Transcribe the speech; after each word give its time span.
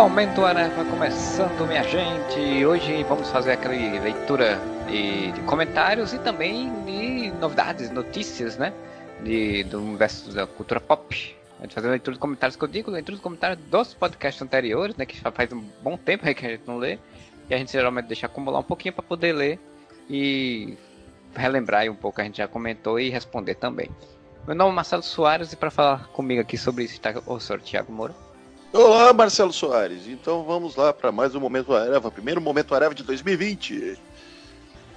Momento 0.00 0.46
Areva 0.46 0.82
começando, 0.86 1.68
minha 1.68 1.82
gente. 1.82 2.64
Hoje 2.64 3.04
vamos 3.04 3.28
fazer 3.28 3.52
aquela 3.52 3.74
leitura 3.74 4.58
de, 4.88 5.30
de, 5.30 5.40
comentários 5.42 6.14
e 6.14 6.18
também 6.18 6.72
de 6.86 7.30
novidades, 7.32 7.90
notícias, 7.90 8.56
né? 8.56 8.72
De, 9.22 9.62
do 9.64 9.78
universo 9.78 10.32
da 10.32 10.46
cultura 10.46 10.80
pop. 10.80 11.36
A 11.58 11.64
gente 11.64 11.74
fazer 11.74 11.88
a 11.88 11.90
leitura 11.90 12.14
de 12.14 12.18
comentários 12.18 12.56
que 12.56 12.64
eu 12.64 12.68
digo, 12.68 12.90
leitura 12.90 13.14
de 13.14 13.22
comentários 13.22 13.58
dos 13.66 13.92
podcasts 13.92 14.40
anteriores, 14.40 14.96
né? 14.96 15.04
Que 15.04 15.20
já 15.20 15.30
faz 15.30 15.52
um 15.52 15.62
bom 15.82 15.98
tempo 15.98 16.24
que 16.34 16.46
a 16.46 16.48
gente 16.48 16.62
não 16.66 16.78
lê. 16.78 16.98
E 17.50 17.54
a 17.54 17.58
gente 17.58 17.70
geralmente 17.70 18.06
deixa 18.06 18.24
acumular 18.24 18.60
um 18.60 18.64
pouquinho 18.64 18.94
para 18.94 19.02
poder 19.02 19.34
ler 19.34 19.60
e 20.08 20.78
relembrar 21.36 21.86
um 21.90 21.94
pouco, 21.94 22.22
a 22.22 22.24
gente 22.24 22.38
já 22.38 22.48
comentou 22.48 22.98
e 22.98 23.10
responder 23.10 23.56
também. 23.56 23.90
Meu 24.46 24.56
nome 24.56 24.70
é 24.70 24.74
Marcelo 24.76 25.02
Soares 25.02 25.52
e 25.52 25.56
para 25.56 25.70
falar 25.70 26.08
comigo 26.08 26.40
aqui 26.40 26.56
sobre 26.56 26.84
isso 26.84 26.94
está 26.94 27.12
o 27.26 27.38
senhor 27.38 27.60
Tiago 27.60 27.92
Moura. 27.92 28.29
Olá, 28.72 29.12
Marcelo 29.12 29.52
Soares. 29.52 30.06
Então 30.06 30.44
vamos 30.44 30.76
lá 30.76 30.92
para 30.92 31.10
mais 31.10 31.34
um 31.34 31.40
Momento 31.40 31.74
Areva, 31.74 32.08
primeiro 32.08 32.40
Momento 32.40 32.72
Areva 32.72 32.94
de 32.94 33.02
2020. 33.02 33.98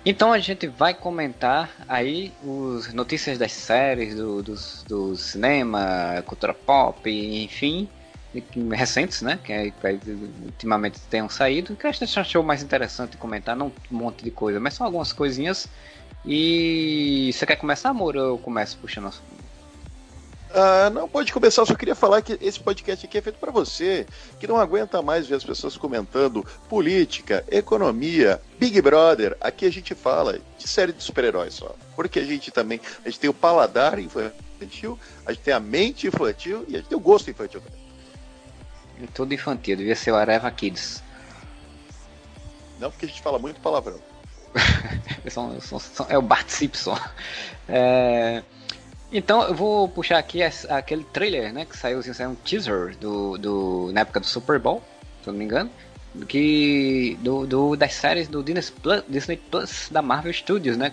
Então 0.06 0.32
a 0.32 0.38
gente 0.38 0.68
vai 0.68 0.94
comentar 0.94 1.72
aí 1.88 2.32
os 2.44 2.94
notícias 2.94 3.40
das 3.40 3.52
séries, 3.52 4.16
do, 4.16 4.44
dos, 4.44 4.84
do 4.88 5.16
cinema, 5.16 6.24
cultura 6.28 6.54
pop, 6.54 7.10
enfim, 7.10 7.90
recentes, 8.72 9.24
né? 9.24 9.40
Que, 9.44 9.72
que 9.72 10.12
ultimamente 10.46 11.00
tenham 11.10 11.28
saído, 11.28 11.76
que 11.76 11.88
a 11.88 11.92
gente 11.92 12.20
achou 12.20 12.44
mais 12.44 12.62
interessante 12.62 13.18
comentar, 13.18 13.56
não 13.56 13.72
um 13.92 13.98
monte 13.98 14.24
de 14.24 14.30
coisa, 14.30 14.60
mas 14.60 14.76
só 14.76 14.84
algumas 14.84 15.12
coisinhas. 15.12 15.68
E 16.24 17.32
você 17.34 17.44
quer 17.44 17.56
começar, 17.56 17.90
amor, 17.90 18.16
ou 18.16 18.24
eu 18.24 18.38
começo 18.38 18.78
puxando 18.78 19.12
ah, 20.54 20.90
não, 20.92 21.10
pode 21.10 21.34
começar. 21.34 21.64
Eu 21.64 21.66
só 21.66 21.74
queria 21.74 21.96
falar 21.96 22.22
que 22.22 22.38
esse 22.40 22.60
podcast 22.60 23.06
aqui 23.06 23.18
é 23.18 23.22
feito 23.22 23.40
para 23.40 23.52
você, 23.52 24.06
que 24.40 24.48
não 24.48 24.58
aguenta 24.58 25.02
mais 25.02 25.28
ver 25.28 25.36
as 25.36 25.44
pessoas 25.44 25.76
comentando 25.76 26.46
política, 26.70 27.44
economia, 27.50 28.40
Big 28.60 28.80
Brother. 28.80 29.36
Aqui 29.42 29.66
a 29.66 29.72
gente 29.72 29.96
fala 29.96 30.40
de 30.58 30.68
série 30.68 30.94
de 30.94 31.02
super-heróis 31.02 31.56
só. 31.56 31.76
Porque 31.96 32.20
a 32.20 32.24
gente 32.24 32.52
também 32.52 32.80
a 33.04 33.10
gente 33.10 33.20
tem 33.20 33.30
o 33.30 33.34
paladar 33.34 33.98
infantil, 33.98 35.00
a 35.26 35.34
gente 35.34 35.44
tem 35.44 35.54
a 35.56 35.60
mente 35.60 36.06
infantil 36.06 36.64
e 36.68 36.76
a 36.76 36.78
gente 36.78 36.90
tem 36.90 36.98
o 36.98 37.02
gosto 37.02 37.32
infantil 37.32 37.60
também. 37.60 37.84
É 39.02 39.08
tudo 39.12 39.34
infantil, 39.34 39.76
devia 39.76 39.96
ser 39.96 40.12
o 40.12 40.16
Areva 40.16 40.52
Kids. 40.52 41.02
Não, 42.80 42.92
porque 42.92 43.06
a 43.06 43.10
gente 43.10 43.22
fala 43.22 43.40
muito 43.40 43.60
palavrão. 43.60 44.00
são, 45.32 45.60
são, 45.60 45.80
são, 45.80 46.06
é 46.10 46.18
o 46.18 46.22
Bart 46.22 46.48
Simpson. 46.48 46.96
É... 47.68 48.44
Então 49.14 49.44
eu 49.44 49.54
vou 49.54 49.88
puxar 49.88 50.18
aqui 50.18 50.42
aquele 50.42 51.04
trailer, 51.04 51.54
né? 51.54 51.66
Que 51.66 51.78
saiu, 51.78 52.00
assim, 52.00 52.12
saiu 52.14 52.32
um 52.32 52.36
teaser 52.36 52.98
do, 52.98 53.38
do, 53.38 53.92
na 53.94 54.02
época 54.02 54.20
do 54.20 54.26
Super 54.26 54.58
Bowl, 54.58 54.82
se 55.22 55.30
eu 55.30 55.34
não 55.34 55.38
me 55.38 55.46
engano. 55.46 55.70
Que, 56.28 57.18
do, 57.22 57.46
do, 57.46 57.76
das 57.76 57.94
séries 57.94 58.28
do 58.28 58.44
Disney 58.44 58.64
Plus, 58.82 59.04
Disney 59.08 59.38
Plus 59.38 59.90
da 59.92 60.02
Marvel 60.02 60.34
Studios, 60.34 60.76
né? 60.78 60.92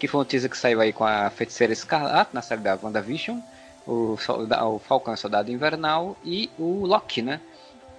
Que 0.00 0.08
foi 0.08 0.20
um 0.20 0.24
teaser 0.24 0.50
que 0.50 0.58
saiu 0.58 0.80
aí 0.80 0.92
com 0.92 1.04
a 1.04 1.30
Feiticeira 1.30 1.72
Escarlate 1.72 2.34
na 2.34 2.42
série 2.42 2.62
da 2.62 2.76
WandaVision, 2.82 3.38
o, 3.86 4.16
o 4.16 4.78
Falcão 4.80 5.16
Soldado 5.16 5.52
Invernal 5.52 6.16
e 6.24 6.50
o 6.58 6.84
Loki, 6.84 7.22
né? 7.22 7.40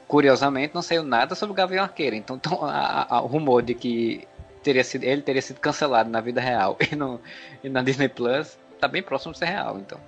Curiosamente 0.10 0.76
não 0.76 0.82
saiu 0.82 1.04
nada 1.04 1.36
sobre 1.36 1.54
o 1.54 1.56
Gavião 1.56 1.84
Arqueiro, 1.84 2.18
então, 2.18 2.38
o 2.44 3.28
rumor 3.28 3.64
de 3.64 3.74
que 3.74 4.28
teria 4.62 4.84
sido, 4.84 5.04
ele 5.04 5.22
teria 5.22 5.42
sido 5.42 5.60
cancelado 5.60 6.10
na 6.10 6.20
vida 6.20 6.42
real 6.42 6.78
e, 6.92 6.96
no, 6.96 7.20
e 7.64 7.70
na 7.70 7.82
Disney 7.82 8.10
Plus 8.10 8.58
tá 8.84 8.88
bem 8.88 9.02
próximo 9.02 9.32
de 9.32 9.40
ser 9.40 9.46
real, 9.46 9.80
então. 9.80 10.00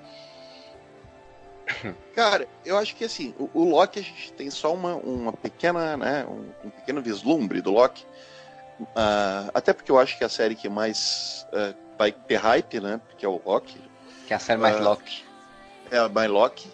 Cara, 2.13 2.47
eu 2.65 2.77
acho 2.77 2.95
que 2.95 3.05
assim, 3.05 3.33
o, 3.39 3.49
o 3.53 3.69
Loki 3.69 3.99
a 3.99 4.03
gente 4.03 4.33
tem 4.33 4.49
só 4.49 4.73
uma, 4.73 4.95
uma 4.95 5.33
pequena, 5.33 5.95
né, 5.97 6.25
um, 6.25 6.67
um 6.67 6.69
pequeno 6.69 7.01
vislumbre 7.01 7.61
do 7.61 7.71
Loki. 7.71 8.05
Uh, 8.79 9.49
até 9.53 9.71
porque 9.71 9.89
eu 9.89 9.97
acho 9.97 10.17
que 10.17 10.23
é 10.23 10.27
a 10.27 10.29
série 10.29 10.53
que 10.53 10.67
mais 10.67 11.47
uh, 11.53 11.73
vai 11.97 12.11
ter 12.11 12.35
hype, 12.35 12.81
né? 12.81 12.99
Que 13.17 13.25
é 13.25 13.29
o 13.29 13.41
Loki. 13.45 13.81
Que 14.27 14.33
é 14.33 14.35
a 14.35 14.39
série 14.39 14.59
mais 14.59 14.77
uh, 14.77 14.83
Loki. 14.83 15.23
É 15.89 15.97
a 15.97 16.09
mais 16.09 16.29
Loki. 16.29 16.69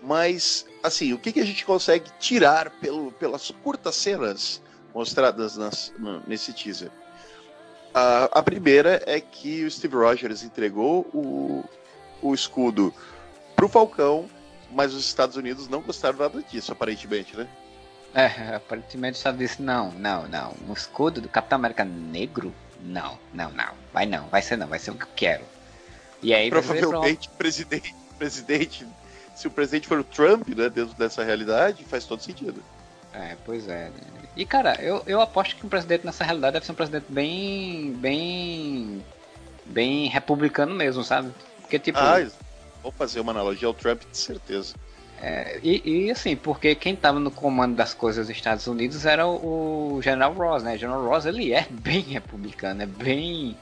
Mas, 0.00 0.64
assim, 0.82 1.12
o 1.12 1.18
que, 1.18 1.32
que 1.32 1.40
a 1.40 1.44
gente 1.44 1.64
consegue 1.64 2.08
tirar 2.20 2.70
pelo, 2.78 3.10
pelas 3.12 3.50
curtas 3.50 3.96
cenas 3.96 4.62
mostradas 4.94 5.56
nas, 5.56 5.92
nesse 6.26 6.52
teaser? 6.52 6.92
A, 7.94 8.24
a 8.24 8.42
primeira 8.42 9.00
é 9.06 9.20
que 9.20 9.64
o 9.64 9.70
Steve 9.70 9.94
Rogers 9.94 10.42
entregou 10.42 11.02
o, 11.14 11.64
o 12.20 12.34
escudo 12.34 12.92
pro 13.54 13.68
Falcão, 13.68 14.28
mas 14.72 14.92
os 14.92 15.06
Estados 15.06 15.36
Unidos 15.36 15.68
não 15.68 15.80
gostaram 15.80 16.18
nada 16.18 16.42
disso, 16.42 16.72
aparentemente, 16.72 17.36
né? 17.36 17.46
É, 18.12 18.56
aparentemente 18.56 19.16
Estados 19.16 19.38
Unidos 19.38 19.58
não, 19.58 19.92
não, 19.92 20.26
não. 20.28 20.54
Um 20.68 20.72
escudo 20.72 21.20
do 21.20 21.28
Capitão 21.28 21.56
América 21.56 21.84
negro? 21.84 22.52
Não, 22.80 23.18
não, 23.32 23.50
não. 23.52 23.72
Vai 23.92 24.06
não, 24.06 24.26
vai 24.28 24.42
ser 24.42 24.56
não, 24.56 24.66
vai 24.66 24.80
ser 24.80 24.90
o 24.90 24.94
que 24.94 25.04
eu 25.04 25.08
quero. 25.14 25.44
E 26.20 26.34
aí 26.34 26.50
Provavelmente 26.50 27.28
o 27.28 27.32
presidente, 27.32 27.94
presidente, 28.18 28.86
se 29.36 29.46
o 29.46 29.50
presidente 29.50 29.86
for 29.86 30.00
o 30.00 30.04
Trump, 30.04 30.48
né, 30.48 30.68
dentro 30.68 30.94
dessa 30.94 31.22
realidade, 31.22 31.84
faz 31.84 32.04
todo 32.04 32.22
sentido. 32.22 32.62
É, 33.14 33.36
pois 33.44 33.68
é. 33.68 33.84
Né? 33.84 34.28
E 34.36 34.44
cara, 34.44 34.76
eu, 34.80 35.02
eu 35.06 35.20
aposto 35.20 35.56
que 35.56 35.64
um 35.64 35.68
presidente 35.68 36.04
nessa 36.04 36.24
realidade 36.24 36.54
deve 36.54 36.66
ser 36.66 36.72
um 36.72 36.76
presidente 36.76 37.06
bem. 37.08 37.92
bem. 37.92 39.04
bem 39.64 40.08
republicano 40.08 40.74
mesmo, 40.74 41.04
sabe? 41.04 41.32
Porque 41.60 41.78
tipo. 41.78 41.98
Ah, 41.98 42.26
vou 42.82 42.92
fazer 42.92 43.20
uma 43.20 43.32
analogia 43.32 43.68
ao 43.68 43.74
Trump 43.74 44.02
de 44.10 44.18
certeza. 44.18 44.74
É, 45.22 45.58
e, 45.62 46.06
e, 46.06 46.10
assim, 46.10 46.36
porque 46.36 46.74
quem 46.74 46.92
estava 46.92 47.18
no 47.18 47.30
comando 47.30 47.74
das 47.74 47.94
coisas 47.94 48.26
dos 48.26 48.36
Estados 48.36 48.66
Unidos 48.66 49.06
era 49.06 49.26
o, 49.26 49.94
o 49.94 50.02
General 50.02 50.32
Ross, 50.32 50.62
né? 50.62 50.76
General 50.76 51.02
Ross 51.02 51.24
ele 51.24 51.52
é 51.52 51.66
bem 51.70 52.00
republicano, 52.00 52.82
é 52.82 52.86
bem, 52.86 53.56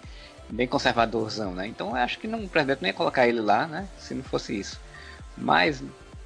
bem 0.49 0.67
conservadorzão, 0.67 1.53
né? 1.55 1.67
Então 1.67 1.91
eu 1.91 1.97
acho 1.97 2.19
que 2.19 2.27
não, 2.27 2.43
o 2.43 2.49
presidente 2.49 2.81
não 2.81 2.89
ia 2.89 2.95
colocar 2.95 3.29
ele 3.29 3.41
lá, 3.41 3.67
né? 3.67 3.87
Se 3.99 4.15
não 4.15 4.25
fosse 4.25 4.59
isso. 4.59 4.81
Mas 5.37 5.83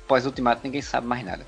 pós-ultimato 0.07 0.63
ninguém 0.65 0.81
sabe 0.81 1.07
mais 1.07 1.25
nada. 1.25 1.45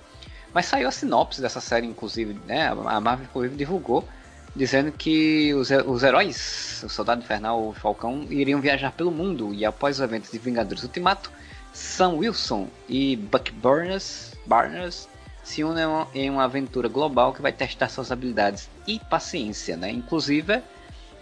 Mas 0.53 0.67
saiu 0.67 0.89
a 0.89 0.91
sinopse 0.91 1.41
dessa 1.41 1.61
série, 1.61 1.87
inclusive, 1.87 2.39
né? 2.47 2.69
A 2.69 3.01
Marvel 3.01 3.27
inclusive 3.29 3.57
divulgou, 3.57 4.09
dizendo 4.55 4.91
que 4.93 5.53
os, 5.55 5.71
os 5.71 6.03
heróis, 6.03 6.83
o 6.85 6.89
Soldado 6.89 7.23
Infernal 7.23 7.69
o 7.69 7.73
Falcão, 7.73 8.27
iriam 8.31 8.61
viajar 8.61 8.93
pelo 8.93 9.11
mundo 9.11 9.55
e 9.55 9.65
após 9.65 10.01
o 10.01 10.05
evento 10.05 10.31
de 10.31 10.39
Vingadores 10.39 10.83
Ultimato, 10.83 11.31
Sam 11.73 12.15
Wilson 12.15 12.69
e 12.89 13.17
Buck 13.17 13.53
Barnes, 13.53 14.33
Barnes 14.47 15.09
se 15.45 15.65
unem 15.65 15.85
em 16.15 16.29
uma 16.29 16.45
aventura 16.45 16.89
global 16.89 17.33
que 17.33 17.41
vai 17.41 17.53
testar 17.53 17.89
suas 17.89 18.13
habilidades 18.13 18.69
e 18.87 18.99
paciência, 18.99 19.77
né? 19.77 19.91
Inclusive 19.91 20.63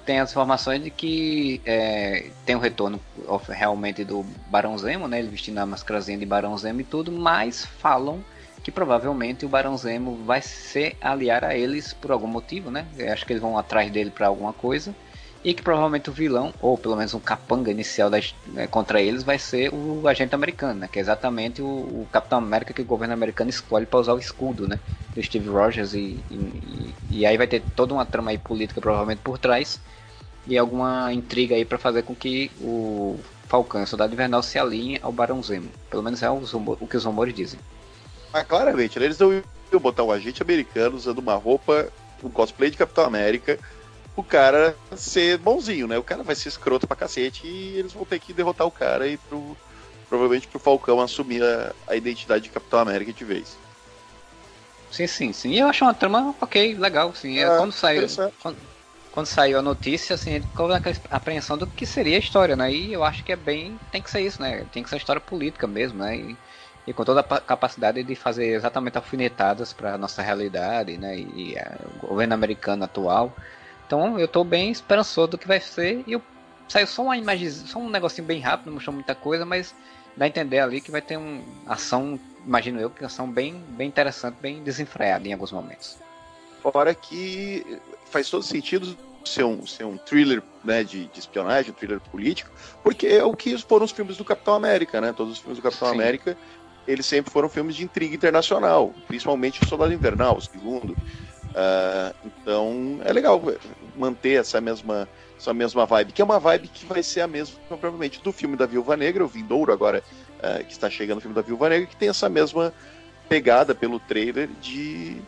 tem 0.04 0.20
as 0.20 0.31
informações 0.31 0.82
de 0.82 0.91
que 0.91 1.60
é, 1.64 2.31
tem 2.44 2.54
o 2.56 2.58
retorno 2.60 3.00
realmente 3.48 4.04
do 4.04 4.25
Barão 4.48 4.78
Zemo, 4.78 5.06
né? 5.06 5.19
Ele 5.19 5.28
vestindo 5.28 5.58
a 5.58 5.66
mascarazinha 5.66 6.19
de 6.19 6.26
Barão 6.26 6.56
Zemo 6.56 6.81
e 6.81 6.84
tudo, 6.84 7.12
mas 7.12 7.64
falam 7.64 8.25
que 8.66 8.72
provavelmente 8.72 9.47
o 9.47 9.49
Barão 9.49 9.78
Zemo 9.78 10.16
vai 10.25 10.43
se 10.43 10.97
aliar 11.00 11.44
a 11.44 11.56
eles 11.56 11.93
por 11.93 12.10
algum 12.10 12.27
motivo, 12.27 12.69
né? 12.69 12.84
Eu 12.99 13.12
acho 13.12 13.25
que 13.25 13.32
eles 13.32 13.41
vão 13.41 13.56
atrás 13.56 13.93
dele 13.93 14.10
para 14.10 14.27
alguma 14.27 14.53
coisa. 14.53 14.93
E 15.44 15.54
que 15.54 15.62
provavelmente 15.62 16.10
o 16.10 16.12
vilão, 16.12 16.53
ou 16.60 16.76
pelo 16.76 16.97
menos 16.97 17.15
um 17.15 17.21
capanga 17.21 17.71
inicial 17.71 18.10
né, 18.10 18.66
contra 18.66 19.00
eles, 19.00 19.22
vai 19.22 19.38
ser 19.38 19.72
o 19.72 20.08
agente 20.08 20.35
americano, 20.35 20.81
né? 20.81 20.88
Que 20.91 20.99
é 20.99 21.00
exatamente 21.00 21.62
o, 21.62 21.64
o 21.64 22.08
Capitão 22.11 22.38
América 22.38 22.75
que 22.75 22.82
o 22.82 22.85
governo 22.85 23.14
americano 23.14 23.50
escolhe 23.50 23.87
para 23.87 24.00
usar 24.00 24.14
o 24.14 24.19
escudo, 24.19 24.67
né? 24.67 24.81
Do 25.14 25.23
Steve 25.23 25.49
Rogers. 25.49 25.94
E, 25.94 26.19
e, 26.29 26.94
e 27.08 27.25
aí 27.25 27.37
vai 27.37 27.46
ter 27.46 27.62
toda 27.76 27.94
uma 27.94 28.05
trama 28.05 28.32
aí 28.32 28.38
política 28.38 28.81
provavelmente 28.81 29.20
por 29.23 29.38
trás. 29.38 29.81
E 30.44 30.58
alguma 30.58 31.12
intriga 31.12 31.55
aí 31.55 31.64
para 31.64 31.79
fazer 31.79 32.02
com 32.02 32.17
que 32.17 32.50
o 32.61 33.17
Falcão, 33.46 33.85
o 33.85 33.87
Soldado 33.87 34.12
Invernal, 34.12 34.43
se 34.43 34.58
alinhe 34.58 34.99
ao 35.00 35.12
Barão 35.12 35.41
Zemo. 35.41 35.70
Pelo 35.88 36.02
menos 36.02 36.20
é 36.20 36.29
o 36.29 36.87
que 36.91 36.96
os 36.96 37.05
rumores 37.05 37.32
dizem. 37.32 37.61
Ah, 38.32 38.44
claramente, 38.44 38.99
né? 38.99 39.06
eles 39.06 39.19
não 39.19 39.32
iam 39.32 39.81
botar 39.81 40.02
um 40.05 40.11
agente 40.11 40.43
americano 40.43 40.96
usando 40.96 41.19
uma 41.19 41.34
roupa, 41.34 41.88
um 42.23 42.31
cosplay 42.31 42.70
de 42.70 42.76
Capitão 42.76 43.05
América, 43.05 43.58
o 44.17 44.23
cara 44.23 44.75
ser 44.96 45.38
bonzinho, 45.38 45.87
né? 45.87 45.99
O 45.99 46.02
cara 46.02 46.23
vai 46.23 46.34
ser 46.34 46.49
escroto 46.49 46.87
pra 46.87 46.96
cacete 46.96 47.46
e 47.46 47.78
eles 47.78 47.93
vão 47.93 48.05
ter 48.05 48.19
que 48.19 48.32
derrotar 48.32 48.67
o 48.67 48.70
cara 48.70 49.06
e 49.06 49.19
pro, 49.19 49.56
provavelmente 50.08 50.49
pro 50.49 50.58
Falcão 50.58 51.00
assumir 51.00 51.43
a, 51.43 51.73
a 51.87 51.96
identidade 51.96 52.44
de 52.44 52.50
Capitão 52.50 52.81
América 52.81 53.12
de 53.12 53.25
vez. 53.25 53.56
Sim, 54.90 55.06
sim, 55.06 55.32
sim. 55.32 55.50
E 55.50 55.58
eu 55.58 55.69
acho 55.69 55.84
uma 55.84 55.93
trama 55.93 56.34
ok, 56.40 56.75
legal, 56.76 57.14
sim. 57.14 57.38
É, 57.38 57.43
é 57.43 57.56
quando 57.56 57.72
saiu. 57.72 58.06
Quando, 58.40 58.56
quando, 59.12 59.26
saiu 59.26 59.58
a 59.58 59.62
notícia, 59.62 60.14
assim, 60.14 60.31
a 60.31 60.34
gente 60.34 60.46
ficou 60.46 60.69
naquela 60.69 60.96
apreensão 61.11 61.58
do 61.58 61.67
que 61.67 61.84
seria 61.84 62.17
a 62.17 62.20
história, 62.20 62.56
né? 62.56 62.72
E 62.72 62.93
eu 62.93 63.05
acho 63.05 63.22
que 63.25 63.32
é 63.32 63.37
bem. 63.37 63.79
Tem 63.93 64.00
que 64.00 64.11
ser 64.11 64.20
isso, 64.20 64.40
né? 64.40 64.64
Tem 64.72 64.82
que 64.82 64.88
ser 64.88 64.96
história 64.96 65.20
política 65.20 65.67
mesmo, 65.67 65.99
né? 65.99 66.17
E, 66.17 66.37
e 66.87 66.93
com 66.93 67.05
toda 67.05 67.21
a 67.21 67.41
capacidade 67.41 68.03
de 68.03 68.15
fazer 68.15 68.55
exatamente 68.55 68.97
alfinetadas 68.97 69.73
para 69.73 69.94
a 69.94 69.99
nossa 69.99 70.23
realidade, 70.23 70.97
né? 70.97 71.19
E, 71.19 71.53
e 71.53 71.56
é, 71.56 71.77
o 72.03 72.06
governo 72.06 72.35
americano 72.35 72.85
atual. 72.85 73.35
Então 73.87 74.19
eu 74.19 74.27
estou 74.27 74.44
bem 74.44 74.71
esperançoso 74.71 75.33
do 75.33 75.38
que 75.38 75.49
vai 75.49 75.61
ser 75.61 76.05
e 76.06 76.12
eu 76.12 76.23
saiu 76.69 76.87
só 76.87 77.03
uma 77.03 77.17
imagem, 77.17 77.50
só 77.50 77.79
um 77.79 77.88
negocinho 77.88 78.27
bem 78.27 78.41
rápido, 78.41 78.67
não 78.67 78.75
mostrou 78.75 78.94
muita 78.94 79.15
coisa, 79.15 79.44
mas 79.44 79.75
dá 80.17 80.25
a 80.25 80.29
entender 80.29 80.61
ali 80.61 80.81
que 80.81 80.91
vai 80.91 81.03
ter 81.03 81.17
uma 81.17 81.43
ação, 81.67 82.19
imagino 82.44 82.81
eu, 82.81 82.91
que 82.91 83.05
ação 83.05 83.31
bem, 83.31 83.62
bem 83.71 83.89
interessante, 83.89 84.37
bem 84.41 84.62
desenfreada 84.62 85.27
em 85.29 85.32
alguns 85.32 85.53
momentos. 85.53 85.99
Fora 86.62 86.94
que 86.94 87.79
faz 88.06 88.29
todo 88.29 88.43
sentido 88.43 88.97
ser 89.25 89.44
um, 89.44 89.67
ser 89.67 89.85
um 89.85 89.97
thriller 89.97 90.43
né, 90.65 90.82
de, 90.82 91.06
de, 91.06 91.19
espionagem, 91.19 91.71
um 91.71 91.75
thriller 91.75 92.00
político, 92.00 92.50
porque 92.82 93.06
é 93.06 93.25
o 93.25 93.35
que 93.35 93.56
foram 93.59 93.85
os 93.85 93.91
filmes 93.91 94.17
do 94.17 94.25
Capitão 94.25 94.55
América, 94.55 95.00
né? 95.00 95.12
Todos 95.12 95.35
os 95.35 95.39
filmes 95.39 95.59
do 95.59 95.62
Capitão 95.62 95.89
Sim. 95.89 95.94
América, 95.94 96.37
eles 96.87 97.06
sempre 97.06 97.33
foram 97.33 97.49
filmes 97.49 97.77
de 97.77 97.85
intriga 97.85 98.15
internacional, 98.15 98.94
principalmente 99.06 99.62
o 99.62 99.67
Soldado 99.67 99.93
Invernal, 99.93 100.37
o 100.37 100.41
segundo. 100.41 100.93
Uh, 100.93 102.15
então 102.25 103.00
é 103.05 103.12
legal 103.12 103.43
manter 103.97 104.41
essa 104.41 104.61
mesma, 104.61 105.09
essa 105.38 105.55
mesma 105.55 105.87
vibe, 105.87 106.12
que 106.12 106.21
é 106.21 106.25
uma 106.25 106.38
vibe 106.38 106.69
que 106.69 106.85
vai 106.85 107.03
ser 107.03 107.23
a 107.23 107.27
mesma, 107.27 107.59
provavelmente, 107.69 108.21
do 108.23 108.33
filme 108.33 108.56
da 108.56 108.67
Viúva 108.67 108.97
Negra, 108.97 109.25
o 109.25 109.29
Vindouro 109.29 109.73
agora, 109.73 110.03
uh, 110.38 110.65
que 110.65 110.73
está 110.73 110.91
chegando 110.91 111.19
o 111.19 111.21
filme 111.21 111.35
da 111.35 111.43
Viúva 111.43 111.69
Negra, 111.69 111.87
que 111.87 111.97
tem 111.97 112.09
essa 112.09 112.29
mesma 112.29 112.73
pegada 113.29 113.75
pelo 113.75 113.99
trailer 113.99 114.49
de 114.61 115.21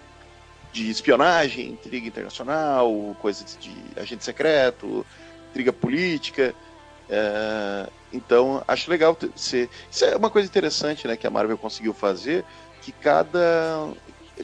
de 0.73 0.91
espionagem, 0.91 1.71
intriga 1.71 2.07
internacional, 2.07 3.17
coisas 3.21 3.57
de 3.59 3.73
agente 3.97 4.25
secreto, 4.25 5.05
intriga 5.51 5.73
política. 5.73 6.55
É, 7.09 7.89
então, 8.13 8.63
acho 8.67 8.91
legal 8.91 9.17
ser. 9.35 9.69
Isso 9.91 10.05
é 10.05 10.17
uma 10.17 10.31
coisa 10.31 10.49
interessante 10.49 11.07
né, 11.07 11.17
que 11.17 11.27
a 11.27 11.31
Marvel 11.31 11.59
conseguiu 11.59 11.93
fazer, 11.95 12.45
que 12.83 12.93
cada. 12.93 13.89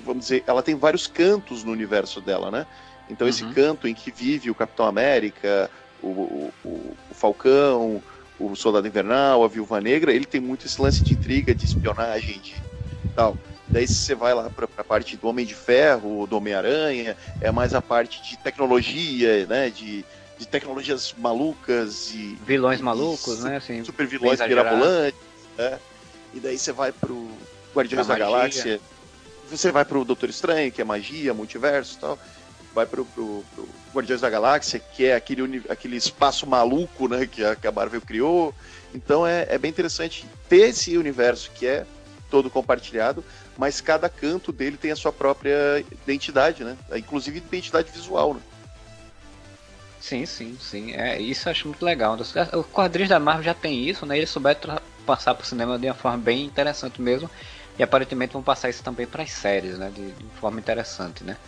Vamos 0.04 0.24
dizer, 0.24 0.42
ela 0.46 0.62
tem 0.62 0.74
vários 0.74 1.06
cantos 1.06 1.62
no 1.62 1.72
universo 1.72 2.20
dela, 2.20 2.50
né? 2.50 2.66
Então, 3.08 3.26
uhum. 3.26 3.30
esse 3.30 3.44
canto 3.52 3.86
em 3.86 3.94
que 3.94 4.10
vive 4.10 4.50
o 4.50 4.54
Capitão 4.54 4.86
América, 4.86 5.70
o, 6.02 6.08
o, 6.08 6.52
o 6.64 6.96
Falcão, 7.12 8.02
o 8.38 8.54
Soldado 8.56 8.86
Invernal, 8.86 9.44
a 9.44 9.48
Viúva 9.48 9.80
Negra, 9.80 10.12
ele 10.12 10.24
tem 10.24 10.40
muito 10.40 10.66
esse 10.66 10.80
lance 10.80 11.02
de 11.02 11.12
intriga, 11.14 11.54
de 11.54 11.64
espionagem, 11.64 12.40
de 12.40 12.54
tal. 13.14 13.36
Daí 13.68 13.86
você 13.86 14.14
vai 14.14 14.34
lá 14.34 14.50
para 14.50 14.68
a 14.76 14.84
parte 14.84 15.16
do 15.16 15.26
Homem 15.28 15.46
de 15.46 15.54
Ferro, 15.54 16.26
do 16.26 16.36
Homem-Aranha, 16.36 17.16
é 17.40 17.50
mais 17.50 17.74
a 17.74 17.80
parte 17.80 18.22
de 18.22 18.36
tecnologia, 18.38 19.46
né? 19.46 19.70
De, 19.70 20.04
de 20.44 20.48
tecnologias 20.48 21.14
malucas 21.16 22.12
e. 22.12 22.38
Vilões 22.46 22.80
malucos, 22.80 23.40
e, 23.40 23.44
né? 23.44 23.56
Assim, 23.56 23.82
super 23.82 24.06
vilões 24.06 24.40
mirabolantes. 24.40 25.18
Né? 25.56 25.78
E 26.34 26.40
daí 26.40 26.58
você 26.58 26.72
vai 26.72 26.92
pro 26.92 27.28
Guardiões 27.74 28.06
da, 28.06 28.14
da 28.14 28.18
Galáxia. 28.18 28.80
Você 29.50 29.70
vai 29.70 29.84
pro 29.84 30.04
Doutor 30.04 30.28
Estranho, 30.28 30.70
que 30.70 30.80
é 30.80 30.84
magia, 30.84 31.34
multiverso 31.34 31.96
e 31.96 32.00
tal. 32.00 32.18
Vai 32.74 32.86
pro, 32.86 33.04
pro, 33.04 33.44
pro, 33.54 33.68
Guardiões 33.94 34.20
da 34.20 34.28
Galáxia, 34.28 34.78
que 34.78 35.06
é 35.06 35.14
aquele, 35.14 35.62
aquele 35.68 35.96
espaço 35.96 36.46
maluco 36.46 37.08
né, 37.08 37.26
que, 37.26 37.44
a, 37.44 37.54
que 37.54 37.66
a 37.66 37.72
Marvel 37.72 38.00
criou. 38.00 38.54
Então 38.94 39.26
é, 39.26 39.46
é 39.48 39.58
bem 39.58 39.70
interessante 39.70 40.26
ter 40.48 40.68
esse 40.70 40.96
universo 40.96 41.50
que 41.54 41.66
é 41.66 41.86
todo 42.30 42.50
compartilhado, 42.50 43.24
mas 43.56 43.80
cada 43.80 44.08
canto 44.08 44.50
dele 44.50 44.76
tem 44.76 44.90
a 44.90 44.96
sua 44.96 45.12
própria 45.12 45.84
identidade, 46.02 46.64
né? 46.64 46.76
Inclusive 46.96 47.38
identidade 47.38 47.92
visual, 47.92 48.34
né? 48.34 48.40
Sim, 50.04 50.26
sim, 50.26 50.58
sim. 50.60 50.92
É, 50.92 51.18
isso 51.18 51.48
eu 51.48 51.50
acho 51.50 51.66
muito 51.66 51.82
legal. 51.82 52.14
Os 52.14 52.66
quadrinhos 52.66 53.08
da 53.08 53.18
Marvel 53.18 53.42
já 53.42 53.54
tem 53.54 53.88
isso, 53.88 54.04
né? 54.04 54.18
Eles 54.18 54.28
souberam 54.28 54.78
passar 55.06 55.34
pro 55.34 55.46
cinema 55.46 55.78
de 55.78 55.86
uma 55.86 55.94
forma 55.94 56.18
bem 56.18 56.44
interessante 56.44 57.00
mesmo. 57.00 57.30
E 57.78 57.82
aparentemente 57.82 58.34
vão 58.34 58.42
passar 58.42 58.68
isso 58.68 58.82
também 58.82 59.06
para 59.06 59.22
as 59.22 59.30
séries, 59.30 59.78
né? 59.78 59.90
De, 59.90 60.12
de, 60.12 60.26
forma 60.38 60.60
interessante, 60.60 61.24
né? 61.24 61.38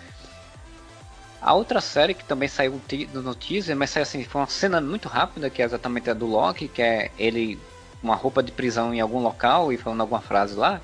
A 1.39 1.53
outra 1.53 1.83
série 1.83 2.15
que 2.15 2.25
também 2.25 2.49
saiu 2.49 2.81
no 3.13 3.35
teaser, 3.35 3.77
mas 3.77 3.95
assim, 3.95 4.25
foi 4.25 4.41
uma 4.41 4.47
cena 4.47 4.81
muito 4.81 5.07
rápida, 5.07 5.51
que 5.51 5.61
é 5.61 5.65
exatamente 5.67 6.09
a 6.09 6.15
do 6.15 6.25
Loki, 6.25 6.67
que 6.67 6.81
é 6.81 7.11
ele 7.19 7.61
uma 8.03 8.15
roupa 8.15 8.43
de 8.43 8.53
prisão 8.53 8.95
em 8.95 9.01
algum 9.03 9.21
local 9.21 9.71
e 9.71 9.77
falando 9.77 10.01
alguma 10.01 10.23
frase 10.23 10.55
lá. 10.55 10.81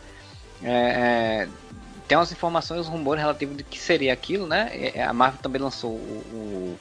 É, 0.63 0.69
é, 0.71 1.49
tem 2.07 2.19
umas 2.19 2.33
informações, 2.33 2.87
rumores 2.87 3.23
relativos 3.23 3.57
de 3.57 3.65
que 3.65 3.79
seria 3.79 4.13
aquilo, 4.13 4.47
né? 4.47 4.71
É, 4.95 5.03
a 5.03 5.13
Marvel 5.15 5.41
também 5.41 5.61
lançou 5.63 5.93
o, 5.93 6.75
o, 6.75 6.79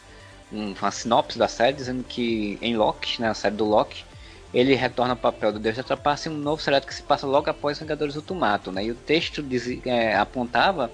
uma 0.52 0.92
sinopse 0.92 1.38
da 1.38 1.48
série 1.48 1.76
dizendo 1.76 2.04
que 2.04 2.58
em 2.62 2.76
Loki, 2.76 3.22
né, 3.22 3.30
a 3.30 3.34
série 3.34 3.56
do 3.56 3.66
Loki, 3.66 4.04
ele 4.54 4.76
retorna 4.76 5.14
ao 5.14 5.18
papel 5.18 5.54
do 5.54 5.60
Deus 5.60 5.78
da 5.78 5.84
Trapaça 5.84 6.28
em 6.28 6.32
um 6.32 6.38
novo 6.38 6.62
seriado 6.62 6.86
que 6.86 6.94
se 6.94 7.02
passa 7.02 7.26
logo 7.26 7.50
após 7.50 7.80
Vingadores 7.80 8.16
Ultimato, 8.16 8.72
né? 8.72 8.84
E 8.84 8.92
o 8.92 8.96
texto 8.96 9.42
diz, 9.42 9.66
é, 9.86 10.16
apontava 10.16 10.92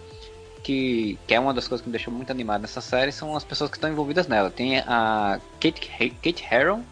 que, 0.64 1.18
que 1.26 1.34
é 1.34 1.40
uma 1.40 1.54
das 1.54 1.68
coisas 1.68 1.82
que 1.82 1.90
me 1.90 1.92
deixou 1.92 2.14
muito 2.14 2.30
animado 2.30 2.62
nessa 2.62 2.82
série 2.82 3.12
são 3.12 3.36
as 3.36 3.44
pessoas 3.44 3.72
que 3.72 3.78
estão 3.78 3.90
envolvidas 3.90 4.28
nela. 4.28 4.52
Tem 4.52 4.80
a 4.80 5.40
Kate, 5.60 5.90
Kate 6.22 6.44
Harrow, 6.44 6.84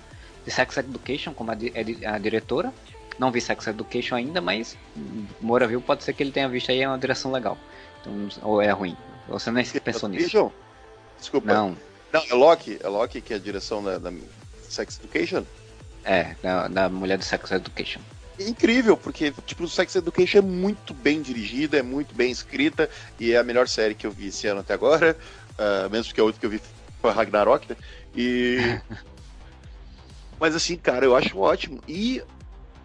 de 0.44 0.52
Sex 0.52 0.78
Education 0.78 1.34
como 1.34 1.52
a, 1.52 1.54
a, 1.54 2.16
a 2.16 2.18
diretora, 2.18 2.74
não 3.20 3.32
vi 3.32 3.42
Sex 3.42 3.68
Education 3.68 4.16
ainda, 4.16 4.42
mas 4.42 4.78
Moura 5.40 5.68
viu, 5.68 5.82
pode 5.82 6.04
ser 6.04 6.14
que 6.14 6.24
ele 6.24 6.32
tenha 6.32 6.50
visto 6.50 6.72
aí, 6.72 6.82
é 6.82 6.88
uma 6.88 6.98
direção 6.98 7.32
legal. 7.32 7.58
Então, 8.02 8.14
ou 8.42 8.62
é 8.62 8.72
ruim. 8.72 8.96
Você 9.28 9.52
nem 9.52 9.66
pensou 9.66 10.10
nisso. 10.10 10.26
Desculpa. 11.18 11.54
Não. 11.54 11.76
Não, 12.16 12.24
é 12.30 12.34
Loki, 12.34 12.80
é 12.82 12.88
Loki 12.88 13.22
que 13.22 13.34
é 13.34 13.36
a 13.36 13.40
direção 13.40 13.84
da, 13.84 13.98
da 13.98 14.12
Sex 14.70 15.00
Education? 15.00 15.44
É, 16.04 16.36
da, 16.42 16.68
da 16.68 16.90
mulher 16.90 17.18
do 17.18 17.24
Sex 17.24 17.52
Education. 17.52 18.00
incrível, 18.40 18.96
porque 18.96 19.34
tipo, 19.46 19.64
o 19.64 19.70
Sex 19.70 19.96
Education 19.96 20.38
é 20.38 20.42
muito 20.42 20.94
bem 20.94 21.22
dirigida, 21.22 21.78
é 21.78 21.82
muito 21.82 22.16
bem 22.16 22.32
escrita 22.32 22.90
e 23.20 23.34
é 23.34 23.38
a 23.38 23.44
melhor 23.44 23.68
série 23.68 23.96
que 23.96 24.08
eu 24.08 24.12
vi 24.12 24.28
esse 24.28 24.48
ano 24.48 24.62
até 24.62 24.74
agora, 24.74 25.18
uh, 25.54 25.90
mesmo 25.92 26.14
que 26.14 26.20
a 26.22 26.24
outra 26.24 26.40
que 26.40 26.46
eu 26.46 26.50
vi 26.50 26.62
foi 27.02 27.12
Ragnarok, 27.12 27.70
né? 27.70 27.76
E 28.16 28.80
Mas 30.40 30.56
assim, 30.56 30.76
cara, 30.76 31.06
eu 31.06 31.16
acho 31.16 31.38
ótimo. 31.38 31.82
E 31.88 32.22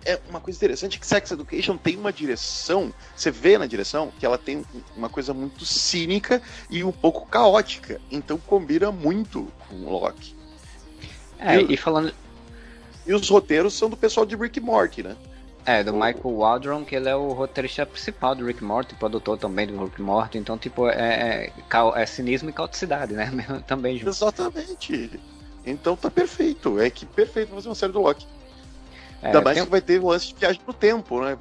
é 0.05 0.19
uma 0.29 0.41
coisa 0.41 0.57
interessante 0.59 0.99
que 0.99 1.07
Sex 1.07 1.31
Education 1.31 1.77
tem 1.77 1.97
uma 1.97 2.13
direção, 2.13 2.93
você 3.15 3.31
vê 3.31 3.59
na 3.59 3.67
direção 3.67 4.13
que 4.19 4.25
ela 4.25 4.39
tem 4.39 4.65
uma 4.97 5.09
coisa 5.09 5.35
muito 5.35 5.65
cínica 5.65 6.41
e 6.69 6.83
um 6.83 6.93
pouco 6.93 7.27
caótica, 7.27 8.01
então 8.11 8.39
combina 8.39 8.91
muito 8.91 9.49
com 9.69 9.77
o 9.77 9.91
Loki. 9.91 10.35
É, 11.39 11.61
e, 11.61 11.75
e 11.75 11.77
falando 11.77 12.13
e 13.07 13.15
os 13.15 13.29
roteiros 13.29 13.75
são 13.75 13.89
do 13.89 13.97
pessoal 13.97 14.27
de 14.27 14.37
Rick 14.37 14.61
Morty, 14.61 15.03
né? 15.03 15.17
É, 15.65 15.83
do 15.83 15.93
o... 15.93 15.95
Michael 15.95 16.37
Waldron, 16.37 16.85
que 16.85 16.95
ele 16.95 17.09
é 17.09 17.17
o 17.17 17.33
roteirista 17.33 17.85
principal 17.85 18.35
do 18.35 18.47
Rick 18.47 18.63
Morty, 18.63 18.95
produtor 18.95 19.39
também 19.39 19.67
do 19.67 19.83
Rick 19.85 20.01
Morty, 20.01 20.39
então, 20.39 20.57
tipo, 20.57 20.89
é, 20.89 21.51
é, 21.51 21.53
é 21.97 22.07
cinismo 22.07 22.51
e 22.51 22.53
caoticidade, 22.53 23.15
né? 23.15 23.31
também 23.67 23.99
junto. 23.99 24.11
Exatamente. 24.11 25.21
Então 25.65 25.97
tá 25.97 26.11
perfeito. 26.11 26.81
É 26.81 26.89
que 26.89 27.05
perfeito 27.05 27.55
fazer 27.55 27.69
uma 27.69 27.75
série 27.75 27.93
do 27.93 28.01
Loki. 28.01 28.27
É, 29.23 29.27
Ainda 29.27 29.41
mais 29.41 29.57
tem... 29.57 29.65
que 29.65 29.71
vai 29.71 29.81
ter 29.81 30.01
um 30.01 30.09
lance 30.09 30.29
de 30.29 30.35
viagem 30.35 30.61
no 30.67 30.73
tempo, 30.73 31.21
né? 31.21 31.37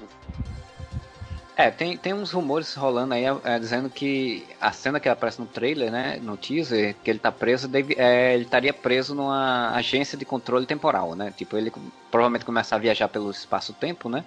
É, 1.60 1.70
tem, 1.70 1.98
tem 1.98 2.14
uns 2.14 2.32
rumores 2.32 2.74
rolando 2.74 3.14
aí 3.14 3.26
é, 3.26 3.60
dizendo 3.60 3.90
que 3.90 4.46
a 4.62 4.72
cena 4.72 4.98
que 4.98 5.10
aparece 5.10 5.42
no 5.42 5.46
trailer, 5.46 5.92
né, 5.92 6.18
no 6.22 6.38
teaser, 6.38 6.96
que 7.04 7.10
ele 7.10 7.20
tá 7.20 7.34
preso, 7.34 7.68
deve, 7.68 7.96
é, 7.98 8.34
ele 8.34 8.44
estaria 8.44 8.72
preso 8.72 9.14
numa 9.14 9.72
agência 9.76 10.18
de 10.18 10.24
controle 10.24 10.66
temporal, 10.66 11.16
né? 11.16 11.34
Tipo, 11.36 11.58
ele 11.58 11.70
provavelmente 12.10 12.46
começa 12.46 12.76
a 12.76 12.80
viajar 12.80 13.10
pelo 13.10 13.30
espaço-tempo, 13.30 14.08
né? 14.08 14.24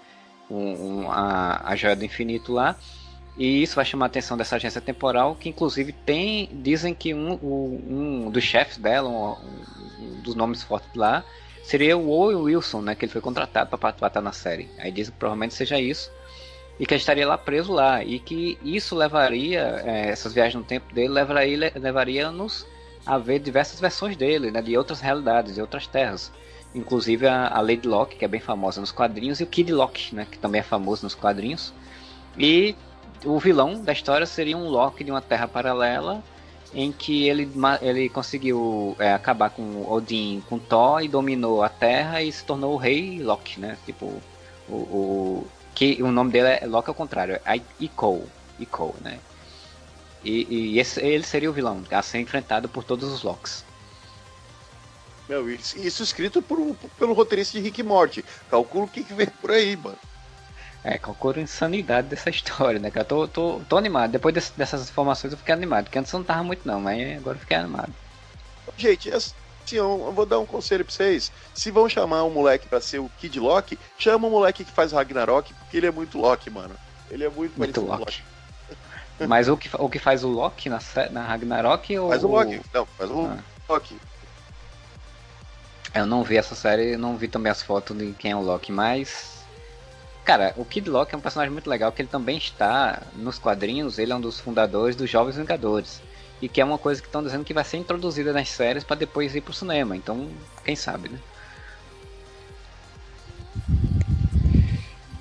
Um, 0.50 1.04
um, 1.04 1.10
a, 1.10 1.62
a 1.64 1.74
joia 1.74 1.96
do 1.96 2.04
infinito 2.04 2.52
lá. 2.52 2.76
E 3.38 3.62
isso 3.62 3.76
vai 3.76 3.84
chamar 3.86 4.04
a 4.04 4.08
atenção 4.08 4.36
dessa 4.36 4.56
agência 4.56 4.80
temporal, 4.80 5.34
que 5.34 5.48
inclusive 5.48 5.90
tem. 5.92 6.50
Dizem 6.52 6.94
que 6.94 7.14
um, 7.14 7.32
um, 7.42 8.26
um 8.26 8.30
dos 8.30 8.44
chefes 8.44 8.76
dela, 8.76 9.08
um, 9.08 9.36
um, 10.00 10.20
dos 10.20 10.34
nomes 10.34 10.62
fortes 10.62 10.94
lá, 10.94 11.24
seria 11.62 11.96
o 11.96 12.10
Owen 12.10 12.36
Wilson, 12.36 12.80
né? 12.82 12.94
Que 12.94 13.04
ele 13.04 13.12
foi 13.12 13.20
contratado 13.20 13.70
para 13.70 13.78
participar 13.78 14.20
na 14.20 14.32
série. 14.32 14.68
Aí 14.78 14.90
dizem 14.90 15.12
que 15.12 15.18
provavelmente 15.18 15.54
seja 15.54 15.80
isso. 15.80 16.10
E 16.78 16.86
que 16.86 16.94
ele 16.94 17.00
estaria 17.00 17.26
lá 17.26 17.38
preso 17.38 17.72
lá. 17.72 18.02
E 18.02 18.18
que 18.18 18.58
isso 18.62 18.94
levaria, 18.96 19.82
é, 19.84 20.08
essas 20.08 20.32
viagens 20.32 20.56
no 20.56 20.64
tempo 20.64 20.92
dele, 20.94 21.08
levaria, 21.08 21.72
levaria-nos 21.76 22.66
a 23.04 23.18
ver 23.18 23.38
diversas 23.38 23.80
versões 23.80 24.16
dele, 24.16 24.50
né? 24.50 24.60
De 24.60 24.76
outras 24.76 25.00
realidades, 25.00 25.54
de 25.54 25.60
outras 25.60 25.86
terras. 25.86 26.32
Inclusive 26.74 27.26
a, 27.26 27.48
a 27.48 27.60
Lady 27.60 27.86
Locke, 27.86 28.16
que 28.16 28.24
é 28.24 28.28
bem 28.28 28.40
famosa 28.40 28.80
nos 28.80 28.92
quadrinhos, 28.92 29.40
e 29.40 29.44
o 29.44 29.46
Kid 29.46 29.72
Locke, 29.72 30.14
né? 30.14 30.26
Que 30.30 30.38
também 30.38 30.60
é 30.60 30.64
famoso 30.64 31.04
nos 31.04 31.14
quadrinhos. 31.14 31.72
E 32.36 32.74
o 33.24 33.38
vilão 33.38 33.82
da 33.82 33.92
história 33.92 34.26
seria 34.26 34.56
um 34.56 34.68
Loki 34.68 35.04
de 35.04 35.10
uma 35.10 35.20
terra 35.20 35.46
paralela 35.46 36.22
em 36.74 36.90
que 36.90 37.28
ele, 37.28 37.50
ele 37.80 38.08
conseguiu 38.08 38.96
é, 38.98 39.12
acabar 39.12 39.50
com 39.50 39.90
Odin, 39.90 40.42
com 40.48 40.58
Thor 40.58 41.02
e 41.02 41.08
dominou 41.08 41.62
a 41.62 41.68
Terra 41.68 42.22
e 42.22 42.32
se 42.32 42.44
tornou 42.44 42.74
o 42.74 42.78
rei 42.78 43.22
Loki, 43.22 43.60
né? 43.60 43.76
Tipo, 43.84 44.06
o, 44.68 44.74
o 44.74 45.46
que 45.74 46.02
o 46.02 46.10
nome 46.10 46.30
dele 46.30 46.48
é 46.48 46.66
Loki 46.66 46.88
ao 46.88 46.94
contrário, 46.94 47.40
é 47.44 47.60
Ico, 47.80 48.26
Ico, 48.58 48.94
né? 49.00 49.18
E, 50.24 50.46
e 50.74 50.78
esse, 50.78 51.00
ele 51.00 51.24
seria 51.24 51.50
o 51.50 51.52
vilão 51.52 51.82
a 51.90 52.02
ser 52.02 52.20
enfrentado 52.20 52.68
por 52.68 52.84
todos 52.84 53.12
os 53.12 53.22
Locks. 53.22 53.64
Meu, 55.28 55.50
isso, 55.50 55.78
isso 55.78 56.02
escrito 56.02 56.40
por, 56.42 56.76
pelo 56.98 57.12
roteirista 57.12 57.58
de 57.58 57.64
Rick 57.64 57.82
Morty. 57.82 58.24
Calculo 58.50 58.84
o 58.84 58.88
que, 58.88 59.02
que 59.02 59.14
vem 59.14 59.26
por 59.26 59.50
aí, 59.50 59.76
mano. 59.76 59.98
É, 60.84 60.98
calculo 60.98 61.38
a 61.38 61.42
insanidade 61.42 62.08
dessa 62.08 62.28
história, 62.30 62.78
né, 62.78 62.90
cara? 62.90 63.04
Tô, 63.04 63.28
tô, 63.28 63.60
tô 63.68 63.76
animado. 63.76 64.10
Depois 64.10 64.34
desse, 64.34 64.52
dessas 64.56 64.88
informações 64.88 65.32
eu 65.32 65.38
fiquei 65.38 65.54
animado, 65.54 65.84
porque 65.84 65.98
antes 65.98 66.12
eu 66.12 66.18
não 66.18 66.26
tava 66.26 66.42
muito 66.42 66.66
não, 66.66 66.80
mas 66.80 67.18
agora 67.18 67.36
eu 67.36 67.40
fiquei 67.40 67.56
animado. 67.56 67.92
Gente, 68.76 69.12
assim, 69.12 69.34
eu, 69.72 70.06
eu 70.06 70.12
vou 70.12 70.26
dar 70.26 70.38
um 70.38 70.46
conselho 70.46 70.84
pra 70.84 70.92
vocês. 70.92 71.30
Se 71.54 71.70
vão 71.70 71.88
chamar 71.88 72.24
um 72.24 72.30
moleque 72.30 72.68
pra 72.68 72.80
ser 72.80 72.98
o 72.98 73.10
Kid 73.18 73.38
Loki, 73.38 73.78
chama 73.98 74.26
o 74.26 74.30
moleque 74.30 74.64
que 74.64 74.72
faz 74.72 74.92
Ragnarok, 74.92 75.54
porque 75.54 75.76
ele 75.76 75.86
é 75.86 75.90
muito 75.90 76.18
Loki, 76.18 76.50
mano. 76.50 76.74
Ele 77.10 77.24
é 77.24 77.28
muito, 77.28 77.56
muito 77.56 77.80
Loki. 77.80 78.00
Loki. 78.00 78.22
Mas 79.28 79.48
o 79.48 79.56
que, 79.56 79.68
o 79.72 79.88
que 79.88 79.98
faz 79.98 80.24
o 80.24 80.28
Loki 80.28 80.68
na, 80.68 80.80
na 81.10 81.24
Ragnarok 81.24 81.96
ou. 81.98 82.08
Faz 82.08 82.24
o 82.24 82.28
Loki, 82.28 82.60
não, 82.72 82.86
faz 82.86 83.10
o 83.10 83.26
ah. 83.26 83.38
Loki. 83.68 83.96
Eu 85.94 86.06
não 86.06 86.24
vi 86.24 86.38
essa 86.38 86.54
série, 86.54 86.96
não 86.96 87.16
vi 87.16 87.28
também 87.28 87.52
as 87.52 87.62
fotos 87.62 87.96
de 87.96 88.12
quem 88.14 88.32
é 88.32 88.36
o 88.36 88.40
Loki, 88.40 88.72
mas. 88.72 89.41
Cara, 90.24 90.54
o 90.56 90.64
Kid 90.64 90.88
Loki 90.88 91.14
é 91.14 91.18
um 91.18 91.20
personagem 91.20 91.52
muito 91.52 91.68
legal, 91.68 91.90
que 91.90 92.00
ele 92.00 92.08
também 92.08 92.36
está 92.38 93.02
nos 93.16 93.38
quadrinhos, 93.38 93.98
ele 93.98 94.12
é 94.12 94.16
um 94.16 94.20
dos 94.20 94.38
fundadores 94.38 94.94
dos 94.94 95.10
Jovens 95.10 95.36
Vingadores. 95.36 96.00
E 96.40 96.48
que 96.48 96.60
é 96.60 96.64
uma 96.64 96.78
coisa 96.78 97.00
que 97.00 97.08
estão 97.08 97.22
dizendo 97.22 97.44
que 97.44 97.54
vai 97.54 97.64
ser 97.64 97.76
introduzida 97.76 98.32
nas 98.32 98.48
séries 98.48 98.84
para 98.84 98.96
depois 98.96 99.34
ir 99.34 99.40
pro 99.40 99.52
cinema. 99.52 99.96
Então, 99.96 100.28
quem 100.64 100.74
sabe, 100.74 101.08
né? 101.08 101.18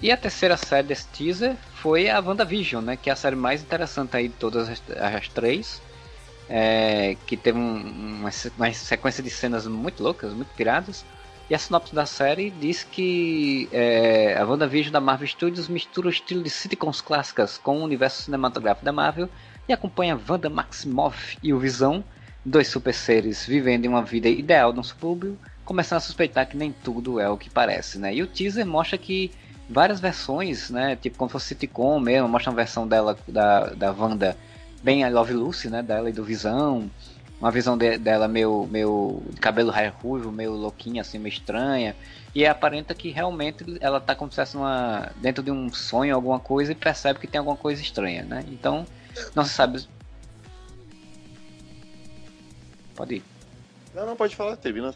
E 0.02 0.12
a 0.12 0.18
terceira 0.18 0.58
série 0.58 0.88
desse 0.88 1.06
teaser 1.08 1.56
foi 1.76 2.10
a 2.10 2.20
WandaVision, 2.20 2.84
né? 2.84 2.98
Que 2.98 3.10
é 3.10 3.14
a 3.14 3.16
série 3.16 3.36
mais 3.36 3.62
interessante 3.62 4.18
aí 4.18 4.28
de 4.28 4.34
todas 4.34 4.68
as, 4.68 4.82
as 4.98 5.28
três 5.28 5.80
é, 6.50 7.16
que 7.26 7.38
teve 7.38 7.58
um, 7.58 7.78
uma, 8.20 8.30
uma, 8.58 8.74
sequência 8.74 9.24
de 9.24 9.30
cenas 9.30 9.66
muito 9.68 10.04
loucas, 10.04 10.34
muito 10.34 10.50
piradas. 10.56 11.06
E 11.52 11.54
a 11.54 11.60
sinopse 11.60 11.94
da 11.94 12.06
série 12.06 12.50
diz 12.50 12.82
que 12.82 13.68
é, 13.74 14.38
a 14.40 14.46
WandaVision 14.46 14.94
da 14.94 15.02
Marvel 15.02 15.28
Studios 15.28 15.68
mistura 15.68 16.08
o 16.08 16.10
estilo 16.10 16.42
de 16.42 16.50
sitcoms 16.50 17.02
clássicas 17.02 17.58
com 17.58 17.80
o 17.80 17.84
universo 17.84 18.22
cinematográfico 18.22 18.86
da 18.86 18.94
Marvel 18.94 19.28
e 19.68 19.74
acompanha 19.74 20.18
Wanda 20.30 20.50
Maximoff 20.50 21.38
e 21.44 21.54
o 21.54 21.60
Visão, 21.60 22.06
dois 22.46 22.70
super 22.70 22.94
seres 22.94 23.46
vivendo 23.46 23.86
uma 23.86 24.02
vida 24.02 24.30
ideal 24.30 24.72
no 24.72 24.82
subúrbio, 24.82 25.38
começando 25.66 25.98
a 25.98 26.00
suspeitar 26.00 26.48
que 26.48 26.56
nem 26.56 26.72
tudo 26.72 27.20
é 27.20 27.28
o 27.28 27.36
que 27.36 27.50
parece, 27.50 28.00
né? 28.00 28.16
E 28.16 28.24
o 28.24 28.28
teaser 28.28 28.66
mostra 28.66 28.98
que 28.98 29.30
várias 29.70 30.00
versões, 30.00 30.70
né? 30.70 30.96
Tipo 30.96 31.18
como 31.18 31.28
se 31.28 31.34
fosse 31.34 31.48
sitcom 31.48 32.00
mesmo, 32.00 32.30
mostra 32.30 32.50
uma 32.50 32.56
versão 32.56 32.88
dela, 32.88 33.18
da, 33.28 33.72
da 33.72 33.92
Wanda 33.92 34.38
bem 34.82 35.04
a 35.04 35.10
Love 35.10 35.34
Lucy, 35.34 35.70
né? 35.70 35.84
Dela 35.84 36.10
e 36.10 36.14
do 36.14 36.24
Visão. 36.24 36.90
Uma 37.42 37.50
visão 37.50 37.76
de, 37.76 37.98
dela 37.98 38.28
meio, 38.28 38.68
meio 38.70 39.20
de 39.32 39.42
cabelo 39.42 39.72
raio 39.72 39.92
ruivo, 40.00 40.32
meio 40.32 40.52
louquinha, 40.52 41.02
assim, 41.02 41.18
meio 41.18 41.34
estranha. 41.34 41.96
E 42.36 42.46
aparenta 42.46 42.94
que 42.94 43.10
realmente 43.10 43.66
ela 43.82 44.00
tá 44.00 44.14
como 44.14 44.32
se 44.32 44.36
fosse 44.36 44.56
uma, 44.56 45.12
dentro 45.16 45.44
de 45.44 45.50
um 45.50 45.74
sonho, 45.74 46.14
alguma 46.14 46.40
coisa, 46.40 46.72
e 46.72 46.76
percebe 46.76 47.20
que 47.20 47.26
tem 47.26 47.40
alguma 47.40 47.58
coisa 47.58 47.82
estranha, 47.82 48.24
né? 48.24 48.46
Então, 48.48 48.86
não 49.34 49.44
se 49.44 49.50
sabe. 49.50 49.84
Pode 52.96 53.16
ir. 53.16 53.24
Não, 53.96 54.06
não, 54.06 54.16
pode 54.16 54.36
falar, 54.36 54.56
termina. 54.56 54.94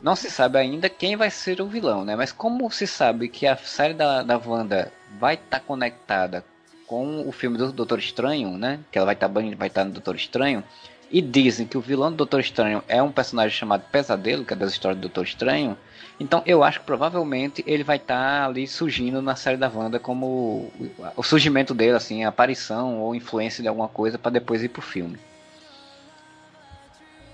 Não 0.00 0.16
se 0.16 0.30
sabe 0.30 0.58
ainda 0.58 0.88
quem 0.88 1.14
vai 1.14 1.30
ser 1.30 1.60
o 1.60 1.68
vilão, 1.68 2.06
né? 2.06 2.16
Mas 2.16 2.32
como 2.32 2.70
se 2.70 2.86
sabe 2.86 3.28
que 3.28 3.46
a 3.46 3.56
série 3.56 3.92
da, 3.92 4.22
da 4.22 4.38
Wanda 4.38 4.90
vai 5.18 5.34
estar 5.34 5.60
tá 5.60 5.60
conectada 5.60 6.42
com 6.86 7.26
o 7.26 7.32
filme 7.32 7.58
do 7.58 7.72
Doutor 7.72 7.98
Estranho, 7.98 8.56
né? 8.56 8.80
Que 8.90 8.98
ela 8.98 9.06
vai 9.06 9.14
estar 9.14 9.28
tá, 9.28 9.40
vai 9.56 9.70
tá 9.70 9.84
no 9.84 9.90
Doutor 9.92 10.16
Estranho. 10.16 10.62
E 11.10 11.22
dizem 11.22 11.66
que 11.66 11.78
o 11.78 11.80
vilão 11.80 12.10
do 12.10 12.16
Doutor 12.16 12.40
Estranho 12.40 12.82
é 12.88 13.00
um 13.02 13.12
personagem 13.12 13.56
chamado 13.56 13.84
Pesadelo, 13.92 14.44
que 14.44 14.52
é 14.52 14.56
das 14.56 14.72
histórias 14.72 14.98
do 14.98 15.02
Doutor 15.02 15.24
Estranho. 15.24 15.76
Então 16.18 16.42
eu 16.46 16.64
acho 16.64 16.80
que 16.80 16.86
provavelmente 16.86 17.62
ele 17.66 17.84
vai 17.84 17.96
estar 17.96 18.40
tá 18.40 18.46
ali 18.46 18.66
surgindo 18.66 19.20
na 19.22 19.36
série 19.36 19.56
da 19.56 19.68
Wanda 19.68 20.00
como 20.00 20.72
o 21.16 21.22
surgimento 21.22 21.74
dele, 21.74 21.96
assim, 21.96 22.24
a 22.24 22.28
aparição 22.28 22.98
ou 23.00 23.14
influência 23.14 23.62
de 23.62 23.68
alguma 23.68 23.88
coisa 23.88 24.18
para 24.18 24.32
depois 24.32 24.62
ir 24.62 24.68
pro 24.68 24.82
filme. 24.82 25.18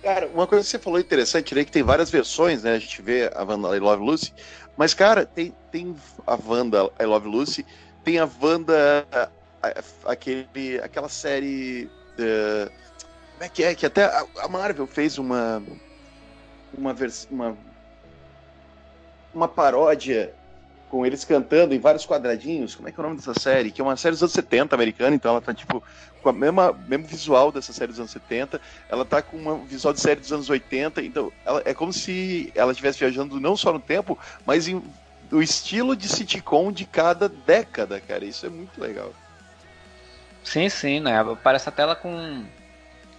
Cara, 0.03 0.29
uma 0.35 0.49
coisa 0.49 0.65
que 0.65 0.71
você 0.71 0.79
falou 0.81 0.99
interessante, 0.99 1.55
né, 1.55 1.65
que 1.65 1.71
tem 1.71 1.85
várias 1.85 2.11
versões, 2.11 2.65
né? 2.65 2.75
A 2.75 2.79
gente 2.79 3.01
vê 3.01 3.31
a 3.33 3.45
Wanda 3.45 3.77
I 3.77 3.79
Love 3.79 4.03
Lucy, 4.03 4.33
mas 4.77 4.93
cara, 4.93 5.25
tem, 5.25 5.55
tem 5.71 5.95
a 6.27 6.37
Wanda 6.45 6.91
I 7.01 7.05
Love 7.05 7.29
Lucy, 7.29 7.65
tem 8.03 8.19
a 8.19 8.29
Wanda 8.43 9.07
aquele, 10.05 10.81
aquela 10.83 11.09
série. 11.09 11.89
Uh, 12.19 12.71
como 13.33 13.45
é 13.45 13.49
que 13.49 13.65
é? 13.65 13.75
Que 13.75 13.87
até 13.87 14.05
a 14.39 14.49
Marvel 14.49 14.87
fez 14.87 15.19
uma. 15.19 15.63
Uma, 16.75 16.97
uma, 17.31 17.57
uma 19.35 19.49
paródia 19.49 20.35
com 20.93 21.07
eles 21.07 21.25
cantando 21.25 21.75
em 21.75 21.79
vários 21.79 22.05
quadradinhos. 22.05 22.75
Como 22.75 22.87
é 22.87 22.93
que 22.93 23.01
é 23.01 23.03
o 23.03 23.07
nome 23.07 23.17
dessa 23.17 23.33
série? 23.33 23.71
Que 23.71 23.81
é 23.81 23.85
uma 23.85 23.97
série 23.97 24.13
dos 24.13 24.23
anos 24.23 24.35
70 24.35 24.75
americana, 24.75 25.17
então 25.17 25.31
ela 25.31 25.41
tá 25.41 25.55
tipo 25.55 25.83
com 26.23 26.33
mesma 26.33 26.73
mesmo 26.87 27.07
visual 27.07 27.51
dessa 27.51 27.73
série 27.73 27.91
dos 27.91 27.99
anos 27.99 28.13
70. 28.13 28.61
Ela 28.91 29.05
tá 29.05 29.23
com 29.23 29.39
um 29.39 29.65
visual 29.65 29.95
de 29.95 30.01
série 30.01 30.21
dos 30.21 30.33
anos 30.33 30.51
80, 30.51 31.03
então 31.03 31.33
ela, 31.45 31.63
é 31.65 31.73
como 31.73 31.93
se 31.95 32.53
ela 32.55 32.73
estivesse 32.73 32.99
viajando 32.99 33.41
não 33.41 33.57
só 33.57 33.73
no 33.73 33.81
tempo, 33.81 34.19
mas 34.45 34.69
em, 34.69 34.83
o 35.31 35.41
estilo 35.41 35.97
de 35.97 36.09
sitcom 36.09 36.71
de 36.71 36.85
cada 36.85 37.27
década, 37.27 37.99
cara. 37.99 38.25
Isso 38.25 38.45
é 38.45 38.51
muito 38.51 38.79
legal. 38.79 39.13
Sim, 40.45 40.69
sim, 40.69 41.01
né? 41.01 41.19
Aparece 41.21 41.69
até 41.69 41.83
ela 41.83 41.97
com. 41.97 42.45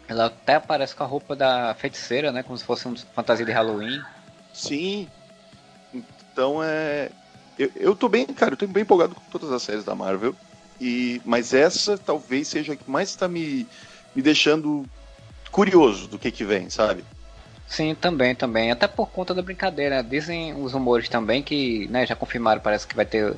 Ela 0.07 0.25
até 0.25 0.55
aparece 0.55 0.95
com 0.95 1.03
a 1.03 1.07
roupa 1.07 1.35
da 1.35 1.73
feiticeira, 1.75 2.31
né? 2.31 2.43
Como 2.43 2.57
se 2.57 2.63
fosse 2.63 2.85
uma 2.85 2.95
fantasia 3.15 3.45
de 3.45 3.51
Halloween. 3.51 4.01
Sim. 4.53 5.07
Então 5.93 6.63
é. 6.63 7.09
Eu, 7.57 7.71
eu 7.75 7.95
tô 7.95 8.09
bem, 8.09 8.25
cara, 8.25 8.53
eu 8.53 8.57
tô 8.57 8.67
bem 8.67 8.83
empolgado 8.83 9.15
com 9.15 9.21
todas 9.29 9.51
as 9.51 9.61
séries 9.63 9.83
da 9.83 9.95
Marvel. 9.95 10.35
E, 10.81 11.21
mas 11.23 11.53
essa 11.53 11.97
talvez 11.97 12.47
seja 12.47 12.73
a 12.73 12.75
que 12.75 12.89
mais 12.89 13.09
está 13.09 13.27
me, 13.27 13.67
me 14.15 14.21
deixando 14.21 14.85
curioso 15.51 16.07
do 16.07 16.17
que 16.17 16.31
que 16.31 16.43
vem, 16.43 16.69
sabe? 16.69 17.03
Sim, 17.67 17.95
também, 17.95 18.35
também. 18.35 18.71
Até 18.71 18.87
por 18.87 19.07
conta 19.09 19.33
da 19.33 19.41
brincadeira. 19.41 20.03
Dizem 20.03 20.53
os 20.61 20.73
rumores 20.73 21.07
também 21.09 21.41
que, 21.41 21.87
né, 21.87 22.05
já 22.05 22.15
confirmaram, 22.15 22.59
parece 22.61 22.85
que 22.85 22.95
vai 22.95 23.05
ter 23.05 23.35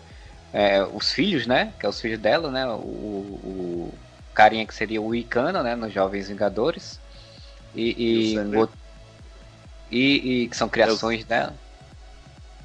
é, 0.54 0.84
os 0.84 1.12
filhos, 1.12 1.46
né? 1.48 1.74
Que 1.80 1.86
é 1.86 1.90
os 1.90 2.00
filhos 2.00 2.20
dela, 2.20 2.50
né? 2.52 2.66
O, 2.68 2.78
o 2.78 3.94
carinha 4.34 4.66
que 4.66 4.74
seria 4.74 5.02
o 5.02 5.14
Icano, 5.14 5.64
né? 5.64 5.76
Nos 5.76 5.94
Jovens 5.94 6.30
Vingadores. 6.30 7.00
E, 7.74 8.34
e, 8.34 8.68
e, 9.92 10.44
e 10.44 10.48
que 10.48 10.56
são 10.56 10.70
criações 10.70 11.22
é 11.22 11.24
o... 11.24 11.28
dela. 11.28 11.56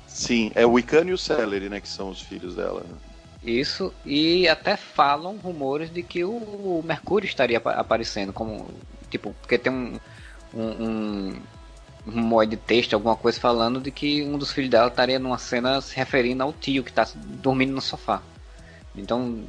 Sim, 0.06 0.52
é 0.54 0.66
o 0.66 0.78
Icano 0.78 1.10
e 1.10 1.12
o 1.12 1.18
Celery, 1.18 1.68
né? 1.68 1.80
Que 1.80 1.88
são 1.88 2.10
os 2.10 2.20
filhos 2.20 2.54
dela. 2.54 2.84
Isso, 3.42 3.92
e 4.04 4.46
até 4.48 4.76
falam 4.76 5.36
rumores 5.36 5.90
de 5.90 6.02
que 6.02 6.24
o 6.24 6.82
Mercúrio 6.84 7.26
estaria 7.26 7.58
aparecendo 7.58 8.32
como. 8.32 8.68
Tipo, 9.08 9.34
porque 9.40 9.56
tem 9.56 9.72
um, 9.72 9.98
um, 10.54 10.62
um 10.62 11.42
modo 12.04 12.50
de 12.50 12.56
texto, 12.56 12.94
alguma 12.94 13.16
coisa 13.16 13.38
falando 13.38 13.80
de 13.80 13.90
que 13.90 14.22
um 14.22 14.38
dos 14.38 14.52
filhos 14.52 14.70
dela 14.70 14.88
estaria 14.88 15.18
numa 15.18 15.38
cena 15.38 15.80
se 15.80 15.94
referindo 15.96 16.42
ao 16.42 16.52
tio 16.52 16.82
que 16.82 16.90
está 16.90 17.06
dormindo 17.14 17.72
no 17.72 17.80
sofá. 17.80 18.22
Então 18.96 19.44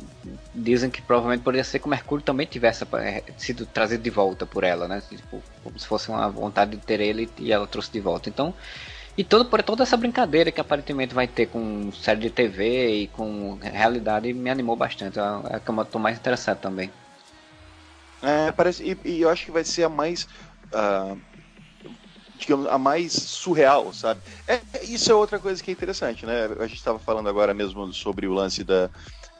dizem 0.53 0.89
que 0.89 1.01
provavelmente 1.01 1.43
poderia 1.43 1.63
ser 1.63 1.79
que 1.79 1.87
o 1.87 1.89
Mercúrio 1.89 2.23
também 2.23 2.45
tivesse 2.45 2.85
eh, 2.93 3.23
sido 3.37 3.65
trazido 3.65 4.03
de 4.03 4.09
volta 4.09 4.45
por 4.45 4.63
ela, 4.63 4.87
né? 4.87 5.01
Tipo, 5.09 5.41
como 5.63 5.79
se 5.79 5.87
fosse 5.87 6.09
uma 6.09 6.29
vontade 6.29 6.71
de 6.71 6.77
ter 6.77 6.99
ele 6.99 7.29
e 7.39 7.51
ela 7.51 7.65
trouxe 7.65 7.91
de 7.91 7.99
volta. 7.99 8.29
Então, 8.29 8.53
e 9.17 9.23
todo, 9.23 9.45
por 9.45 9.61
toda 9.63 9.83
essa 9.83 9.97
brincadeira 9.97 10.51
que 10.51 10.61
aparentemente 10.61 11.13
vai 11.13 11.27
ter 11.27 11.47
com 11.47 11.91
série 11.91 12.19
de 12.19 12.29
TV 12.29 13.01
e 13.01 13.07
com 13.07 13.57
realidade 13.61 14.31
me 14.31 14.49
animou 14.49 14.75
bastante. 14.75 15.19
É 15.19 15.55
a 15.55 15.59
que 15.59 15.69
eu 15.69 15.81
estou 15.81 15.99
mais 15.99 16.17
interessado 16.17 16.59
também. 16.59 16.91
É, 18.21 18.51
parece, 18.51 18.83
e, 18.83 19.09
e, 19.09 19.21
eu 19.21 19.29
acho 19.29 19.45
que 19.45 19.51
vai 19.51 19.63
ser 19.63 19.83
a 19.83 19.89
mais. 19.89 20.27
Uh 20.71 21.30
digamos, 22.41 22.67
a 22.67 22.77
mais 22.77 23.13
surreal, 23.13 23.93
sabe? 23.93 24.21
É, 24.47 24.59
isso 24.83 25.11
é 25.11 25.15
outra 25.15 25.39
coisa 25.39 25.63
que 25.63 25.71
é 25.71 25.73
interessante, 25.73 26.25
né? 26.25 26.45
A 26.59 26.67
gente 26.67 26.77
estava 26.77 26.99
falando 26.99 27.29
agora 27.29 27.53
mesmo 27.53 27.93
sobre 27.93 28.27
o 28.27 28.33
lance 28.33 28.63
da, 28.63 28.89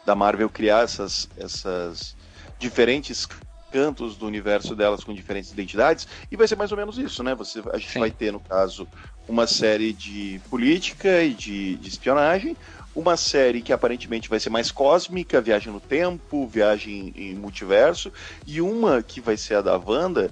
da 0.06 0.16
Marvel 0.16 0.50
criar 0.50 0.84
essas, 0.84 1.28
essas 1.38 2.16
diferentes 2.60 3.28
cantos 3.72 4.18
do 4.18 4.28
universo 4.28 4.76
delas 4.76 5.04
com 5.04 5.14
diferentes 5.14 5.52
identidades, 5.52 6.08
e 6.30 6.36
vai 6.36 6.48
ser 6.48 6.58
mais 6.58 6.72
ou 6.72 6.78
menos 6.78 6.98
isso, 6.98 7.24
né? 7.24 7.34
Você, 7.36 7.64
a 7.72 7.78
gente 7.78 7.94
Sim. 7.94 8.00
vai 8.00 8.12
ter, 8.12 8.32
no 8.32 8.40
caso, 8.40 8.88
uma 9.28 9.48
série 9.48 9.94
de 9.94 10.42
política 10.50 11.24
e 11.24 11.34
de, 11.34 11.78
de 11.78 11.88
espionagem, 11.88 12.56
uma 12.94 13.16
série 13.16 13.62
que 13.62 13.72
aparentemente 13.72 14.30
vai 14.30 14.40
ser 14.40 14.50
mais 14.50 14.72
cósmica, 14.72 15.40
viagem 15.40 15.72
no 15.72 15.80
tempo, 15.80 16.46
viagem 16.48 17.14
em 17.16 17.34
multiverso, 17.34 18.12
e 18.46 18.62
uma 18.62 19.02
que 19.02 19.22
vai 19.22 19.38
ser 19.38 19.56
a 19.56 19.62
da 19.62 19.78
Wanda, 19.78 20.30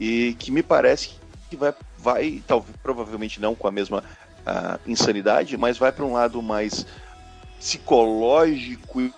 e 0.00 0.34
que 0.38 0.50
me 0.50 0.62
parece 0.62 1.10
que 1.50 1.56
vai 1.56 1.74
vai, 2.08 2.42
talvez, 2.46 2.74
provavelmente 2.82 3.38
não 3.38 3.54
com 3.54 3.68
a 3.68 3.70
mesma 3.70 4.02
uh, 4.46 4.80
insanidade, 4.90 5.58
mas 5.58 5.76
vai 5.76 5.92
para 5.92 6.04
um 6.06 6.14
lado 6.14 6.40
mais 6.42 6.86
psicológico 7.58 9.00
e, 9.02 9.12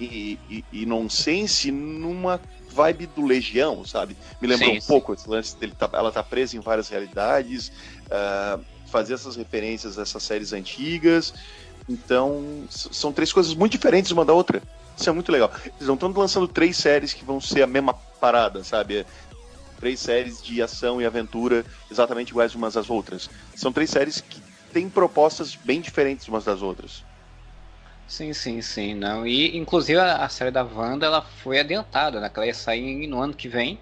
e, 0.00 0.38
e, 0.48 0.64
e 0.72 0.86
nonsense 0.86 1.70
numa 1.70 2.40
vibe 2.70 3.06
do 3.08 3.26
Legião, 3.26 3.84
sabe? 3.84 4.16
Me 4.40 4.48
lembrou 4.48 4.70
sim, 4.70 4.78
um 4.78 4.80
sim. 4.80 4.86
pouco 4.86 5.12
esse 5.12 5.28
lance 5.28 5.54
dele, 5.56 5.74
tá, 5.76 5.90
ela 5.92 6.10
tá 6.10 6.22
presa 6.22 6.56
em 6.56 6.60
várias 6.60 6.88
realidades, 6.88 7.70
uh, 8.06 8.64
fazer 8.86 9.14
essas 9.14 9.36
referências 9.36 9.98
a 9.98 10.02
essas 10.02 10.22
séries 10.22 10.54
antigas. 10.54 11.34
Então, 11.88 12.64
são 12.70 13.12
três 13.12 13.32
coisas 13.32 13.52
muito 13.52 13.72
diferentes 13.72 14.10
uma 14.12 14.24
da 14.24 14.32
outra. 14.32 14.62
Isso 14.96 15.10
é 15.10 15.12
muito 15.12 15.30
legal. 15.30 15.50
Eles 15.64 15.88
não 15.88 15.94
estão 15.94 16.10
lançando 16.12 16.48
três 16.48 16.76
séries 16.76 17.12
que 17.12 17.24
vão 17.24 17.40
ser 17.40 17.62
a 17.62 17.66
mesma 17.66 17.92
parada, 17.92 18.62
sabe? 18.62 19.04
Três 19.80 19.98
séries 19.98 20.42
de 20.42 20.62
ação 20.62 21.00
e 21.00 21.06
aventura 21.06 21.64
exatamente 21.90 22.30
iguais 22.30 22.54
umas 22.54 22.76
às 22.76 22.90
outras. 22.90 23.28
São 23.56 23.72
três 23.72 23.90
séries 23.90 24.20
que 24.20 24.40
têm 24.72 24.88
propostas 24.88 25.56
bem 25.56 25.80
diferentes 25.80 26.28
umas 26.28 26.44
das 26.44 26.62
outras. 26.62 27.02
Sim, 28.06 28.32
sim, 28.32 28.60
sim, 28.60 28.94
não. 28.94 29.26
E 29.26 29.56
inclusive 29.56 29.98
a, 29.98 30.28
série 30.28 30.50
da 30.50 30.62
Wanda 30.62 31.06
ela 31.06 31.22
foi 31.22 31.60
adiantada, 31.60 32.20
né? 32.20 32.28
Que 32.28 32.38
ela 32.38 32.46
ia 32.46 32.54
sair 32.54 33.06
no 33.06 33.20
ano 33.20 33.32
que 33.32 33.48
vem 33.48 33.78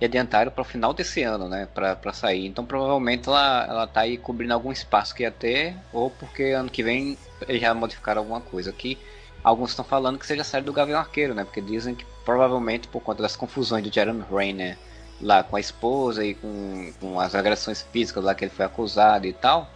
e 0.00 0.04
adiantaram 0.04 0.50
para 0.50 0.62
o 0.62 0.64
final 0.64 0.92
desse 0.92 1.22
ano, 1.22 1.48
né? 1.48 1.66
Para 1.72 2.12
sair. 2.12 2.46
Então 2.46 2.64
provavelmente 2.64 3.28
ela, 3.28 3.66
ela 3.68 3.86
tá 3.86 4.00
aí 4.00 4.18
cobrindo 4.18 4.52
algum 4.52 4.72
espaço 4.72 5.14
que 5.14 5.22
ia 5.22 5.30
ter, 5.30 5.76
ou 5.92 6.10
porque 6.10 6.42
ano 6.44 6.68
que 6.68 6.82
vem 6.82 7.16
eles 7.48 7.62
já 7.62 7.72
modificaram 7.72 8.20
alguma 8.20 8.40
coisa. 8.40 8.70
Aqui 8.70 8.98
alguns 9.42 9.70
estão 9.70 9.84
falando 9.84 10.18
que 10.18 10.26
seja 10.26 10.42
a 10.42 10.44
série 10.44 10.64
do 10.64 10.72
Gavião 10.72 10.98
Arqueiro, 10.98 11.34
né? 11.34 11.44
Porque 11.44 11.60
dizem 11.60 11.94
que 11.94 12.04
provavelmente 12.24 12.88
por 12.88 13.00
conta 13.00 13.22
das 13.22 13.36
confusões 13.36 13.84
de 13.84 13.94
Jeremy 13.94 14.24
Renner 14.30 14.76
lá 15.20 15.42
com 15.42 15.56
a 15.56 15.60
esposa 15.60 16.24
e 16.24 16.34
com, 16.34 16.92
com 17.00 17.20
as 17.20 17.34
agressões 17.34 17.86
físicas 17.92 18.24
lá 18.24 18.34
que 18.34 18.44
ele 18.44 18.52
foi 18.52 18.64
acusado 18.64 19.26
e 19.26 19.32
tal. 19.32 19.70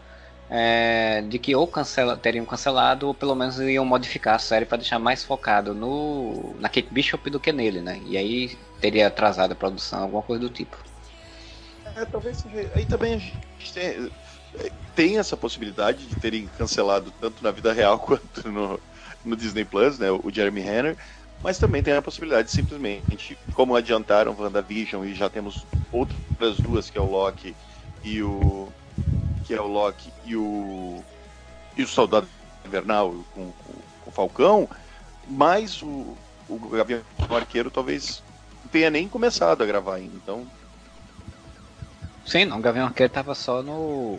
É, 0.50 1.22
de 1.22 1.38
que 1.38 1.54
ou 1.54 1.66
cancela, 1.66 2.16
teriam 2.16 2.44
cancelado 2.44 3.06
ou 3.06 3.14
pelo 3.14 3.34
menos 3.34 3.58
iam 3.58 3.84
modificar 3.84 4.34
a 4.34 4.38
série 4.38 4.66
para 4.66 4.76
deixar 4.76 4.98
mais 4.98 5.24
focado 5.24 5.74
no 5.74 6.54
na 6.60 6.68
Kate 6.68 6.88
Bishop 6.90 7.30
do 7.30 7.40
que 7.40 7.50
nele, 7.50 7.80
né? 7.80 8.00
E 8.06 8.16
aí 8.16 8.58
teria 8.80 9.06
atrasado 9.06 9.52
a 9.52 9.56
produção, 9.56 10.02
alguma 10.02 10.22
coisa 10.22 10.42
do 10.42 10.50
tipo. 10.50 10.76
É, 11.96 12.04
talvez 12.04 12.38
seja. 12.38 12.70
Aí 12.74 12.84
também 12.84 13.14
a 13.14 13.18
gente 13.18 13.72
tem, 13.72 14.10
tem, 14.94 15.18
essa 15.18 15.36
possibilidade 15.36 16.06
de 16.06 16.16
terem 16.16 16.46
cancelado 16.58 17.12
tanto 17.20 17.42
na 17.42 17.50
vida 17.50 17.72
real 17.72 17.98
quanto 18.00 18.48
no, 18.50 18.78
no 19.24 19.36
Disney 19.36 19.64
Plus, 19.64 19.98
né? 19.98 20.10
O 20.10 20.30
Jeremy 20.30 20.60
Renner. 20.60 20.96
Mas 21.44 21.58
também 21.58 21.82
tem 21.82 21.92
a 21.92 22.00
possibilidade 22.00 22.48
de 22.48 22.54
simplesmente, 22.54 23.36
como 23.52 23.76
adiantaram 23.76 24.34
WandaVision 24.34 25.04
e 25.04 25.14
já 25.14 25.28
temos 25.28 25.66
outras 25.92 26.56
duas, 26.56 26.88
que 26.88 26.96
é 26.96 27.00
o 27.02 27.04
Loki 27.04 27.54
e 28.02 28.22
o. 28.22 28.72
que 29.44 29.52
é 29.52 29.60
o 29.60 29.66
Loki 29.66 30.10
e 30.24 30.34
o. 30.34 31.04
e 31.76 31.82
o 31.82 31.86
Soldado 31.86 32.26
Invernal 32.64 33.14
com, 33.34 33.52
com, 33.52 33.72
com 34.04 34.10
o 34.10 34.10
Falcão, 34.10 34.66
mais 35.28 35.82
o, 35.82 36.16
o 36.48 36.58
Gavião 36.70 37.02
Arqueiro 37.28 37.70
talvez 37.70 38.22
tenha 38.72 38.88
nem 38.88 39.06
começado 39.06 39.62
a 39.62 39.66
gravar 39.66 39.96
ainda, 39.96 40.16
então. 40.16 40.46
Sim, 42.24 42.46
não, 42.46 42.56
o 42.56 42.62
Gavião 42.62 42.86
Arqueiro 42.86 43.12
tava 43.12 43.34
só 43.34 43.62
no 43.62 44.18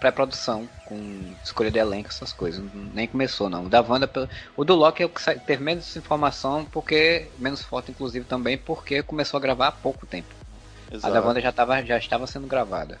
pré-produção, 0.00 0.68
com 0.86 1.34
escolha 1.44 1.70
de 1.70 1.78
elenco, 1.78 2.08
essas 2.08 2.32
coisas. 2.32 2.64
Nem 2.94 3.06
começou, 3.06 3.50
não. 3.50 3.66
O 3.66 3.68
da 3.68 3.82
Wanda, 3.82 4.10
o 4.56 4.64
do 4.64 4.74
Loki 4.74 5.02
é 5.02 5.06
o 5.06 5.08
que 5.10 5.22
teve 5.40 5.62
menos 5.62 5.94
informação, 5.94 6.64
porque. 6.64 7.28
menos 7.38 7.62
foto, 7.62 7.90
inclusive, 7.90 8.24
também, 8.24 8.56
porque 8.56 9.02
começou 9.02 9.38
a 9.38 9.40
gravar 9.40 9.68
há 9.68 9.72
pouco 9.72 10.06
tempo. 10.06 10.28
Exato. 10.90 11.06
A 11.06 11.20
da 11.20 11.24
Wanda 11.24 11.40
já, 11.40 11.52
tava, 11.52 11.84
já 11.84 11.98
estava 11.98 12.26
sendo 12.26 12.46
gravada. 12.46 12.98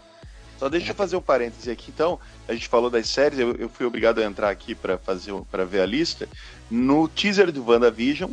Só 0.58 0.68
deixa 0.68 0.90
eu 0.90 0.94
fazer 0.94 1.16
um 1.16 1.22
parêntese 1.22 1.70
aqui, 1.70 1.90
então. 1.90 2.20
A 2.46 2.52
gente 2.52 2.68
falou 2.68 2.90
das 2.90 3.08
séries, 3.08 3.38
eu, 3.38 3.56
eu 3.56 3.68
fui 3.68 3.86
obrigado 3.86 4.18
a 4.18 4.24
entrar 4.24 4.50
aqui 4.50 4.74
para 4.74 4.98
fazer 4.98 5.32
para 5.50 5.64
ver 5.64 5.80
a 5.80 5.86
lista. 5.86 6.28
No 6.70 7.08
teaser 7.08 7.50
do 7.50 7.66
WandaVision, 7.66 8.30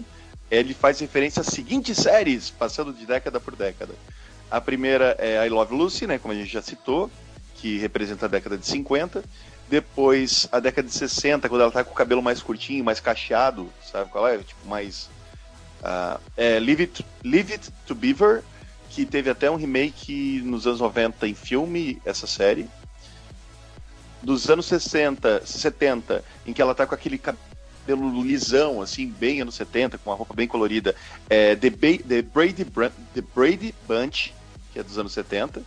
ele 0.52 0.74
faz 0.74 1.00
referência 1.00 1.40
às 1.40 1.48
seguintes 1.48 1.98
séries, 1.98 2.50
passando 2.50 2.92
de 2.92 3.06
década 3.06 3.40
por 3.40 3.56
década. 3.56 3.94
A 4.52 4.60
primeira 4.60 5.16
é 5.20 5.46
I 5.46 5.50
Love 5.50 5.74
Lucy, 5.74 6.06
né, 6.06 6.18
como 6.18 6.34
a 6.34 6.38
gente 6.38 6.52
já 6.52 6.62
citou, 6.62 7.10
que 7.58 7.78
representa 7.78 8.26
a 8.26 8.30
década 8.30 8.58
de 8.58 8.66
50. 8.66 9.24
Depois, 9.70 10.48
a 10.52 10.60
década 10.60 10.88
de 10.88 10.94
60, 10.94 11.50
quando 11.50 11.62
ela 11.62 11.72
tá 11.72 11.84
com 11.84 11.92
o 11.92 11.96
cabelo 11.96 12.22
mais 12.22 12.42
curtinho, 12.42 12.84
mais 12.84 13.00
cacheado, 13.00 13.70
sabe 13.84 14.10
qual 14.10 14.28
é? 14.28 14.38
Tipo, 14.38 14.68
mais. 14.68 15.10
Uh, 15.81 16.20
é 16.38 16.60
Leave 16.60 16.84
It, 16.84 17.05
Leave 17.24 17.53
It 17.53 17.70
to 17.86 17.94
Beaver, 17.94 18.44
que 18.90 19.05
teve 19.05 19.29
até 19.29 19.51
um 19.51 19.55
remake 19.55 20.42
nos 20.44 20.66
anos 20.66 20.79
90 20.79 21.27
em 21.27 21.36
filme, 21.36 22.01
essa 22.05 22.25
série. 22.25 22.68
Dos 24.24 24.50
anos 24.50 24.66
60, 24.66 25.46
70, 25.46 26.24
em 26.46 26.53
que 26.53 26.62
ela 26.62 26.74
tá 26.74 26.88
com 26.88 26.96
aquele 26.96 27.18
cabelo 27.18 28.24
lisão, 28.24 28.81
assim, 28.81 29.08
bem 29.08 29.42
anos 29.42 29.55
70, 29.55 29.98
com 29.98 30.10
uma 30.10 30.16
roupa 30.16 30.34
bem 30.34 30.48
colorida. 30.48 30.96
É 31.29 31.55
The, 31.55 31.70
ba 31.70 32.03
The, 32.08 32.22
Brady, 32.22 32.66
The 32.66 33.22
Brady 33.36 33.75
Bunch, 33.88 34.34
que 34.74 34.79
é 34.79 34.84
dos 34.84 34.98
anos 34.98 35.12
70. 35.12 35.62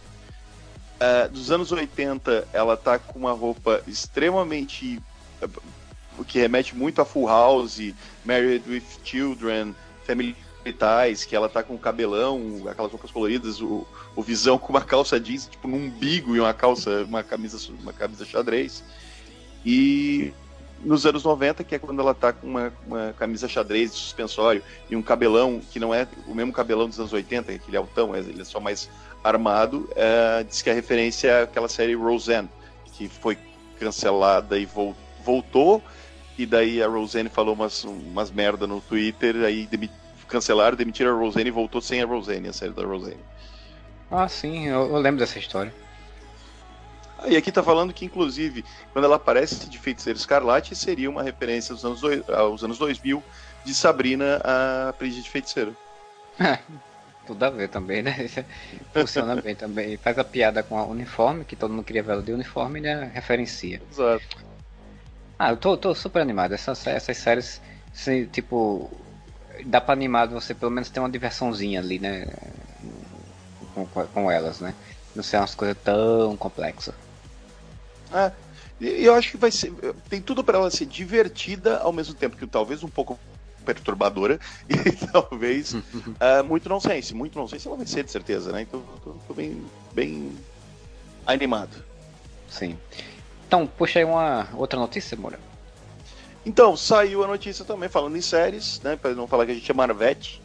Uh, 1.01 1.25
é, 1.25 1.29
dos 1.29 1.51
anos 1.51 1.73
80, 1.73 2.49
ela 2.53 2.77
tá 2.77 2.99
com 2.99 3.19
uma 3.19 3.33
roupa 3.33 3.83
extremamente. 3.87 5.01
o 6.19 6.25
que 6.25 6.39
remete 6.39 6.77
muito 6.77 7.01
a 7.01 7.05
Full 7.05 7.27
House, 7.27 7.81
Married 8.25 8.63
with 8.69 8.85
Children, 9.03 9.75
Family 10.05 10.37
Ties, 10.65 11.25
que 11.25 11.35
ela 11.35 11.49
tá 11.49 11.63
com 11.63 11.79
cabelão, 11.79 12.69
aquelas 12.69 12.93
roupas 12.93 13.11
coloridas, 13.11 13.61
o, 13.63 13.87
o 14.15 14.23
visão 14.23 14.59
com 14.59 14.69
uma 14.69 14.83
calça 14.83 15.19
jeans, 15.19 15.47
tipo, 15.47 15.67
num 15.67 15.87
umbigo 15.87 16.37
e 16.37 16.41
uma 16.41 16.53
calça, 16.53 17.05
uma 17.05 17.23
camisa, 17.23 17.59
uma 17.81 17.93
camisa 17.93 18.25
xadrez. 18.27 18.85
E 19.65 20.33
nos 20.85 21.05
anos 21.05 21.25
90, 21.25 21.65
que 21.65 21.75
é 21.75 21.79
quando 21.79 22.01
ela 22.01 22.15
tá 22.15 22.33
com 22.33 22.47
uma, 22.47 22.73
uma, 22.87 23.15
camisa 23.19 23.49
xadrez 23.49 23.93
de 23.93 23.99
suspensório 23.99 24.63
e 24.89 24.97
um 24.97 25.03
cabelão 25.03 25.61
que 25.71 25.79
não 25.79 25.95
é 25.95 26.07
o 26.27 26.35
mesmo 26.35 26.53
cabelão 26.53 26.89
dos 26.89 26.99
anos 26.99 27.13
80, 27.13 27.53
aquele 27.53 27.77
altão, 27.77 28.15
ele 28.15 28.41
é 28.41 28.45
só 28.45 28.61
mais 28.61 28.89
armado, 29.23 29.89
é, 29.95 30.45
diz 30.45 30.63
que 30.63 30.71
a 30.71 30.75
referência 30.75 31.29
é 31.29 31.43
aquela 31.43 31.69
série 31.69 31.95
Roseanne, 31.95 32.49
que 32.93 33.09
foi 33.09 33.39
cancelada 33.79 34.59
e 34.59 34.67
vol 34.67 34.95
voltou, 35.23 35.83
e 36.39 36.47
daí 36.47 36.83
a 36.83 36.89
Roseanne 36.89 37.29
falou 37.29 37.55
umas, 37.55 37.85
umas 37.85 38.31
merda 38.31 38.67
no 38.67 38.81
Twitter, 38.81 39.37
aí 39.45 39.69
cancelaram, 40.27 40.77
demitiram 40.77 41.15
a 41.15 41.19
Roseanne 41.21 41.49
e 41.49 41.53
voltou 41.53 41.81
sem 41.83 42.03
a 42.03 42.07
Roseanne, 42.07 42.49
a 42.49 42.53
série 42.55 42.73
da 42.73 42.83
Roseanne. 42.83 43.21
Ah, 44.11 44.27
sim, 44.27 44.67
eu, 44.67 44.89
eu 44.91 44.97
lembro 44.97 45.21
dessa 45.21 45.39
história. 45.39 45.75
E 47.27 47.37
aqui 47.37 47.53
tá 47.53 47.63
falando 47.63 47.93
que, 47.93 48.07
inclusive, 48.07 48.65
quando 48.93 49.05
ela 49.05 49.17
aparece 49.17 49.69
de 49.69 49.79
Feiticeiro 49.79 50.19
Escarlate, 50.19 50.75
seria 50.75 51.11
uma 51.11 51.23
referência 51.23 51.75
aos 51.75 51.85
anos, 51.85 52.01
aos 52.31 52.65
anos 52.65 52.79
2000 52.79 53.23
de 53.65 53.75
Sabrina, 53.75 54.41
a 54.43 54.89
aprendiz 54.89 55.23
de 55.23 55.29
feiticeiro. 55.29 55.77
Tudo 57.31 57.45
a 57.45 57.51
ver 57.51 57.69
também, 57.69 58.03
né? 58.03 58.13
Funciona 58.93 59.41
bem 59.41 59.55
também. 59.55 59.97
Faz 59.99 60.19
a 60.19 60.25
piada 60.25 60.65
com 60.65 60.77
a 60.77 60.85
uniforme, 60.85 61.45
que 61.45 61.55
todo 61.55 61.73
mundo 61.73 61.85
queria 61.85 62.03
ver 62.03 62.11
ela 62.11 62.23
de 62.25 62.33
uniforme, 62.33 62.81
né? 62.81 63.09
Referencia. 63.15 63.81
Exato. 63.89 64.27
Ah, 65.39 65.51
eu 65.51 65.57
tô, 65.57 65.77
tô 65.77 65.95
super 65.95 66.21
animado. 66.21 66.55
Essas, 66.55 66.85
essas 66.89 67.17
séries, 67.17 67.61
assim, 67.95 68.27
tipo, 68.27 68.91
dá 69.67 69.81
pra 69.81 69.93
animar 69.93 70.27
você 70.27 70.53
pelo 70.53 70.73
menos 70.73 70.91
ter 70.91 70.99
uma 70.99 71.09
diversãozinha 71.09 71.79
ali, 71.79 72.01
né? 72.01 72.27
Com, 73.75 73.87
com 73.87 74.29
elas, 74.29 74.59
né? 74.59 74.75
Não 75.15 75.23
ser 75.23 75.37
umas 75.37 75.55
coisas 75.55 75.77
tão 75.85 76.37
complexas. 76.37 76.97
É, 78.13 78.33
e 78.81 79.05
eu 79.05 79.15
acho 79.15 79.31
que 79.31 79.37
vai 79.37 79.53
ser. 79.53 79.73
Tem 80.09 80.21
tudo 80.21 80.43
para 80.43 80.59
ela 80.59 80.69
ser 80.69 80.87
divertida, 80.87 81.79
ao 81.79 81.93
mesmo 81.93 82.13
tempo 82.13 82.37
que 82.37 82.45
talvez 82.45 82.83
um 82.83 82.89
pouco 82.89 83.17
perturbadora 83.75 84.39
e 84.69 84.93
talvez 85.07 85.75
uh, 85.75 86.45
muito 86.47 86.69
nonsense. 86.69 87.15
Muito 87.15 87.39
nonsense 87.39 87.67
ela 87.67 87.77
vai 87.77 87.87
ser, 87.87 88.05
de 88.05 88.11
certeza, 88.11 88.53
né? 88.53 88.63
Então 88.63 88.83
tô, 89.03 89.13
tô 89.27 89.35
bem, 89.35 89.65
bem 89.93 90.33
animado. 91.27 91.85
Sim. 92.49 92.77
Então, 93.47 93.67
puxa 93.67 93.99
aí 93.99 94.05
uma 94.05 94.49
outra 94.55 94.79
notícia, 94.79 95.17
Moura. 95.17 95.39
Então, 96.45 96.77
saiu 96.77 97.23
a 97.23 97.27
notícia 97.27 97.65
também 97.65 97.89
falando 97.89 98.17
em 98.17 98.21
séries, 98.21 98.81
né? 98.83 98.97
Para 98.97 99.13
não 99.15 99.27
falar 99.27 99.45
que 99.47 99.53
a 99.53 99.55
gente 99.55 99.71
é 99.71 99.75
Marvete. 99.75 100.41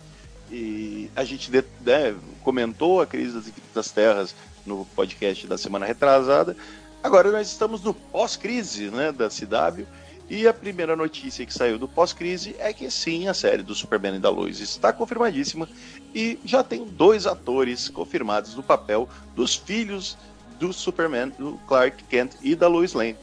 E 0.52 1.10
a 1.16 1.24
gente 1.24 1.52
né, 1.52 2.16
comentou 2.44 3.02
a 3.02 3.08
crise 3.08 3.34
das, 3.34 3.52
das 3.74 3.92
terras 3.92 4.36
no 4.66 4.86
podcast 4.96 5.48
da 5.48 5.58
semana 5.58 5.86
retrasada. 5.86 6.56
Agora 7.02 7.32
nós 7.32 7.48
estamos 7.48 7.84
no 7.84 7.94
pós-crise 7.94 8.90
né, 8.90 9.12
da 9.12 9.30
CW. 9.30 9.86
E 10.28 10.48
a 10.48 10.54
primeira 10.54 10.96
notícia 10.96 11.46
que 11.46 11.54
saiu 11.54 11.78
do 11.78 11.88
pós-crise 11.88 12.56
é 12.58 12.74
que 12.74 12.90
sim, 12.90 13.28
a 13.28 13.34
série 13.34 13.62
do 13.62 13.76
Superman 13.76 14.16
e 14.16 14.20
da 14.20 14.30
Lois 14.30 14.60
está 14.60 14.92
confirmadíssima 14.92 15.70
e 16.16 16.40
já 16.44 16.64
tem 16.64 16.84
dois 16.84 17.28
atores 17.28 17.90
confirmados 17.90 18.56
no 18.56 18.64
papel 18.64 19.08
dos 19.36 19.56
filhos 19.56 20.18
do 20.60 20.74
Superman, 20.74 21.30
do 21.30 21.60
Clark 21.68 22.04
Kent 22.06 22.34
e 22.42 22.56
da 22.56 22.68
Lois 22.68 22.94
Lane. 22.94 23.18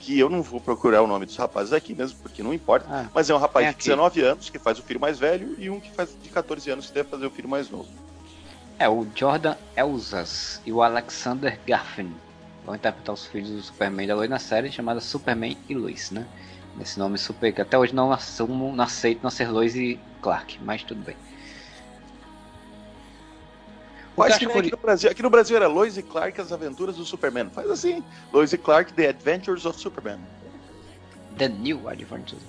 Que 0.00 0.18
eu 0.18 0.28
não 0.28 0.42
vou 0.42 0.60
procurar 0.60 1.02
o 1.02 1.06
nome 1.06 1.26
dos 1.26 1.36
rapazes 1.36 1.72
aqui 1.72 1.94
mesmo, 1.94 2.18
porque 2.20 2.42
não 2.42 2.52
importa, 2.52 2.86
ah, 2.90 3.08
mas 3.14 3.30
é 3.30 3.34
um 3.34 3.38
rapaz 3.38 3.66
é 3.66 3.70
de 3.70 3.76
19 3.76 4.22
anos 4.22 4.50
que 4.50 4.58
faz 4.58 4.78
o 4.78 4.82
filho 4.82 4.98
mais 4.98 5.18
velho 5.18 5.54
e 5.58 5.70
um 5.70 5.78
que 5.78 5.92
faz 5.92 6.16
de 6.20 6.28
14 6.28 6.70
anos 6.70 6.86
que 6.86 6.94
deve 6.94 7.08
fazer 7.08 7.26
o 7.26 7.30
filho 7.30 7.48
mais 7.48 7.70
novo. 7.70 7.88
É 8.78 8.88
o 8.88 9.06
Jordan 9.14 9.56
Elzas 9.76 10.60
e 10.64 10.72
o 10.72 10.82
Alexander 10.82 11.60
Garfin 11.66 12.12
vão 12.70 12.76
interpretar 12.76 13.12
os 13.12 13.26
filhos 13.26 13.50
do 13.50 13.62
Superman 13.62 14.06
da 14.06 14.14
Lois 14.14 14.30
na 14.30 14.38
série 14.38 14.70
chamada 14.70 15.00
Superman 15.00 15.58
e 15.68 15.74
Lois, 15.74 16.10
né? 16.10 16.26
Esse 16.80 16.98
nome 16.98 17.18
super 17.18 17.52
que 17.52 17.60
até 17.60 17.76
hoje 17.76 17.94
não 17.94 18.12
assumo, 18.12 18.74
não 18.74 18.84
aceito 18.84 19.22
não 19.22 19.30
ser 19.30 19.50
Lois 19.50 19.74
e 19.74 19.98
Clark, 20.22 20.58
mas 20.62 20.82
tudo 20.84 21.02
bem. 21.02 21.16
Faz 24.16 24.38
que 24.38 24.44
aqui, 24.44 24.70
no 24.70 24.76
Brasil. 24.76 25.10
aqui 25.10 25.22
no 25.22 25.30
Brasil 25.30 25.56
era 25.56 25.66
Lois 25.66 25.96
e 25.96 26.02
Clark 26.02 26.40
as 26.40 26.52
aventuras 26.52 26.96
do 26.96 27.04
Superman. 27.04 27.50
Faz 27.50 27.70
assim, 27.70 28.04
Lois 28.32 28.52
e 28.52 28.58
Clark 28.58 28.92
The 28.92 29.08
Adventures 29.08 29.64
of 29.64 29.80
Superman. 29.80 30.20
The 31.38 31.48
New 31.48 31.88
Adventures. 31.88 32.42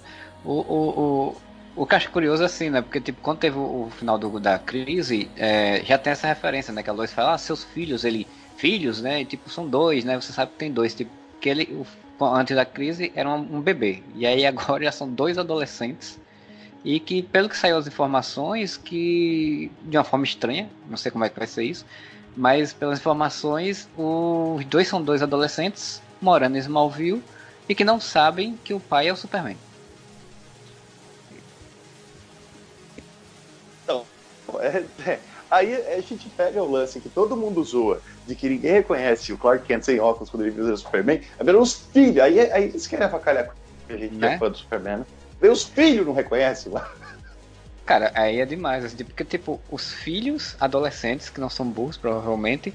O, 0.43 0.51
o, 0.51 0.99
o, 0.99 1.41
O 1.75 1.85
que 1.85 1.93
eu 1.93 1.97
acho 1.97 2.11
curioso 2.11 2.43
é 2.43 2.45
assim, 2.45 2.69
né? 2.69 2.81
Porque, 2.81 2.99
tipo, 2.99 3.21
quando 3.21 3.39
teve 3.39 3.57
o, 3.57 3.85
o 3.85 3.89
final 3.89 4.17
do, 4.17 4.39
da 4.39 4.59
crise, 4.59 5.31
é, 5.37 5.81
já 5.83 5.97
tem 5.97 6.11
essa 6.11 6.27
referência, 6.27 6.73
né? 6.73 6.83
Que 6.83 6.89
a 6.89 6.93
Lois 6.93 7.13
fala, 7.13 7.33
ah, 7.33 7.37
seus 7.37 7.63
filhos, 7.63 8.03
ele. 8.03 8.27
Filhos, 8.61 9.01
né? 9.01 9.25
Tipo, 9.25 9.49
são 9.49 9.67
dois, 9.67 10.05
né? 10.05 10.21
Você 10.21 10.31
sabe 10.31 10.51
que 10.51 10.59
tem 10.59 10.71
dois. 10.71 10.93
Tipo, 10.93 11.09
que 11.39 11.49
ele, 11.49 11.83
antes 12.21 12.55
da 12.55 12.63
crise, 12.63 13.11
era 13.15 13.27
um, 13.27 13.59
bebê. 13.59 14.03
E 14.13 14.23
aí 14.23 14.45
agora 14.45 14.83
já 14.83 14.91
são 14.91 15.09
dois 15.09 15.39
adolescentes. 15.39 16.19
E 16.85 16.99
que, 16.99 17.23
pelo 17.23 17.49
que 17.49 17.57
saiu 17.57 17.75
as 17.77 17.87
informações, 17.87 18.77
que. 18.77 19.71
De 19.81 19.97
uma 19.97 20.03
forma 20.03 20.25
estranha, 20.25 20.69
não 20.87 20.95
sei 20.95 21.11
como 21.11 21.25
é 21.25 21.29
que 21.29 21.39
vai 21.39 21.47
ser 21.47 21.63
isso. 21.63 21.83
Mas 22.37 22.71
pelas 22.71 22.99
informações, 22.99 23.89
os 23.97 24.63
dois 24.65 24.87
são 24.87 25.01
dois 25.01 25.23
adolescentes 25.23 25.99
morando 26.21 26.55
em 26.55 26.59
Smallville 26.59 27.23
e 27.67 27.73
que 27.73 27.83
não 27.83 27.99
sabem 27.99 28.55
que 28.63 28.75
o 28.75 28.79
pai 28.79 29.07
é 29.07 29.13
o 29.13 29.15
Superman. 29.15 29.57
É, 34.59 35.09
é, 35.09 35.19
aí 35.51 35.75
a 35.75 35.99
gente 35.99 36.29
pega 36.29 36.63
o 36.63 36.71
lance 36.71 36.99
que 37.01 37.09
todo 37.09 37.35
mundo 37.35 37.61
zoa, 37.63 38.01
de 38.25 38.33
que 38.33 38.47
ninguém 38.47 38.71
reconhece 38.71 39.33
o 39.33 39.37
Clark 39.37 39.65
Kent 39.65 39.83
sem 39.83 39.99
óculos 39.99 40.29
quando 40.29 40.43
ele 40.43 40.51
vira 40.51 40.73
o 40.73 40.77
Superman, 40.77 41.21
é 41.37 41.43
ver 41.43 41.55
os 41.55 41.73
filhos, 41.73 42.19
aí, 42.19 42.39
aí 42.39 42.63
eles 42.63 42.87
querem 42.87 43.05
avacalhar 43.05 43.47
com 43.47 43.53
a 43.93 43.97
gente 43.97 44.15
né? 44.15 44.29
que 44.29 44.35
é 44.35 44.37
fã 44.39 44.49
do 44.49 44.57
Superman, 44.57 44.97
né? 45.41 45.49
os 45.49 45.63
filhos 45.63 46.07
não 46.07 46.13
reconhecem 46.13 46.71
lá. 46.71 46.89
Cara, 47.85 48.11
aí 48.15 48.39
é 48.39 48.45
demais, 48.45 48.85
assim, 48.85 49.03
porque 49.03 49.25
tipo, 49.25 49.59
os 49.69 49.91
filhos 49.93 50.55
adolescentes, 50.59 51.29
que 51.29 51.41
não 51.41 51.49
são 51.49 51.65
burros 51.67 51.97
provavelmente, 51.97 52.73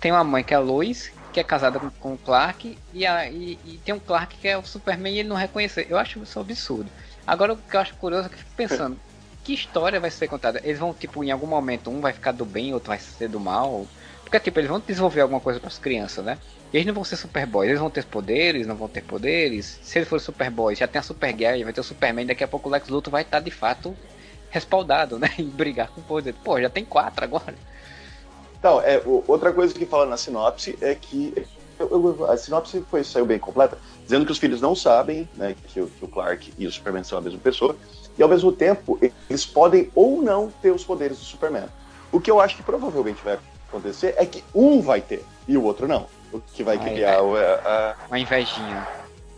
tem 0.00 0.10
uma 0.10 0.24
mãe 0.24 0.42
que 0.42 0.52
é 0.52 0.56
a 0.56 0.60
Lois, 0.60 1.12
que 1.32 1.38
é 1.38 1.44
casada 1.44 1.78
com, 1.78 1.90
com 1.90 2.14
o 2.14 2.18
Clark, 2.18 2.76
e, 2.92 3.06
a, 3.06 3.30
e, 3.30 3.58
e, 3.64 3.78
tem 3.84 3.94
um 3.94 4.00
Clark 4.00 4.36
que 4.36 4.48
é 4.48 4.58
o 4.58 4.64
Superman 4.64 5.14
e 5.14 5.20
ele 5.20 5.28
não 5.28 5.36
reconhece. 5.36 5.86
Eu 5.88 5.98
acho 5.98 6.20
isso 6.22 6.40
absurdo. 6.40 6.90
Agora 7.26 7.52
o 7.52 7.56
que 7.56 7.76
eu 7.76 7.80
acho 7.80 7.94
curioso 7.94 8.26
é 8.26 8.28
que 8.30 8.34
eu 8.34 8.38
fico 8.38 8.50
pensando, 8.56 8.98
que 9.48 9.54
história 9.54 9.98
vai 9.98 10.10
ser 10.10 10.28
contada? 10.28 10.60
Eles 10.62 10.78
vão, 10.78 10.92
tipo, 10.92 11.24
em 11.24 11.30
algum 11.30 11.46
momento, 11.46 11.88
um 11.88 12.02
vai 12.02 12.12
ficar 12.12 12.32
do 12.32 12.44
bem, 12.44 12.74
outro 12.74 12.88
vai 12.88 12.98
ser 12.98 13.30
do 13.30 13.40
mal. 13.40 13.86
Porque, 14.22 14.38
tipo, 14.38 14.60
eles 14.60 14.68
vão 14.68 14.78
desenvolver 14.78 15.22
alguma 15.22 15.40
coisa 15.40 15.58
para 15.58 15.68
as 15.68 15.78
crianças, 15.78 16.22
né? 16.22 16.36
E 16.70 16.76
eles 16.76 16.86
não 16.86 16.92
vão 16.92 17.02
ser 17.02 17.16
Superboys, 17.16 17.70
eles 17.70 17.80
vão 17.80 17.88
ter 17.88 18.04
poderes, 18.04 18.66
não 18.66 18.76
vão 18.76 18.88
ter 18.88 19.02
poderes. 19.02 19.80
Se 19.82 19.98
eles 19.98 20.06
forem 20.06 20.22
Superboys, 20.22 20.78
já 20.78 20.86
tem 20.86 21.00
a 21.00 21.02
Supergirl, 21.02 21.64
vai 21.64 21.72
ter 21.72 21.80
o 21.80 21.84
Superman, 21.84 22.26
daqui 22.26 22.44
a 22.44 22.48
pouco 22.48 22.68
o 22.68 22.72
Lex 22.72 22.88
Luthor 22.88 23.10
vai 23.10 23.22
estar, 23.22 23.40
de 23.40 23.50
fato, 23.50 23.96
respaldado, 24.50 25.18
né? 25.18 25.30
E 25.38 25.42
brigar 25.44 25.88
com 25.88 26.02
o 26.02 26.04
poder. 26.04 26.34
Pô, 26.44 26.60
já 26.60 26.68
tem 26.68 26.84
quatro 26.84 27.24
agora. 27.24 27.54
Então, 28.58 28.82
é, 28.82 29.00
outra 29.26 29.50
coisa 29.50 29.72
que 29.72 29.86
fala 29.86 30.04
na 30.04 30.18
sinopse 30.18 30.76
é 30.82 30.94
que 30.94 31.32
eu, 31.78 31.88
eu, 31.90 32.30
a 32.30 32.36
sinopse 32.36 32.84
foi, 32.90 33.02
saiu 33.02 33.24
bem 33.24 33.38
completa, 33.38 33.78
dizendo 34.02 34.26
que 34.26 34.32
os 34.32 34.38
filhos 34.38 34.60
não 34.60 34.74
sabem 34.74 35.26
né, 35.36 35.54
que, 35.68 35.80
que, 35.88 36.04
o 36.04 36.08
Clark 36.08 36.52
e 36.58 36.66
o 36.66 36.72
Superman 36.72 37.04
são 37.04 37.16
a 37.16 37.20
mesma 37.22 37.38
pessoa, 37.38 37.74
e 38.18 38.22
ao 38.22 38.28
mesmo 38.28 38.50
tempo, 38.50 38.98
eles 39.30 39.46
podem 39.46 39.90
ou 39.94 40.20
não 40.20 40.50
ter 40.60 40.70
os 40.70 40.84
poderes 40.84 41.18
do 41.18 41.24
Superman. 41.24 41.66
O 42.10 42.20
que 42.20 42.30
eu 42.30 42.40
acho 42.40 42.56
que 42.56 42.62
provavelmente 42.62 43.22
vai 43.22 43.38
acontecer 43.68 44.14
é 44.16 44.26
que 44.26 44.42
um 44.54 44.80
vai 44.80 45.00
ter 45.00 45.24
e 45.46 45.56
o 45.56 45.62
outro 45.62 45.86
não. 45.86 46.06
O 46.32 46.40
que 46.40 46.62
vai 46.62 46.78
criar 46.78 47.12
é, 47.12 47.16
a, 47.16 47.96
Uma 48.08 48.18
invejinha. 48.18 48.88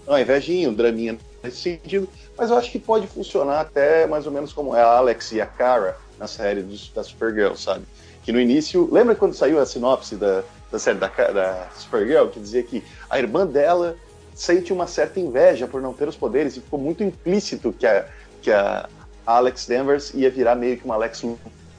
Uma 0.07 0.21
invejinha, 0.21 0.71
um 0.71 0.75
draminha 0.75 1.19
nesse 1.43 1.59
sentido. 1.59 2.09
Mas 2.37 2.51
eu 2.51 2.57
acho 2.57 2.71
que 2.71 2.79
pode 2.79 3.07
funcionar 3.07 3.61
até 3.61 4.07
mais 4.07 4.27
ou 4.27 4.33
menos 4.33 4.53
como 4.53 4.75
é 4.75 4.83
a 4.83 4.97
Alex 4.97 5.33
e 5.33 5.41
a 5.41 5.47
Kara 5.47 5.97
na 6.19 6.27
série 6.27 6.63
dos, 6.63 6.91
da 6.91 7.05
Supergirl, 7.05 7.55
sabe? 7.55 7.85
Que 8.25 8.33
no 8.33 8.41
início. 8.41 8.89
Lembra 8.91 9.15
quando 9.15 9.35
saiu 9.35 9.61
a 9.61 9.67
sinopse 9.67 10.17
da, 10.17 10.43
da 10.73 10.79
série 10.79 10.99
da, 10.99 11.09
da 11.09 11.69
Supergirl, 11.77 12.29
que 12.29 12.41
dizia 12.41 12.63
que 12.63 12.83
a 13.09 13.19
irmã 13.19 13.47
dela 13.47 13.97
sente 14.35 14.73
uma 14.73 14.87
certa 14.87 15.21
inveja 15.21 15.67
por 15.67 15.83
não 15.83 15.93
ter 15.93 16.09
os 16.09 16.17
poderes 16.17 16.57
e 16.57 16.61
ficou 16.61 16.79
muito 16.79 17.05
implícito 17.05 17.73
que 17.73 17.87
a, 17.87 18.07
que 18.41 18.51
a 18.51 18.89
Alex 19.27 19.67
Danvers 19.67 20.15
ia 20.15 20.31
virar 20.31 20.55
meio 20.55 20.79
que 20.79 20.85
uma 20.85 20.95
Alex 20.95 21.23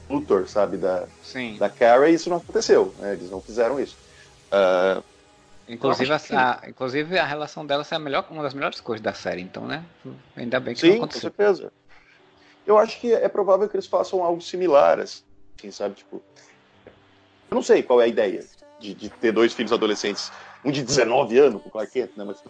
Luthor, 0.08 0.48
sabe, 0.48 0.76
da, 0.76 1.06
Sim. 1.22 1.56
da 1.58 1.68
Kara, 1.68 2.08
e 2.08 2.14
isso 2.14 2.28
não 2.28 2.36
aconteceu, 2.38 2.94
né? 2.98 3.14
eles 3.14 3.30
não 3.30 3.40
fizeram 3.40 3.80
isso. 3.80 3.96
Uh, 4.52 5.02
inclusive, 5.68 6.12
a, 6.12 6.18
que... 6.18 6.34
a, 6.34 6.60
inclusive 6.68 7.18
a 7.18 7.24
relação 7.24 7.64
dela 7.64 7.84
é 7.88 7.94
a 7.94 7.98
melhor, 7.98 8.26
uma 8.30 8.42
das 8.42 8.54
melhores 8.54 8.80
coisas 8.80 9.02
da 9.02 9.14
série, 9.14 9.40
então, 9.40 9.66
né? 9.66 9.84
Ainda 10.36 10.60
bem 10.60 10.74
que 10.74 10.80
Sim, 10.80 10.88
não 10.90 10.96
aconteceu. 10.96 11.30
com 11.30 11.36
certeza. 11.36 11.72
Eu 12.66 12.78
acho 12.78 13.00
que 13.00 13.12
é 13.12 13.28
provável 13.28 13.68
que 13.68 13.76
eles 13.76 13.86
façam 13.86 14.22
algo 14.22 14.40
similar, 14.40 15.00
assim, 15.00 15.22
sabe, 15.70 15.96
tipo... 15.96 16.22
Eu 17.50 17.54
não 17.54 17.62
sei 17.62 17.82
qual 17.82 18.00
é 18.00 18.04
a 18.04 18.08
ideia 18.08 18.44
de, 18.78 18.94
de 18.94 19.08
ter 19.08 19.32
dois 19.32 19.52
filhos 19.52 19.72
adolescentes, 19.72 20.30
um 20.64 20.70
de 20.70 20.82
19 20.82 21.38
anos 21.38 21.62
com 21.62 21.68
o 21.68 21.72
Clark 21.72 21.92
Kent, 21.92 22.10
né, 22.16 22.24
mas 22.24 22.42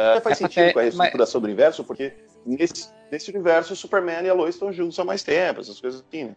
Uh, 0.00 0.20
faz 0.22 0.40
é 0.40 0.46
sentido 0.46 0.72
com 0.72 0.78
a 0.78 0.82
reestruturação 0.82 1.40
mas... 1.40 1.42
do 1.42 1.44
universo, 1.44 1.84
porque 1.84 2.14
nesse, 2.46 2.88
nesse 3.12 3.30
universo 3.30 3.74
o 3.74 3.76
Superman 3.76 4.24
e 4.24 4.30
a 4.30 4.32
Lois 4.32 4.54
estão 4.54 4.72
juntos 4.72 4.98
há 4.98 5.04
mais 5.04 5.22
tempo, 5.22 5.60
essas 5.60 5.78
coisas 5.78 6.02
assim, 6.08 6.24
né? 6.24 6.36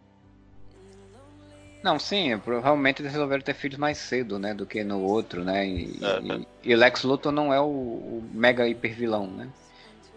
Não, 1.82 1.98
sim, 1.98 2.38
provavelmente 2.38 3.00
eles 3.00 3.12
resolveram 3.12 3.42
ter 3.42 3.54
filhos 3.54 3.78
mais 3.78 3.96
cedo, 3.96 4.38
né, 4.38 4.52
do 4.52 4.66
que 4.66 4.84
no 4.84 5.00
outro, 5.00 5.42
né, 5.42 5.66
e, 5.66 5.98
e, 6.62 6.70
e 6.70 6.76
Lex 6.76 7.04
Luthor 7.04 7.32
não 7.32 7.52
é 7.52 7.60
o, 7.60 7.64
o 7.64 8.30
mega 8.34 8.68
hiper 8.68 8.94
vilão, 8.94 9.26
né. 9.26 9.48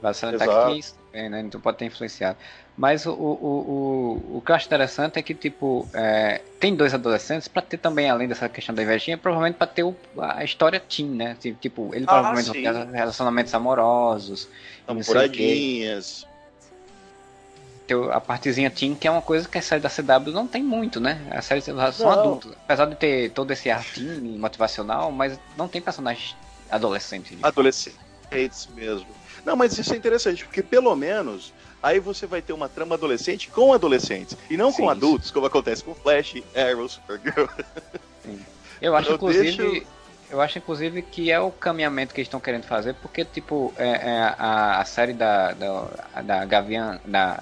Vai 0.01 0.13
salientar 0.13 0.67
que 0.67 0.79
isso 0.79 0.95
também, 1.17 1.29
né, 1.29 1.41
então 1.41 1.59
pode 1.59 1.77
ter 1.77 1.85
influenciado. 1.85 2.37
Mas 2.77 3.05
o, 3.05 3.11
o, 3.11 4.31
o, 4.31 4.37
o 4.37 4.41
que 4.41 4.51
eu 4.51 4.55
acho 4.55 4.67
interessante 4.67 5.17
é 5.17 5.21
que, 5.23 5.33
tipo, 5.33 5.87
é, 5.93 6.41
tem 6.59 6.75
dois 6.75 6.93
adolescentes 6.93 7.47
para 7.47 7.63
ter 7.63 7.77
também, 7.77 8.09
além 8.09 8.27
dessa 8.27 8.47
questão 8.47 8.73
da 8.73 8.83
invejinha, 8.83 9.17
provavelmente 9.17 9.55
para 9.55 9.67
ter 9.67 9.83
o, 9.83 9.95
a 10.19 10.43
história 10.43 10.79
teen, 10.79 11.07
né? 11.07 11.35
Tipo, 11.59 11.93
ele 11.93 12.05
ah, 12.07 12.13
provavelmente 12.13 12.51
sim. 12.51 12.63
vai 12.63 12.85
ter 12.85 12.91
relacionamentos 12.91 13.53
amorosos. 13.53 14.47
Namoradinhas. 14.87 16.25
A 18.11 18.19
partezinha 18.19 18.69
teen, 18.69 18.93
que 18.93 19.07
é 19.07 19.11
uma 19.11 19.21
coisa 19.21 19.47
que 19.47 19.57
a 19.57 19.61
série 19.61 19.81
da 19.81 19.89
CW 19.89 20.31
não 20.31 20.45
tem 20.45 20.61
muito, 20.61 20.99
né? 20.99 21.25
A 21.31 21.41
série 21.41 21.61
são 21.61 21.79
adultos. 22.11 22.51
Apesar 22.65 22.85
de 22.85 22.95
ter 22.95 23.31
todo 23.31 23.49
esse 23.51 23.69
ar 23.69 23.83
teen 23.83 24.37
motivacional, 24.37 25.11
mas 25.11 25.39
não 25.55 25.67
tem 25.67 25.81
personagens 25.81 26.35
adolescentes. 26.69 27.37
Adolescentes 27.41 28.67
mesmo. 28.75 29.07
Não, 29.47 29.55
mas 29.55 29.77
isso 29.77 29.93
é 29.93 29.95
interessante, 29.95 30.43
porque 30.43 30.61
pelo 30.61 30.93
menos 30.93 31.53
aí 31.81 32.01
você 32.01 32.27
vai 32.27 32.41
ter 32.41 32.51
uma 32.51 32.67
trama 32.67 32.95
adolescente 32.95 33.47
com 33.47 33.71
adolescentes, 33.71 34.35
e 34.49 34.57
não 34.57 34.73
Sim, 34.73 34.81
com 34.81 34.89
adultos, 34.89 35.31
como 35.31 35.45
acontece 35.45 35.85
com 35.85 35.95
Flash, 35.95 36.43
Arrow, 36.53 36.89
Supergirl. 36.89 37.45
Sim. 38.25 38.45
Eu 38.81 38.93
acho, 38.93 39.11
eu 39.11 39.15
inclusive. 39.15 39.55
Deixo... 39.55 39.87
Eu 40.29 40.41
acho, 40.41 40.57
inclusive, 40.57 41.01
que 41.01 41.31
é 41.31 41.39
o 41.39 41.49
caminhamento 41.49 42.13
que 42.13 42.19
eles 42.19 42.27
estão 42.27 42.41
querendo 42.41 42.65
fazer, 42.65 42.93
porque, 42.95 43.23
tipo, 43.23 43.73
é, 43.77 43.87
é 43.87 44.35
a, 44.37 44.81
a, 44.81 44.83
série 44.83 45.13
da, 45.13 45.53
da, 45.53 46.21
da 46.21 46.43
Gavião, 46.43 46.99
da, 47.05 47.41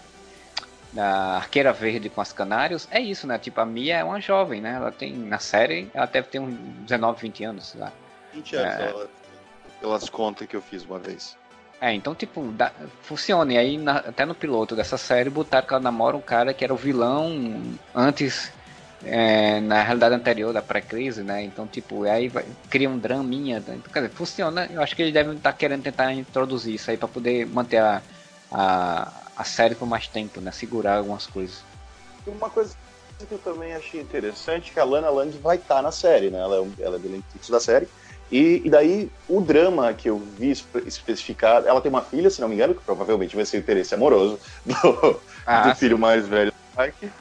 da 0.94 1.38
Arqueira 1.38 1.74
Verde 1.74 2.08
com 2.08 2.22
as 2.22 2.32
Canários, 2.32 2.88
é 2.92 3.00
isso, 3.02 3.26
né? 3.26 3.40
Tipo, 3.40 3.62
a 3.62 3.66
Mia 3.66 3.98
é 3.98 4.04
uma 4.04 4.22
jovem, 4.22 4.62
né? 4.62 4.76
Ela 4.76 4.92
tem, 4.92 5.12
na 5.12 5.40
série, 5.40 5.90
ela 5.92 6.06
deve 6.06 6.28
ter 6.28 6.38
uns 6.38 6.56
19, 6.82 7.20
20 7.20 7.44
anos, 7.46 7.66
sei 7.70 7.82
lá. 7.82 7.92
20 8.32 8.56
anos, 8.58 8.76
é... 8.76 8.90
ela, 8.90 9.10
pelas 9.82 10.08
contas 10.08 10.48
que 10.48 10.56
eu 10.56 10.62
fiz 10.62 10.86
uma 10.86 11.00
vez. 11.00 11.36
É, 11.80 11.94
então, 11.94 12.16
tipo, 12.16 12.42
dá, 12.52 12.72
funciona. 13.04 13.54
E 13.54 13.58
aí, 13.58 13.78
na, 13.78 13.98
até 13.98 14.26
no 14.26 14.34
piloto 14.34 14.76
dessa 14.76 14.98
série, 14.98 15.30
botaram 15.30 15.68
que 15.68 15.74
ela 15.74 15.82
namora 15.82 16.16
um 16.16 16.22
cara 16.22 16.54
que 16.54 16.64
era 16.64 16.74
o 16.74 16.78
vilão 16.78 17.62
antes, 17.94 18.52
é, 19.04 19.60
na 19.60 19.84
realidade 19.84 20.16
anterior 20.16 20.54
da 20.54 20.62
pré-crise, 20.62 21.22
né? 21.22 21.44
Então, 21.44 21.68
tipo, 21.68 22.04
aí 22.04 22.30
vai, 22.30 22.46
cria 22.70 22.90
um 22.90 22.98
draminha. 22.98 23.60
Né? 23.60 23.76
Então, 23.76 23.92
quer 23.92 24.04
dizer, 24.04 24.14
funciona. 24.14 24.68
Eu 24.72 24.82
acho 24.82 24.96
que 24.96 25.02
eles 25.02 25.14
devem 25.14 25.36
estar 25.36 25.54
querendo 25.54 25.84
tentar 25.84 26.14
introduzir 26.14 26.76
isso 26.76 26.90
aí 26.90 26.98
para 26.98 27.08
poder 27.08 27.46
manter 27.46 27.78
a, 27.78 28.02
a, 28.52 29.12
a 29.38 29.44
série 29.44 29.76
por 29.76 29.88
mais 29.88 30.08
tempo, 30.08 30.40
né? 30.40 30.52
Segurar 30.52 30.98
algumas 30.98 31.28
coisas. 31.28 31.64
Uma 32.26 32.50
coisa 32.50 32.76
que 33.28 33.32
eu 33.32 33.40
também 33.40 33.74
achei 33.74 34.02
interessante 34.02 34.72
é 34.72 34.74
que 34.74 34.80
a 34.80 34.84
Lana 34.84 35.10
Lang 35.10 35.38
vai 35.38 35.58
estar 35.58 35.82
na 35.82 35.92
série, 35.92 36.30
né? 36.30 36.40
Ela 36.40 36.58
é, 36.58 36.84
ela 36.84 36.96
é 36.96 37.00
do 37.00 37.52
da 37.52 37.60
série. 37.60 37.88
E, 38.32 38.62
e, 38.66 38.70
daí, 38.70 39.12
o 39.30 39.40
drama 39.40 39.94
que 39.94 40.10
eu 40.10 40.18
vi 40.18 40.52
especificado, 40.86 41.68
ela 41.68 41.80
tem 41.80 41.90
uma 41.90 42.02
filha, 42.02 42.30
se 42.30 42.42
não 42.42 42.48
me 42.48 42.56
engano, 42.56 42.74
que 42.74 42.84
provavelmente 42.84 43.36
vai 43.36 43.46
ser 43.46 43.58
o 43.58 43.60
interesse 43.60 43.94
amoroso 43.94 44.40
do, 44.66 45.22
ah, 45.46 45.70
do 45.70 45.76
filho 45.76 45.98
mais 45.98 46.28
velho 46.28 46.52
do 46.52 46.82
Mike. 46.82 47.12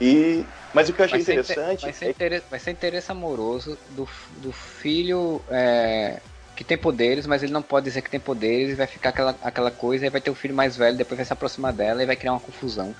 E, 0.00 0.44
mas 0.74 0.88
o 0.88 0.92
que 0.92 1.00
eu 1.00 1.04
achei 1.04 1.22
vai 1.22 1.34
interessante. 1.34 1.82
Vai 1.82 1.92
ser, 1.92 2.06
é 2.06 2.10
interesse, 2.10 2.46
vai 2.50 2.58
ser 2.58 2.70
interesse 2.72 3.12
amoroso 3.12 3.78
do, 3.90 4.08
do 4.38 4.50
filho 4.50 5.40
é, 5.48 6.20
que 6.56 6.64
tem 6.64 6.76
poderes, 6.76 7.26
mas 7.26 7.42
ele 7.42 7.52
não 7.52 7.62
pode 7.62 7.84
dizer 7.84 8.02
que 8.02 8.10
tem 8.10 8.20
poderes, 8.20 8.72
e 8.72 8.74
vai 8.74 8.86
ficar 8.86 9.10
aquela, 9.10 9.36
aquela 9.42 9.70
coisa, 9.70 10.06
e 10.06 10.10
vai 10.10 10.20
ter 10.20 10.30
o 10.30 10.34
filho 10.34 10.54
mais 10.54 10.76
velho, 10.76 10.96
depois 10.96 11.16
vai 11.16 11.24
se 11.24 11.32
aproximar 11.32 11.72
dela 11.72 12.02
e 12.02 12.06
vai 12.06 12.16
criar 12.16 12.32
uma 12.32 12.40
confusão. 12.40 12.94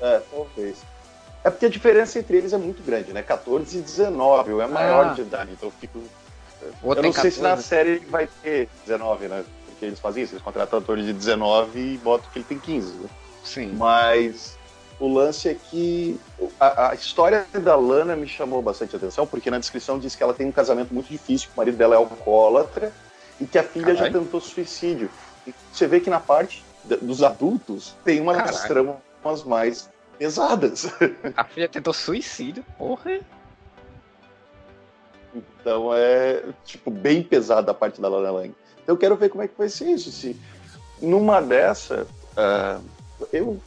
É, 0.00 0.20
talvez. 0.30 0.78
É 1.44 1.50
porque 1.50 1.66
a 1.66 1.68
diferença 1.68 2.18
entre 2.18 2.38
eles 2.38 2.52
é 2.52 2.58
muito 2.58 2.82
grande, 2.82 3.12
né? 3.12 3.22
14 3.22 3.78
e 3.78 3.80
19, 3.82 4.50
eu 4.50 4.62
é 4.62 4.66
maior 4.66 5.06
ah. 5.06 5.12
de 5.14 5.22
idade, 5.22 5.52
então 5.52 5.68
eu 5.68 5.72
fico 5.80 6.02
eu 6.62 7.02
não 7.02 7.12
sei 7.12 7.30
se 7.30 7.40
na 7.40 7.56
série 7.56 7.98
vai 7.98 8.28
ter 8.42 8.68
19, 8.86 9.28
né? 9.28 9.44
Porque 9.66 9.86
eles 9.86 10.00
fazem 10.00 10.24
isso, 10.24 10.34
eles 10.34 10.42
contratam 10.42 10.78
atores 10.78 11.06
de 11.06 11.12
19 11.12 11.78
e 11.78 11.98
botam 11.98 12.28
que 12.32 12.38
ele 12.38 12.46
tem 12.48 12.58
15. 12.58 12.92
Né? 12.94 13.08
Sim. 13.44 13.74
Mas 13.76 14.58
o 14.98 15.06
lance 15.06 15.48
é 15.48 15.54
que 15.54 16.18
a, 16.58 16.90
a, 16.90 16.94
história 16.94 17.46
da 17.52 17.76
Lana 17.76 18.16
me 18.16 18.26
chamou 18.26 18.60
bastante 18.60 18.96
atenção, 18.96 19.26
porque 19.26 19.50
na 19.50 19.58
descrição 19.58 19.98
diz 19.98 20.16
que 20.16 20.22
ela 20.22 20.34
tem 20.34 20.46
um 20.46 20.52
casamento 20.52 20.92
muito 20.92 21.08
difícil, 21.08 21.48
que 21.48 21.54
o 21.54 21.58
marido 21.58 21.76
dela 21.76 21.94
é 21.94 21.98
alcoólatra 21.98 22.92
e 23.40 23.46
que 23.46 23.58
a 23.58 23.62
filha 23.62 23.94
Caralho. 23.94 24.12
já 24.12 24.18
tentou 24.18 24.40
suicídio. 24.40 25.08
E 25.46 25.54
você 25.72 25.86
vê 25.86 26.00
que 26.00 26.10
na 26.10 26.18
parte 26.18 26.64
dos 27.00 27.22
adultos 27.22 27.94
tem 28.04 28.20
uma 28.20 28.34
das 28.34 28.64
tramas 28.64 29.44
mais 29.44 29.88
pesadas. 30.18 30.88
A 31.36 31.44
filha 31.44 31.68
tentou 31.68 31.92
suicídio, 31.92 32.64
porra. 32.76 33.20
Então 35.34 35.94
é, 35.94 36.42
tipo, 36.64 36.90
bem 36.90 37.22
pesada 37.22 37.70
a 37.70 37.74
parte 37.74 38.00
da 38.00 38.08
Lana 38.08 38.30
Lang. 38.30 38.54
Então 38.82 38.94
eu 38.94 38.98
quero 38.98 39.16
ver 39.16 39.28
como 39.28 39.42
é 39.42 39.48
que 39.48 39.56
vai 39.56 39.68
ser 39.68 39.86
isso. 39.86 40.10
Se 40.10 40.36
numa 41.00 41.40
dessa, 41.40 42.06
uh, 42.36 42.82
eu, 43.32 43.60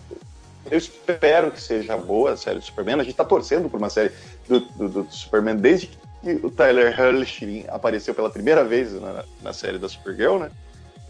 eu 0.70 0.78
espero 0.78 1.52
que 1.52 1.62
seja 1.62 1.96
boa 1.98 2.32
a 2.32 2.38
série 2.38 2.60
do 2.60 2.66
Superman. 2.66 3.00
A 3.00 3.04
gente 3.04 3.16
tá 3.16 3.26
torcendo 3.26 3.70
por 3.70 3.78
uma 3.78 3.90
série 3.90 4.12
do, 4.48 4.60
do, 4.60 4.90
do 4.90 5.12
Superman 5.12 5.56
desde 5.56 5.88
que 5.88 6.00
o 6.44 6.52
Tyler 6.52 7.00
Hershey 7.00 7.66
apareceu 7.68 8.14
pela 8.14 8.30
primeira 8.30 8.64
vez 8.64 8.94
na, 8.94 9.26
na 9.42 9.54
série 9.54 9.78
da 9.78 9.90
Supergirl, 9.90 10.38
né? 10.38 10.52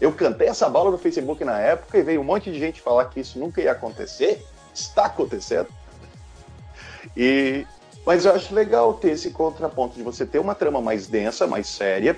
Eu 0.00 0.12
cantei 0.12 0.48
essa 0.48 0.68
bola 0.68 0.90
no 0.90 0.98
Facebook 0.98 1.44
na 1.44 1.58
época 1.60 1.96
e 1.96 2.02
veio 2.02 2.20
um 2.20 2.24
monte 2.24 2.50
de 2.50 2.58
gente 2.58 2.80
falar 2.80 3.04
que 3.04 3.20
isso 3.20 3.38
nunca 3.38 3.60
ia 3.60 3.72
acontecer. 3.72 4.44
Está 4.74 5.04
acontecendo. 5.04 5.68
E 7.16 7.64
mas 8.04 8.24
eu 8.24 8.32
acho 8.32 8.54
legal 8.54 8.94
ter 8.94 9.10
esse 9.10 9.30
contraponto 9.30 9.96
de 9.96 10.02
você 10.02 10.26
ter 10.26 10.38
uma 10.38 10.54
trama 10.54 10.80
mais 10.80 11.06
densa, 11.06 11.46
mais 11.46 11.66
séria, 11.66 12.16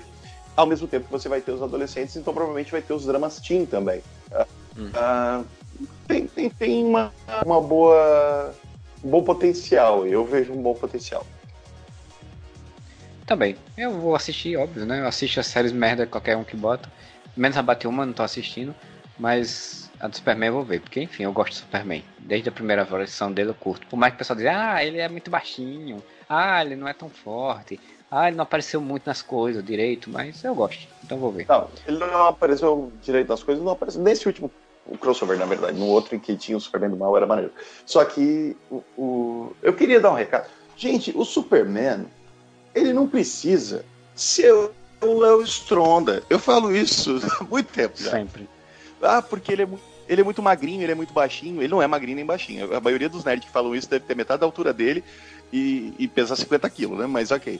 ao 0.55 0.65
mesmo 0.65 0.87
tempo 0.87 1.05
que 1.05 1.11
você 1.11 1.29
vai 1.29 1.41
ter 1.41 1.51
os 1.51 1.61
adolescentes, 1.61 2.15
então 2.15 2.33
provavelmente 2.33 2.71
vai 2.71 2.81
ter 2.81 2.93
os 2.93 3.05
dramas 3.05 3.39
teen 3.39 3.65
também. 3.65 4.01
Hum. 4.77 4.89
Uh, 4.89 5.45
tem 6.07 6.27
tem, 6.27 6.49
tem 6.49 6.85
uma, 6.85 7.13
uma 7.45 7.61
boa, 7.61 8.53
um 9.03 9.09
bom 9.09 9.23
potencial, 9.23 10.07
eu 10.07 10.25
vejo 10.25 10.53
um 10.53 10.61
bom 10.61 10.73
potencial. 10.73 11.25
Também. 13.25 13.55
Eu 13.75 13.91
vou 13.91 14.15
assistir, 14.15 14.55
óbvio, 14.55 14.85
né? 14.85 15.01
Eu 15.01 15.07
assisto 15.07 15.39
as 15.39 15.47
séries 15.47 15.71
merda 15.71 16.05
qualquer 16.05 16.37
um 16.37 16.43
que 16.43 16.55
bota. 16.55 16.91
Menos 17.35 17.57
a 17.57 17.61
Batman, 17.61 18.05
não 18.05 18.13
tô 18.13 18.21
assistindo. 18.21 18.73
Mas 19.17 19.84
a 20.05 20.07
do 20.07 20.15
Superman 20.15 20.47
eu 20.47 20.53
vou 20.53 20.63
ver, 20.63 20.81
porque 20.81 21.01
enfim, 21.01 21.23
eu 21.23 21.33
gosto 21.33 21.53
do 21.53 21.57
Superman. 21.57 22.03
Desde 22.19 22.49
a 22.49 22.51
primeira 22.51 22.83
versão 22.83 23.31
dele 23.31 23.49
eu 23.49 23.55
curto. 23.55 23.87
Por 23.87 23.97
mais 23.97 24.11
que 24.11 24.15
o 24.15 24.19
pessoal 24.19 24.37
diga, 24.37 24.73
ah, 24.75 24.83
ele 24.83 24.99
é 24.99 25.09
muito 25.09 25.29
baixinho, 25.29 26.03
ah, 26.29 26.63
ele 26.63 26.75
não 26.75 26.87
é 26.87 26.93
tão 26.93 27.09
forte, 27.09 27.79
ah, 28.09 28.27
ele 28.27 28.37
não 28.37 28.43
apareceu 28.43 28.79
muito 28.79 29.05
nas 29.07 29.21
coisas 29.21 29.63
direito, 29.63 30.09
mas 30.09 30.43
eu 30.43 30.55
gosto, 30.55 30.87
então 31.03 31.17
vou 31.17 31.31
ver. 31.31 31.45
Não, 31.47 31.67
ele 31.87 31.97
não 31.97 32.27
apareceu 32.27 32.91
direito 33.01 33.29
nas 33.29 33.43
coisas, 33.43 33.63
não 33.63 33.71
apareceu 33.71 34.01
nesse 34.01 34.27
último 34.27 34.51
o 34.87 34.97
crossover, 34.97 35.37
na 35.37 35.45
verdade. 35.45 35.77
No 35.77 35.87
outro 35.87 36.15
em 36.15 36.19
que 36.19 36.35
tinha 36.35 36.57
o 36.57 36.61
Superman 36.61 36.91
do 36.91 36.97
mal 36.97 37.15
era 37.17 37.25
maneiro. 37.25 37.51
Só 37.85 38.05
que 38.05 38.55
o, 38.69 38.83
o, 38.97 39.55
eu 39.61 39.73
queria 39.73 39.99
dar 39.99 40.11
um 40.11 40.15
recado. 40.15 40.47
Gente, 40.77 41.11
o 41.15 41.25
Superman, 41.25 42.05
ele 42.73 42.93
não 42.93 43.07
precisa 43.07 43.83
ser 44.13 44.53
o 44.53 45.19
Léo 45.19 45.41
Stronda. 45.41 46.21
Eu 46.29 46.37
falo 46.37 46.75
isso 46.75 47.19
há 47.39 47.43
muito 47.43 47.71
tempo 47.71 47.97
já. 47.97 48.11
Sempre. 48.11 48.47
Ah, 49.01 49.21
porque 49.21 49.51
ele 49.51 49.63
é 49.63 49.65
muito 49.65 49.94
ele 50.07 50.21
é 50.21 50.23
muito 50.23 50.41
magrinho, 50.41 50.81
ele 50.81 50.91
é 50.91 50.95
muito 50.95 51.13
baixinho. 51.13 51.61
Ele 51.61 51.67
não 51.67 51.81
é 51.81 51.87
magrinho 51.87 52.15
nem 52.15 52.25
baixinho. 52.25 52.75
A 52.75 52.79
maioria 52.79 53.09
dos 53.09 53.23
nerds 53.23 53.45
que 53.45 53.51
falam 53.51 53.75
isso 53.75 53.89
deve 53.89 54.05
ter 54.05 54.15
metade 54.15 54.39
da 54.39 54.45
altura 54.45 54.73
dele 54.73 55.03
e, 55.51 55.93
e 55.97 56.07
pesar 56.07 56.35
50 56.35 56.69
quilos, 56.69 56.99
né? 56.99 57.07
Mas 57.07 57.31
ok. 57.31 57.59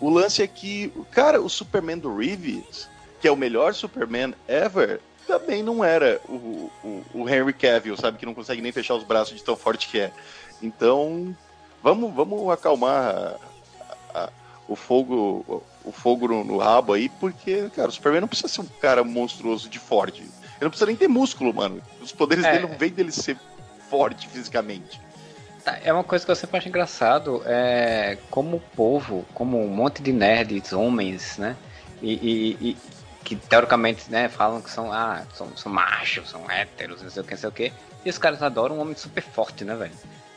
O 0.00 0.08
lance 0.08 0.42
é 0.42 0.46
que, 0.46 0.92
cara, 1.10 1.40
o 1.40 1.48
Superman 1.48 1.98
do 1.98 2.16
Reeves, 2.16 2.88
que 3.20 3.28
é 3.28 3.30
o 3.30 3.36
melhor 3.36 3.74
Superman 3.74 4.34
ever, 4.48 5.00
também 5.26 5.62
não 5.62 5.84
era 5.84 6.20
o, 6.28 6.70
o, 6.82 7.04
o 7.14 7.28
Henry 7.28 7.52
Cavill, 7.52 7.96
sabe? 7.96 8.18
Que 8.18 8.26
não 8.26 8.34
consegue 8.34 8.62
nem 8.62 8.72
fechar 8.72 8.94
os 8.94 9.04
braços 9.04 9.36
de 9.36 9.44
tão 9.44 9.56
forte 9.56 9.88
que 9.88 10.00
é. 10.00 10.12
Então, 10.62 11.36
vamos, 11.82 12.12
vamos 12.14 12.50
acalmar 12.50 13.38
a, 14.14 14.18
a, 14.18 14.30
o 14.66 14.74
fogo 14.74 15.62
o 15.84 15.92
fogo 15.92 16.28
no, 16.28 16.44
no, 16.44 16.58
rabo 16.58 16.92
aí, 16.92 17.08
porque, 17.08 17.70
cara, 17.74 17.88
o 17.88 17.92
Superman 17.92 18.20
não 18.20 18.28
precisa 18.28 18.48
ser 18.48 18.60
um 18.60 18.66
cara 18.80 19.02
monstruoso 19.02 19.68
de 19.68 19.78
forte. 19.78 20.22
Ele 20.60 20.66
não 20.66 20.70
precisa 20.70 20.86
nem 20.86 20.96
ter 20.96 21.08
músculo, 21.08 21.54
mano. 21.54 21.82
Os 22.02 22.12
poderes 22.12 22.44
é. 22.44 22.52
dele 22.52 22.66
não 22.66 22.76
vêm 22.76 22.90
dele 22.90 23.10
ser 23.10 23.38
forte 23.88 24.28
fisicamente. 24.28 25.00
Tá, 25.64 25.78
é 25.82 25.92
uma 25.92 26.04
coisa 26.04 26.24
que 26.24 26.30
eu 26.30 26.36
sempre 26.36 26.58
acho 26.58 26.68
engraçado, 26.68 27.42
é 27.46 28.18
como 28.30 28.58
o 28.58 28.60
povo, 28.60 29.26
como 29.34 29.62
um 29.62 29.68
monte 29.68 30.02
de 30.02 30.12
nerds, 30.12 30.72
homens, 30.72 31.38
né? 31.38 31.56
E, 32.02 32.12
e, 32.12 32.70
e 32.70 32.76
que 33.24 33.36
teoricamente, 33.36 34.10
né, 34.10 34.28
falam 34.28 34.60
que 34.60 34.70
são, 34.70 34.92
ah, 34.92 35.22
são, 35.34 35.54
são 35.56 35.70
machos, 35.70 36.30
são 36.30 36.50
héteros, 36.50 37.02
não 37.02 37.10
sei 37.10 37.22
o 37.22 37.24
que, 37.24 37.32
não 37.32 37.40
sei 37.40 37.48
o 37.48 37.52
que. 37.52 37.72
E 38.04 38.10
os 38.10 38.18
caras 38.18 38.42
adoram 38.42 38.76
um 38.76 38.80
homem 38.80 38.96
super 38.96 39.22
forte, 39.22 39.64
né, 39.64 39.74
velho? 39.74 39.92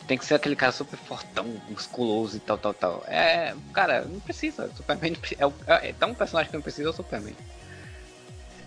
Tem 0.07 0.17
que 0.17 0.25
ser 0.25 0.35
aquele 0.35 0.55
cara 0.55 0.71
super 0.71 0.97
fortão, 0.97 1.45
musculoso 1.69 2.35
e 2.35 2.39
tal, 2.39 2.57
tal, 2.57 2.73
tal. 2.73 3.03
É, 3.07 3.55
cara, 3.73 4.01
não 4.01 4.19
precisa. 4.19 4.69
Superman 4.75 5.15
é, 5.39 5.45
é, 5.73 5.89
é 5.89 5.93
tão 5.93 6.09
um 6.11 6.13
personagem 6.13 6.51
que 6.51 6.57
não 6.57 6.61
precisa 6.61 6.89
é 6.89 6.91
o 6.91 6.93
Superman. 6.93 7.35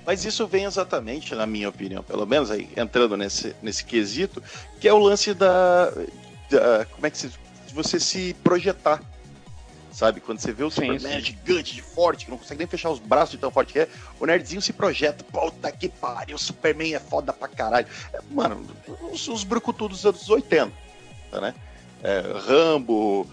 Mas 0.07 0.25
isso 0.25 0.47
vem 0.47 0.65
exatamente, 0.65 1.35
na 1.35 1.47
minha 1.47 1.69
opinião, 1.69 2.01
pelo 2.01 2.25
menos 2.25 2.49
aí, 2.49 2.71
entrando 2.77 3.17
nesse, 3.17 3.57
nesse 3.61 3.85
quesito, 3.85 4.41
que 4.81 4.87
é 4.87 4.93
o 4.93 4.99
lance 4.99 5.35
da. 5.35 5.91
da 6.49 6.87
como 6.93 7.07
é 7.07 7.11
que 7.11 7.19
se. 7.19 7.31
Você 7.75 7.99
se 7.99 8.35
projetar. 8.43 9.03
Sabe? 9.91 10.21
Quando 10.21 10.39
você 10.39 10.53
vê 10.53 10.63
o 10.63 10.71
sim, 10.71 10.83
Superman 10.83 11.19
sim. 11.19 11.25
gigante, 11.25 11.75
de 11.75 11.83
forte, 11.83 12.27
que 12.27 12.31
não 12.31 12.39
consegue 12.39 12.59
nem 12.59 12.67
fechar 12.67 12.91
os 12.91 12.99
braços 12.99 13.31
de 13.33 13.39
tão 13.39 13.51
forte 13.51 13.73
que 13.73 13.81
é, 13.81 13.89
o 14.21 14.27
nerdzinho 14.27 14.63
se 14.63 14.73
projeta. 14.73 15.25
Puta 15.25 15.73
que 15.73 15.89
pariu, 15.89 16.37
o 16.37 16.39
Superman 16.39 16.95
é 16.95 17.01
foda 17.01 17.33
pra 17.33 17.49
caralho. 17.49 17.87
É, 18.13 18.21
mano, 18.31 18.65
os, 19.11 19.27
os 19.27 19.43
brucutus 19.43 19.89
dos 19.89 20.07
anos 20.07 20.29
80, 20.29 20.71
né? 21.41 21.55
É, 22.03 22.23
Rambo, 22.47 23.27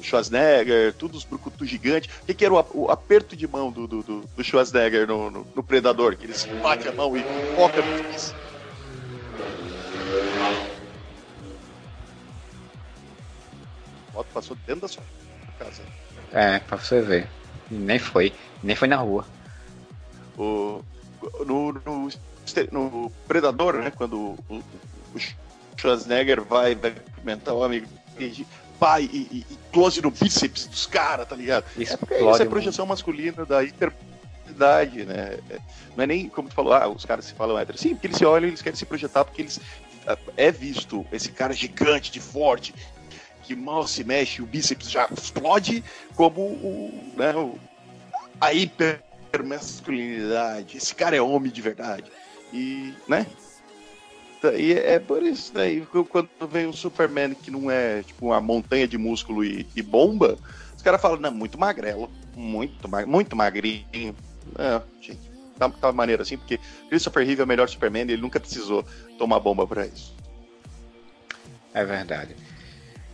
Schwarzenegger, 0.00 0.92
tudo 0.94 1.16
os 1.16 1.24
brucutus 1.24 1.68
gigantes. 1.68 2.12
O 2.22 2.26
que, 2.26 2.34
que 2.34 2.44
era 2.44 2.54
o, 2.54 2.66
o, 2.74 2.90
aperto 2.90 3.36
de 3.36 3.46
mão 3.46 3.70
do, 3.70 3.86
do, 3.86 4.02
do 4.02 4.44
Schwarzenegger 4.44 5.06
no, 5.06 5.30
no, 5.30 5.46
no, 5.54 5.62
Predador? 5.62 6.16
Que 6.16 6.24
eles 6.24 6.44
batem 6.62 6.88
a 6.88 6.94
mão 6.94 7.16
e 7.16 7.22
foca 7.54 7.80
no 7.80 8.02
difícil. 8.02 8.34
A 14.08 14.12
moto 14.12 14.26
passou 14.34 14.56
dentro 14.66 14.82
da 14.82 14.88
sua 14.88 15.02
casa. 15.58 15.82
É, 16.32 16.58
pra 16.58 16.76
você 16.76 17.00
ver. 17.00 17.28
Nem 17.70 17.98
foi. 17.98 18.32
Nem 18.62 18.76
foi 18.76 18.88
na 18.88 18.96
rua. 18.96 19.26
O, 20.36 20.82
no, 21.46 21.72
no, 21.72 22.08
no 22.70 23.12
Predador, 23.26 23.74
né? 23.74 23.90
Quando 23.90 24.36
o, 24.48 24.64
o 25.14 25.18
Schwarzenegger 25.76 26.42
vai, 26.42 26.74
vai 26.74 26.90
cumprimentar 26.90 27.54
o 27.54 27.62
amigo 27.62 27.86
pai 28.82 29.08
e, 29.12 29.28
e, 29.30 29.46
e 29.48 29.58
close 29.70 30.02
no 30.02 30.10
bíceps 30.10 30.66
dos 30.66 30.86
caras, 30.86 31.28
tá 31.28 31.36
ligado? 31.36 31.64
Isso, 31.78 31.94
é 31.94 31.96
porque 31.96 32.16
isso 32.16 32.42
é 32.42 32.46
projeção 32.46 32.84
masculina 32.84 33.46
da 33.46 33.62
hiperidade, 33.62 35.04
né? 35.04 35.38
Não 35.96 36.02
é 36.02 36.06
nem, 36.08 36.28
como 36.28 36.48
tu 36.48 36.54
falou, 36.56 36.72
ah, 36.72 36.88
os 36.88 37.04
caras 37.04 37.26
se 37.26 37.32
falam 37.32 37.56
hétero. 37.56 37.78
Sim, 37.78 37.90
porque 37.90 38.08
eles 38.08 38.16
se 38.16 38.24
olham 38.24 38.48
e 38.48 38.50
eles 38.50 38.60
querem 38.60 38.76
se 38.76 38.84
projetar 38.84 39.24
porque 39.24 39.42
eles 39.42 39.60
é 40.36 40.50
visto 40.50 41.06
esse 41.12 41.30
cara 41.30 41.52
gigante, 41.52 42.10
de 42.10 42.18
forte, 42.18 42.74
que 43.44 43.54
mal 43.54 43.86
se 43.86 44.02
mexe, 44.02 44.42
o 44.42 44.46
bíceps 44.46 44.90
já 44.90 45.08
explode, 45.16 45.84
como 46.16 46.40
o, 46.40 47.12
né, 47.16 47.32
o, 47.36 47.56
a 48.40 48.52
hipermasculinidade. 48.52 50.76
Esse 50.76 50.92
cara 50.92 51.14
é 51.14 51.22
homem 51.22 51.52
de 51.52 51.62
verdade. 51.62 52.10
E, 52.52 52.92
né? 53.06 53.28
E 54.50 54.72
é 54.72 54.98
por 54.98 55.22
isso 55.22 55.52
daí, 55.54 55.86
quando 56.08 56.28
vem 56.50 56.66
o 56.66 56.72
Superman 56.72 57.34
que 57.34 57.50
não 57.50 57.70
é 57.70 58.02
tipo 58.02 58.26
uma 58.26 58.40
montanha 58.40 58.88
de 58.88 58.98
músculo 58.98 59.44
e, 59.44 59.66
e 59.76 59.82
bomba, 59.82 60.36
os 60.76 60.82
caras 60.82 61.00
falam, 61.00 61.20
não, 61.20 61.30
muito 61.30 61.58
magrelo, 61.58 62.10
muito, 62.34 62.88
muito 63.06 63.36
magrinho. 63.36 64.16
É, 64.58 64.82
gente, 65.00 65.20
tá, 65.58 65.68
tá 65.68 65.92
maneiro 65.92 66.22
assim, 66.22 66.36
porque 66.36 66.58
Christopher 66.88 67.24
Reeve 67.24 67.40
é 67.40 67.44
o 67.44 67.46
melhor 67.46 67.68
Superman 67.68 68.06
e 68.08 68.12
ele 68.12 68.22
nunca 68.22 68.40
precisou 68.40 68.84
tomar 69.18 69.38
bomba 69.38 69.66
para 69.66 69.86
isso. 69.86 70.14
É 71.72 71.84
verdade. 71.84 72.34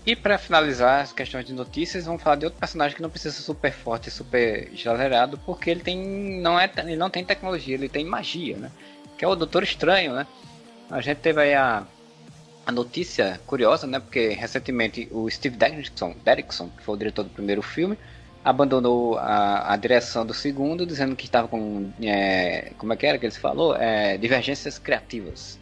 E 0.06 0.16
para 0.16 0.38
finalizar 0.38 1.02
as 1.02 1.12
questões 1.12 1.44
de 1.44 1.52
notícias, 1.52 2.06
vamos 2.06 2.22
falar 2.22 2.36
de 2.36 2.46
outro 2.46 2.58
personagem 2.58 2.96
que 2.96 3.02
não 3.02 3.10
precisa 3.10 3.34
ser 3.34 3.42
super 3.42 3.72
forte 3.72 4.08
e 4.08 4.10
super 4.10 4.72
exagerado, 4.72 5.36
porque 5.44 5.68
ele 5.68 5.80
tem 5.80 6.40
não 6.40 6.58
é 6.58 6.70
ele 6.78 6.96
não 6.96 7.10
tem 7.10 7.22
tecnologia, 7.22 7.74
ele 7.74 7.90
tem 7.90 8.06
magia, 8.06 8.56
né? 8.56 8.70
Que 9.18 9.24
é 9.26 9.28
o 9.28 9.34
Doutor 9.34 9.62
Estranho, 9.62 10.14
né? 10.14 10.26
A 10.90 11.00
gente 11.00 11.18
teve 11.18 11.40
aí 11.40 11.54
a, 11.54 11.86
a 12.66 12.72
notícia 12.72 13.40
curiosa, 13.46 13.86
né? 13.86 14.00
Porque 14.00 14.28
recentemente 14.30 15.08
o 15.10 15.28
Steve 15.30 15.56
Derrickson, 15.56 16.14
Derrickson, 16.24 16.70
que 16.70 16.82
foi 16.82 16.94
o 16.94 16.98
diretor 16.98 17.24
do 17.24 17.30
primeiro 17.30 17.62
filme, 17.62 17.98
abandonou 18.44 19.18
a, 19.18 19.72
a 19.72 19.76
direção 19.76 20.24
do 20.24 20.32
segundo, 20.32 20.86
dizendo 20.86 21.14
que 21.14 21.26
estava 21.26 21.48
com. 21.48 21.90
É, 22.02 22.72
como 22.78 22.92
é 22.92 22.96
que 22.96 23.06
era 23.06 23.18
que 23.18 23.26
ele 23.26 23.34
falou? 23.34 23.76
É, 23.76 24.16
divergências 24.16 24.78
criativas. 24.78 25.58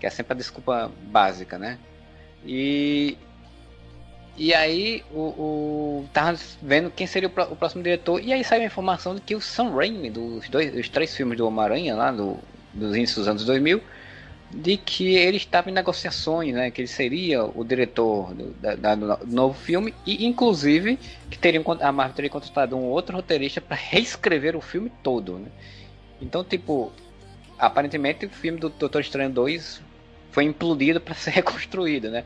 Que 0.00 0.06
é 0.06 0.10
sempre 0.10 0.32
a 0.32 0.36
desculpa 0.36 0.90
básica, 1.04 1.58
né? 1.58 1.78
E. 2.44 3.16
E 4.36 4.52
aí, 4.52 5.04
o, 5.12 5.20
o 5.20 6.08
tava 6.12 6.36
vendo 6.60 6.90
quem 6.90 7.06
seria 7.06 7.28
o, 7.28 7.52
o, 7.52 7.54
próximo 7.54 7.84
diretor, 7.84 8.20
e 8.20 8.32
aí 8.32 8.42
saiu 8.42 8.62
a 8.62 8.66
informação 8.66 9.14
de 9.14 9.20
que 9.20 9.36
o 9.36 9.40
Sam 9.40 9.70
Raimi, 9.70 10.10
dos, 10.10 10.48
dois, 10.48 10.72
dos 10.72 10.88
três 10.88 11.14
filmes 11.14 11.38
do 11.38 11.46
Homem-Aranha, 11.46 11.94
lá 11.94 12.10
do, 12.10 12.36
dos 12.72 12.96
inícios 12.96 13.18
dos 13.18 13.28
anos 13.28 13.44
2000, 13.44 13.80
de 14.54 14.76
que 14.76 15.16
ele 15.16 15.36
estava 15.36 15.68
em 15.68 15.72
negociações, 15.72 16.54
né, 16.54 16.70
que 16.70 16.80
ele 16.80 16.88
seria 16.88 17.44
o 17.44 17.64
diretor 17.64 18.32
do, 18.34 18.54
da, 18.76 18.94
do 18.94 19.26
novo 19.26 19.54
filme 19.54 19.92
e 20.06 20.24
inclusive 20.24 20.98
que 21.28 21.36
teria 21.36 21.62
a 21.80 21.92
Marvel 21.92 22.14
teria 22.14 22.30
contratado 22.30 22.76
um 22.76 22.84
outro 22.84 23.16
roteirista 23.16 23.60
para 23.60 23.76
reescrever 23.76 24.56
o 24.56 24.60
filme 24.60 24.92
todo, 25.02 25.38
né? 25.38 25.48
Então, 26.22 26.44
tipo, 26.44 26.92
aparentemente 27.58 28.26
o 28.26 28.30
filme 28.30 28.58
do 28.58 28.68
Doutor 28.68 29.00
Estranho 29.00 29.30
2 29.30 29.82
foi 30.30 30.44
implodido 30.44 31.00
para 31.00 31.14
ser 31.14 31.30
reconstruído, 31.34 32.10
né? 32.10 32.24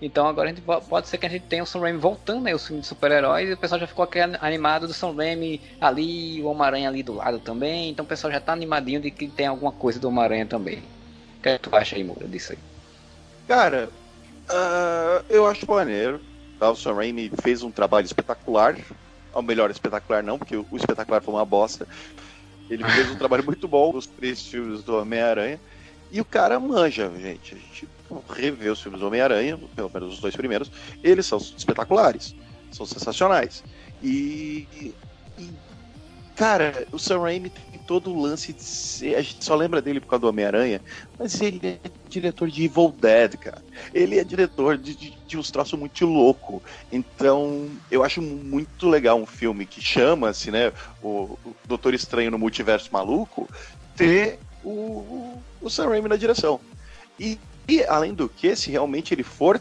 Então 0.00 0.26
agora 0.26 0.50
a 0.50 0.52
gente 0.52 0.62
pode 0.62 1.08
ser 1.08 1.18
que 1.18 1.26
a 1.26 1.28
gente 1.28 1.46
tenha 1.46 1.62
o 1.62 1.66
Sam 1.66 1.80
Raimi 1.80 1.98
voltando 1.98 2.46
aí, 2.46 2.52
né, 2.52 2.54
os 2.54 2.66
filmes 2.66 2.82
de 2.82 2.88
super-heróis, 2.88 3.48
e 3.48 3.52
o 3.52 3.56
pessoal 3.56 3.80
já 3.80 3.86
ficou 3.86 4.06
animado 4.40 4.86
do 4.86 4.92
Sam 4.92 5.14
Raimi 5.14 5.60
ali, 5.80 6.42
o 6.42 6.46
Homem-Aranha 6.46 6.88
ali 6.88 7.02
do 7.02 7.14
lado 7.14 7.38
também, 7.38 7.90
então 7.90 8.04
o 8.04 8.08
pessoal 8.08 8.32
já 8.32 8.40
tá 8.40 8.52
animadinho 8.52 9.00
de 9.00 9.10
que 9.10 9.28
tem 9.28 9.46
alguma 9.46 9.72
coisa 9.72 9.98
do 9.98 10.08
Homem-Aranha 10.08 10.46
também. 10.46 10.82
Que, 11.44 11.50
é 11.50 11.58
que 11.58 11.68
tu 11.68 11.76
acha 11.76 11.94
aí, 11.94 12.02
Moura, 12.02 12.26
disso 12.26 12.52
aí? 12.52 12.58
Cara, 13.46 13.90
uh, 14.48 15.24
eu 15.28 15.46
acho 15.46 15.70
maneiro. 15.70 16.18
O 16.58 16.74
Sam 16.74 16.94
Raimi 16.94 17.30
fez 17.42 17.62
um 17.62 17.70
trabalho 17.70 18.06
espetacular. 18.06 18.78
Ou 19.34 19.42
melhor, 19.42 19.70
espetacular 19.70 20.22
não, 20.22 20.38
porque 20.38 20.56
o 20.56 20.66
espetacular 20.72 21.20
foi 21.20 21.34
uma 21.34 21.44
bosta. 21.44 21.86
Ele 22.70 22.82
fez 22.82 23.10
um 23.10 23.16
trabalho 23.16 23.44
muito 23.44 23.68
bom 23.68 23.92
nos 23.92 24.06
três 24.06 24.40
filmes 24.46 24.82
do 24.82 24.96
Homem-Aranha. 24.96 25.60
E 26.10 26.18
o 26.18 26.24
cara 26.24 26.58
manja, 26.58 27.12
gente. 27.20 27.54
A 27.54 27.58
gente 27.58 27.88
rever 28.30 28.72
os 28.72 28.80
filmes 28.80 29.00
do 29.00 29.06
Homem-Aranha, 29.06 29.60
pelo 29.76 29.90
menos 29.92 30.14
os 30.14 30.20
dois 30.20 30.34
primeiros, 30.34 30.70
eles 31.02 31.26
são 31.26 31.36
espetaculares, 31.36 32.34
são 32.72 32.86
sensacionais. 32.86 33.62
E, 34.02 34.66
e 35.38 35.50
cara, 36.34 36.86
o 36.90 36.98
Sam 36.98 37.20
Raimi 37.20 37.52
todo 37.86 38.10
o 38.10 38.20
lance 38.20 38.52
de 38.52 38.62
ser, 38.62 39.16
a 39.16 39.22
gente 39.22 39.44
só 39.44 39.54
lembra 39.54 39.80
dele 39.80 40.00
por 40.00 40.08
causa 40.08 40.22
do 40.22 40.28
Homem-Aranha, 40.28 40.80
mas 41.18 41.40
ele 41.40 41.60
é 41.84 41.90
diretor 42.08 42.48
de 42.48 42.64
Evil 42.64 42.94
Dead, 43.00 43.36
cara. 43.36 43.62
Ele 43.92 44.18
é 44.18 44.24
diretor 44.24 44.76
de, 44.78 44.94
de, 44.94 45.10
de 45.26 45.38
uns 45.38 45.50
troços 45.50 45.78
muito 45.78 46.06
louco. 46.06 46.62
Então, 46.90 47.68
eu 47.90 48.02
acho 48.02 48.20
muito 48.22 48.88
legal 48.88 49.18
um 49.20 49.26
filme 49.26 49.66
que 49.66 49.80
chama-se, 49.80 50.50
né, 50.50 50.72
o, 51.02 51.38
Doutor 51.64 51.94
Estranho 51.94 52.30
no 52.30 52.38
Multiverso 52.38 52.90
Maluco, 52.92 53.48
ter 53.96 54.38
o, 54.62 55.38
o 55.60 55.70
Sam 55.70 55.88
Raimi 55.88 56.08
na 56.08 56.16
direção. 56.16 56.60
E 57.18 57.38
e, 57.68 57.82
além 57.84 58.14
do 58.14 58.28
que, 58.28 58.54
se 58.54 58.70
realmente 58.70 59.14
ele 59.14 59.22
for 59.22 59.60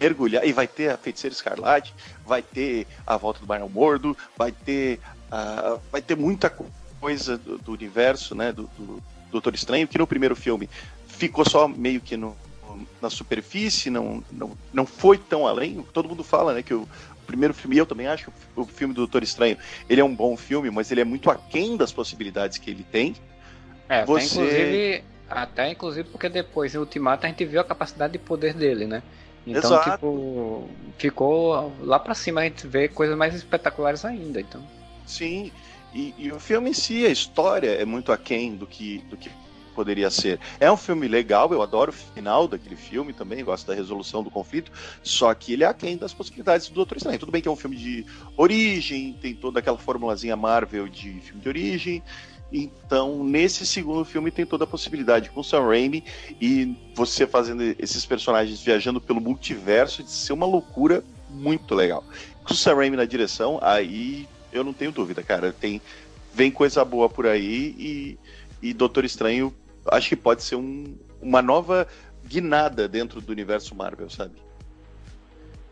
mergulhar, 0.00 0.46
e 0.46 0.52
vai 0.52 0.66
ter 0.66 0.90
a 0.90 0.96
Feiticeira 0.96 1.34
Escarlate, 1.34 1.94
vai 2.26 2.42
ter 2.42 2.86
a 3.06 3.16
volta 3.16 3.40
do 3.40 3.46
Barão 3.46 3.68
Mordo, 3.68 4.16
vai 4.36 4.50
ter, 4.50 4.98
uh, 5.30 5.80
vai 5.92 6.00
ter 6.00 6.16
muita 6.16 6.48
coisa 6.48 6.83
do, 7.44 7.58
do 7.58 7.72
universo, 7.72 8.34
né, 8.34 8.52
do, 8.52 8.68
do, 8.78 9.02
Doutor 9.30 9.54
Estranho, 9.54 9.88
que 9.88 9.98
no 9.98 10.06
primeiro 10.06 10.36
filme 10.36 10.70
ficou 11.08 11.48
só 11.48 11.66
meio 11.66 12.00
que 12.00 12.16
no, 12.16 12.36
na 13.02 13.10
superfície, 13.10 13.90
não, 13.90 14.22
não, 14.30 14.52
não 14.72 14.86
foi 14.86 15.18
tão 15.18 15.46
além. 15.46 15.84
Todo 15.92 16.08
mundo 16.08 16.22
fala, 16.22 16.54
né, 16.54 16.62
que 16.62 16.72
o, 16.72 16.88
primeiro 17.26 17.52
filme, 17.52 17.76
eu 17.76 17.86
também 17.86 18.06
acho 18.06 18.26
que 18.26 18.32
o 18.54 18.64
filme 18.64 18.94
do 18.94 18.98
Doutor 18.98 19.22
Estranho, 19.22 19.56
ele 19.88 20.00
é 20.00 20.04
um 20.04 20.14
bom 20.14 20.36
filme, 20.36 20.70
mas 20.70 20.92
ele 20.92 21.00
é 21.00 21.04
muito 21.04 21.30
aquém 21.30 21.76
das 21.76 21.92
possibilidades 21.92 22.58
que 22.58 22.70
ele 22.70 22.84
tem. 22.84 23.16
É, 23.88 24.04
Você... 24.04 24.40
inclusive 24.40 25.04
até 25.28 25.70
inclusive 25.70 26.08
porque 26.10 26.28
depois 26.28 26.74
em 26.74 26.78
Ultimato 26.78 27.26
a 27.26 27.28
gente 27.28 27.44
viu 27.44 27.60
a 27.60 27.64
capacidade 27.64 28.12
de 28.12 28.18
poder 28.18 28.54
dele, 28.54 28.86
né? 28.86 29.02
Então, 29.46 29.72
Exato. 29.72 29.90
tipo, 29.90 30.68
ficou 30.96 31.72
lá 31.80 31.98
pra 31.98 32.14
cima 32.14 32.42
a 32.42 32.44
gente 32.44 32.66
vê 32.66 32.88
coisas 32.88 33.16
mais 33.16 33.34
espetaculares 33.34 34.04
ainda, 34.04 34.40
então. 34.40 34.62
Sim, 35.06 35.52
e, 35.94 36.14
e 36.18 36.32
o 36.32 36.40
filme 36.40 36.70
em 36.70 36.74
si, 36.74 37.06
a 37.06 37.10
história 37.10 37.70
é 37.70 37.84
muito 37.84 38.12
aquém 38.12 38.56
do 38.56 38.66
que, 38.66 38.98
do 39.08 39.16
que 39.16 39.30
poderia 39.74 40.10
ser. 40.10 40.38
É 40.60 40.70
um 40.70 40.76
filme 40.76 41.08
legal, 41.08 41.52
eu 41.52 41.60
adoro 41.60 41.90
o 41.90 41.94
final 41.94 42.46
daquele 42.46 42.76
filme 42.76 43.12
também, 43.12 43.44
gosto 43.44 43.66
da 43.66 43.74
resolução 43.74 44.22
do 44.22 44.30
conflito, 44.30 44.70
só 45.02 45.32
que 45.34 45.52
ele 45.52 45.64
é 45.64 45.66
aquém 45.66 45.96
das 45.96 46.12
possibilidades 46.12 46.68
do 46.68 46.74
Doutor 46.74 46.96
Estranho. 46.96 47.18
Tudo 47.18 47.32
bem 47.32 47.42
que 47.42 47.48
é 47.48 47.50
um 47.50 47.56
filme 47.56 47.76
de 47.76 48.06
origem, 48.36 49.18
tem 49.20 49.34
toda 49.34 49.58
aquela 49.58 49.78
formulazinha 49.78 50.36
Marvel 50.36 50.88
de 50.88 51.20
filme 51.20 51.40
de 51.40 51.48
origem, 51.48 52.02
então, 52.56 53.24
nesse 53.24 53.66
segundo 53.66 54.04
filme 54.04 54.30
tem 54.30 54.46
toda 54.46 54.62
a 54.62 54.66
possibilidade 54.66 55.28
com 55.30 55.42
Sam 55.42 55.66
Raimi 55.66 56.04
e 56.40 56.76
você 56.94 57.26
fazendo 57.26 57.62
esses 57.78 58.06
personagens 58.06 58.62
viajando 58.62 59.00
pelo 59.00 59.20
multiverso 59.20 60.04
de 60.04 60.10
ser 60.10 60.32
uma 60.32 60.46
loucura 60.46 61.02
muito 61.28 61.74
legal. 61.74 62.04
Com 62.44 62.54
o 62.54 62.56
Sam 62.56 62.76
Raimi 62.76 62.96
na 62.96 63.04
direção, 63.04 63.58
aí 63.60 64.28
eu 64.54 64.64
não 64.64 64.72
tenho 64.72 64.92
dúvida, 64.92 65.22
cara. 65.22 65.52
Tem 65.52 65.82
vem 66.32 66.50
coisa 66.50 66.84
boa 66.84 67.08
por 67.08 67.26
aí 67.26 67.74
e, 67.78 68.18
e 68.62 68.72
Doutor 68.72 69.04
Estranho 69.04 69.54
acho 69.86 70.08
que 70.08 70.16
pode 70.16 70.42
ser 70.42 70.56
um, 70.56 70.96
uma 71.20 71.42
nova 71.42 71.86
guinada 72.26 72.88
dentro 72.88 73.20
do 73.20 73.30
universo 73.30 73.74
Marvel, 73.74 74.08
sabe? 74.08 74.34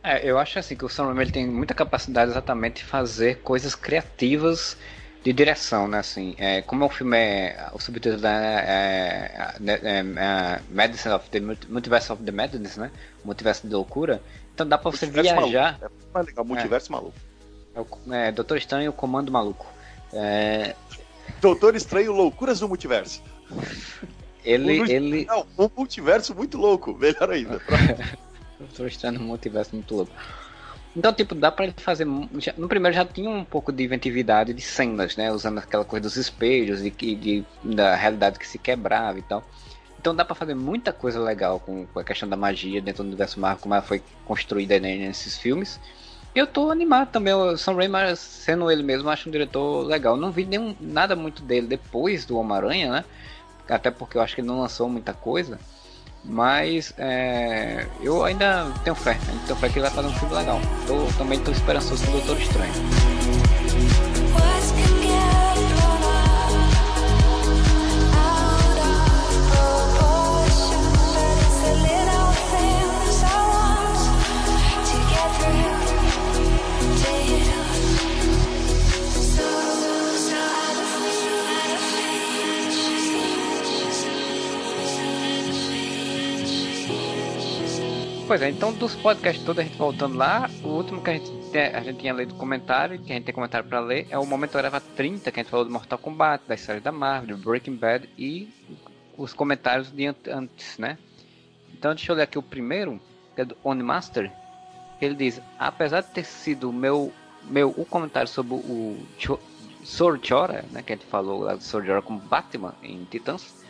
É, 0.02 0.28
eu 0.28 0.38
acho 0.38 0.58
assim 0.58 0.76
que 0.76 0.84
o 0.84 0.88
Sam 0.88 1.12
Raimi 1.14 1.30
tem 1.30 1.46
muita 1.46 1.74
capacidade 1.74 2.32
exatamente 2.32 2.82
de 2.82 2.84
fazer 2.84 3.38
coisas 3.38 3.74
criativas 3.74 4.76
de 5.22 5.32
direção, 5.32 5.86
né? 5.86 6.00
Assim, 6.00 6.34
é, 6.36 6.60
como 6.62 6.84
o 6.84 6.88
filme 6.88 7.16
é. 7.16 7.68
O 7.72 7.78
subtítulo 7.78 8.26
é, 8.26 9.54
é, 9.64 9.70
é, 9.70 9.98
é 9.98 10.60
Medicine 10.68 11.14
of 11.14 11.30
the 11.30 11.40
Multiverse 11.68 12.10
of 12.12 12.22
the 12.22 12.32
Madness, 12.32 12.76
né? 12.76 12.90
Multiverso 13.24 13.66
de 13.66 13.72
loucura. 13.72 14.20
Então 14.52 14.66
dá 14.66 14.76
pra 14.76 14.90
você 14.90 15.06
viajar. 15.06 15.36
Maluco. 15.36 15.90
É 16.14 16.22
legal, 16.22 16.44
multiverso 16.44 16.90
maluco. 16.90 17.31
É, 18.10 18.32
Doutor 18.32 18.58
Estranho 18.58 18.90
o 18.90 18.92
Comando 18.92 19.32
Maluco. 19.32 19.66
É... 20.12 20.74
Doutor 21.40 21.74
Estranho 21.74 22.12
Loucuras 22.12 22.60
do 22.60 22.68
Multiverso. 22.68 23.22
Ele. 24.44 24.80
ele... 24.90 25.24
Não, 25.24 25.46
um 25.58 25.70
multiverso 25.76 26.34
muito 26.34 26.58
louco, 26.58 26.94
melhor 26.94 27.30
ainda. 27.30 27.60
Doutor 28.58 28.86
Estranho 28.88 29.18
no 29.18 29.24
multiverso 29.24 29.74
muito 29.74 29.94
louco. 29.94 30.12
Então, 30.94 31.12
tipo, 31.12 31.34
dá 31.34 31.50
pra 31.50 31.64
ele 31.64 31.74
fazer. 31.76 32.06
Já, 32.38 32.52
no 32.56 32.68
primeiro 32.68 32.94
já 32.94 33.04
tinha 33.04 33.30
um 33.30 33.44
pouco 33.44 33.72
de 33.72 33.84
inventividade 33.84 34.52
de 34.52 34.60
cenas, 34.60 35.16
né? 35.16 35.32
Usando 35.32 35.58
aquela 35.58 35.84
coisa 35.84 36.02
dos 36.02 36.16
espelhos 36.16 36.84
e 36.84 36.90
de, 36.90 37.14
de, 37.14 37.44
da 37.62 37.94
realidade 37.94 38.38
que 38.38 38.46
se 38.46 38.58
quebrava 38.58 39.18
e 39.18 39.22
tal. 39.22 39.42
Então 39.98 40.14
dá 40.14 40.24
pra 40.24 40.34
fazer 40.34 40.54
muita 40.54 40.92
coisa 40.92 41.18
legal 41.18 41.60
com, 41.60 41.86
com 41.86 41.98
a 41.98 42.04
questão 42.04 42.28
da 42.28 42.36
magia 42.36 42.82
dentro 42.82 43.02
do 43.02 43.06
universo 43.06 43.40
Marvel, 43.40 43.62
como 43.62 43.74
ela 43.74 43.82
foi 43.82 44.02
construída 44.24 44.78
né, 44.78 44.96
nesses 44.96 45.38
filmes. 45.38 45.80
Eu 46.34 46.46
tô 46.46 46.70
animado 46.70 47.10
também. 47.10 47.34
O 47.34 47.56
Sam 47.56 47.74
Raimi, 47.74 48.16
sendo 48.16 48.70
ele 48.70 48.82
mesmo, 48.82 49.08
acho 49.10 49.28
um 49.28 49.32
diretor 49.32 49.86
legal. 49.86 50.16
Não 50.16 50.30
vi 50.30 50.44
nenhum, 50.44 50.74
nada 50.80 51.14
muito 51.14 51.42
dele 51.42 51.66
depois 51.66 52.24
do 52.24 52.38
Homem-Aranha, 52.38 52.90
né? 52.90 53.04
Até 53.68 53.90
porque 53.90 54.16
eu 54.16 54.22
acho 54.22 54.34
que 54.34 54.40
ele 54.40 54.48
não 54.48 54.60
lançou 54.60 54.88
muita 54.88 55.12
coisa. 55.12 55.58
Mas 56.24 56.94
é, 56.98 57.86
eu 58.00 58.24
ainda 58.24 58.72
tenho 58.84 58.94
fé, 58.94 59.18
ainda 59.28 59.44
tenho 59.46 59.58
fé 59.58 59.68
que 59.68 59.78
ele 59.78 59.86
vai 59.86 59.90
fazer 59.90 60.08
um 60.08 60.14
filme 60.14 60.34
legal. 60.34 60.60
Tô, 60.86 61.06
também 61.18 61.38
estou 61.38 61.52
esperançoso 61.52 62.04
com 62.04 62.12
o 62.12 62.14
Doutor 62.14 62.38
Estranho. 62.38 63.11
Pois 88.26 88.40
é, 88.40 88.48
então 88.48 88.72
dos 88.72 88.94
podcasts 88.94 89.44
todos, 89.44 89.58
a 89.60 89.66
gente 89.66 89.76
voltando 89.76 90.16
lá, 90.16 90.48
o 90.64 90.68
último 90.68 91.02
que 91.02 91.10
a 91.10 91.14
gente, 91.14 91.58
a 91.58 91.80
gente 91.80 91.98
tinha 91.98 92.12
lido 92.12 92.34
comentário, 92.34 92.98
que 92.98 93.12
a 93.12 93.16
gente 93.16 93.24
tem 93.24 93.34
comentário 93.34 93.68
para 93.68 93.80
ler, 93.80 94.06
é 94.08 94.18
o 94.18 94.24
Momento 94.24 94.56
Areva 94.56 94.80
30, 94.80 95.30
que 95.30 95.40
a 95.40 95.42
gente 95.42 95.50
falou 95.50 95.66
do 95.66 95.72
Mortal 95.72 95.98
Kombat, 95.98 96.44
da 96.46 96.54
história 96.54 96.80
da 96.80 96.90
Marvel, 96.92 97.36
do 97.36 97.42
Breaking 97.42 97.76
Bad 97.76 98.08
e 98.16 98.48
os 99.18 99.34
comentários 99.34 99.90
de 99.90 100.06
antes, 100.06 100.78
né? 100.78 100.96
Então 101.74 101.94
deixa 101.94 102.10
eu 102.10 102.16
ler 102.16 102.22
aqui 102.22 102.38
o 102.38 102.42
primeiro, 102.42 102.98
que 103.34 103.42
é 103.42 103.44
do 103.44 103.56
Master. 103.84 104.32
Ele 105.00 105.14
diz, 105.14 105.40
apesar 105.58 106.00
de 106.00 106.12
ter 106.12 106.24
sido 106.24 106.72
meu, 106.72 107.12
meu 107.42 107.70
o 107.76 107.84
comentário 107.84 108.28
sobre 108.28 108.54
o 108.54 109.04
Sword 109.82 110.26
Chora, 110.26 110.64
né, 110.70 110.80
que 110.80 110.92
a 110.92 110.96
gente 110.96 111.06
falou 111.06 111.40
lá 111.40 111.54
do 111.54 111.62
Chora 111.62 112.00
como 112.00 112.20
Batman 112.20 112.74
em 112.82 113.04
Titãs, 113.04 113.61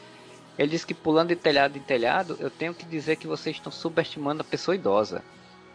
ele 0.58 0.70
diz 0.70 0.84
que 0.84 0.94
pulando 0.94 1.28
de 1.28 1.36
telhado 1.36 1.78
em 1.78 1.82
telhado, 1.82 2.36
eu 2.38 2.50
tenho 2.50 2.74
que 2.74 2.84
dizer 2.84 3.16
que 3.16 3.26
vocês 3.26 3.56
estão 3.56 3.72
subestimando 3.72 4.42
a 4.42 4.44
pessoa 4.44 4.74
idosa. 4.74 5.22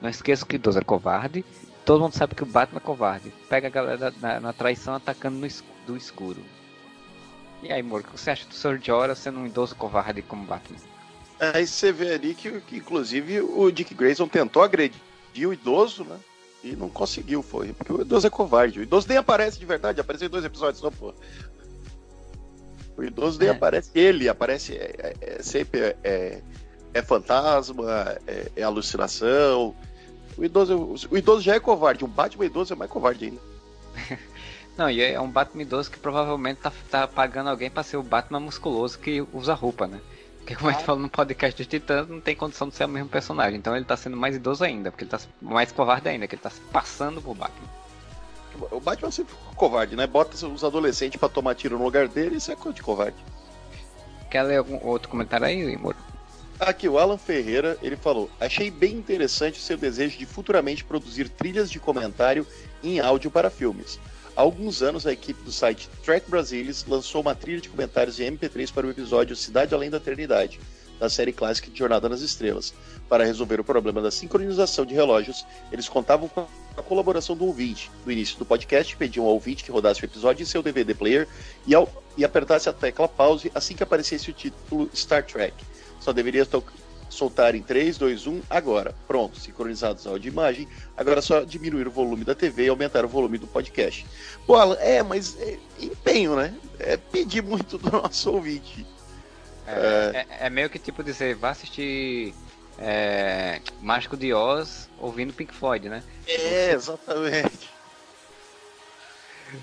Não 0.01 0.09
esqueça 0.09 0.45
que 0.45 0.55
o 0.55 0.57
idoso 0.57 0.79
é 0.79 0.83
covarde. 0.83 1.43
Todo 1.83 2.01
mundo 2.01 2.13
sabe 2.13 2.35
que 2.35 2.43
o 2.43 2.45
Batman 2.45 2.77
é 2.77 2.81
covarde. 2.81 3.33
Pega 3.49 3.67
a 3.67 3.71
galera 3.71 4.13
na, 4.21 4.39
na 4.39 4.53
traição 4.53 4.93
atacando 4.93 5.37
no 5.37 5.45
escuro, 5.45 5.77
do 5.87 5.97
escuro. 5.97 6.41
E 7.63 7.71
aí, 7.71 7.81
amor, 7.81 8.01
o 8.01 8.03
que 8.03 8.11
você 8.11 8.31
acha 8.31 8.45
do 8.47 8.53
Sr. 8.53 8.79
Jorah 8.81 9.15
sendo 9.15 9.39
um 9.39 9.47
idoso 9.47 9.75
covarde 9.75 10.21
como 10.21 10.45
Batman? 10.45 10.77
Aí 11.39 11.65
você 11.65 11.91
vê 11.91 12.13
ali 12.13 12.35
que, 12.35 12.61
que, 12.61 12.77
inclusive, 12.77 13.41
o 13.41 13.71
Dick 13.71 13.93
Grayson 13.95 14.27
tentou 14.27 14.61
agredir 14.61 14.99
o 15.47 15.53
idoso, 15.53 16.03
né? 16.03 16.19
E 16.63 16.75
não 16.75 16.89
conseguiu, 16.89 17.41
foi. 17.41 17.73
Porque 17.73 17.93
o 17.93 18.01
idoso 18.01 18.27
é 18.27 18.29
covarde. 18.29 18.79
O 18.79 18.83
idoso 18.83 19.07
nem 19.07 19.17
aparece 19.17 19.59
de 19.59 19.65
verdade, 19.65 20.01
apareceu 20.01 20.27
em 20.27 20.31
dois 20.31 20.45
episódios 20.45 20.79
só, 20.79 20.91
pô. 20.91 21.13
O 22.97 23.03
idoso 23.03 23.39
nem 23.39 23.49
é. 23.49 23.51
aparece 23.51 23.91
ele, 23.93 24.27
aparece 24.27 24.73
é, 24.73 25.15
é, 25.21 25.35
é 25.37 25.43
sempre 25.43 25.95
é, 26.03 26.41
é 26.93 27.01
fantasma, 27.03 28.17
é, 28.25 28.51
é, 28.55 28.63
alucinação. 28.63 29.75
O 30.35 30.43
idoso, 30.43 30.95
o 31.09 31.17
idoso 31.17 31.41
já 31.41 31.55
é 31.55 31.59
covarde, 31.59 32.03
um 32.03 32.07
Batman 32.07 32.45
idoso 32.45 32.73
é 32.73 32.75
mais 32.75 32.89
covarde 32.89 33.25
ainda. 33.25 33.41
Não, 34.77 34.89
e 34.89 35.01
é 35.01 35.19
um 35.19 35.29
Batman 35.29 35.63
idoso 35.63 35.89
que 35.89 35.97
provavelmente 35.97 36.59
tá, 36.59 36.71
tá 36.89 37.07
pagando 37.07 37.49
alguém 37.49 37.69
pra 37.69 37.83
ser 37.83 37.97
o 37.97 38.03
Batman 38.03 38.39
musculoso 38.39 38.99
que 38.99 39.25
usa 39.33 39.53
roupa, 39.53 39.87
né? 39.87 39.99
Porque 40.39 40.55
como 40.55 40.69
a 40.69 40.73
gente 40.73 40.85
falou 40.85 41.01
no 41.01 41.09
podcast 41.09 41.57
dos 41.57 41.67
Titãs, 41.67 42.07
não 42.07 42.21
tem 42.21 42.35
condição 42.35 42.69
de 42.69 42.75
ser 42.75 42.85
o 42.85 42.87
mesmo 42.87 43.09
personagem. 43.09 43.57
Então 43.57 43.75
ele 43.75 43.83
tá 43.85 43.97
sendo 43.97 44.15
mais 44.15 44.35
idoso 44.35 44.63
ainda, 44.63 44.91
porque 44.91 45.03
ele 45.03 45.11
tá 45.11 45.19
mais 45.41 45.71
covarde 45.71 46.07
ainda, 46.07 46.27
que 46.27 46.35
ele 46.35 46.41
tá 46.41 46.49
se 46.49 46.61
passando 46.71 47.21
por 47.21 47.35
Batman. 47.35 47.67
O 48.71 48.79
Batman 48.79 49.11
sempre 49.11 49.33
ficou 49.33 49.53
covarde, 49.55 49.95
né? 49.95 50.07
Bota 50.07 50.35
os 50.45 50.63
adolescentes 50.63 51.19
pra 51.19 51.29
tomar 51.29 51.55
tiro 51.55 51.77
no 51.77 51.83
lugar 51.83 52.07
dele 52.07 52.35
e 52.35 52.37
isso 52.37 52.51
é 52.51 52.55
coisa 52.55 52.75
de 52.75 52.81
covarde. 52.81 53.17
Quer 54.29 54.43
ler 54.43 54.57
algum 54.57 54.85
outro 54.85 55.09
comentário 55.09 55.45
aí, 55.45 55.77
Moro? 55.77 55.97
Aqui, 56.59 56.89
o 56.89 56.97
Alan 56.97 57.17
Ferreira, 57.17 57.77
ele 57.83 57.95
falou: 57.95 58.29
Achei 58.39 58.71
bem 58.71 58.95
interessante 58.95 59.59
o 59.59 59.61
seu 59.61 59.77
desejo 59.77 60.17
de 60.17 60.25
futuramente 60.25 60.83
produzir 60.83 61.29
trilhas 61.29 61.69
de 61.69 61.79
comentário 61.79 62.45
em 62.83 62.99
áudio 62.99 63.29
para 63.29 63.49
filmes. 63.49 63.99
Há 64.35 64.41
alguns 64.41 64.81
anos, 64.81 65.05
a 65.05 65.13
equipe 65.13 65.43
do 65.43 65.51
site 65.51 65.89
Track 66.03 66.29
Brasilis 66.29 66.85
lançou 66.87 67.21
uma 67.21 67.35
trilha 67.35 67.61
de 67.61 67.69
comentários 67.69 68.19
em 68.19 68.31
MP3 68.31 68.71
para 68.73 68.87
o 68.87 68.89
episódio 68.89 69.35
Cidade 69.35 69.73
Além 69.73 69.89
da 69.89 69.97
Eternidade, 69.97 70.59
da 70.99 71.09
série 71.09 71.31
clássica 71.31 71.69
de 71.69 71.77
Jornada 71.77 72.09
nas 72.09 72.21
Estrelas. 72.21 72.73
Para 73.07 73.23
resolver 73.23 73.59
o 73.59 73.63
problema 73.63 74.01
da 74.01 74.11
sincronização 74.11 74.85
de 74.85 74.93
relógios, 74.93 75.45
eles 75.71 75.87
contavam 75.87 76.27
com 76.27 76.45
a 76.77 76.83
colaboração 76.83 77.35
do 77.35 77.45
ouvinte. 77.45 77.91
No 78.05 78.11
início 78.11 78.37
do 78.37 78.45
podcast, 78.45 78.95
pediam 78.95 79.25
ao 79.25 79.33
ouvinte 79.33 79.63
que 79.63 79.71
rodasse 79.71 80.01
o 80.03 80.05
episódio 80.05 80.43
em 80.43 80.45
seu 80.45 80.61
DVD 80.61 80.93
player 80.93 81.27
e, 81.65 81.73
ao, 81.73 81.89
e 82.15 82.23
apertasse 82.23 82.69
a 82.69 82.73
tecla 82.73 83.07
pause 83.07 83.51
assim 83.55 83.75
que 83.75 83.83
aparecesse 83.83 84.29
o 84.29 84.33
título 84.33 84.89
Star 84.93 85.25
Trek. 85.25 85.55
Só 85.99 86.13
deveria 86.13 86.47
soltar 87.09 87.55
em 87.55 87.63
3, 87.63 87.97
2, 87.97 88.27
1, 88.27 88.41
agora. 88.49 88.93
Pronto, 89.07 89.39
sincronizados 89.39 90.05
áudio 90.05 90.29
e 90.29 90.31
imagem. 90.31 90.67
Agora 90.95 91.19
é 91.19 91.21
só 91.21 91.43
diminuir 91.43 91.87
o 91.87 91.91
volume 91.91 92.23
da 92.23 92.35
TV 92.35 92.65
e 92.65 92.69
aumentar 92.69 93.03
o 93.03 93.07
volume 93.07 93.39
do 93.39 93.47
podcast. 93.47 94.05
Pô, 94.45 94.55
Alan, 94.55 94.77
é, 94.79 95.01
mas 95.01 95.35
é 95.39 95.57
empenho, 95.79 96.35
né? 96.35 96.53
É 96.79 96.95
pedir 96.95 97.41
muito 97.41 97.77
do 97.79 97.91
nosso 97.91 98.31
ouvinte. 98.31 98.85
É, 99.65 100.27
é... 100.29 100.43
é, 100.43 100.47
é 100.47 100.49
meio 100.49 100.69
que 100.69 100.77
tipo 100.77 101.03
dizer, 101.03 101.35
vá 101.35 101.49
assistir 101.49 102.33
é, 102.77 103.61
Mágico 103.81 104.15
de 104.15 104.33
Oz 104.33 104.89
ouvindo 104.99 105.33
Pink 105.33 105.53
Floyd, 105.53 105.89
né? 105.89 106.03
É, 106.27 106.71
exatamente. 106.71 107.69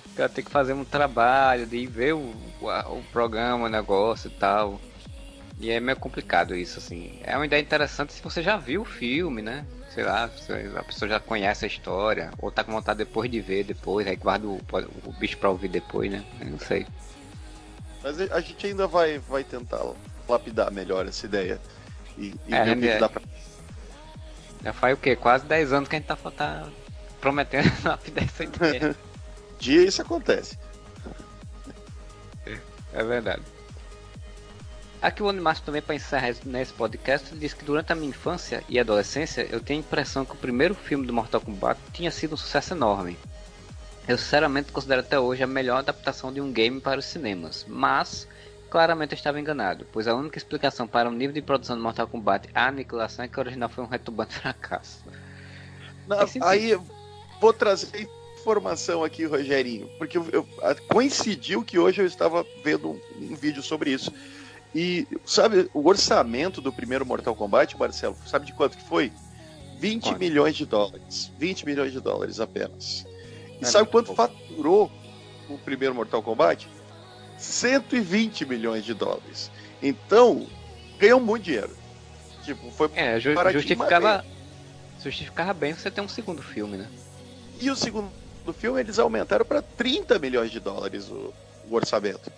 O 0.06 0.14
cara 0.14 0.28
tem 0.28 0.44
que 0.44 0.50
fazer 0.50 0.72
um 0.72 0.84
trabalho 0.84 1.66
de 1.66 1.86
ver 1.86 2.14
o, 2.14 2.34
o, 2.60 2.68
o 2.68 3.04
programa, 3.12 3.66
o 3.66 3.68
negócio 3.68 4.28
e 4.28 4.34
tal. 4.34 4.80
E 5.60 5.70
é 5.70 5.78
meio 5.78 5.98
complicado 5.98 6.54
isso, 6.54 6.78
assim. 6.78 7.18
É 7.22 7.36
uma 7.36 7.46
ideia 7.46 7.60
interessante 7.60 8.12
se 8.12 8.22
você 8.22 8.42
já 8.42 8.56
viu 8.56 8.82
o 8.82 8.86
filme, 8.86 9.42
né? 9.42 9.64
Sei 9.90 10.02
lá, 10.02 10.24
a 10.24 10.82
pessoa 10.82 11.08
já 11.08 11.20
conhece 11.20 11.64
a 11.64 11.68
história, 11.68 12.32
ou 12.38 12.50
tá 12.50 12.64
com 12.64 12.72
vontade 12.72 12.98
depois 12.98 13.30
de 13.30 13.40
ver 13.40 13.62
depois, 13.62 14.06
aí 14.08 14.16
guarda 14.16 14.48
o, 14.48 14.60
o 15.04 15.12
bicho 15.12 15.38
pra 15.38 15.50
ouvir 15.50 15.68
depois, 15.68 16.10
né? 16.10 16.24
Eu 16.40 16.50
não 16.50 16.58
sei. 16.58 16.84
Mas 18.02 18.20
a 18.20 18.40
gente 18.40 18.66
ainda 18.66 18.88
vai, 18.88 19.18
vai 19.18 19.44
tentar 19.44 19.80
lapidar 20.28 20.72
melhor 20.72 21.06
essa 21.06 21.26
ideia. 21.26 21.60
E, 22.16 22.34
e 22.46 22.54
é, 22.54 22.64
ver 22.64 22.76
o 22.76 22.80
que, 22.80 22.88
é, 22.88 22.98
dá 22.98 23.08
pra. 23.08 23.22
Já 24.62 24.72
faz 24.72 24.94
o 24.94 25.00
quê? 25.00 25.16
Quase 25.16 25.44
10 25.46 25.72
anos 25.72 25.88
que 25.88 25.96
a 25.96 25.98
gente 25.98 26.06
tá, 26.06 26.16
tá 26.16 26.68
prometendo 27.20 27.70
essa 28.16 28.44
ideia. 28.44 28.96
Dia 29.58 29.82
isso 29.82 30.02
acontece. 30.02 30.58
É 32.94 33.02
verdade. 33.02 33.42
Aqui 35.02 35.22
o 35.22 35.28
Animaster 35.28 35.66
também 35.66 35.82
para 35.82 35.96
encerrar 35.96 36.34
nesse 36.46 36.72
podcast 36.72 37.30
ele 37.30 37.40
disse 37.40 37.56
que 37.56 37.64
durante 37.64 37.92
a 37.92 37.94
minha 37.94 38.08
infância 38.08 38.64
e 38.68 38.78
adolescência 38.78 39.46
eu 39.50 39.60
tenho 39.60 39.80
a 39.80 39.82
impressão 39.82 40.24
que 40.24 40.32
o 40.32 40.36
primeiro 40.36 40.74
filme 40.74 41.04
do 41.04 41.12
Mortal 41.12 41.42
Kombat 41.42 41.78
tinha 41.92 42.10
sido 42.10 42.34
um 42.34 42.36
sucesso 42.38 42.72
enorme. 42.72 43.18
Eu 44.06 44.16
sinceramente 44.16 44.72
considero 44.72 45.00
até 45.00 45.18
hoje 45.18 45.42
a 45.42 45.46
melhor 45.46 45.78
adaptação 45.78 46.32
de 46.32 46.40
um 46.40 46.52
game 46.52 46.80
para 46.80 47.00
os 47.00 47.04
cinemas, 47.04 47.66
mas 47.68 48.26
claramente 48.74 49.12
eu 49.12 49.16
estava 49.16 49.38
enganado, 49.38 49.86
pois 49.92 50.08
a 50.08 50.16
única 50.16 50.36
explicação 50.36 50.84
para 50.84 51.08
o 51.08 51.12
nível 51.12 51.32
de 51.32 51.40
produção 51.40 51.76
do 51.76 51.82
Mortal 51.84 52.08
Kombat 52.08 52.48
a 52.52 52.66
aniquilação 52.66 53.24
é 53.24 53.28
que 53.28 53.36
o 53.36 53.40
original 53.40 53.68
foi 53.68 53.84
um 53.84 53.86
retumbante 53.86 54.34
fracasso. 54.34 55.04
Não, 56.08 56.18
aí 56.42 56.76
vou 57.40 57.52
trazer 57.52 58.10
informação 58.36 59.04
aqui, 59.04 59.26
Rogerinho, 59.26 59.88
porque 59.96 60.18
eu, 60.18 60.26
eu, 60.32 60.44
coincidiu 60.88 61.62
que 61.62 61.78
hoje 61.78 62.02
eu 62.02 62.06
estava 62.06 62.44
vendo 62.64 62.90
um, 62.90 63.00
um 63.30 63.36
vídeo 63.36 63.62
sobre 63.62 63.92
isso. 63.92 64.12
E 64.74 65.06
sabe, 65.24 65.70
o 65.72 65.88
orçamento 65.88 66.60
do 66.60 66.72
primeiro 66.72 67.06
Mortal 67.06 67.36
Kombat, 67.36 67.78
Marcelo, 67.78 68.16
sabe 68.26 68.46
de 68.46 68.52
quanto 68.54 68.76
que 68.76 68.82
foi? 68.82 69.12
20 69.78 70.02
quanto? 70.02 70.18
milhões 70.18 70.56
de 70.56 70.66
dólares. 70.66 71.30
20 71.38 71.64
milhões 71.64 71.92
de 71.92 72.00
dólares 72.00 72.40
apenas. 72.40 73.06
E 73.60 73.64
é 73.64 73.66
sabe 73.68 73.88
quanto 73.88 74.12
pouco. 74.12 74.20
faturou 74.20 74.90
o 75.48 75.56
primeiro 75.58 75.94
Mortal 75.94 76.20
Kombat? 76.24 76.73
120 77.44 78.44
milhões 78.46 78.84
de 78.84 78.94
dólares. 78.94 79.50
Então, 79.82 80.46
ganhou 80.98 81.20
muito 81.20 81.44
dinheiro. 81.44 81.76
Tipo, 82.42 82.70
foi 82.72 82.90
é, 82.94 83.18
ju 83.18 83.34
justificava, 83.52 84.24
justificava 85.02 85.54
bem 85.54 85.74
você 85.74 85.90
ter 85.90 86.00
um 86.00 86.08
segundo 86.08 86.42
filme, 86.42 86.76
né? 86.76 86.88
E 87.60 87.70
o 87.70 87.76
segundo 87.76 88.12
filme 88.58 88.80
eles 88.80 88.98
aumentaram 88.98 89.44
para 89.44 89.62
30 89.62 90.18
milhões 90.18 90.50
de 90.50 90.60
dólares 90.60 91.08
o, 91.08 91.32
o 91.70 91.74
orçamento. 91.74 92.30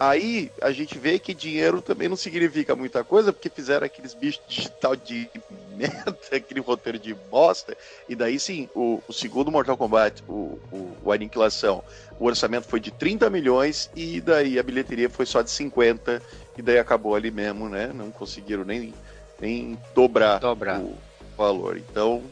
Aí 0.00 0.50
a 0.62 0.72
gente 0.72 0.98
vê 0.98 1.18
que 1.18 1.34
dinheiro 1.34 1.82
também 1.82 2.08
não 2.08 2.16
significa 2.16 2.74
muita 2.74 3.04
coisa, 3.04 3.34
porque 3.34 3.50
fizeram 3.50 3.84
aqueles 3.84 4.14
bichos 4.14 4.40
digital 4.48 4.96
de 4.96 5.28
merda, 5.76 6.16
aquele 6.32 6.60
roteiro 6.60 6.98
de 6.98 7.12
bosta. 7.12 7.76
E 8.08 8.16
daí 8.16 8.40
sim, 8.40 8.66
o, 8.74 9.02
o 9.06 9.12
segundo 9.12 9.52
Mortal 9.52 9.76
Kombat, 9.76 10.24
o, 10.26 10.58
o, 10.72 10.96
o, 11.04 11.12
Aniquilação, 11.12 11.84
o 12.18 12.24
orçamento 12.24 12.66
foi 12.66 12.80
de 12.80 12.90
30 12.90 13.28
milhões 13.28 13.90
e 13.94 14.22
daí 14.22 14.58
a 14.58 14.62
bilheteria 14.62 15.10
foi 15.10 15.26
só 15.26 15.42
de 15.42 15.50
50, 15.50 16.22
e 16.56 16.62
daí 16.62 16.78
acabou 16.78 17.14
ali 17.14 17.30
mesmo, 17.30 17.68
né? 17.68 17.90
Não 17.94 18.10
conseguiram 18.10 18.64
nem, 18.64 18.94
nem 19.38 19.78
dobrar, 19.94 20.38
dobrar. 20.38 20.80
o 20.80 20.96
valor. 21.36 21.76
Então, 21.76 22.22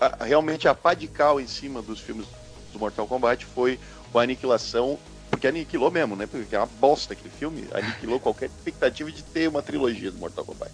a, 0.00 0.24
realmente 0.24 0.66
a 0.66 0.74
pá 0.74 0.94
de 0.94 1.06
cal 1.06 1.38
em 1.38 1.46
cima 1.46 1.82
dos 1.82 2.00
filmes 2.00 2.24
do 2.72 2.78
Mortal 2.78 3.06
Kombat 3.06 3.44
foi 3.44 3.78
o 4.10 4.18
Aniquilação 4.18 4.98
porque 5.44 5.48
aniquilou 5.48 5.90
mesmo, 5.90 6.16
né? 6.16 6.26
Porque 6.26 6.54
é 6.54 6.58
uma 6.58 6.66
bosta 6.66 7.12
aquele 7.12 7.28
filme. 7.28 7.68
Aniquilou 7.72 8.18
qualquer 8.18 8.46
expectativa 8.46 9.10
de 9.10 9.22
ter 9.22 9.48
uma 9.48 9.60
trilogia 9.60 10.10
do 10.10 10.18
Mortal 10.18 10.44
Kombat. 10.44 10.72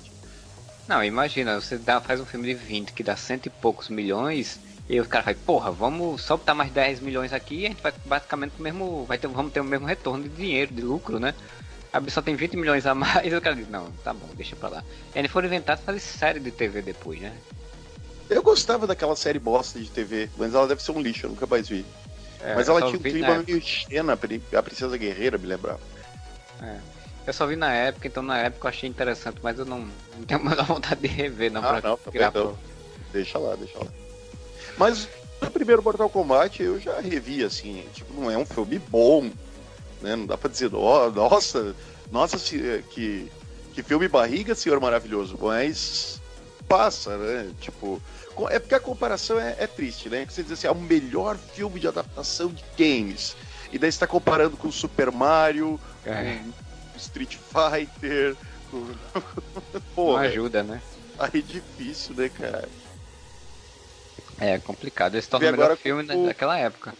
Não, 0.86 1.02
imagina, 1.02 1.60
você 1.60 1.76
dá, 1.76 2.00
faz 2.00 2.20
um 2.20 2.24
filme 2.24 2.46
de 2.46 2.54
20 2.54 2.92
que 2.92 3.02
dá 3.02 3.16
cento 3.16 3.46
e 3.46 3.50
poucos 3.50 3.88
milhões. 3.88 4.60
E 4.88 5.00
os 5.00 5.06
caras 5.06 5.24
falam, 5.24 5.40
porra, 5.44 5.70
vamos 5.72 6.22
só 6.22 6.36
botar 6.36 6.54
mais 6.54 6.70
10 6.70 7.00
milhões 7.00 7.32
aqui 7.32 7.60
e 7.60 7.66
a 7.66 7.68
gente 7.68 7.82
vai 7.82 7.92
basicamente 8.04 8.54
o 8.58 8.62
mesmo. 8.62 9.04
Vai 9.06 9.18
ter, 9.18 9.26
vamos 9.26 9.52
ter 9.52 9.60
o 9.60 9.64
mesmo 9.64 9.86
retorno 9.86 10.22
de 10.22 10.28
dinheiro, 10.28 10.72
de 10.72 10.82
lucro, 10.82 11.18
né? 11.18 11.34
A 11.92 12.00
só 12.08 12.22
tem 12.22 12.36
20 12.36 12.56
milhões 12.56 12.86
a 12.86 12.94
mais 12.94 13.26
e 13.26 13.34
o 13.34 13.40
cara 13.40 13.56
diz, 13.56 13.68
não, 13.68 13.90
tá 14.04 14.12
bom, 14.12 14.28
deixa 14.36 14.54
pra 14.54 14.68
lá. 14.68 14.84
E 15.14 15.18
eles 15.18 15.30
foram 15.30 15.48
inventados 15.48 15.84
fazer 15.84 15.98
série 15.98 16.38
de 16.38 16.52
TV 16.52 16.80
depois, 16.82 17.20
né? 17.20 17.32
Eu 18.28 18.42
gostava 18.42 18.86
daquela 18.86 19.16
série 19.16 19.40
bosta 19.40 19.80
de 19.80 19.90
TV, 19.90 20.28
mas 20.36 20.54
ela 20.54 20.68
deve 20.68 20.80
ser 20.80 20.92
um 20.92 21.00
lixo, 21.00 21.26
eu 21.26 21.30
nunca 21.30 21.46
mais 21.46 21.68
vi. 21.68 21.84
É, 22.42 22.54
Mas 22.54 22.68
ela 22.68 22.80
tinha 22.82 22.98
um 22.98 23.02
clima 23.02 23.42
meio 23.46 23.60
Xena, 23.60 24.14
a 24.14 24.62
Princesa 24.62 24.96
Guerreira, 24.96 25.36
me 25.36 25.46
lembrava. 25.46 25.80
É. 26.62 26.78
Eu 27.26 27.32
só 27.32 27.46
vi 27.46 27.54
na 27.54 27.72
época, 27.72 28.08
então 28.08 28.22
na 28.22 28.38
época 28.38 28.66
eu 28.66 28.70
achei 28.70 28.88
interessante, 28.88 29.38
mas 29.42 29.58
eu 29.58 29.64
não, 29.64 29.80
não 30.16 30.24
tenho 30.26 30.42
mais 30.42 30.58
vontade 30.66 31.00
de 31.00 31.06
rever, 31.06 31.52
não, 31.52 31.62
ah, 31.62 31.80
pra 31.80 31.90
não, 31.90 31.96
criar 31.96 32.28
então, 32.28 32.58
Deixa 33.12 33.38
lá, 33.38 33.54
deixa 33.56 33.78
lá. 33.78 33.86
Mas 34.76 35.08
o 35.42 35.50
primeiro 35.50 35.82
Mortal 35.82 36.08
Kombat 36.08 36.62
eu 36.62 36.80
já 36.80 36.98
revi, 37.00 37.44
assim, 37.44 37.84
tipo, 37.92 38.12
não 38.14 38.30
é 38.30 38.38
um 38.38 38.46
filme 38.46 38.78
bom, 38.78 39.30
né? 40.00 40.16
Não 40.16 40.26
dá 40.26 40.38
pra 40.38 40.50
dizer, 40.50 40.74
oh, 40.74 41.10
nossa, 41.10 41.74
nossa, 42.10 42.38
que, 42.38 43.30
que 43.74 43.82
filme 43.82 44.08
barriga, 44.08 44.54
senhor 44.54 44.80
maravilhoso, 44.80 45.36
mas 45.40 46.20
passa, 46.68 47.16
né? 47.16 47.50
Tipo, 47.60 48.00
é 48.48 48.58
porque 48.58 48.74
a 48.74 48.80
comparação 48.80 49.38
é, 49.40 49.56
é 49.58 49.66
triste, 49.66 50.08
né? 50.08 50.24
Você 50.26 50.42
diz 50.42 50.52
assim, 50.52 50.66
é 50.66 50.70
o 50.70 50.74
melhor 50.74 51.36
filme 51.36 51.80
de 51.80 51.88
adaptação 51.88 52.48
de 52.48 52.64
games. 52.78 53.36
E 53.72 53.78
daí 53.78 53.90
você 53.90 53.96
está 53.96 54.06
comparando 54.06 54.56
com 54.56 54.70
Super 54.70 55.10
Mario, 55.10 55.80
é. 56.04 56.40
com 56.92 56.98
Street 56.98 57.36
Fighter, 57.36 58.36
com. 58.70 58.86
Pô, 59.94 60.12
Não 60.12 60.18
ajuda, 60.18 60.62
né? 60.62 60.80
Aí 61.18 61.40
é 61.40 61.42
difícil, 61.42 62.14
né, 62.14 62.28
cara? 62.28 62.68
É 64.38 64.58
complicado. 64.58 65.14
Esse 65.16 65.28
torna 65.28 65.48
o 65.48 65.50
melhor 65.52 65.76
filme 65.76 66.02
o... 66.02 66.26
daquela 66.26 66.58
época. 66.58 66.94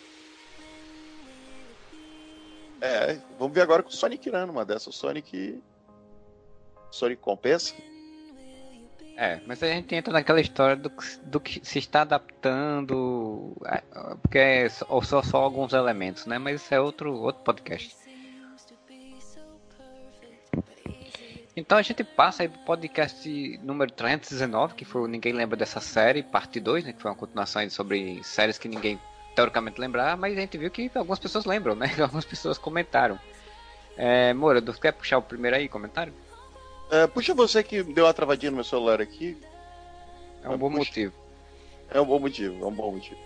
É, 2.80 3.18
vamos 3.38 3.54
ver 3.54 3.62
agora 3.62 3.82
com 3.82 3.88
o 3.88 3.92
Sonic 3.92 4.28
Run, 4.30 4.50
uma 4.50 4.64
dessa. 4.64 4.90
O 4.90 4.92
Sonic. 4.92 5.62
Sonic 6.90 7.20
compensa? 7.20 7.74
É, 9.22 9.38
mas 9.46 9.62
a 9.62 9.66
gente 9.66 9.94
entra 9.94 10.14
naquela 10.14 10.40
história 10.40 10.74
do, 10.74 10.90
do 11.24 11.38
que 11.38 11.60
se 11.62 11.78
está 11.78 12.00
adaptando, 12.00 13.54
porque 14.22 14.38
é 14.38 14.66
só, 14.70 15.02
só, 15.02 15.22
só 15.22 15.36
alguns 15.42 15.74
elementos, 15.74 16.24
né? 16.24 16.38
Mas 16.38 16.62
isso 16.62 16.74
é 16.74 16.80
outro, 16.80 17.12
outro 17.12 17.42
podcast. 17.42 17.94
Então 21.54 21.76
a 21.76 21.82
gente 21.82 22.02
passa 22.02 22.44
aí 22.44 22.48
pro 22.48 22.60
podcast 22.60 23.60
número 23.62 23.92
319, 23.92 24.74
que 24.74 24.86
foi 24.86 25.06
Ninguém 25.06 25.34
Lembra 25.34 25.54
dessa 25.54 25.80
série, 25.80 26.22
parte 26.22 26.58
2, 26.58 26.86
né? 26.86 26.94
Que 26.94 27.02
foi 27.02 27.10
uma 27.10 27.16
continuação 27.16 27.68
sobre 27.68 28.24
séries 28.24 28.56
que 28.56 28.68
ninguém 28.68 28.98
teoricamente 29.36 29.78
lembrar, 29.78 30.16
mas 30.16 30.34
a 30.34 30.40
gente 30.40 30.56
viu 30.56 30.70
que 30.70 30.90
algumas 30.94 31.18
pessoas 31.18 31.44
lembram, 31.44 31.74
né? 31.74 31.94
Algumas 32.00 32.24
pessoas 32.24 32.56
comentaram. 32.56 33.20
É, 33.98 34.32
Moura, 34.32 34.62
tu 34.62 34.72
quer 34.80 34.92
puxar 34.92 35.18
o 35.18 35.22
primeiro 35.22 35.58
aí, 35.58 35.68
comentário? 35.68 36.14
É, 36.90 37.06
puxa 37.06 37.34
você 37.34 37.62
que 37.62 37.82
deu 37.82 38.04
uma 38.04 38.14
travadinha 38.14 38.50
no 38.50 38.56
meu 38.56 38.64
celular 38.64 39.00
aqui. 39.00 39.36
É 40.42 40.48
um 40.48 40.58
bom 40.58 40.68
puxa. 40.68 40.78
motivo. 40.78 41.14
É 41.90 42.00
um 42.00 42.04
bom 42.04 42.18
motivo, 42.18 42.64
é 42.64 42.66
um 42.66 42.72
bom 42.72 42.92
motivo. 42.92 43.20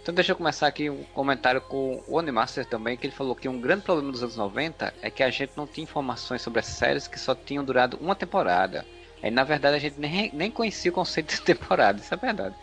Então 0.00 0.14
deixa 0.14 0.32
eu 0.32 0.36
começar 0.36 0.66
aqui 0.66 0.88
um 0.88 1.02
comentário 1.14 1.60
com 1.60 2.02
o 2.06 2.16
Onimaster 2.16 2.64
também, 2.64 2.96
que 2.96 3.06
ele 3.06 3.14
falou 3.14 3.34
que 3.34 3.48
um 3.48 3.60
grande 3.60 3.82
problema 3.82 4.12
dos 4.12 4.22
anos 4.22 4.36
90 4.36 4.94
é 5.02 5.10
que 5.10 5.22
a 5.22 5.30
gente 5.30 5.52
não 5.56 5.66
tinha 5.66 5.82
informações 5.82 6.42
sobre 6.42 6.60
as 6.60 6.66
séries 6.66 7.08
que 7.08 7.18
só 7.18 7.34
tinham 7.34 7.64
durado 7.64 7.98
uma 8.00 8.14
temporada. 8.14 8.86
Aí 9.22 9.30
na 9.30 9.42
verdade 9.42 9.76
a 9.76 9.78
gente 9.80 9.98
nem, 9.98 10.30
nem 10.32 10.50
conhecia 10.50 10.90
o 10.90 10.94
conceito 10.94 11.34
de 11.34 11.40
temporada, 11.42 12.00
isso 12.00 12.14
é 12.14 12.16
verdade. 12.16 12.54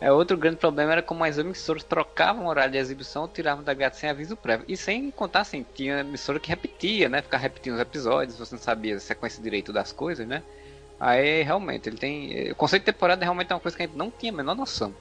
É, 0.00 0.12
outro 0.12 0.36
grande 0.36 0.56
problema 0.56 0.92
era 0.92 1.02
como 1.02 1.24
as 1.24 1.38
emissoras 1.38 1.82
trocavam 1.82 2.46
o 2.46 2.48
horário 2.48 2.72
de 2.72 2.78
exibição, 2.78 3.26
tiravam 3.26 3.64
da 3.64 3.74
grade 3.74 3.96
sem 3.96 4.08
aviso 4.08 4.36
prévio. 4.36 4.64
E 4.68 4.76
sem 4.76 5.10
contar 5.10 5.40
assim, 5.40 5.66
tinha 5.74 6.00
emissora 6.00 6.38
que 6.38 6.48
repetia, 6.48 7.08
né? 7.08 7.20
Ficar 7.20 7.38
repetindo 7.38 7.74
os 7.74 7.80
episódios, 7.80 8.38
você 8.38 8.54
não 8.54 8.62
sabia 8.62 8.96
a 8.96 9.00
sequência 9.00 9.42
direito 9.42 9.72
das 9.72 9.90
coisas, 9.90 10.26
né? 10.26 10.42
Aí 11.00 11.42
realmente, 11.42 11.88
ele 11.88 11.96
tem. 11.96 12.50
O 12.50 12.54
conceito 12.54 12.82
de 12.82 12.92
temporada 12.92 13.24
realmente 13.24 13.50
é 13.50 13.54
uma 13.54 13.60
coisa 13.60 13.76
que 13.76 13.82
a 13.82 13.86
gente 13.86 13.96
não 13.96 14.10
tinha 14.10 14.32
a 14.32 14.36
menor 14.36 14.54
noção. 14.54 14.94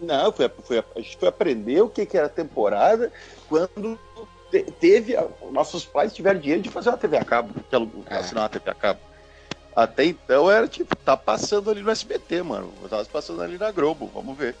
Não, 0.00 0.32
foi, 0.32 0.48
foi, 0.48 0.78
a 0.78 1.00
gente 1.00 1.16
foi 1.16 1.28
aprender 1.28 1.80
o 1.80 1.88
que, 1.88 2.06
que 2.06 2.16
era 2.16 2.28
temporada 2.28 3.12
quando 3.48 3.98
te, 4.50 4.62
teve. 4.80 5.16
Nossos 5.50 5.84
pais 5.84 6.12
tiveram 6.12 6.40
dinheiro 6.40 6.62
de 6.62 6.68
fazer 6.68 6.90
uma 6.90 6.98
TV 6.98 7.16
a 7.16 7.24
cabo, 7.24 7.52
que 7.54 7.76
é. 8.12 8.16
assinar 8.16 8.44
uma 8.44 8.48
TV 8.48 8.70
a 8.70 8.74
cabo. 8.74 9.00
Até 9.78 10.06
então 10.06 10.50
era 10.50 10.66
tipo, 10.66 10.96
tá 10.96 11.16
passando 11.16 11.70
ali 11.70 11.80
no 11.82 11.90
SBT, 11.92 12.42
mano. 12.42 12.72
Tava 12.90 13.04
passando 13.04 13.40
ali 13.40 13.56
na 13.56 13.70
Globo, 13.70 14.10
vamos 14.12 14.36
ver. 14.36 14.56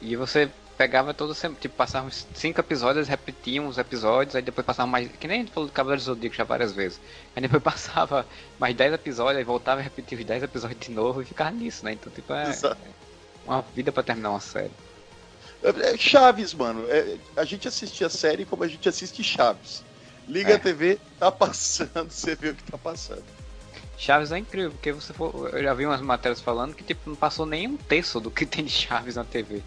E 0.00 0.16
você 0.16 0.50
pegava 0.78 1.12
todo 1.12 1.34
sempre, 1.34 1.60
tipo, 1.60 1.76
passava 1.76 2.06
uns 2.06 2.26
cinco 2.34 2.60
episódios, 2.60 3.08
repetiam 3.08 3.66
os 3.66 3.76
episódios, 3.76 4.34
aí 4.34 4.40
depois 4.40 4.66
passava 4.66 4.90
mais. 4.90 5.06
Que 5.20 5.28
nem 5.28 5.36
a 5.36 5.40
gente 5.42 5.52
falou 5.52 5.68
do 5.68 5.72
Cavaleiro 5.72 6.00
do 6.00 6.06
Zodíaco 6.06 6.34
já 6.34 6.44
várias 6.44 6.72
vezes. 6.72 6.98
Aí 7.36 7.42
depois 7.42 7.60
passava 7.62 8.24
mais 8.58 8.74
10 8.74 8.94
episódios, 8.94 9.36
aí 9.36 9.44
voltava 9.44 9.82
a 9.82 9.84
repetir 9.84 10.18
os 10.18 10.24
10 10.24 10.42
episódios 10.42 10.80
de 10.80 10.92
novo 10.92 11.20
e 11.20 11.26
ficava 11.26 11.50
nisso, 11.50 11.84
né? 11.84 11.92
Então, 11.92 12.10
tipo, 12.10 12.32
é 12.32 12.48
Exato. 12.48 12.80
uma 13.44 13.60
vida 13.60 13.92
para 13.92 14.02
terminar 14.02 14.30
uma 14.30 14.40
série. 14.40 14.72
É, 15.62 15.92
é 15.92 15.98
Chaves, 15.98 16.54
mano. 16.54 16.86
É, 16.88 17.18
a 17.36 17.44
gente 17.44 17.68
assistia 17.68 18.06
a 18.06 18.10
série 18.10 18.46
como 18.46 18.64
a 18.64 18.68
gente 18.68 18.88
assiste 18.88 19.22
Chaves. 19.22 19.84
Liga 20.28 20.52
é. 20.52 20.54
a 20.54 20.58
TV, 20.58 20.98
tá 21.18 21.30
passando, 21.30 22.08
você 22.10 22.34
vê 22.34 22.50
o 22.50 22.54
que 22.54 22.62
tá 22.64 22.78
passando. 22.78 23.24
Chaves 23.96 24.32
é 24.32 24.38
incrível, 24.38 24.72
porque 24.72 24.92
você 24.92 25.12
for, 25.12 25.50
eu 25.52 25.62
já 25.62 25.74
vi 25.74 25.86
umas 25.86 26.00
matérias 26.00 26.40
falando 26.40 26.74
que 26.74 26.82
tipo, 26.82 27.08
não 27.08 27.16
passou 27.16 27.46
nem 27.46 27.68
um 27.68 27.76
terço 27.76 28.20
do 28.20 28.30
que 28.30 28.44
tem 28.46 28.64
de 28.64 28.70
Chaves 28.70 29.16
na 29.16 29.24
TV. 29.24 29.62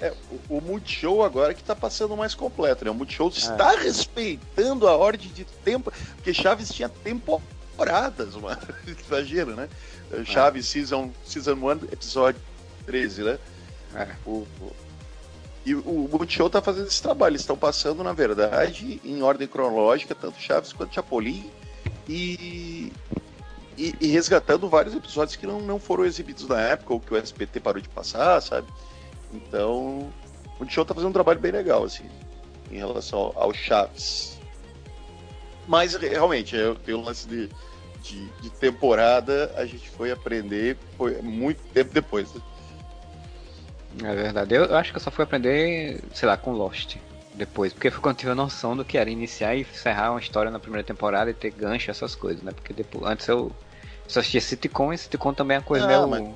É, 0.00 0.14
o, 0.48 0.58
o 0.58 0.60
Multishow 0.60 1.24
agora 1.24 1.52
que 1.52 1.60
está 1.60 1.74
passando 1.74 2.16
mais 2.16 2.34
completo, 2.34 2.84
né? 2.84 2.90
O 2.90 2.94
Multishow 2.94 3.28
é. 3.28 3.30
está 3.30 3.72
respeitando 3.72 4.86
a 4.86 4.96
ordem 4.96 5.28
de 5.32 5.44
tempo, 5.44 5.92
porque 6.14 6.32
Chaves 6.32 6.68
tinha 6.68 6.88
temporadas, 6.88 8.36
mano. 8.36 8.60
Exagero, 8.86 9.56
né? 9.56 9.68
É. 10.12 10.24
Chaves 10.24 10.68
Season, 10.68 11.10
season 11.24 11.54
1, 11.54 11.70
episódio 11.92 12.40
13, 12.86 13.22
né? 13.24 13.38
É. 13.94 14.08
O, 14.24 14.46
o, 14.60 14.72
e 15.68 15.74
o 15.74 16.08
Multishow 16.10 16.46
está 16.46 16.62
fazendo 16.62 16.86
esse 16.86 17.02
trabalho. 17.02 17.32
Eles 17.32 17.42
estão 17.42 17.56
passando, 17.56 18.02
na 18.02 18.14
verdade, 18.14 19.00
em 19.04 19.22
ordem 19.22 19.46
cronológica, 19.46 20.14
tanto 20.14 20.40
Chaves 20.40 20.72
quanto 20.72 20.94
Chapolin. 20.94 21.50
E, 22.08 22.90
e, 23.76 23.94
e, 24.00 24.06
resgatando 24.06 24.66
vários 24.66 24.94
episódios 24.94 25.36
que 25.36 25.46
não, 25.46 25.60
não 25.60 25.78
foram 25.78 26.06
exibidos 26.06 26.48
na 26.48 26.58
época, 26.58 26.94
ou 26.94 27.00
que 27.00 27.12
o 27.12 27.16
SBT 27.18 27.60
parou 27.60 27.82
de 27.82 27.88
passar, 27.88 28.40
sabe? 28.40 28.66
Então, 29.30 30.10
o 30.58 30.66
show 30.66 30.86
tá 30.86 30.94
fazendo 30.94 31.10
um 31.10 31.12
trabalho 31.12 31.38
bem 31.38 31.52
legal, 31.52 31.84
assim, 31.84 32.08
em 32.72 32.78
relação 32.78 33.32
ao 33.34 33.52
Chaves. 33.52 34.38
Mas, 35.66 35.94
realmente, 35.96 36.56
eu 36.56 36.76
tenho 36.76 36.98
um 36.98 37.04
lance 37.04 37.28
de, 37.28 37.50
de, 38.02 38.24
de, 38.40 38.48
temporada, 38.48 39.52
a 39.54 39.66
gente 39.66 39.90
foi 39.90 40.10
aprender 40.10 40.78
foi 40.96 41.20
muito 41.20 41.60
tempo 41.74 41.92
depois. 41.92 42.32
Né? 42.32 42.40
É 44.02 44.14
verdade. 44.14 44.54
Eu, 44.54 44.64
eu 44.64 44.76
acho 44.76 44.92
que 44.92 44.96
eu 44.96 45.02
só 45.02 45.10
fui 45.10 45.24
aprender, 45.24 46.00
sei 46.12 46.28
lá, 46.28 46.36
com 46.36 46.52
Lost 46.52 46.96
depois, 47.34 47.72
porque 47.72 47.90
foi 47.90 48.00
quando 48.00 48.16
tive 48.16 48.32
a 48.32 48.34
noção 48.34 48.76
do 48.76 48.84
que 48.84 48.98
era 48.98 49.08
iniciar 49.08 49.54
e 49.54 49.60
encerrar 49.60 50.10
uma 50.10 50.20
história 50.20 50.50
na 50.50 50.58
primeira 50.58 50.84
temporada 50.84 51.30
e 51.30 51.34
ter 51.34 51.50
gancho, 51.50 51.90
essas 51.90 52.14
coisas, 52.14 52.42
né? 52.42 52.52
Porque 52.52 52.72
depois, 52.72 53.04
antes 53.04 53.26
eu 53.28 53.52
só 54.08 54.20
assistia 54.20 54.40
sitcom 54.40 54.92
e 54.92 54.98
sitcom 54.98 55.32
também 55.32 55.56
é 55.56 55.60
uma 55.60 55.64
coisa 55.64 55.86
não, 55.86 56.08
meio. 56.08 56.34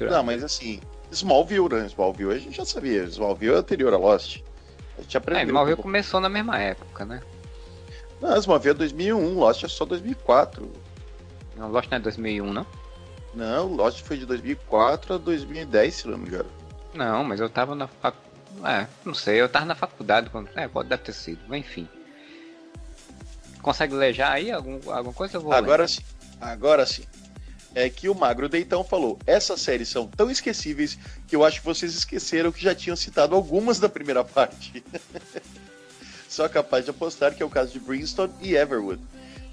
Mas, 0.00 0.10
não, 0.10 0.22
mas 0.22 0.42
assim, 0.42 0.80
Smallville, 1.12 1.68
né? 1.68 1.86
Smallville 1.86 2.32
a 2.32 2.38
gente 2.38 2.56
já 2.56 2.64
sabia. 2.64 3.02
Smallville 3.04 3.54
é 3.54 3.58
anterior 3.58 3.92
a 3.92 3.98
Lost. 3.98 4.40
A 4.98 5.02
gente 5.02 5.16
aprendeu. 5.16 5.42
É, 5.42 5.46
Smallville 5.46 5.78
um 5.78 5.82
começou 5.82 6.20
na 6.20 6.28
mesma 6.28 6.58
época, 6.58 7.04
né? 7.04 7.20
Não, 8.20 8.36
Smallville 8.36 8.74
é 8.74 8.78
2001, 8.78 9.38
Lost 9.38 9.64
é 9.64 9.68
só 9.68 9.84
2004. 9.84 10.70
Não, 11.56 11.70
Lost 11.70 11.90
não 11.90 11.98
é 11.98 12.00
2001, 12.00 12.52
não? 12.52 12.66
Não, 13.34 13.66
Lost 13.74 14.02
foi 14.02 14.16
de 14.16 14.26
2004 14.26 15.14
a 15.14 15.18
2010, 15.18 15.94
se 15.94 16.08
não 16.08 16.18
me 16.18 16.28
engano. 16.28 16.59
Não, 16.94 17.24
mas 17.24 17.40
eu 17.40 17.48
tava 17.48 17.74
na 17.74 17.86
fac... 17.86 18.14
É, 18.64 18.86
não 19.04 19.14
sei, 19.14 19.40
eu 19.40 19.48
tava 19.48 19.64
na 19.64 19.74
faculdade 19.74 20.28
quando... 20.30 20.48
É, 20.56 20.66
pode 20.66 20.88
deve 20.88 21.02
ter 21.02 21.12
sido, 21.12 21.54
enfim. 21.54 21.88
Consegue 23.62 23.94
ler 23.94 24.12
já 24.12 24.32
aí 24.32 24.50
algum, 24.50 24.78
alguma 24.90 25.14
coisa? 25.14 25.36
Eu 25.36 25.42
vou 25.42 25.52
agora 25.52 25.86
sim, 25.86 26.02
agora 26.40 26.86
sim 26.86 27.04
é 27.74 27.88
que 27.88 28.08
o 28.08 28.14
Magro 28.14 28.48
Deitão 28.48 28.82
falou: 28.82 29.18
essas 29.26 29.60
séries 29.60 29.88
são 29.88 30.06
tão 30.06 30.30
esquecíveis 30.30 30.98
que 31.26 31.36
eu 31.36 31.44
acho 31.44 31.60
que 31.60 31.66
vocês 31.66 31.94
esqueceram 31.94 32.52
que 32.52 32.62
já 32.62 32.74
tinham 32.74 32.96
citado 32.96 33.34
algumas 33.34 33.78
da 33.78 33.88
primeira 33.88 34.24
parte. 34.24 34.82
Só 36.28 36.48
capaz 36.48 36.84
de 36.84 36.90
apostar 36.90 37.34
que 37.34 37.42
é 37.42 37.46
o 37.46 37.50
caso 37.50 37.72
de 37.72 37.80
Brimstone 37.80 38.32
e 38.40 38.54
Everwood. 38.54 39.00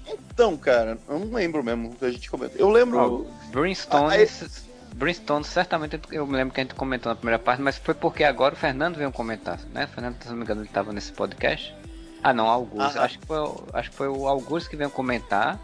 Então, 0.06 0.56
cara, 0.56 0.96
eu 1.08 1.18
não 1.18 1.32
lembro 1.32 1.62
mesmo 1.62 1.94
que 1.94 2.04
a 2.04 2.10
gente 2.10 2.30
comentou. 2.30 2.58
Eu 2.58 2.70
lembro. 2.70 3.26
Oh, 3.28 3.50
Brimstone. 3.50 4.14
Ah, 4.14 4.67
Brimstone, 4.94 5.44
certamente 5.44 6.00
eu 6.10 6.26
me 6.26 6.36
lembro 6.36 6.54
que 6.54 6.60
a 6.60 6.64
gente 6.64 6.74
comentou 6.74 7.10
na 7.10 7.16
primeira 7.16 7.38
parte, 7.38 7.62
mas 7.62 7.78
foi 7.78 7.94
porque 7.94 8.24
agora 8.24 8.54
o 8.54 8.56
Fernando 8.56 8.96
veio 8.96 9.12
comentar, 9.12 9.60
né? 9.72 9.84
O 9.84 9.88
Fernando, 9.88 10.22
se 10.22 10.28
não 10.28 10.36
me 10.36 10.42
engano, 10.42 10.60
ele 10.60 10.68
estava 10.68 10.92
nesse 10.92 11.12
podcast. 11.12 11.74
Ah, 12.22 12.32
não, 12.32 12.46
Augusto. 12.46 12.98
Ah, 12.98 13.04
acho, 13.04 13.18
que 13.18 13.26
foi, 13.26 13.38
acho 13.72 13.90
que 13.90 13.96
foi 13.96 14.08
o 14.08 14.26
Augusto 14.26 14.68
que 14.68 14.76
veio 14.76 14.90
comentar 14.90 15.58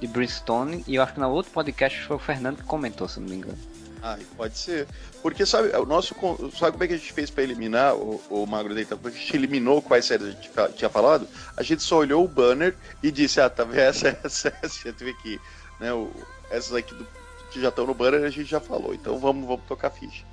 de 0.00 0.06
Brimstone, 0.06 0.82
e 0.86 0.94
eu 0.94 1.02
acho 1.02 1.14
que 1.14 1.20
no 1.20 1.28
outro 1.28 1.52
podcast 1.52 2.02
foi 2.02 2.16
o 2.16 2.18
Fernando 2.18 2.56
que 2.56 2.64
comentou, 2.64 3.06
se 3.06 3.20
não 3.20 3.28
me 3.28 3.36
engano. 3.36 3.58
Ah, 4.02 4.18
pode 4.36 4.56
ser. 4.56 4.88
Porque 5.22 5.44
sabe, 5.44 5.68
o 5.76 5.84
nosso. 5.84 6.14
Sabe 6.58 6.72
como 6.72 6.84
é 6.84 6.88
que 6.88 6.94
a 6.94 6.96
gente 6.96 7.12
fez 7.12 7.30
para 7.30 7.42
eliminar 7.42 7.94
o, 7.94 8.20
o 8.30 8.46
Magro 8.46 8.74
Deitão? 8.74 8.96
Porque 8.96 9.18
a 9.18 9.20
gente 9.20 9.36
eliminou 9.36 9.82
quais 9.82 10.06
séries 10.06 10.28
a 10.28 10.30
gente 10.30 10.50
tinha 10.74 10.88
falado, 10.88 11.28
a 11.56 11.62
gente 11.62 11.82
só 11.82 11.98
olhou 11.98 12.24
o 12.24 12.28
banner 12.28 12.74
e 13.02 13.10
disse, 13.10 13.40
ah, 13.40 13.50
tá 13.50 13.62
vendo 13.64 13.80
essa, 13.80 14.18
essa, 14.24 14.56
essa, 14.62 14.88
já 14.88 14.92
teve 14.92 15.10
aqui. 15.10 15.38
Né, 15.78 15.92
o, 15.92 16.10
essas 16.50 16.74
aqui 16.74 16.94
do, 16.94 17.06
que 17.50 17.60
já 17.60 17.68
estão 17.68 17.86
no 17.86 17.94
banner 17.94 18.24
a 18.24 18.30
gente 18.30 18.48
já 18.48 18.60
falou. 18.60 18.94
Então 18.94 19.18
vamos, 19.18 19.46
vamos 19.46 19.64
tocar 19.66 19.90
ficha. 19.90 20.24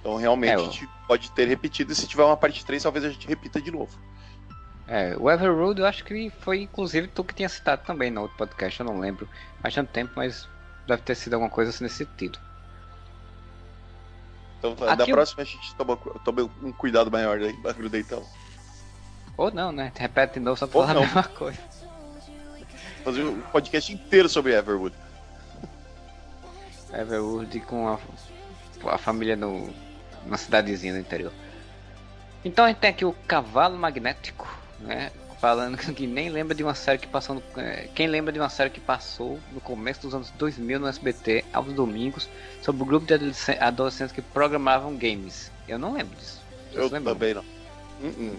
Então 0.00 0.16
realmente 0.16 0.52
é, 0.52 0.54
a 0.54 0.58
gente 0.58 0.88
pode 1.06 1.30
ter 1.32 1.48
repetido, 1.48 1.92
e 1.92 1.94
se 1.94 2.06
tiver 2.06 2.24
uma 2.24 2.36
parte 2.36 2.64
3, 2.64 2.82
talvez 2.82 3.04
a 3.04 3.10
gente 3.10 3.26
repita 3.26 3.60
de 3.60 3.70
novo. 3.70 3.98
É, 4.86 5.14
o 5.18 5.30
Everroad 5.30 5.80
eu 5.80 5.86
acho 5.86 6.04
que 6.04 6.30
foi 6.40 6.62
inclusive 6.62 7.08
tu 7.08 7.22
que 7.22 7.34
tinha 7.34 7.48
citado 7.48 7.82
também 7.84 8.10
no 8.10 8.22
outro 8.22 8.36
podcast, 8.36 8.80
eu 8.80 8.86
não 8.86 8.98
lembro. 8.98 9.28
Faz 9.60 9.74
tanto 9.74 9.90
tempo, 9.90 10.12
mas 10.16 10.48
deve 10.86 11.02
ter 11.02 11.14
sido 11.14 11.34
alguma 11.34 11.50
coisa 11.50 11.70
assim 11.70 11.84
nesse 11.84 11.96
sentido. 11.96 12.38
Então 14.58 14.74
da 14.74 15.06
próxima 15.06 15.42
a 15.42 15.46
gente 15.46 15.74
toma, 15.74 15.96
toma 16.24 16.50
um 16.62 16.72
cuidado 16.72 17.10
maior 17.10 17.38
aí, 17.38 17.52
bagulho 17.54 17.90
então. 17.96 18.24
Ou 19.36 19.52
não, 19.52 19.70
né? 19.70 19.92
Repete 19.94 20.34
de 20.34 20.40
novo 20.40 20.58
só 20.58 20.66
pra 20.66 20.80
falar 20.80 20.96
a 20.96 21.00
mesma 21.00 21.22
coisa. 21.22 21.58
Fazer 23.04 23.22
um 23.22 23.40
podcast 23.40 23.92
inteiro 23.92 24.28
sobre 24.28 24.52
Everwood. 24.52 24.94
Everwood 26.92 27.60
com 27.60 27.88
a, 27.88 27.98
a 28.86 28.98
família 28.98 29.36
no, 29.36 29.72
na 30.26 30.36
cidadezinha 30.36 30.92
do 30.92 30.98
interior. 30.98 31.32
Então 32.44 32.64
a 32.64 32.68
gente 32.68 32.78
tem 32.78 32.90
aqui 32.90 33.04
o 33.04 33.12
Cavalo 33.26 33.76
Magnético 33.76 34.48
né? 34.80 35.10
Falando 35.40 35.76
que 35.94 36.06
nem 36.06 36.30
lembra 36.30 36.54
de 36.54 36.62
uma 36.62 36.74
série 36.74 36.98
que 36.98 37.06
passou 37.06 37.36
no, 37.36 37.60
é, 37.60 37.88
Quem 37.94 38.06
lembra 38.06 38.32
de 38.32 38.40
uma 38.40 38.48
série 38.48 38.70
que 38.70 38.80
passou 38.80 39.38
no 39.52 39.60
começo 39.60 40.02
dos 40.02 40.14
anos 40.14 40.30
2000 40.30 40.80
no 40.80 40.88
SBT, 40.88 41.44
aos 41.52 41.72
domingos, 41.72 42.28
sobre 42.62 42.82
o 42.82 42.84
grupo 42.84 43.06
de 43.06 43.14
adolescentes 43.60 44.12
que 44.12 44.22
programavam 44.22 44.96
games? 44.96 45.50
Eu 45.68 45.78
não 45.78 45.92
lembro 45.92 46.16
disso. 46.16 46.40
Eu 46.72 46.90
também 46.90 47.34
não. 47.34 47.42
Uh 47.42 48.06
-uh. 48.06 48.38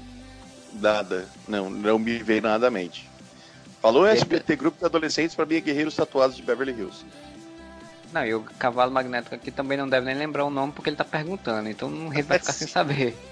Nada. 0.73 1.27
Não, 1.47 1.69
não 1.69 1.97
me 1.97 2.17
veio 2.19 2.41
nada 2.41 2.67
à 2.67 2.71
mente. 2.71 3.09
Falou 3.81 4.05
SBT, 4.05 4.57
grupo 4.57 4.77
de 4.77 4.85
adolescentes 4.85 5.35
para 5.35 5.45
mim 5.45 5.61
guerreiros 5.61 5.95
tatuados 5.95 6.35
de 6.35 6.43
Beverly 6.43 6.73
Hills. 6.73 7.05
Não, 8.11 8.25
e 8.25 8.33
o 8.33 8.41
cavalo 8.41 8.91
magnético 8.91 9.35
aqui 9.35 9.51
também 9.51 9.77
não 9.77 9.87
deve 9.87 10.05
nem 10.05 10.15
lembrar 10.15 10.45
o 10.45 10.49
nome 10.49 10.73
porque 10.73 10.89
ele 10.89 10.97
tá 10.97 11.05
perguntando, 11.05 11.69
então 11.69 11.89
não 11.89 12.09
vai 12.09 12.39
ficar 12.39 12.53
sem 12.53 12.67
saber. 12.67 13.17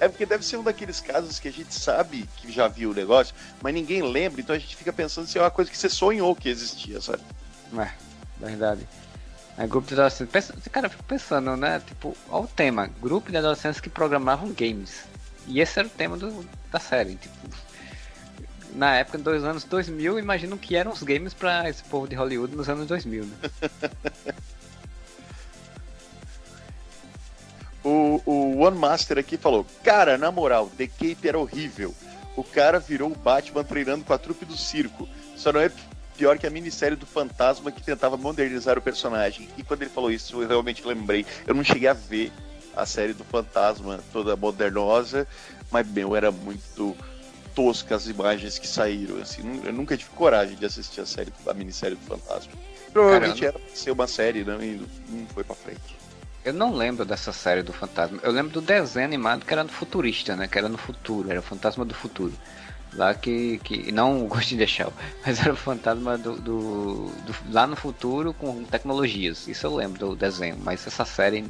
É 0.00 0.08
porque 0.08 0.24
deve 0.24 0.44
ser 0.44 0.56
um 0.56 0.62
daqueles 0.62 0.98
casos 0.98 1.38
que 1.38 1.46
a 1.46 1.52
gente 1.52 1.74
sabe 1.74 2.26
que 2.38 2.50
já 2.50 2.66
viu 2.66 2.90
o 2.90 2.94
negócio, 2.94 3.34
mas 3.60 3.74
ninguém 3.74 4.02
lembra, 4.02 4.40
então 4.40 4.56
a 4.56 4.58
gente 4.58 4.74
fica 4.74 4.92
pensando 4.92 5.26
se 5.26 5.38
é 5.38 5.42
uma 5.42 5.50
coisa 5.50 5.70
que 5.70 5.76
você 5.76 5.90
sonhou 5.90 6.34
que 6.34 6.48
existia, 6.48 7.00
sabe? 7.02 7.22
É, 7.78 7.90
verdade. 8.38 8.88
É, 9.56 9.66
grupo 9.66 9.86
de 9.86 9.94
adolescentes. 9.94 10.32
Pensa, 10.32 10.54
cara, 10.70 10.86
eu 10.86 10.90
fico 10.90 11.04
pensando, 11.04 11.56
né? 11.56 11.80
Tipo, 11.86 12.16
olha 12.28 12.44
o 12.44 12.48
tema: 12.48 12.90
grupo 13.00 13.30
de 13.30 13.36
adolescentes 13.36 13.80
que 13.80 13.88
programavam 13.88 14.52
games. 14.52 15.04
E 15.46 15.60
esse 15.60 15.78
era 15.78 15.86
o 15.86 15.90
tema 15.90 16.16
do, 16.16 16.44
da 16.72 16.80
série. 16.80 17.14
Tipo, 17.16 17.48
na 18.74 18.96
época, 18.96 19.18
dos 19.18 19.44
anos 19.44 19.64
2000, 19.64 20.18
imagino 20.18 20.58
que 20.58 20.74
eram 20.74 20.92
os 20.92 21.02
games 21.02 21.32
para 21.32 21.68
esse 21.68 21.84
povo 21.84 22.08
de 22.08 22.16
Hollywood 22.16 22.56
nos 22.56 22.68
anos 22.68 22.86
2000, 22.86 23.24
né? 23.24 23.36
o, 27.84 28.20
o 28.26 28.58
One 28.58 28.76
Master 28.76 29.18
aqui 29.18 29.36
falou: 29.36 29.64
Cara, 29.84 30.18
na 30.18 30.32
moral, 30.32 30.70
The 30.76 30.88
Cape 30.88 31.28
era 31.28 31.38
horrível. 31.38 31.94
O 32.36 32.42
cara 32.42 32.80
virou 32.80 33.12
o 33.12 33.16
Batman 33.16 33.62
treinando 33.62 34.04
com 34.04 34.12
a 34.12 34.18
trupe 34.18 34.44
do 34.44 34.56
circo. 34.56 35.08
Só 35.36 35.52
não 35.52 35.60
é 35.60 35.70
pior 36.16 36.36
que 36.36 36.46
a 36.46 36.50
minissérie 36.50 36.96
do 36.96 37.06
Fantasma 37.06 37.70
que 37.70 37.82
tentava 37.82 38.16
modernizar 38.16 38.76
o 38.76 38.82
personagem. 38.82 39.48
E 39.56 39.62
quando 39.62 39.82
ele 39.82 39.90
falou 39.90 40.10
isso, 40.10 40.42
eu 40.42 40.48
realmente 40.48 40.84
lembrei. 40.84 41.24
Eu 41.46 41.54
não 41.54 41.62
cheguei 41.62 41.88
a 41.88 41.92
ver 41.92 42.32
a 42.74 42.84
série 42.84 43.12
do 43.12 43.22
Fantasma 43.22 44.00
toda 44.12 44.34
modernosa, 44.34 45.28
mas, 45.70 45.86
meu, 45.86 46.16
era 46.16 46.32
muito 46.32 46.96
tosca 47.54 47.94
as 47.94 48.06
imagens 48.06 48.58
que 48.58 48.66
saíram. 48.66 49.20
Assim, 49.20 49.62
eu 49.64 49.72
nunca 49.72 49.96
tive 49.96 50.10
coragem 50.10 50.56
de 50.56 50.64
assistir 50.64 51.00
a 51.00 51.06
série, 51.06 51.32
a 51.46 51.54
minissérie 51.54 51.96
do 51.96 52.06
Fantasma. 52.06 52.52
Provavelmente 52.92 53.40
Caramba. 53.40 53.60
era 53.64 53.76
ser 53.76 53.90
uma 53.90 54.06
série, 54.06 54.44
não, 54.44 54.62
e 54.62 54.80
não 55.08 55.26
foi 55.26 55.44
pra 55.44 55.54
frente. 55.54 55.96
Eu 56.44 56.52
não 56.52 56.74
lembro 56.74 57.04
dessa 57.04 57.32
série 57.32 57.62
do 57.62 57.72
Fantasma. 57.72 58.20
Eu 58.22 58.30
lembro 58.30 58.52
do 58.52 58.60
desenho 58.60 59.06
animado 59.06 59.44
que 59.44 59.52
era 59.52 59.64
no 59.64 59.70
futurista, 59.70 60.36
né? 60.36 60.46
Que 60.46 60.58
era 60.58 60.68
no 60.68 60.76
futuro, 60.76 61.30
era 61.30 61.40
o 61.40 61.42
Fantasma 61.42 61.84
do 61.84 61.94
Futuro. 61.94 62.34
Lá 62.92 63.14
que. 63.14 63.58
que 63.58 63.90
não 63.90 64.24
o 64.24 64.28
Ghost 64.28 64.54
in 64.54 64.58
the 64.58 64.66
Shell, 64.66 64.92
mas 65.26 65.40
era 65.40 65.52
o 65.52 65.56
fantasma 65.56 66.16
do, 66.16 66.36
do, 66.36 67.06
do, 67.08 67.34
lá 67.50 67.66
no 67.66 67.74
futuro 67.74 68.32
com 68.32 68.62
tecnologias. 68.64 69.48
Isso 69.48 69.66
eu 69.66 69.74
lembro 69.74 69.98
do 69.98 70.16
desenho, 70.16 70.56
mas 70.62 70.86
essa 70.86 71.04
série 71.04 71.44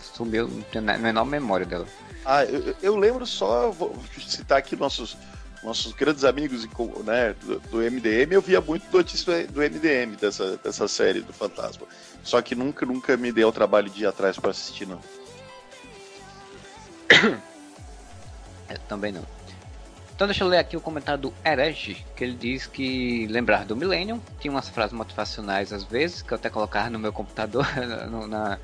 sumiu, 0.00 0.48
não 0.48 0.62
tenho 0.62 0.90
a 0.90 0.98
menor 0.98 1.24
memória 1.24 1.64
dela. 1.64 1.86
Ah, 2.24 2.44
eu, 2.44 2.74
eu 2.82 2.96
lembro 2.96 3.26
só, 3.26 3.70
vou 3.70 3.96
citar 4.18 4.58
aqui 4.58 4.76
nossos 4.76 5.16
nossos 5.62 5.92
grandes 5.92 6.24
amigos 6.24 6.66
né, 7.04 7.34
do, 7.42 7.60
do, 7.60 7.78
MDM, 7.78 8.32
eu 8.32 8.42
via 8.42 8.60
muito 8.60 8.84
notícia 8.92 9.46
do 9.46 9.60
MDM, 9.60 10.16
dessa, 10.16 10.56
dessa 10.56 10.88
série 10.88 11.20
do 11.20 11.32
Fantasma. 11.32 11.86
Só 12.22 12.42
que 12.42 12.54
nunca, 12.54 12.84
nunca 12.84 13.16
me 13.16 13.30
dei 13.30 13.44
o 13.44 13.52
trabalho 13.52 13.88
de 13.88 14.02
ir 14.02 14.06
atrás 14.06 14.38
para 14.38 14.50
assistir, 14.50 14.86
não. 14.86 15.00
Eu 18.68 18.78
também 18.88 19.12
não. 19.12 19.24
Então 20.14 20.26
deixa 20.26 20.44
eu 20.44 20.48
ler 20.48 20.58
aqui 20.58 20.76
o 20.76 20.80
comentário 20.80 21.20
do 21.20 21.34
Herege, 21.44 22.04
que 22.14 22.22
ele 22.22 22.34
diz 22.34 22.66
que 22.66 23.26
lembrar 23.28 23.64
do 23.64 23.74
Millennium, 23.74 24.20
tinha 24.38 24.52
umas 24.52 24.68
frases 24.68 24.92
motivacionais 24.92 25.72
às 25.72 25.84
vezes, 25.84 26.22
que 26.22 26.32
eu 26.32 26.36
até 26.36 26.50
colocava 26.50 26.90
no 26.90 26.98
meu 26.98 27.12
computador, 27.12 27.66
na, 28.28 28.58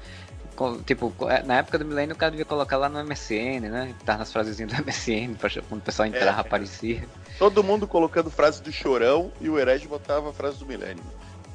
Tipo, 0.85 1.15
é, 1.29 1.43
na 1.43 1.59
época 1.59 1.79
do 1.79 1.85
milênio 1.85 2.15
o 2.15 2.19
cara 2.19 2.31
devia 2.31 2.45
colocar 2.45 2.77
lá 2.77 2.89
no 2.89 3.03
MSN, 3.05 3.61
né? 3.61 3.95
Tá 4.05 4.17
nas 4.17 4.33
frasezinhas 4.33 4.73
do 4.73 4.79
MSN, 4.83 5.35
pra, 5.35 5.49
quando 5.69 5.81
o 5.81 5.85
pessoal 5.85 6.09
entrava, 6.09 6.39
é, 6.39 6.41
aparecia. 6.41 7.09
Todo 7.39 7.63
mundo 7.63 7.87
colocando 7.87 8.31
frase 8.31 8.63
do 8.63 8.73
chorão 8.73 9.33
e 9.41 9.49
o 9.49 9.59
herege 9.59 9.87
botava 9.87 10.31
a 10.31 10.33
frase 10.33 10.59
do 10.59 10.67
milênio. 10.67 11.03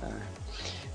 É. 0.02 0.44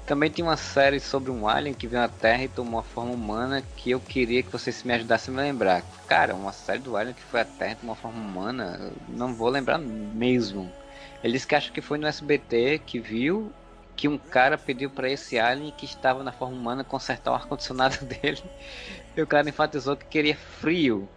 Também 0.06 0.30
tinha 0.30 0.46
uma 0.46 0.56
série 0.56 1.00
sobre 1.00 1.30
um 1.30 1.46
alien 1.46 1.74
que 1.74 1.86
veio 1.86 2.02
à 2.02 2.08
Terra 2.08 2.44
e 2.44 2.48
tomou 2.48 2.80
a 2.80 2.82
forma 2.82 3.12
humana 3.12 3.62
que 3.76 3.90
eu 3.90 4.00
queria 4.00 4.42
que 4.42 4.50
vocês 4.50 4.82
me 4.82 4.94
ajudassem 4.94 5.34
a 5.34 5.36
me 5.36 5.42
lembrar. 5.42 5.82
Cara, 6.06 6.34
uma 6.34 6.50
série 6.52 6.78
do 6.78 6.96
alien 6.96 7.14
que 7.14 7.22
foi 7.22 7.40
à 7.40 7.44
Terra 7.44 7.72
e 7.72 7.76
tomou 7.76 7.94
uma 7.94 8.00
forma 8.00 8.18
humana, 8.18 8.90
não 9.06 9.34
vou 9.34 9.50
lembrar 9.50 9.76
mesmo. 9.76 10.72
Ele 11.22 11.34
disse 11.34 11.46
que 11.46 11.54
acha 11.54 11.70
que 11.70 11.82
foi 11.82 11.98
no 11.98 12.06
SBT 12.06 12.80
que 12.86 12.98
viu 12.98 13.52
que 13.98 14.06
um 14.06 14.16
cara 14.16 14.56
pediu 14.56 14.88
para 14.88 15.10
esse 15.10 15.40
alien 15.40 15.72
que 15.76 15.84
estava 15.84 16.22
na 16.22 16.30
forma 16.30 16.54
humana 16.54 16.84
consertar 16.84 17.32
o 17.32 17.34
ar-condicionado 17.34 17.98
dele. 18.06 18.40
E 19.16 19.20
o 19.20 19.26
cara 19.26 19.48
enfatizou 19.48 19.96
que 19.96 20.06
queria 20.06 20.36
frio. 20.36 21.08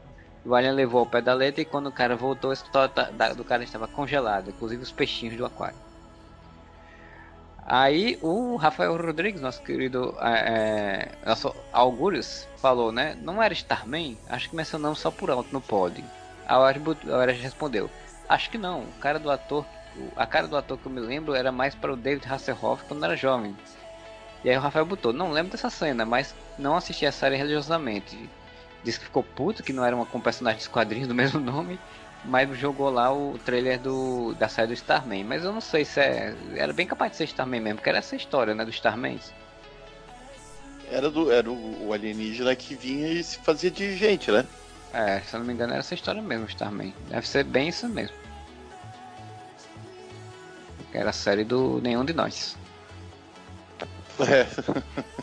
O 0.43 0.55
alien 0.55 0.73
levou 0.73 1.01
ao 1.01 1.05
pé 1.05 1.21
da 1.21 1.35
letra 1.35 1.61
e 1.61 1.65
quando 1.65 1.87
o 1.87 1.91
cara 1.91 2.15
voltou, 2.15 2.49
o 2.49 2.53
escritório 2.53 2.91
do 3.37 3.43
cara 3.43 3.63
estava 3.63 3.87
congelado, 3.87 4.49
inclusive 4.49 4.81
os 4.81 4.91
peixinhos 4.91 5.37
do 5.37 5.45
aquário. 5.45 5.77
Aí 7.63 8.17
o 8.23 8.55
Rafael 8.55 8.97
Rodrigues, 8.97 9.39
nosso 9.39 9.61
querido 9.61 10.17
é, 10.19 11.11
é 11.23 11.29
nosso 11.29 11.55
Augurius, 11.71 12.47
falou, 12.57 12.91
né? 12.91 13.15
Não 13.21 13.43
era 13.43 13.53
Starman? 13.53 14.17
Acho 14.27 14.49
que 14.49 14.55
mencionamos 14.55 14.97
só 14.97 15.11
por 15.11 15.29
alto 15.29 15.53
no 15.53 15.61
pod. 15.61 16.03
A 16.47 16.57
Ares 16.57 17.39
respondeu: 17.39 17.87
Acho 18.27 18.49
que 18.49 18.57
não. 18.57 18.81
O 18.81 18.93
cara 18.99 19.19
do 19.19 19.29
ator 19.29 19.63
a 20.15 20.25
cara 20.25 20.47
do 20.47 20.57
ator 20.57 20.77
que 20.77 20.85
eu 20.85 20.91
me 20.91 21.01
lembro 21.01 21.33
era 21.33 21.51
mais 21.51 21.75
para 21.75 21.93
o 21.93 21.97
David 21.97 22.27
Hasselhoff 22.27 22.83
quando 22.85 23.03
era 23.03 23.15
jovem. 23.15 23.55
E 24.43 24.49
aí 24.49 24.57
o 24.57 24.59
Rafael 24.59 24.85
botou, 24.85 25.13
não 25.13 25.31
lembro 25.31 25.51
dessa 25.51 25.69
cena, 25.69 26.05
mas 26.05 26.33
não 26.57 26.75
assisti 26.75 27.05
a 27.05 27.11
série 27.11 27.35
religiosamente. 27.35 28.29
Disse 28.83 28.99
que 28.99 29.05
ficou 29.05 29.23
puto, 29.23 29.61
que 29.61 29.73
não 29.73 29.85
era 29.85 29.95
uma 29.95 30.05
com 30.05 30.19
personagens 30.19 30.63
de 30.63 30.69
quadrinhos 30.69 31.07
do 31.07 31.13
mesmo 31.15 31.39
nome, 31.39 31.79
mas 32.25 32.57
jogou 32.57 32.89
lá 32.89 33.13
o 33.13 33.37
trailer 33.45 33.79
do, 33.79 34.33
da 34.35 34.47
série 34.47 34.69
do 34.69 34.73
Starman. 34.73 35.23
Mas 35.23 35.43
eu 35.43 35.51
não 35.51 35.61
sei 35.61 35.85
se 35.85 35.99
é. 35.99 36.33
Era 36.55 36.73
bem 36.73 36.87
capaz 36.87 37.11
de 37.11 37.17
ser 37.17 37.25
Starman 37.25 37.61
mesmo, 37.61 37.77
porque 37.77 37.89
era 37.89 37.99
essa 37.99 38.15
história, 38.15 38.55
né, 38.55 38.65
do 38.65 38.71
Starman. 38.71 39.19
Era, 40.89 41.09
do, 41.09 41.31
era 41.31 41.49
o, 41.49 41.87
o 41.87 41.93
alienígena 41.93 42.55
que 42.55 42.75
vinha 42.75 43.07
e 43.07 43.23
se 43.23 43.37
fazia 43.37 43.71
de 43.71 43.95
gente, 43.95 44.31
né? 44.31 44.45
É, 44.93 45.21
se 45.21 45.35
eu 45.35 45.39
não 45.39 45.47
me 45.47 45.53
engano 45.53 45.71
era 45.71 45.79
essa 45.79 45.93
história 45.93 46.21
mesmo, 46.21 46.47
Starman. 46.47 46.93
Deve 47.07 47.27
ser 47.27 47.43
bem 47.43 47.69
isso 47.69 47.87
mesmo. 47.87 48.20
Que 50.91 50.97
era 50.97 51.09
a 51.09 51.13
série 51.13 51.43
do 51.43 51.79
Nenhum 51.81 52.05
de 52.05 52.13
Nós. 52.13 52.57
É. 54.19 54.45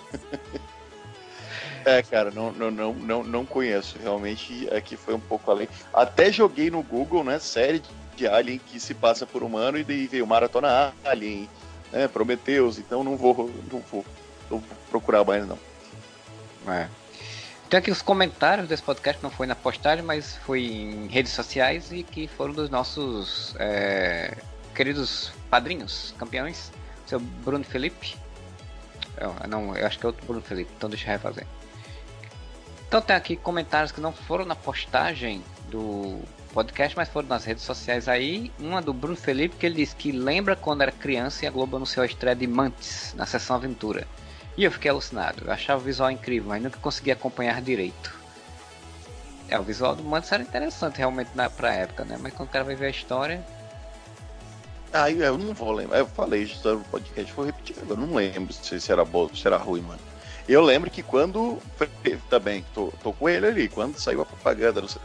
É, 1.84 2.02
cara, 2.02 2.30
não, 2.30 2.52
não, 2.52 2.70
não, 2.70 2.92
não, 2.92 3.24
não 3.24 3.46
conheço. 3.46 3.96
Realmente 3.98 4.68
aqui 4.74 4.94
foi 4.94 5.14
um 5.14 5.20
pouco 5.20 5.50
além. 5.50 5.66
Até 5.94 6.30
joguei 6.30 6.70
no 6.70 6.82
Google, 6.82 7.24
né? 7.24 7.38
Série 7.38 7.82
de 8.14 8.26
Alien 8.26 8.58
que 8.58 8.78
se 8.78 8.92
passa 8.92 9.24
por 9.24 9.42
humano 9.42 9.78
e 9.78 9.84
daí 9.84 10.06
veio 10.06 10.26
Maratona 10.26 10.92
Alien, 11.02 11.48
né? 11.90 12.06
Prometheus, 12.06 12.78
então 12.78 13.02
não 13.02 13.16
vou, 13.16 13.50
não 13.72 13.80
vou, 13.80 14.04
não 14.50 14.58
vou 14.58 14.62
procurar 14.90 15.24
mais 15.24 15.46
não. 15.46 15.58
É. 16.66 16.88
Tem 17.70 17.78
aqui 17.78 17.90
os 17.90 18.02
comentários 18.02 18.68
desse 18.68 18.82
podcast, 18.82 19.22
não 19.22 19.30
foi 19.30 19.46
na 19.46 19.54
postagem, 19.54 20.04
mas 20.04 20.36
foi 20.44 20.64
em 20.64 21.06
redes 21.06 21.32
sociais 21.32 21.90
e 21.90 22.02
que 22.02 22.26
foram 22.26 22.52
dos 22.52 22.68
nossos 22.68 23.54
é, 23.58 24.36
queridos 24.78 25.32
padrinhos, 25.50 26.14
campeões, 26.16 26.70
seu 27.04 27.18
Bruno 27.18 27.64
Felipe. 27.64 28.14
Eu, 29.16 29.34
não, 29.48 29.76
eu 29.76 29.84
acho 29.84 29.98
que 29.98 30.06
é 30.06 30.08
outro 30.08 30.24
Bruno 30.24 30.40
Felipe, 30.40 30.70
então 30.76 30.88
deixa 30.88 31.08
eu 31.08 31.10
refazer. 31.10 31.44
Então 32.86 33.02
tem 33.02 33.16
aqui 33.16 33.34
comentários 33.34 33.90
que 33.90 34.00
não 34.00 34.12
foram 34.12 34.44
na 34.44 34.54
postagem 34.54 35.42
do 35.68 36.20
podcast, 36.54 36.96
mas 36.96 37.08
foram 37.08 37.26
nas 37.26 37.44
redes 37.44 37.64
sociais 37.64 38.06
aí. 38.06 38.52
Uma 38.56 38.80
do 38.80 38.92
Bruno 38.92 39.16
Felipe 39.16 39.56
que 39.56 39.66
ele 39.66 39.74
disse 39.74 39.96
que 39.96 40.12
lembra 40.12 40.54
quando 40.54 40.82
era 40.82 40.92
criança 40.92 41.44
e 41.44 41.48
a 41.48 41.50
Globo 41.50 41.74
anunciou 41.74 42.04
a 42.04 42.06
estreia 42.06 42.36
de 42.36 42.46
Mantis 42.46 43.14
na 43.16 43.26
sessão 43.26 43.56
Aventura. 43.56 44.06
E 44.56 44.62
eu 44.62 44.70
fiquei 44.70 44.92
alucinado. 44.92 45.42
Eu 45.44 45.52
achava 45.52 45.80
o 45.80 45.84
visual 45.84 46.08
incrível, 46.08 46.50
mas 46.50 46.62
nunca 46.62 46.78
consegui 46.78 47.10
acompanhar 47.10 47.60
direito. 47.60 48.16
É, 49.48 49.58
o 49.58 49.62
visual 49.64 49.96
do 49.96 50.04
Mantis 50.04 50.30
era 50.30 50.42
interessante 50.44 50.98
realmente 50.98 51.30
na, 51.34 51.50
pra 51.50 51.74
época, 51.74 52.04
né? 52.04 52.16
Mas 52.20 52.32
quando 52.32 52.48
o 52.48 52.52
cara 52.52 52.64
vai 52.64 52.76
ver 52.76 52.86
a 52.86 52.90
história, 52.90 53.44
ah, 54.92 55.10
eu 55.10 55.36
não 55.36 55.52
vou 55.52 55.72
lembrar. 55.72 55.98
Eu 55.98 56.06
falei 56.06 56.42
isso 56.42 56.66
no 56.68 56.80
podcast, 56.84 57.32
vou 57.32 57.44
repetir. 57.44 57.76
Eu 57.88 57.96
não 57.96 58.14
lembro 58.14 58.52
se 58.52 58.92
era 58.92 59.04
bom, 59.04 59.28
se 59.34 59.46
era 59.46 59.56
ruim, 59.56 59.82
mano. 59.82 60.00
Eu 60.48 60.62
lembro 60.62 60.90
que 60.90 61.02
quando. 61.02 61.58
Também, 62.30 62.64
tô, 62.74 62.92
tô 63.02 63.12
com 63.12 63.28
ele 63.28 63.46
ali. 63.46 63.68
Quando 63.68 63.98
saiu 63.98 64.22
a 64.22 64.26
propaganda, 64.26 64.80
não 64.80 64.88
sei, 64.88 65.02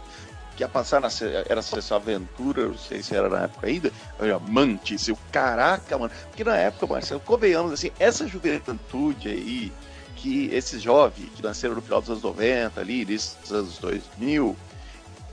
que 0.56 0.64
ia 0.64 0.70
passar 0.70 1.02
na. 1.02 1.10
Era 1.50 1.60
essa 1.60 1.96
aventura, 1.96 2.68
não 2.68 2.78
sei 2.78 3.04
se 3.04 3.14
era 3.14 3.28
na 3.28 3.44
época 3.44 3.68
ainda. 3.68 3.92
Eu 4.20 4.40
Mantis, 4.40 5.10
eu, 5.10 5.18
caraca, 5.32 5.98
mano. 5.98 6.14
Porque 6.30 6.46
na 6.46 6.56
época, 6.56 6.88
Marcelo, 6.88 7.20
convenhamos 7.20 7.74
assim, 7.74 7.92
essa 8.00 8.26
juventude 8.26 9.28
aí, 9.28 9.74
que 10.16 10.48
esses 10.54 10.82
jovens 10.82 11.30
que 11.36 11.44
nasceram 11.44 11.76
no 11.76 11.82
final 11.82 12.00
dos 12.00 12.10
anos 12.10 12.24
90, 12.24 12.80
ali, 12.80 13.04
dos 13.04 13.36
anos 13.52 13.78
2000, 13.80 14.56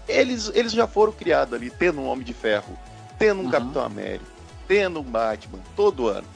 eles, 0.08 0.50
eles 0.54 0.72
já 0.72 0.88
foram 0.88 1.12
criados 1.12 1.54
ali, 1.54 1.70
tendo 1.70 2.00
um 2.00 2.08
Homem 2.08 2.24
de 2.24 2.34
Ferro, 2.34 2.76
tendo 3.16 3.42
um 3.42 3.44
uhum. 3.44 3.50
Capitão 3.50 3.84
América 3.84 4.39
tendo 4.70 5.00
um 5.00 5.02
Batman 5.02 5.58
todo 5.74 6.06
ano. 6.06 6.28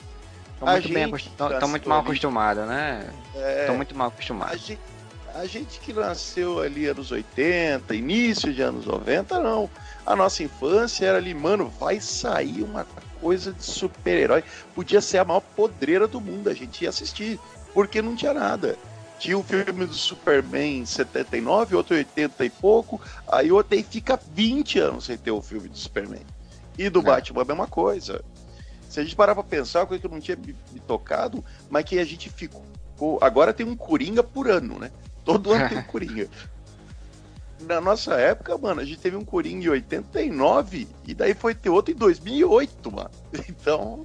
Estão 0.54 0.68
muito, 0.68 0.92
bem 0.92 1.04
acost... 1.04 1.30
muito 1.68 1.88
mal 1.88 2.00
acostumados, 2.00 2.66
né? 2.66 3.08
Estão 3.32 3.74
é... 3.74 3.76
muito 3.76 3.94
mal 3.96 4.08
acostumados. 4.08 4.54
A 4.54 4.56
gente, 4.56 4.80
a 5.36 5.46
gente 5.46 5.78
que 5.78 5.92
nasceu 5.92 6.58
ali 6.58 6.86
anos 6.86 7.12
80, 7.12 7.94
início 7.94 8.52
de 8.52 8.60
anos 8.60 8.86
90, 8.86 9.38
não. 9.38 9.70
A 10.04 10.16
nossa 10.16 10.42
infância 10.42 11.06
era 11.06 11.18
ali, 11.18 11.32
mano, 11.32 11.72
vai 11.78 12.00
sair 12.00 12.64
uma 12.64 12.84
coisa 13.20 13.52
de 13.52 13.62
super-herói. 13.62 14.42
Podia 14.74 15.00
ser 15.00 15.18
a 15.18 15.24
maior 15.24 15.40
podreira 15.54 16.08
do 16.08 16.20
mundo, 16.20 16.50
a 16.50 16.54
gente 16.54 16.82
ia 16.82 16.88
assistir, 16.88 17.38
porque 17.72 18.02
não 18.02 18.16
tinha 18.16 18.34
nada. 18.34 18.76
Tinha 19.16 19.38
o 19.38 19.42
um 19.42 19.44
filme 19.44 19.86
do 19.86 19.94
Superman 19.94 20.80
em 20.80 20.84
79, 20.84 21.76
outro 21.76 21.94
80 21.94 22.44
e 22.44 22.50
pouco, 22.50 23.00
aí 23.28 23.52
outro 23.52 23.76
aí 23.76 23.84
fica 23.84 24.18
20 24.34 24.80
anos 24.80 25.04
sem 25.04 25.16
ter 25.16 25.30
o 25.30 25.40
filme 25.40 25.68
do 25.68 25.78
Superman. 25.78 26.26
E 26.78 26.88
do 26.88 27.00
é. 27.00 27.02
Batman 27.02 27.42
a 27.42 27.44
mesma 27.44 27.66
coisa. 27.66 28.24
Se 28.88 29.00
a 29.00 29.02
gente 29.02 29.16
parar 29.16 29.34
pra 29.34 29.42
pensar, 29.42 29.80
uma 29.80 29.86
coisa 29.86 30.00
que 30.00 30.06
eu 30.06 30.10
não 30.10 30.20
tinha 30.20 30.36
me, 30.36 30.54
tocado, 30.86 31.44
mas 31.68 31.84
que 31.84 31.98
a 31.98 32.04
gente 32.04 32.30
ficou 32.30 32.62
agora 33.20 33.52
tem 33.52 33.66
um 33.66 33.76
Coringa 33.76 34.22
por 34.22 34.48
ano, 34.48 34.78
né? 34.78 34.90
Todo 35.24 35.52
ano 35.52 35.68
tem 35.68 35.78
um 35.78 35.82
Coringa. 35.84 36.28
Na 37.60 37.80
nossa 37.80 38.14
época, 38.14 38.56
mano, 38.58 38.80
a 38.80 38.84
gente 38.84 39.00
teve 39.00 39.16
um 39.16 39.24
Coringa 39.24 39.66
em 39.66 39.70
89 39.70 40.86
e 41.06 41.14
daí 41.14 41.34
foi 41.34 41.54
ter 41.54 41.70
outro 41.70 41.92
em 41.92 41.96
2008, 41.96 42.92
mano. 42.92 43.10
Então, 43.48 44.04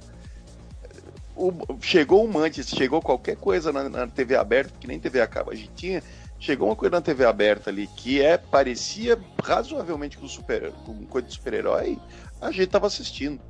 o, 1.36 1.52
chegou 1.80 2.28
um 2.28 2.38
antes, 2.38 2.68
chegou 2.68 3.00
qualquer 3.00 3.36
coisa 3.36 3.72
na, 3.72 3.88
na, 3.88 4.06
TV 4.06 4.36
aberta, 4.36 4.72
que 4.78 4.86
nem 4.86 4.98
TV 4.98 5.20
a 5.20 5.26
cabo 5.26 5.50
a 5.50 5.54
gente 5.54 5.70
tinha, 5.74 6.02
chegou 6.38 6.68
uma 6.68 6.76
coisa 6.76 6.96
na 6.96 7.00
TV 7.00 7.24
aberta 7.24 7.70
ali 7.70 7.86
que 7.86 8.20
é 8.20 8.36
parecia 8.36 9.18
razoavelmente 9.42 10.18
com 10.18 10.28
super 10.28 10.70
com 10.84 11.06
coisa 11.06 11.28
de 11.28 11.34
super-herói, 11.34 11.98
a 12.40 12.50
gente 12.50 12.68
tava 12.68 12.86
assistindo. 12.86 13.40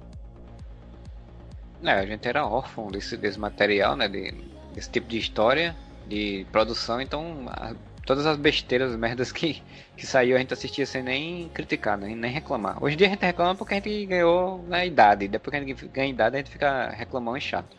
É, 1.82 1.92
a 1.92 2.06
gente 2.06 2.26
era 2.26 2.46
órfão 2.46 2.90
desse, 2.90 3.16
desse 3.16 3.38
material, 3.38 3.96
né, 3.96 4.08
de, 4.08 4.34
desse 4.74 4.90
tipo 4.90 5.08
de 5.08 5.18
história, 5.18 5.74
de 6.06 6.46
produção, 6.52 7.00
então 7.00 7.46
a, 7.48 7.74
todas 8.04 8.26
as 8.26 8.36
besteiras, 8.36 8.94
merdas 8.96 9.32
que, 9.32 9.62
que 9.96 10.06
saiu 10.06 10.36
a 10.36 10.38
gente 10.40 10.52
assistia 10.52 10.84
sem 10.84 11.02
nem 11.02 11.48
criticar, 11.54 11.96
nem, 11.96 12.14
nem 12.14 12.30
reclamar. 12.30 12.82
Hoje 12.82 12.94
em 12.94 12.98
dia 12.98 13.06
a 13.06 13.10
gente 13.10 13.24
reclama 13.24 13.54
porque 13.54 13.74
a 13.74 13.76
gente 13.76 14.06
ganhou 14.06 14.62
na 14.68 14.84
idade, 14.84 15.28
depois 15.28 15.50
que 15.50 15.56
a 15.56 15.66
gente 15.66 15.88
ganha 15.88 16.10
idade 16.10 16.36
a 16.36 16.38
gente 16.40 16.50
fica 16.50 16.90
reclamando 16.90 17.38
e 17.38 17.40
chato. 17.40 17.76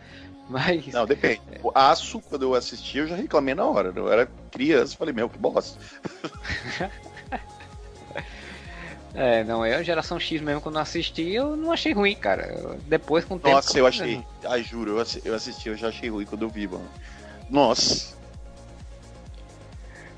Mas. 0.50 0.88
Não, 0.88 1.06
depende. 1.06 1.42
O 1.64 1.72
Aço, 1.76 2.20
quando 2.22 2.42
eu 2.44 2.56
assisti, 2.56 2.98
eu 2.98 3.08
já 3.08 3.16
reclamei 3.16 3.54
na 3.54 3.64
hora. 3.66 3.94
Eu 3.96 4.12
era 4.12 4.26
criança, 4.52 4.98
falei, 4.98 5.14
meu, 5.14 5.30
que 5.30 5.38
bosta. 5.38 5.80
é, 9.14 9.44
não, 9.44 9.66
eu, 9.66 9.84
geração 9.84 10.20
X 10.20 10.42
mesmo, 10.42 10.62
quando 10.62 10.76
eu 10.76 10.82
assisti, 10.82 11.32
eu 11.32 11.58
não 11.58 11.72
achei 11.72 11.94
ruim, 11.94 12.16
cara. 12.16 12.78
depois, 12.88 13.26
com 13.26 13.36
o 13.36 13.40
tempo. 13.40 13.56
Nossa, 13.56 13.78
eu 13.78 13.86
achei. 13.86 14.24
Ah, 14.44 14.58
juro, 14.60 14.98
eu 15.26 15.36
assisti, 15.36 15.68
eu 15.68 15.76
já 15.76 15.90
achei 15.90 16.10
ruim 16.10 16.26
quando 16.26 16.44
eu 16.44 16.50
vi, 16.50 16.68
mano. 16.68 16.88
Nossa. 17.50 18.16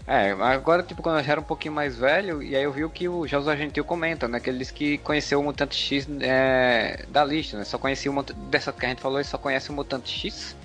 É, 0.06 0.32
agora, 0.32 0.84
tipo, 0.84 1.02
quando 1.02 1.20
eu 1.20 1.24
já 1.24 1.32
era 1.32 1.42
um 1.42 1.46
pouquinho 1.46 1.74
mais 1.74 1.98
velho, 1.98 2.44
e 2.44 2.56
aí 2.56 2.64
eu 2.64 2.72
vi 2.74 2.84
o 2.84 2.90
que 2.90 3.08
o 3.08 3.26
José 3.26 3.56
Gentil 3.56 3.86
comenta, 3.86 4.28
né? 4.28 4.40
Que 4.40 4.50
ele 4.50 4.60
disse 4.60 4.74
que 4.74 4.98
conheceu 4.98 5.40
o 5.40 5.44
Mutante 5.44 5.76
X 5.76 6.08
é, 6.20 7.06
da 7.08 7.24
lista, 7.24 7.58
né? 7.58 7.64
Só 7.64 7.78
conhecia 7.78 8.12
o 8.12 8.14
Mutante, 8.14 8.40
dessa 8.42 8.72
que 8.74 8.86
a 8.86 8.90
gente 8.90 9.02
falou, 9.02 9.18
ele 9.18 9.28
só 9.28 9.38
conhece 9.38 9.70
o 9.70 9.74
Mutante 9.74 10.12
X, 10.12 10.56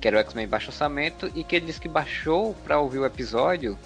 que 0.00 0.06
era 0.06 0.16
o 0.16 0.20
X-Men 0.20 0.46
baixo 0.46 0.70
orçamento, 0.70 1.30
e 1.34 1.42
que 1.42 1.56
ele 1.56 1.66
disse 1.66 1.80
que 1.80 1.88
baixou 1.88 2.54
pra 2.64 2.78
ouvir 2.78 3.00
o 3.00 3.04
episódio, 3.04 3.76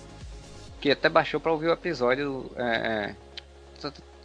que 0.80 0.90
até 0.90 1.08
baixou 1.08 1.40
pra 1.40 1.50
ouvir 1.50 1.68
o 1.68 1.72
episódio, 1.72 2.50
é, 2.56 2.62
é, 2.62 3.14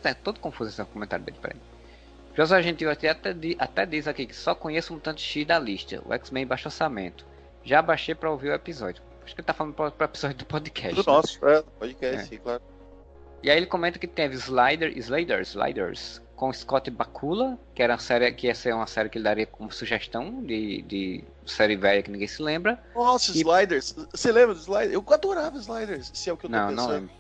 é 0.10 0.14
todo 0.14 0.40
confuso 0.40 0.70
esse 0.70 0.92
comentário 0.92 1.26
dele, 1.26 1.38
peraí. 1.42 1.60
José 2.36 2.62
Gentil 2.62 2.92
até, 2.92 3.10
até 3.60 3.86
diz 3.86 4.08
aqui 4.08 4.26
que 4.26 4.36
só 4.36 4.54
conheço 4.54 4.92
o 4.92 4.96
Mutante 4.96 5.22
X 5.22 5.48
da 5.48 5.58
lista, 5.58 6.02
o 6.06 6.14
X-Men 6.14 6.46
baixo 6.46 6.68
orçamento. 6.68 7.26
Já 7.64 7.82
baixei 7.82 8.14
pra 8.14 8.30
ouvir 8.30 8.50
o 8.50 8.54
episódio. 8.54 9.02
Acho 9.24 9.34
que 9.34 9.42
ele 9.42 9.46
tá 9.46 9.54
falando 9.54 9.74
pra, 9.74 9.90
pra 9.90 10.06
episódio 10.06 10.38
do 10.38 10.46
podcast. 10.46 10.96
Do 10.96 11.00
né? 11.00 11.18
nosso, 11.18 11.48
é, 11.48 11.64
podcast, 11.80 12.36
é. 12.36 12.38
claro. 12.38 12.62
E 13.42 13.50
aí 13.50 13.58
ele 13.58 13.66
comenta 13.66 13.98
que 13.98 14.08
teve 14.08 14.36
Slider, 14.36 14.96
Sliders, 14.98 15.50
Sliders, 15.50 16.22
com 16.36 16.52
Scott 16.52 16.90
Bakula, 16.92 17.58
que 17.74 17.82
era 17.82 17.94
uma 17.94 18.00
série 18.00 18.32
que 18.32 18.48
ia 18.48 18.56
ser 18.56 18.74
uma 18.74 18.88
série 18.88 19.10
que 19.10 19.18
ele 19.18 19.24
daria 19.24 19.46
como 19.46 19.72
sugestão 19.72 20.44
de, 20.44 20.82
de 20.82 21.24
série 21.46 21.76
velha 21.76 22.04
que 22.04 22.12
ninguém 22.12 22.28
se 22.28 22.42
lembra. 22.42 22.82
Nossa, 22.94 23.32
e... 23.32 23.42
Sliders. 23.42 23.96
Você 24.12 24.32
lembra 24.32 24.54
do 24.54 24.60
Sliders? 24.60 24.94
Eu 24.94 25.06
adorava 25.14 25.58
Sliders, 25.58 26.12
se 26.14 26.30
é 26.30 26.34
o 26.34 26.38
que 26.38 26.46
eu 26.46 26.50
tô 26.50 26.56
não, 26.56 26.70
pensando. 26.70 26.88
Não, 26.88 26.96
lembro. 26.96 27.12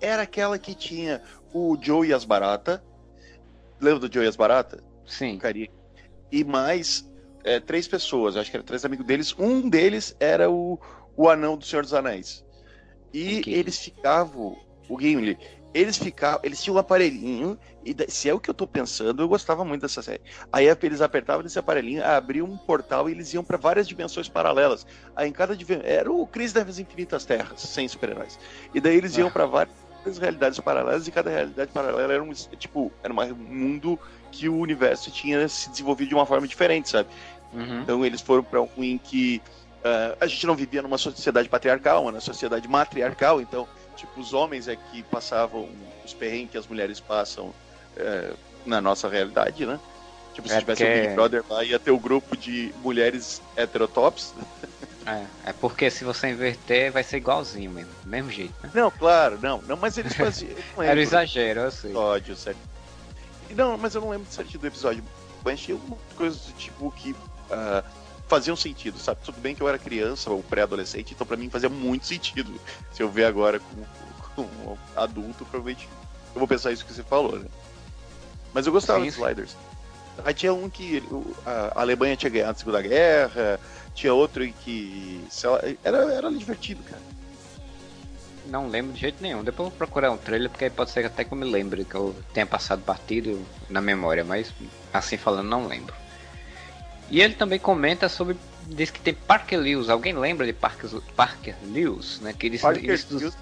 Era 0.00 0.22
aquela 0.22 0.58
que 0.58 0.74
tinha 0.74 1.22
o 1.52 1.76
Joe 1.80 2.08
e 2.08 2.12
as 2.12 2.24
Barata. 2.24 2.82
Lembra 3.80 4.08
do 4.08 4.12
Joe 4.12 4.24
e 4.24 4.28
as 4.28 4.36
Barata? 4.36 4.82
Sim. 5.06 5.38
E 6.30 6.44
mais 6.44 7.10
é, 7.44 7.60
três 7.60 7.88
pessoas, 7.88 8.36
acho 8.36 8.50
que 8.50 8.56
eram 8.56 8.64
três 8.64 8.84
amigos 8.84 9.06
deles. 9.06 9.34
Um 9.38 9.68
deles 9.68 10.16
era 10.18 10.50
o, 10.50 10.78
o 11.16 11.28
anão 11.28 11.56
do 11.56 11.64
Senhor 11.64 11.82
dos 11.82 11.94
Anéis. 11.94 12.44
E 13.12 13.40
okay. 13.40 13.54
eles 13.54 13.78
ficavam, 13.78 14.56
o 14.88 15.00
Gimli, 15.00 15.38
eles 15.74 15.96
ficavam, 15.96 16.40
eles 16.42 16.62
tinham 16.62 16.76
um 16.76 16.78
aparelhinho, 16.78 17.58
e 17.84 17.94
se 18.10 18.28
é 18.28 18.34
o 18.34 18.40
que 18.40 18.48
eu 18.48 18.54
tô 18.54 18.66
pensando, 18.66 19.22
eu 19.22 19.28
gostava 19.28 19.64
muito 19.64 19.82
dessa 19.82 20.02
série. 20.02 20.20
Aí 20.52 20.66
eles 20.82 21.00
apertavam 21.00 21.42
nesse 21.42 21.58
aparelhinho, 21.58 22.04
abriam 22.04 22.46
um 22.46 22.56
portal 22.56 23.08
e 23.08 23.12
eles 23.12 23.32
iam 23.32 23.42
para 23.42 23.56
várias 23.56 23.88
dimensões 23.88 24.28
paralelas. 24.28 24.86
Aí 25.16 25.28
em 25.28 25.32
cada 25.32 25.56
dimensão, 25.56 25.86
era 25.86 26.10
o 26.10 26.26
Crise 26.26 26.54
das 26.54 26.78
Infinitas 26.78 27.24
Terras, 27.24 27.60
sem 27.60 27.88
super-heróis. 27.88 28.38
E 28.74 28.80
daí 28.80 28.96
eles 28.96 29.16
iam 29.16 29.28
ah. 29.28 29.30
para 29.30 29.46
várias 29.46 29.74
realidades 30.18 30.58
paralelas 30.60 31.06
e 31.06 31.10
cada 31.10 31.30
realidade 31.30 31.70
paralela 31.72 32.12
era 32.12 32.22
um 32.22 32.32
tipo, 32.32 32.92
era 33.02 33.12
um 33.12 33.34
mundo 33.34 33.98
que 34.30 34.48
o 34.48 34.56
universo 34.56 35.10
tinha 35.10 35.46
se 35.48 35.70
desenvolvido 35.70 36.08
de 36.08 36.14
uma 36.14 36.26
forma 36.26 36.46
diferente, 36.46 36.90
sabe? 36.90 37.08
Uhum. 37.52 37.82
Então 37.82 38.04
eles 38.04 38.20
foram 38.20 38.42
para 38.42 38.60
um 38.60 38.68
em 38.78 38.98
que 38.98 39.42
Uh, 39.82 40.14
a 40.20 40.28
gente 40.28 40.46
não 40.46 40.54
vivia 40.54 40.80
numa 40.80 40.96
sociedade 40.96 41.48
patriarcal, 41.48 42.04
uma 42.04 42.20
sociedade 42.20 42.68
matriarcal, 42.68 43.40
então, 43.40 43.66
tipo, 43.96 44.20
os 44.20 44.32
homens 44.32 44.68
é 44.68 44.76
que 44.76 45.02
passavam 45.02 45.68
os 46.04 46.14
perrengues 46.14 46.52
que 46.52 46.58
as 46.58 46.68
mulheres 46.68 47.00
passam 47.00 47.46
uh, 47.46 48.36
na 48.64 48.80
nossa 48.80 49.08
realidade, 49.08 49.66
né? 49.66 49.80
Tipo, 50.34 50.46
se 50.46 50.54
é 50.54 50.60
tivesse 50.60 50.84
porque... 50.84 50.98
o 50.98 51.02
Big 51.02 51.14
Brother 51.14 51.44
lá, 51.50 51.64
ia 51.64 51.80
ter 51.80 51.90
o 51.90 51.96
um 51.96 51.98
grupo 51.98 52.36
de 52.36 52.72
mulheres 52.80 53.42
heterotops. 53.56 54.32
É, 55.06 55.50
é 55.50 55.52
porque 55.52 55.90
se 55.90 56.04
você 56.04 56.30
inverter, 56.30 56.92
vai 56.92 57.02
ser 57.02 57.16
igualzinho 57.16 57.70
mesmo, 57.70 57.90
mesmo 58.04 58.30
jeito, 58.30 58.54
né? 58.62 58.70
Não, 58.72 58.90
claro, 58.90 59.38
não, 59.42 59.60
não 59.62 59.76
mas 59.76 59.98
eles 59.98 60.14
faziam. 60.14 60.52
Era 60.78 61.00
exagero, 61.00 61.60
eu 61.60 61.70
sei. 61.70 61.90
Episódio, 61.90 62.36
certo? 62.36 62.58
Não, 63.50 63.76
mas 63.76 63.94
eu 63.94 64.00
não 64.00 64.10
lembro 64.10 64.30
certinho 64.30 64.60
do 64.60 64.66
episódio. 64.66 65.04
Mas 65.44 65.60
tinha 65.60 65.76
algumas 65.76 65.98
coisas 66.16 66.40
do 66.42 66.52
tipo 66.52 66.90
que. 66.92 67.10
Uh, 67.12 67.84
faziam 68.28 68.56
sentido, 68.56 68.98
sabe? 68.98 69.20
Tudo 69.22 69.38
bem 69.40 69.54
que 69.54 69.62
eu 69.62 69.68
era 69.68 69.78
criança 69.78 70.30
ou 70.30 70.42
pré-adolescente, 70.42 71.12
então 71.12 71.26
para 71.26 71.36
mim 71.36 71.50
fazia 71.50 71.68
muito 71.68 72.06
sentido. 72.06 72.58
Se 72.90 73.02
eu 73.02 73.10
ver 73.10 73.24
agora 73.24 73.60
como, 73.60 73.86
como 74.34 74.78
adulto, 74.96 75.44
provavelmente 75.44 75.86
eu 76.34 76.38
vou 76.38 76.48
pensar 76.48 76.72
isso 76.72 76.84
que 76.86 76.94
você 76.94 77.02
falou, 77.02 77.38
né? 77.38 77.46
Mas 78.54 78.66
eu 78.66 78.72
gostava 78.72 79.04
dos 79.04 79.14
sliders. 79.14 79.54
Aí 80.24 80.34
tinha 80.34 80.52
um 80.52 80.68
que 80.68 81.02
a 81.46 81.80
Alemanha 81.80 82.16
tinha 82.16 82.30
ganhado 82.30 82.52
a 82.52 82.54
Segunda 82.54 82.82
Guerra, 82.82 83.58
tinha 83.94 84.12
outro 84.12 84.44
em 84.44 84.52
que. 84.52 85.24
Lá, 85.44 85.60
era, 85.82 86.12
era 86.12 86.30
divertido, 86.30 86.82
cara. 86.82 87.02
Não 88.46 88.68
lembro 88.68 88.92
de 88.92 89.00
jeito 89.00 89.22
nenhum. 89.22 89.42
Depois 89.42 89.66
eu 89.66 89.70
vou 89.70 89.78
procurar 89.78 90.10
um 90.10 90.16
trailer, 90.16 90.50
porque 90.50 90.64
aí 90.64 90.70
pode 90.70 90.90
ser 90.90 91.06
até 91.06 91.24
que 91.24 91.32
eu 91.32 91.38
me 91.38 91.44
lembre, 91.44 91.84
que 91.84 91.94
eu 91.94 92.14
tenha 92.34 92.44
passado 92.44 92.82
batido 92.84 93.40
na 93.70 93.80
memória, 93.80 94.24
mas 94.24 94.52
assim 94.92 95.16
falando, 95.16 95.48
não 95.48 95.66
lembro. 95.66 95.94
E 97.10 97.20
ele 97.20 97.34
também 97.34 97.58
comenta 97.58 98.08
sobre. 98.08 98.36
Diz 98.66 98.90
que 98.90 99.00
tem 99.00 99.14
Parker 99.14 99.58
Lewis. 99.58 99.88
Alguém 99.88 100.14
lembra 100.14 100.46
de 100.46 100.52
Parker, 100.52 100.88
Parker 101.16 101.54
Lewis? 101.64 102.20
Né? 102.20 102.32
Que 102.32 102.46
eles, 102.46 102.60
Parker 102.60 102.84
eles... 102.84 103.10
Lewis. 103.10 103.36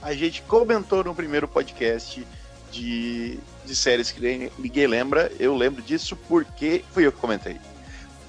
A 0.00 0.14
gente 0.14 0.42
comentou 0.42 1.02
no 1.02 1.14
primeiro 1.14 1.48
podcast 1.48 2.26
de, 2.70 3.38
de 3.66 3.76
séries 3.76 4.10
que 4.10 4.50
ninguém 4.58 4.86
lembra. 4.86 5.30
Eu 5.38 5.54
lembro 5.54 5.82
disso 5.82 6.16
porque 6.28 6.84
fui 6.92 7.06
eu 7.06 7.12
que 7.12 7.18
comentei. 7.18 7.56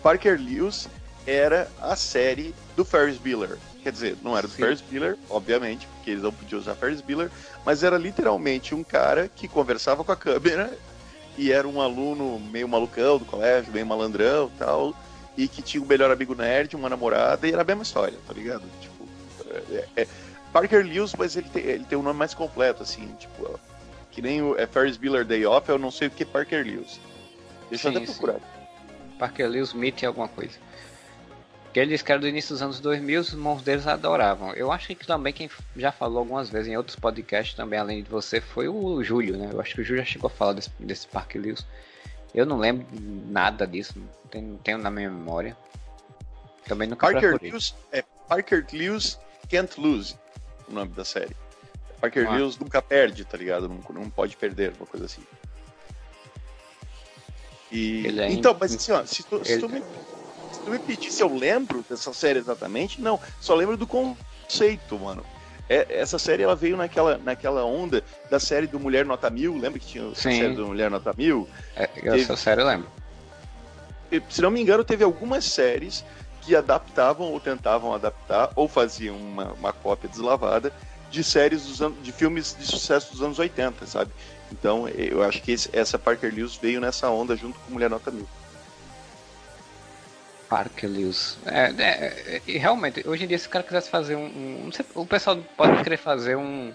Parker 0.03 0.39
Lewis 0.39 0.87
era 1.25 1.69
a 1.81 1.95
série 1.95 2.53
do 2.75 2.83
Ferris 2.83 3.17
Bueller. 3.17 3.57
Quer 3.83 3.91
dizer, 3.91 4.17
não 4.21 4.37
era 4.37 4.47
do 4.47 4.53
Sim. 4.53 4.63
Ferris 4.63 4.81
Bueller, 4.81 5.17
obviamente, 5.29 5.87
porque 5.87 6.11
eles 6.11 6.23
não 6.23 6.31
podiam 6.31 6.59
usar 6.59 6.75
Ferris 6.75 7.01
Bueller, 7.01 7.29
mas 7.65 7.83
era 7.83 7.97
literalmente 7.97 8.73
um 8.73 8.83
cara 8.83 9.29
que 9.33 9.47
conversava 9.47 10.03
com 10.03 10.11
a 10.11 10.15
câmera 10.15 10.77
e 11.37 11.51
era 11.51 11.67
um 11.67 11.79
aluno 11.79 12.39
meio 12.39 12.67
malucão 12.67 13.17
do 13.17 13.25
colégio, 13.25 13.71
meio 13.71 13.85
malandrão 13.85 14.51
e 14.53 14.57
tal, 14.57 14.95
e 15.37 15.47
que 15.47 15.61
tinha 15.61 15.81
um 15.81 15.85
melhor 15.85 16.09
amigo 16.09 16.33
nerd, 16.33 16.75
uma 16.75 16.89
namorada, 16.89 17.47
e 17.47 17.51
era 17.51 17.61
a 17.61 17.65
mesma 17.65 17.83
história, 17.83 18.17
tá 18.25 18.33
ligado? 18.33 18.63
Tipo, 18.81 19.07
é, 19.71 19.87
é, 19.95 20.07
Parker 20.51 20.83
Lewis, 20.83 21.13
mas 21.15 21.35
ele 21.35 21.47
tem, 21.49 21.63
ele 21.63 21.83
tem 21.83 21.97
um 21.97 22.01
nome 22.01 22.17
mais 22.17 22.33
completo, 22.33 22.81
assim, 22.81 23.07
tipo, 23.19 23.59
que 24.17 24.21
nem 24.23 24.41
o 24.41 24.57
é 24.57 24.65
Ferris 24.65 24.97
Bueller 24.97 25.23
Day 25.23 25.45
Off, 25.45 25.69
eu 25.69 25.77
não 25.77 25.91
sei 25.91 26.07
o 26.07 26.11
que 26.11 26.25
Parker 26.25 26.65
Lewis. 26.65 26.99
Deixa 27.69 27.87
sim, 27.87 27.95
eu 27.95 28.01
até 28.01 28.11
procurar. 28.11 28.39
Parker 29.19 29.47
Lewis 29.47 29.73
Meet 29.73 30.05
alguma 30.05 30.27
coisa. 30.27 30.57
Que 31.71 31.79
eles 31.79 32.01
que 32.01 32.11
era 32.11 32.19
do 32.19 32.27
início 32.27 32.55
dos 32.55 32.63
anos 32.63 32.79
2000, 32.79 33.21
os 33.21 33.29
irmãos 33.33 33.61
deles 33.61 33.85
adoravam. 33.85 34.53
Eu 34.53 34.71
acho 34.71 34.87
que 34.87 35.05
também 35.05 35.31
quem 35.31 35.47
já 35.75 35.91
falou 35.91 36.17
algumas 36.17 36.49
vezes 36.49 36.67
em 36.67 36.75
outros 36.75 36.95
podcasts 36.95 37.55
também, 37.55 37.77
além 37.77 38.01
de 38.01 38.09
você, 38.09 38.41
foi 38.41 38.67
o 38.67 39.03
Júlio, 39.03 39.37
né? 39.37 39.51
Eu 39.53 39.61
acho 39.61 39.75
que 39.75 39.81
o 39.81 39.83
Júlio 39.83 40.03
já 40.03 40.09
chegou 40.09 40.29
a 40.29 40.31
falar 40.31 40.53
desse, 40.53 40.71
desse 40.79 41.07
Park 41.07 41.35
Lewis. 41.35 41.63
Eu 42.33 42.47
não 42.47 42.57
lembro 42.57 42.87
nada 43.29 43.67
disso, 43.67 43.99
não 43.99 44.29
tenho, 44.31 44.47
não 44.47 44.57
tenho 44.57 44.77
na 44.79 44.89
minha 44.89 45.11
memória. 45.11 45.55
Também 46.67 46.87
nunca 46.87 47.05
Parker 47.05 47.37
Lewis 47.39 47.75
é 47.91 48.03
Parker 48.27 48.65
Lewis 48.73 49.19
Can't 49.47 49.79
Lose, 49.79 50.17
o 50.67 50.73
nome 50.73 50.91
da 50.93 51.05
série. 51.05 51.35
Parker 51.99 52.27
ah. 52.27 52.35
Lewis 52.35 52.57
nunca 52.57 52.81
perde, 52.81 53.25
tá 53.25 53.37
ligado? 53.37 53.67
Não, 53.67 53.79
não 53.93 54.09
pode 54.09 54.35
perder, 54.35 54.73
uma 54.77 54.85
coisa 54.85 55.05
assim. 55.05 55.21
E... 57.71 58.07
É 58.19 58.31
então, 58.31 58.55
mas 58.59 58.73
assim, 58.73 58.91
ó, 58.91 59.05
se 59.05 59.23
tu, 59.23 59.43
se 59.43 59.57
tu 59.59 59.67
me 59.67 59.81
tu 60.67 60.71
me 60.71 60.79
pedir 60.79 61.11
se 61.11 61.23
eu 61.23 61.33
lembro 61.33 61.83
dessa 61.89 62.13
série 62.13 62.39
exatamente, 62.39 63.01
não. 63.01 63.19
Só 63.39 63.55
lembro 63.55 63.77
do 63.77 63.87
conceito, 63.87 64.99
mano. 64.99 65.23
É, 65.69 65.85
essa 65.99 66.19
série 66.19 66.43
ela 66.43 66.55
veio 66.55 66.77
naquela, 66.77 67.17
naquela 67.17 67.65
onda 67.65 68.03
da 68.29 68.39
série 68.39 68.67
do 68.67 68.79
Mulher 68.79 69.05
Nota 69.05 69.29
Mil. 69.29 69.57
Lembra 69.57 69.79
que 69.79 69.87
tinha 69.87 70.07
a 70.09 70.15
série 70.15 70.53
do 70.53 70.67
Mulher 70.67 70.91
Nota 70.91 71.13
Mil? 71.17 71.47
É, 71.75 71.89
essa 72.03 72.35
série 72.35 72.61
eu 72.61 72.67
lembro. 72.67 72.87
Se 74.29 74.41
não 74.41 74.51
me 74.51 74.61
engano, 74.61 74.83
teve 74.83 75.03
algumas 75.03 75.43
séries 75.45 76.03
que 76.41 76.55
adaptavam 76.55 77.31
ou 77.31 77.39
tentavam 77.39 77.93
adaptar 77.93 78.51
ou 78.55 78.67
faziam 78.67 79.17
uma, 79.17 79.51
uma 79.53 79.73
cópia 79.73 80.09
deslavada 80.09 80.71
de 81.09 81.23
séries 81.23 81.65
dos 81.65 81.81
anos, 81.81 82.01
de 82.03 82.11
filmes 82.11 82.55
de 82.57 82.65
sucesso 82.65 83.11
dos 83.11 83.21
anos 83.21 83.39
80, 83.39 83.85
sabe? 83.85 84.11
Então 84.51 84.87
eu 84.89 85.23
acho 85.23 85.41
que 85.41 85.51
esse, 85.51 85.69
essa 85.73 85.97
Parker 85.97 86.33
Lewis 86.33 86.55
veio 86.55 86.79
nessa 86.79 87.09
onda 87.09 87.35
junto 87.35 87.59
com 87.59 87.71
Mulher 87.71 87.89
Nota 87.89 88.11
Mil. 88.11 88.27
Parker 90.49 90.89
Lewis. 90.89 91.37
É, 91.45 91.73
é, 91.77 92.41
é, 92.47 92.57
realmente, 92.57 93.07
hoje 93.07 93.25
em 93.25 93.27
dia, 93.27 93.37
se 93.37 93.47
o 93.47 93.49
cara 93.49 93.63
quisesse 93.63 93.89
fazer 93.89 94.15
um. 94.15 94.67
um 94.67 94.71
sei, 94.71 94.85
o 94.95 95.05
pessoal 95.05 95.37
pode 95.55 95.83
querer 95.83 95.97
fazer 95.97 96.35
um. 96.37 96.73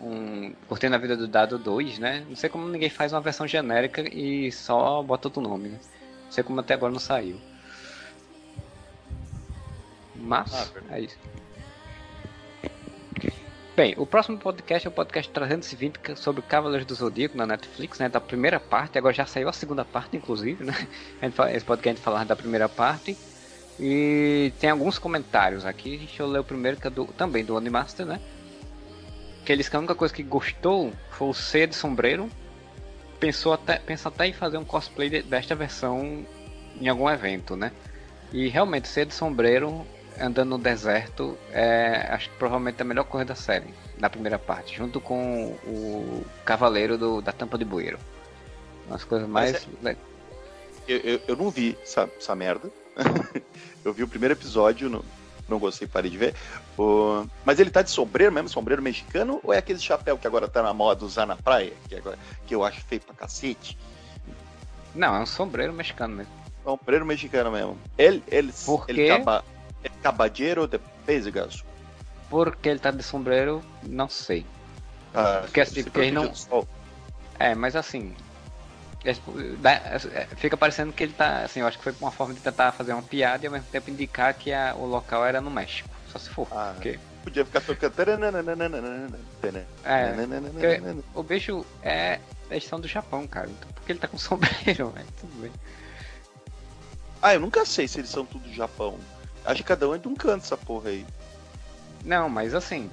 um 0.00 0.52
Curtindo 0.66 0.94
a 0.94 0.98
Vida 0.98 1.16
do 1.16 1.28
Dado 1.28 1.58
2, 1.58 1.98
né? 1.98 2.24
Não 2.28 2.36
sei 2.36 2.48
como 2.48 2.66
ninguém 2.68 2.90
faz 2.90 3.12
uma 3.12 3.20
versão 3.20 3.46
genérica 3.46 4.02
e 4.02 4.50
só 4.50 5.02
bota 5.02 5.28
outro 5.28 5.42
nome, 5.42 5.68
né? 5.68 5.78
Não 6.24 6.32
sei 6.32 6.42
como 6.42 6.60
até 6.60 6.74
agora 6.74 6.92
não 6.92 7.00
saiu. 7.00 7.38
Mas, 10.16 10.72
ah, 10.90 10.96
é 10.96 11.00
isso. 11.02 11.18
Bem, 13.76 13.92
o 13.98 14.06
próximo 14.06 14.38
podcast 14.38 14.86
é 14.86 14.88
o 14.88 14.92
podcast 14.92 15.32
320 15.32 16.14
sobre 16.14 16.42
Cavaleiros 16.42 16.86
do 16.86 16.94
Zodíaco 16.94 17.36
na 17.36 17.44
Netflix, 17.44 17.98
né? 17.98 18.08
Da 18.08 18.20
primeira 18.20 18.60
parte, 18.60 18.96
agora 18.96 19.12
já 19.12 19.26
saiu 19.26 19.48
a 19.48 19.52
segunda 19.52 19.84
parte, 19.84 20.16
inclusive, 20.16 20.62
né? 20.62 20.86
Esse 21.52 21.64
podcast 21.64 22.00
falar 22.00 22.24
da 22.24 22.36
primeira 22.36 22.68
parte. 22.68 23.16
E 23.80 24.52
tem 24.60 24.70
alguns 24.70 24.96
comentários 24.96 25.66
aqui. 25.66 25.98
Deixa 25.98 26.22
eu 26.22 26.28
ler 26.28 26.38
o 26.38 26.44
primeiro, 26.44 26.76
que 26.76 26.86
é 26.86 26.90
do, 26.90 27.06
também 27.06 27.44
do 27.44 27.56
Animaster, 27.56 28.06
né? 28.06 28.20
Que 29.44 29.50
eles 29.50 29.68
que 29.68 29.74
a 29.74 29.80
única 29.80 29.96
coisa 29.96 30.14
que 30.14 30.22
gostou 30.22 30.92
foi 31.10 31.26
o 31.26 31.34
C 31.34 31.66
de 31.66 31.74
sombreiro. 31.74 32.30
Pensou 33.18 33.52
até, 33.52 33.80
pensou 33.80 34.12
até 34.14 34.28
em 34.28 34.32
fazer 34.32 34.56
um 34.56 34.64
cosplay 34.64 35.10
desta 35.20 35.56
versão 35.56 36.24
em 36.80 36.86
algum 36.86 37.10
evento, 37.10 37.56
né? 37.56 37.72
E 38.32 38.46
realmente, 38.46 38.86
C 38.86 39.04
de 39.04 39.14
sombreiro 39.14 39.84
andando 40.20 40.50
no 40.50 40.58
deserto 40.58 41.36
é, 41.50 42.08
acho 42.10 42.30
que 42.30 42.36
provavelmente 42.36 42.80
a 42.80 42.84
melhor 42.84 43.04
coisa 43.04 43.26
da 43.26 43.34
série, 43.34 43.72
na 43.98 44.08
primeira 44.08 44.38
parte, 44.38 44.76
junto 44.76 45.00
com 45.00 45.56
o 45.66 46.24
Cavaleiro 46.44 46.96
do, 46.96 47.20
da 47.20 47.32
Tampa 47.32 47.58
de 47.58 47.64
Bueiro. 47.64 47.98
Uma 48.86 48.96
das 48.96 49.04
coisas 49.04 49.28
mais. 49.28 49.66
É... 49.84 49.96
Eu, 50.86 50.98
eu, 50.98 51.20
eu, 51.28 51.36
não 51.36 51.50
vi 51.50 51.76
essa, 51.82 52.08
essa 52.18 52.34
merda. 52.34 52.70
eu 53.84 53.92
vi 53.92 54.02
o 54.02 54.08
primeiro 54.08 54.34
episódio, 54.34 54.90
não, 54.90 55.02
não 55.48 55.58
gostei, 55.58 55.88
parei 55.88 56.10
de 56.10 56.18
ver. 56.18 56.34
O... 56.78 57.26
Mas 57.44 57.58
ele 57.58 57.70
tá 57.70 57.82
de 57.82 57.90
sombreiro 57.90 58.32
mesmo, 58.32 58.48
sombreiro 58.48 58.82
mexicano, 58.82 59.40
ou 59.42 59.52
é 59.52 59.58
aquele 59.58 59.78
chapéu 59.78 60.18
que 60.18 60.26
agora 60.26 60.46
tá 60.46 60.62
na 60.62 60.74
moda 60.74 61.04
usar 61.04 61.26
na 61.26 61.36
praia, 61.36 61.72
que, 61.88 61.96
agora, 61.96 62.18
que 62.46 62.54
eu 62.54 62.62
acho 62.62 62.80
feio 62.82 63.00
pra 63.00 63.14
cacete? 63.14 63.78
Não, 64.94 65.16
é 65.16 65.20
um 65.20 65.26
sombreiro 65.26 65.72
mexicano 65.72 66.16
mesmo. 66.16 66.32
Sombreiro 66.62 67.04
mexicano 67.04 67.50
mesmo. 67.50 67.78
Ele, 67.98 68.22
ele, 68.28 68.52
Porque... 68.64 68.92
ele 68.92 69.10
acaba 69.10 69.44
caballero 70.02 70.66
de 70.66 70.78
Pésigas. 71.06 71.64
Por 72.28 72.56
que 72.56 72.68
ele 72.68 72.78
tá 72.78 72.90
de 72.90 73.02
sombreiro, 73.02 73.62
não 73.82 74.08
sei. 74.08 74.44
Ah, 75.14 75.40
porque 75.42 75.60
assim, 75.60 75.84
porque 75.84 76.00
ele 76.00 76.12
não. 76.12 76.32
É, 77.38 77.54
mas 77.54 77.76
assim. 77.76 78.14
É, 79.04 79.10
é, 79.10 80.26
fica 80.36 80.56
parecendo 80.56 80.92
que 80.92 81.02
ele 81.02 81.12
tá. 81.12 81.44
Assim, 81.44 81.60
eu 81.60 81.66
acho 81.66 81.76
que 81.78 81.84
foi 81.84 81.94
uma 82.00 82.10
forma 82.10 82.34
de 82.34 82.40
tentar 82.40 82.72
fazer 82.72 82.92
uma 82.92 83.02
piada 83.02 83.44
e 83.44 83.46
ao 83.46 83.52
mesmo 83.52 83.68
tempo 83.70 83.90
indicar 83.90 84.34
que 84.34 84.52
a, 84.52 84.74
o 84.74 84.86
local 84.86 85.24
era 85.24 85.40
no 85.40 85.50
México. 85.50 85.90
Só 86.10 86.18
se 86.18 86.30
for. 86.30 86.48
Ah, 86.50 86.72
porque... 86.74 86.98
Podia 87.22 87.44
ficar 87.44 87.60
tocando. 87.62 87.94
É, 89.84 90.94
o 91.14 91.22
bicho 91.22 91.64
é 91.82 92.18
edição 92.50 92.80
do 92.80 92.88
Japão, 92.88 93.26
cara. 93.26 93.48
Então 93.48 93.70
por 93.72 93.82
que 93.84 93.92
ele 93.92 93.98
tá 93.98 94.08
com 94.08 94.18
sombreiro, 94.18 94.90
velho? 94.90 95.06
Tudo 95.20 95.40
bem. 95.40 95.52
Ah, 97.22 97.34
eu 97.34 97.40
nunca 97.40 97.64
sei 97.64 97.88
se 97.88 98.00
eles 98.00 98.10
são 98.10 98.26
tudo 98.26 98.46
do 98.46 98.54
Japão. 98.54 98.98
Acho 99.44 99.62
que 99.62 99.68
cada 99.68 99.88
um 99.88 99.94
é 99.94 99.98
de 99.98 100.08
um 100.08 100.14
canto 100.14 100.44
essa 100.44 100.56
porra 100.56 100.90
aí. 100.90 101.04
Não, 102.04 102.28
mas 102.28 102.54
assim, 102.54 102.90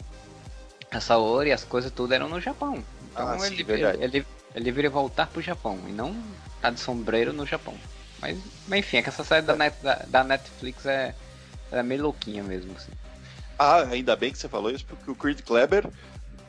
essa 0.92 1.18
ouro 1.18 1.48
e 1.48 1.52
as 1.52 1.64
coisas 1.64 1.92
tudo 1.92 2.14
eram 2.14 2.30
no 2.30 2.40
Japão. 2.40 2.84
Então 3.12 3.28
ah, 3.30 3.48
ele, 3.48 3.64
sim, 3.64 3.72
ele, 3.72 4.04
ele, 4.04 4.26
ele 4.56 4.66
deveria 4.66 4.90
voltar 4.90 5.28
pro 5.28 5.42
Japão 5.42 5.80
e 5.88 5.92
não 5.92 6.16
tá 6.62 6.70
de 6.70 6.80
sombreiro 6.80 7.34
no 7.34 7.46
Japão. 7.46 7.74
Mas, 8.20 8.38
mas 8.68 8.80
enfim, 8.80 8.98
é 8.98 9.02
que 9.02 9.10
essa 9.10 9.24
série 9.24 9.46
da, 9.46 9.56
Net, 9.56 9.76
da, 9.82 10.06
da 10.08 10.24
Netflix 10.24 10.86
é, 10.86 11.16
é 11.72 11.82
meio 11.82 12.04
louquinha 12.04 12.44
mesmo. 12.44 12.74
Assim. 12.76 12.92
Ah, 13.58 13.82
ainda 13.84 14.16
bem 14.16 14.32
que 14.32 14.38
você 14.38 14.48
falou 14.48 14.72
isso, 14.72 14.86
porque 14.86 15.10
o 15.10 15.16
Creed 15.16 15.42
Kleber, 15.42 15.88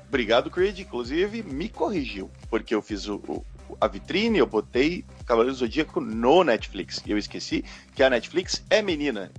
obrigado 0.06 0.50
Creed, 0.50 0.80
inclusive, 0.80 1.42
me 1.42 1.68
corrigiu. 1.68 2.30
Porque 2.50 2.74
eu 2.74 2.82
fiz 2.82 3.08
o, 3.08 3.16
o 3.26 3.44
a 3.80 3.88
vitrine, 3.88 4.38
eu 4.38 4.46
botei 4.46 5.04
Cavaleiro 5.26 5.54
do 5.54 5.58
Zodíaco 5.58 6.00
no 6.00 6.44
Netflix. 6.44 7.02
E 7.06 7.10
eu 7.10 7.18
esqueci 7.18 7.64
que 7.94 8.02
a 8.02 8.10
Netflix 8.10 8.62
é 8.68 8.82
menina. 8.82 9.32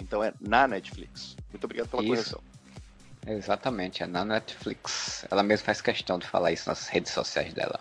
Então 0.00 0.22
é 0.22 0.32
na 0.40 0.66
Netflix. 0.66 1.36
Muito 1.50 1.64
obrigado 1.64 1.88
pela 1.88 2.02
isso. 2.02 2.12
correção. 2.12 2.40
Exatamente, 3.26 4.02
é 4.02 4.06
na 4.06 4.24
Netflix. 4.24 5.26
Ela 5.30 5.42
mesma 5.42 5.66
faz 5.66 5.80
questão 5.80 6.18
de 6.18 6.26
falar 6.26 6.52
isso 6.52 6.68
nas 6.68 6.88
redes 6.88 7.12
sociais 7.12 7.52
dela. 7.52 7.78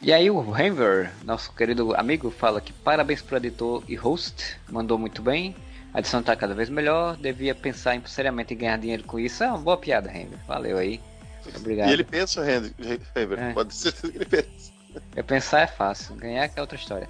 E 0.00 0.12
aí 0.12 0.30
o 0.30 0.56
Henver, 0.56 1.10
nosso 1.24 1.52
querido 1.52 1.94
amigo, 1.96 2.30
fala 2.30 2.60
que 2.60 2.72
parabéns 2.72 3.20
pro 3.20 3.36
editor 3.36 3.82
e 3.88 3.96
host, 3.96 4.58
mandou 4.68 4.96
muito 4.96 5.22
bem. 5.22 5.56
A 5.92 6.00
edição 6.00 6.22
tá 6.22 6.36
cada 6.36 6.54
vez 6.54 6.68
melhor, 6.68 7.16
devia 7.16 7.54
pensar 7.54 7.96
em, 7.96 8.06
seriamente 8.06 8.54
em 8.54 8.58
ganhar 8.58 8.78
dinheiro 8.78 9.02
com 9.04 9.18
isso. 9.18 9.42
É 9.42 9.48
uma 9.48 9.58
boa 9.58 9.76
piada, 9.76 10.10
Henver. 10.10 10.38
Valeu 10.46 10.76
aí. 10.76 11.00
Obrigado. 11.56 11.88
E 11.88 11.92
ele 11.94 12.04
pensa, 12.04 12.42
Henver, 12.42 13.38
é. 13.38 13.52
pode 13.52 13.74
ser 13.74 13.92
que 13.92 14.06
ele 14.06 14.26
pensa. 14.26 14.72
Eu 15.16 15.24
pensar 15.24 15.60
é 15.60 15.66
fácil, 15.66 16.14
ganhar 16.14 16.44
é 16.44 16.52
é 16.54 16.60
outra 16.60 16.76
história. 16.76 17.08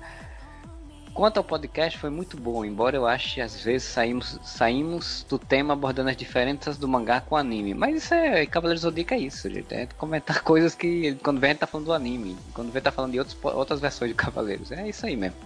Quanto 1.19 1.39
ao 1.39 1.43
podcast, 1.43 1.99
foi 1.99 2.11
muito 2.11 2.37
bom, 2.37 2.65
embora 2.65 2.95
eu 2.95 3.05
ache 3.05 3.41
às 3.41 3.61
vezes 3.61 3.89
saímos, 3.89 4.39
saímos 4.41 5.27
do 5.29 5.37
tema 5.37 5.73
abordando 5.73 6.11
as 6.11 6.17
diferenças 6.17 6.79
do 6.79 6.87
mangá 6.87 7.21
com 7.21 7.35
o 7.35 7.39
anime. 7.39 7.75
Mas 7.75 8.05
isso 8.05 8.15
é. 8.15 8.47
Cavaleiros 8.47 8.83
Zodíaco 8.83 9.15
é 9.15 9.19
isso, 9.19 9.51
gente. 9.51 9.75
É 9.75 9.89
comentar 9.99 10.43
coisas 10.47 10.77
que 10.77 11.17
quando 11.17 11.41
vem 11.41 11.51
a 11.51 11.53
gente 11.55 11.59
tá 11.59 11.67
falando 11.67 11.87
do 11.87 11.93
anime, 11.93 12.37
quando 12.55 12.71
vem 12.71 12.81
tá 12.81 12.93
falando 12.93 13.11
de 13.11 13.19
outros, 13.19 13.37
outras 13.43 13.81
versões 13.81 14.13
de 14.13 14.15
Cavaleiros. 14.15 14.71
É 14.71 14.89
isso 14.89 15.07
aí 15.07 15.17
mesmo. 15.17 15.37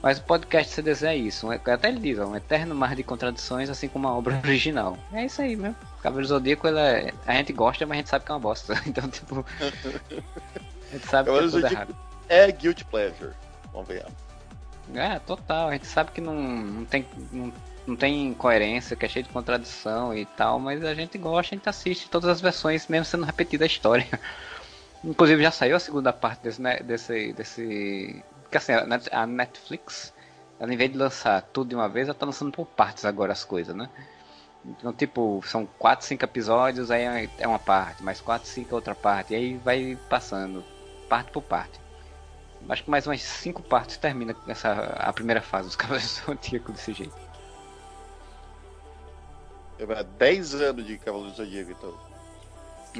Mas 0.00 0.18
o 0.18 0.22
podcast 0.22 0.72
CDZ 0.72 1.02
é 1.02 1.16
isso, 1.16 1.50
até 1.50 1.88
ele 1.88 1.98
diz, 1.98 2.20
um 2.20 2.36
eterno 2.36 2.72
mar 2.72 2.94
de 2.94 3.02
contradições, 3.02 3.68
assim 3.68 3.88
como 3.88 4.06
a 4.06 4.16
obra 4.16 4.40
original. 4.46 4.96
É 5.12 5.24
isso 5.24 5.42
aí 5.42 5.56
mesmo. 5.56 5.74
Cavaleiro 6.00 6.28
Zodíaco, 6.28 6.68
é, 6.68 7.12
a 7.26 7.34
gente 7.34 7.52
gosta, 7.52 7.84
mas 7.84 7.96
a 7.96 7.98
gente 7.98 8.10
sabe 8.10 8.24
que 8.24 8.30
é 8.30 8.34
uma 8.34 8.40
bosta. 8.40 8.80
Então, 8.86 9.10
tipo. 9.10 9.44
a 9.58 10.92
gente 10.92 11.06
sabe 11.08 11.26
Cavaleiro 11.26 11.50
que 11.50 11.56
é 11.56 11.60
tudo 11.62 11.66
errado. 11.66 11.96
É 12.28 12.52
guilty 12.52 12.84
pleasure. 12.84 13.32
Vamos 13.72 13.88
ver. 13.88 14.06
É, 14.94 15.18
total. 15.20 15.68
A 15.68 15.72
gente 15.72 15.86
sabe 15.86 16.12
que 16.12 16.20
não, 16.20 16.34
não 16.34 16.84
tem. 16.84 17.06
Não, 17.30 17.52
não 17.86 17.96
tem 17.96 18.32
coerência, 18.34 18.96
que 18.96 19.04
é 19.04 19.08
cheio 19.08 19.24
de 19.24 19.32
contradição 19.32 20.16
e 20.16 20.24
tal, 20.24 20.60
mas 20.60 20.84
a 20.84 20.94
gente 20.94 21.18
gosta, 21.18 21.54
a 21.54 21.58
gente 21.58 21.68
assiste 21.68 22.08
todas 22.08 22.28
as 22.30 22.40
versões, 22.40 22.86
mesmo 22.86 23.04
sendo 23.04 23.24
repetida 23.24 23.64
a 23.64 23.66
história. 23.66 24.06
Inclusive 25.02 25.42
já 25.42 25.50
saiu 25.50 25.74
a 25.76 25.80
segunda 25.80 26.12
parte 26.12 26.42
desse. 26.42 26.62
Desse, 26.84 27.32
desse 27.32 28.22
porque 28.42 28.58
assim, 28.58 28.72
a 29.10 29.26
Netflix, 29.26 30.12
ela 30.60 30.72
em 30.72 30.76
de 30.76 30.96
lançar 30.96 31.42
tudo 31.52 31.70
de 31.70 31.74
uma 31.74 31.88
vez, 31.88 32.06
ela 32.06 32.14
tá 32.14 32.26
lançando 32.26 32.52
por 32.52 32.66
partes 32.66 33.04
agora 33.04 33.32
as 33.32 33.44
coisas, 33.44 33.74
né? 33.74 33.88
Então, 34.64 34.92
tipo, 34.92 35.42
são 35.44 35.66
4, 35.78 36.06
5 36.06 36.24
episódios, 36.24 36.90
aí 36.90 37.28
é 37.38 37.48
uma 37.48 37.58
parte, 37.58 38.02
mais 38.02 38.20
4, 38.20 38.46
5 38.46 38.70
é 38.70 38.74
outra 38.74 38.94
parte, 38.94 39.32
e 39.32 39.36
aí 39.36 39.56
vai 39.56 39.98
passando, 40.08 40.62
parte 41.08 41.32
por 41.32 41.42
parte. 41.42 41.80
Acho 42.68 42.84
que 42.84 42.90
mais 42.90 43.06
umas 43.06 43.22
cinco 43.22 43.62
partes 43.62 43.96
termina 43.96 44.34
essa, 44.46 44.72
a 44.98 45.12
primeira 45.12 45.40
fase 45.40 45.68
dos 45.68 45.76
Cavaleiros 45.76 46.20
do 46.20 46.26
Zodíaco 46.26 46.72
desse 46.72 46.92
jeito. 46.92 47.14
É 49.78 50.04
10 50.04 50.54
anos 50.54 50.86
de 50.86 50.98
Cavaleiros 50.98 51.36
do 51.36 51.44
Zodíaco, 51.44 51.70
então. 51.72 52.12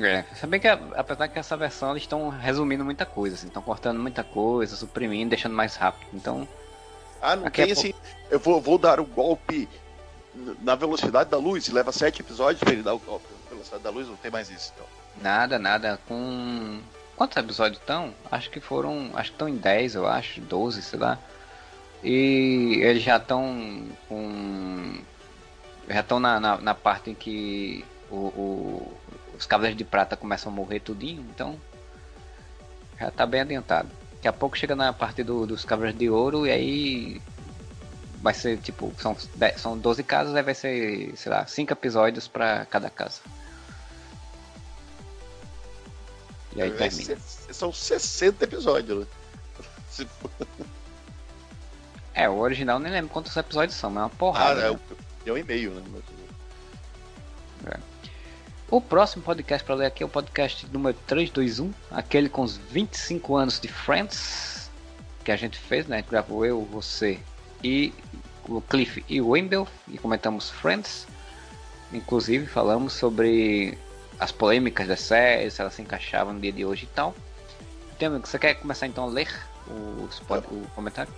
É, 0.04 0.24
sabem 0.34 0.58
que 0.58 0.66
apesar 0.66 1.28
que 1.28 1.38
essa 1.38 1.54
versão 1.54 1.90
eles 1.90 2.04
estão 2.04 2.30
resumindo 2.30 2.82
muita 2.82 3.04
coisa, 3.04 3.34
assim, 3.34 3.48
estão 3.48 3.60
cortando 3.60 3.98
muita 3.98 4.24
coisa, 4.24 4.74
suprimindo, 4.74 5.30
deixando 5.30 5.54
mais 5.54 5.76
rápido. 5.76 6.08
Então. 6.14 6.48
Ah, 7.20 7.36
não 7.36 7.50
tem 7.50 7.70
assim. 7.70 7.92
Eu 8.30 8.40
vou, 8.40 8.60
vou 8.60 8.78
dar 8.78 8.98
o 8.98 9.04
golpe 9.04 9.68
na 10.62 10.74
velocidade 10.74 11.28
da 11.28 11.36
luz, 11.36 11.68
leva 11.68 11.92
sete 11.92 12.22
episódios 12.22 12.60
para 12.60 12.72
ele 12.72 12.82
dar 12.82 12.94
o 12.94 12.98
golpe 12.98 13.26
na 13.44 13.50
velocidade 13.50 13.82
da 13.82 13.90
luz, 13.90 14.08
não 14.08 14.16
tem 14.16 14.30
mais 14.30 14.50
isso, 14.50 14.72
então. 14.74 14.86
Nada, 15.20 15.58
nada. 15.58 16.00
Com 16.08 16.80
Quantos 17.22 17.36
episódios 17.36 17.78
estão? 17.78 18.12
Acho 18.32 18.50
que 18.50 18.58
foram. 18.58 19.12
Acho 19.14 19.30
que 19.30 19.36
estão 19.36 19.48
em 19.48 19.56
10, 19.56 19.94
eu 19.94 20.08
acho, 20.08 20.40
12, 20.40 20.82
sei 20.82 20.98
lá. 20.98 21.16
E 22.02 22.80
eles 22.82 23.00
já 23.00 23.16
estão 23.16 23.86
com. 24.08 24.98
Já 25.88 26.00
estão 26.00 26.18
na, 26.18 26.40
na, 26.40 26.58
na, 26.58 26.74
parte 26.74 27.10
em 27.10 27.14
que 27.14 27.84
o, 28.10 28.16
o, 28.16 28.98
os 29.38 29.46
Cavaleiros 29.46 29.78
de 29.78 29.84
Prata 29.84 30.16
começam 30.16 30.50
a 30.50 30.54
morrer 30.56 30.80
tudinho, 30.80 31.24
então. 31.30 31.56
Já 32.98 33.06
está 33.06 33.24
bem 33.24 33.42
adiantado. 33.42 33.88
Daqui 34.14 34.26
a 34.26 34.32
pouco 34.32 34.58
chega 34.58 34.74
na 34.74 34.92
parte 34.92 35.22
do, 35.22 35.46
dos 35.46 35.64
Cavaleiros 35.64 36.00
de 36.00 36.10
Ouro 36.10 36.44
e 36.44 36.50
aí. 36.50 37.22
Vai 38.20 38.34
ser 38.34 38.58
tipo. 38.58 38.92
São, 38.98 39.16
10, 39.36 39.60
são 39.60 39.78
12 39.78 40.02
casas, 40.02 40.34
aí 40.34 40.42
vai 40.42 40.54
ser, 40.56 41.12
sei 41.14 41.30
lá, 41.30 41.46
5 41.46 41.72
episódios 41.72 42.26
para 42.26 42.66
cada 42.66 42.90
casa. 42.90 43.20
E 46.54 46.62
aí 46.62 46.70
termina. 46.72 47.16
São 47.50 47.72
60 47.72 48.44
episódios, 48.44 48.98
né? 49.00 50.06
É, 52.14 52.28
o 52.28 52.38
original 52.38 52.78
nem 52.78 52.92
lembro 52.92 53.10
quantos 53.10 53.36
episódios 53.36 53.76
são, 53.76 53.90
mas 53.90 54.02
é 54.02 54.04
uma 54.04 54.10
porrada. 54.10 54.68
Ah, 54.68 54.72
né? 54.72 54.80
é 55.26 55.32
um 55.32 55.36
e-mail, 55.36 55.70
né? 55.70 55.82
É. 57.66 57.78
O 58.70 58.80
próximo 58.80 59.22
podcast 59.22 59.64
para 59.64 59.74
ler 59.74 59.86
aqui 59.86 60.02
é 60.02 60.06
o 60.06 60.08
podcast 60.08 60.66
número 60.72 60.96
321, 61.06 61.72
aquele 61.90 62.28
com 62.28 62.42
os 62.42 62.56
25 62.56 63.36
anos 63.36 63.60
de 63.60 63.68
Friends, 63.68 64.70
que 65.24 65.32
a 65.32 65.36
gente 65.36 65.58
fez, 65.58 65.86
né? 65.86 66.02
Gravou 66.02 66.44
eu, 66.44 66.62
você 66.64 67.18
e 67.62 67.92
o 68.48 68.60
Cliff 68.60 69.04
e 69.08 69.20
o 69.20 69.30
Wimble, 69.30 69.66
e 69.88 69.98
comentamos 69.98 70.50
Friends. 70.50 71.06
Inclusive 71.92 72.46
falamos 72.46 72.94
sobre 72.94 73.78
as 74.22 74.30
polêmicas 74.30 74.86
da 74.86 74.96
série, 74.96 75.50
se 75.50 75.60
elas 75.60 75.74
se 75.74 75.82
encaixavam 75.82 76.32
no 76.32 76.40
dia 76.40 76.52
de 76.52 76.64
hoje 76.64 76.84
e 76.84 76.94
tal. 76.94 77.12
Então, 77.96 78.20
você 78.20 78.38
quer 78.38 78.54
começar 78.54 78.86
então 78.86 79.02
a 79.02 79.08
ler 79.08 79.28
o, 79.66 79.72
o 80.04 80.66
comentário? 80.76 81.12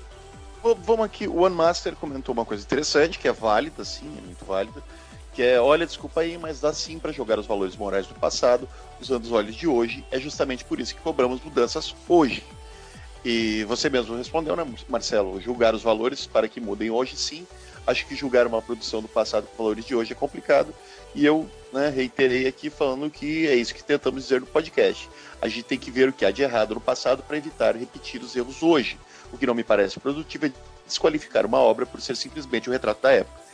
Vamos 0.62 1.04
aqui, 1.04 1.28
o 1.28 1.42
One 1.42 1.54
Master 1.54 1.94
comentou 1.94 2.32
uma 2.32 2.46
coisa 2.46 2.64
interessante, 2.64 3.18
que 3.18 3.28
é 3.28 3.32
válida, 3.32 3.84
sim, 3.84 4.10
é 4.16 4.20
muito 4.22 4.42
válida, 4.46 4.82
que 5.34 5.42
é, 5.42 5.60
olha, 5.60 5.84
desculpa 5.84 6.22
aí, 6.22 6.38
mas 6.38 6.60
dá 6.60 6.72
sim 6.72 6.98
para 6.98 7.12
jogar 7.12 7.38
os 7.38 7.46
valores 7.46 7.76
morais 7.76 8.06
do 8.06 8.14
passado 8.14 8.66
usando 8.98 9.24
os 9.24 9.32
olhos 9.32 9.54
de 9.54 9.66
hoje, 9.66 10.02
é 10.10 10.18
justamente 10.18 10.64
por 10.64 10.80
isso 10.80 10.94
que 10.94 11.02
cobramos 11.02 11.42
mudanças 11.44 11.94
hoje. 12.08 12.42
E 13.22 13.64
você 13.64 13.90
mesmo 13.90 14.16
respondeu, 14.16 14.56
né, 14.56 14.66
Marcelo? 14.88 15.38
Julgar 15.42 15.74
os 15.74 15.82
valores 15.82 16.26
para 16.26 16.48
que 16.48 16.60
mudem 16.60 16.90
hoje, 16.90 17.16
sim. 17.16 17.46
Acho 17.86 18.06
que 18.06 18.16
julgar 18.16 18.46
uma 18.46 18.62
produção 18.62 19.02
do 19.02 19.08
passado 19.08 19.46
com 19.46 19.62
valores 19.62 19.84
de 19.84 19.94
hoje 19.94 20.12
é 20.12 20.14
complicado. 20.14 20.74
E 21.14 21.24
eu 21.24 21.48
né, 21.72 21.88
reiterei 21.88 22.46
aqui 22.46 22.70
falando 22.70 23.10
que 23.10 23.46
é 23.46 23.54
isso 23.54 23.74
que 23.74 23.82
tentamos 23.82 24.24
dizer 24.24 24.40
no 24.40 24.46
podcast. 24.46 25.08
A 25.40 25.48
gente 25.48 25.64
tem 25.64 25.78
que 25.78 25.90
ver 25.90 26.08
o 26.08 26.12
que 26.12 26.24
há 26.24 26.30
de 26.30 26.42
errado 26.42 26.74
no 26.74 26.80
passado 26.80 27.22
para 27.22 27.36
evitar 27.36 27.76
repetir 27.76 28.22
os 28.22 28.34
erros 28.34 28.62
hoje. 28.62 28.98
O 29.32 29.38
que 29.38 29.46
não 29.46 29.54
me 29.54 29.64
parece 29.64 29.98
produtivo 30.00 30.46
é 30.46 30.52
desqualificar 30.86 31.46
uma 31.46 31.58
obra 31.58 31.86
por 31.86 32.00
ser 32.00 32.16
simplesmente 32.16 32.68
o 32.68 32.70
um 32.70 32.72
retrato 32.72 33.02
da 33.02 33.12
época. 33.12 33.44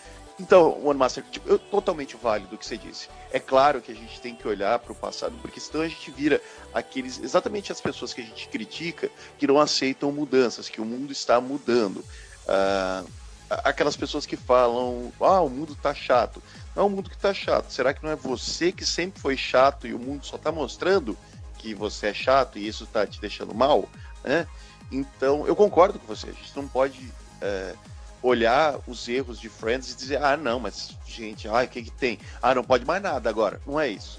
Então, 0.40 0.82
One 0.82 0.98
Master, 0.98 1.22
tipo, 1.30 1.46
eu, 1.46 1.58
totalmente 1.58 2.16
válido 2.16 2.54
o 2.54 2.58
que 2.58 2.64
você 2.64 2.78
disse. 2.78 3.08
É 3.30 3.38
claro 3.38 3.82
que 3.82 3.92
a 3.92 3.94
gente 3.94 4.20
tem 4.22 4.34
que 4.34 4.48
olhar 4.48 4.78
para 4.78 4.92
o 4.92 4.94
passado, 4.94 5.36
porque 5.42 5.60
senão 5.60 5.84
a 5.84 5.88
gente 5.88 6.10
vira 6.10 6.40
aqueles, 6.72 7.20
exatamente 7.22 7.70
as 7.70 7.80
pessoas 7.80 8.14
que 8.14 8.22
a 8.22 8.24
gente 8.24 8.48
critica, 8.48 9.10
que 9.38 9.46
não 9.46 9.60
aceitam 9.60 10.10
mudanças, 10.10 10.68
que 10.68 10.80
o 10.80 10.84
mundo 10.84 11.12
está 11.12 11.40
mudando. 11.42 11.98
Uh, 11.98 13.06
aquelas 13.50 13.96
pessoas 13.96 14.24
que 14.24 14.36
falam, 14.36 15.12
ah, 15.20 15.40
o 15.40 15.50
mundo 15.50 15.72
está 15.72 15.94
chato. 15.94 16.42
Não 16.74 16.84
é 16.84 16.86
o 16.86 16.90
mundo 16.90 17.10
que 17.10 17.16
está 17.16 17.34
chato. 17.34 17.70
Será 17.70 17.92
que 17.92 18.02
não 18.02 18.10
é 18.10 18.16
você 18.16 18.70
que 18.70 18.86
sempre 18.86 19.20
foi 19.20 19.36
chato 19.36 19.86
e 19.86 19.94
o 19.94 19.98
mundo 19.98 20.24
só 20.24 20.36
está 20.36 20.52
mostrando 20.52 21.18
que 21.58 21.74
você 21.74 22.08
é 22.08 22.14
chato 22.14 22.58
e 22.58 22.66
isso 22.66 22.84
está 22.84 23.06
te 23.06 23.20
deixando 23.20 23.54
mal? 23.54 23.88
Né? 24.22 24.46
Então, 24.90 25.46
eu 25.46 25.56
concordo 25.56 25.98
com 25.98 26.06
você. 26.06 26.28
A 26.28 26.32
gente 26.32 26.56
não 26.56 26.68
pode. 26.68 27.12
É, 27.42 27.74
olhar 28.22 28.78
os 28.86 29.08
erros 29.08 29.40
de 29.40 29.48
Friends 29.48 29.92
e 29.92 29.96
dizer, 29.96 30.22
ah, 30.22 30.36
não, 30.36 30.60
mas, 30.60 30.96
gente, 31.06 31.48
ai, 31.48 31.66
o 31.66 31.68
que, 31.68 31.84
que 31.84 31.90
tem? 31.90 32.18
Ah, 32.42 32.54
não 32.54 32.62
pode 32.62 32.84
mais 32.84 33.02
nada 33.02 33.30
agora. 33.30 33.60
Não 33.66 33.80
é 33.80 33.88
isso. 33.88 34.18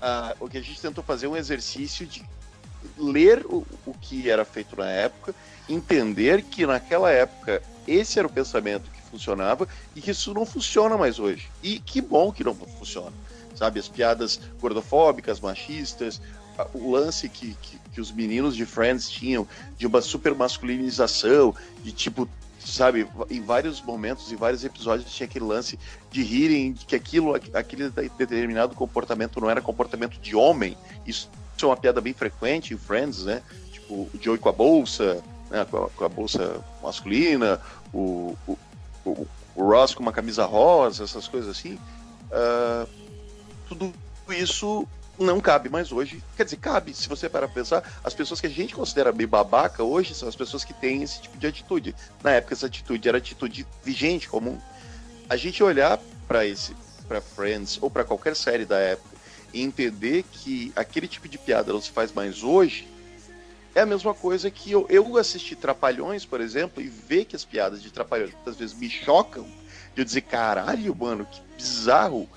Ah, 0.00 0.34
o 0.40 0.48
que 0.48 0.58
a 0.58 0.62
gente 0.62 0.80
tentou 0.80 1.02
fazer 1.02 1.26
é 1.26 1.28
um 1.28 1.36
exercício 1.36 2.06
de 2.06 2.24
ler 2.98 3.44
o, 3.46 3.66
o 3.86 3.94
que 4.00 4.30
era 4.30 4.44
feito 4.44 4.76
na 4.76 4.88
época, 4.88 5.34
entender 5.68 6.42
que 6.42 6.66
naquela 6.66 7.10
época 7.10 7.62
esse 7.86 8.18
era 8.18 8.26
o 8.26 8.30
pensamento 8.30 8.90
que 8.90 9.02
funcionava 9.02 9.66
e 9.94 10.00
que 10.00 10.10
isso 10.10 10.32
não 10.32 10.46
funciona 10.46 10.96
mais 10.96 11.18
hoje. 11.18 11.48
E 11.62 11.78
que 11.78 12.00
bom 12.00 12.32
que 12.32 12.44
não 12.44 12.54
funciona. 12.54 13.12
Sabe, 13.54 13.78
as 13.78 13.88
piadas 13.88 14.40
gordofóbicas, 14.60 15.40
machistas, 15.40 16.20
o 16.74 16.90
lance 16.90 17.28
que, 17.28 17.54
que, 17.60 17.78
que, 17.92 18.00
os 18.00 18.10
meninos 18.10 18.56
de 18.56 18.64
Friends 18.64 19.08
tinham 19.08 19.46
de 19.78 19.86
uma 19.86 20.00
super 20.00 20.34
masculinização, 20.34 21.54
de 21.82 21.92
tipo 21.92 22.28
sabe, 22.58 23.08
em 23.28 23.40
vários 23.42 23.82
momentos, 23.82 24.30
em 24.30 24.36
vários 24.36 24.64
episódios 24.64 25.12
tinha 25.12 25.26
aquele 25.26 25.44
lance 25.44 25.78
de 26.10 26.22
rirem 26.22 26.72
de 26.72 26.86
que 26.86 26.94
aquilo, 26.94 27.34
aquele 27.34 27.90
determinado 27.90 28.74
comportamento 28.74 29.40
não 29.40 29.50
era 29.50 29.60
comportamento 29.60 30.20
de 30.20 30.36
homem. 30.36 30.76
Isso, 31.04 31.28
é 31.64 31.68
uma 31.68 31.76
piada 31.76 32.00
bem 32.00 32.12
frequente 32.12 32.74
em 32.74 32.76
Friends, 32.76 33.24
né? 33.24 33.42
Tipo, 33.72 33.94
o 33.94 34.10
Joey 34.20 34.38
com 34.38 34.48
a 34.48 34.52
bolsa, 34.52 35.22
né? 35.50 35.64
com, 35.70 35.84
a, 35.84 35.90
com 35.90 36.04
a 36.04 36.08
bolsa 36.08 36.60
masculina, 36.82 37.60
o, 37.92 38.36
o, 38.46 38.58
o, 39.04 39.28
o, 39.54 39.64
Ross 39.64 39.94
com 39.94 40.02
uma 40.02 40.12
camisa 40.12 40.44
rosa, 40.44 41.04
essas 41.04 41.28
coisas 41.28 41.50
assim. 41.50 41.78
Uh, 42.30 42.88
tudo 43.68 43.92
isso 44.30 44.86
não 45.18 45.40
cabe 45.40 45.68
mais 45.68 45.92
hoje. 45.92 46.22
Quer 46.36 46.44
dizer, 46.44 46.56
cabe, 46.56 46.94
se 46.94 47.08
você 47.08 47.28
parar 47.28 47.46
pra 47.46 47.54
pensar, 47.54 48.00
as 48.02 48.14
pessoas 48.14 48.40
que 48.40 48.46
a 48.46 48.50
gente 48.50 48.74
considera 48.74 49.12
bem 49.12 49.26
babaca 49.26 49.82
hoje 49.82 50.14
são 50.14 50.28
as 50.28 50.36
pessoas 50.36 50.64
que 50.64 50.72
têm 50.72 51.02
esse 51.02 51.20
tipo 51.20 51.36
de 51.36 51.46
atitude. 51.46 51.94
Na 52.22 52.32
época, 52.32 52.54
essa 52.54 52.66
atitude 52.66 53.08
era 53.08 53.18
atitude 53.18 53.66
vigente, 53.84 54.28
comum. 54.28 54.58
A 55.28 55.36
gente 55.36 55.62
olhar 55.62 55.98
para 56.26 56.46
esse, 56.46 56.74
para 57.06 57.20
Friends 57.20 57.78
ou 57.80 57.90
para 57.90 58.04
qualquer 58.04 58.34
série 58.34 58.64
da 58.64 58.78
época 58.78 59.11
e 59.52 59.62
entender 59.62 60.24
que 60.30 60.72
aquele 60.74 61.06
tipo 61.06 61.28
de 61.28 61.38
piada 61.38 61.72
não 61.72 61.80
se 61.80 61.90
faz 61.90 62.12
mais 62.12 62.42
hoje, 62.42 62.88
é 63.74 63.80
a 63.80 63.86
mesma 63.86 64.14
coisa 64.14 64.50
que 64.50 64.70
eu, 64.70 64.86
eu 64.88 65.16
assistir 65.16 65.56
Trapalhões, 65.56 66.24
por 66.24 66.40
exemplo, 66.40 66.82
e 66.82 66.88
ver 66.88 67.24
que 67.24 67.36
as 67.36 67.44
piadas 67.44 67.82
de 67.82 67.90
Trapalhões 67.90 68.32
muitas 68.32 68.56
vezes 68.56 68.76
me 68.76 68.88
chocam, 68.88 69.44
de 69.94 70.02
eu 70.02 70.04
dizer, 70.04 70.22
caralho, 70.22 70.94
mano, 70.94 71.26
que 71.26 71.40
bizarro. 71.56 72.28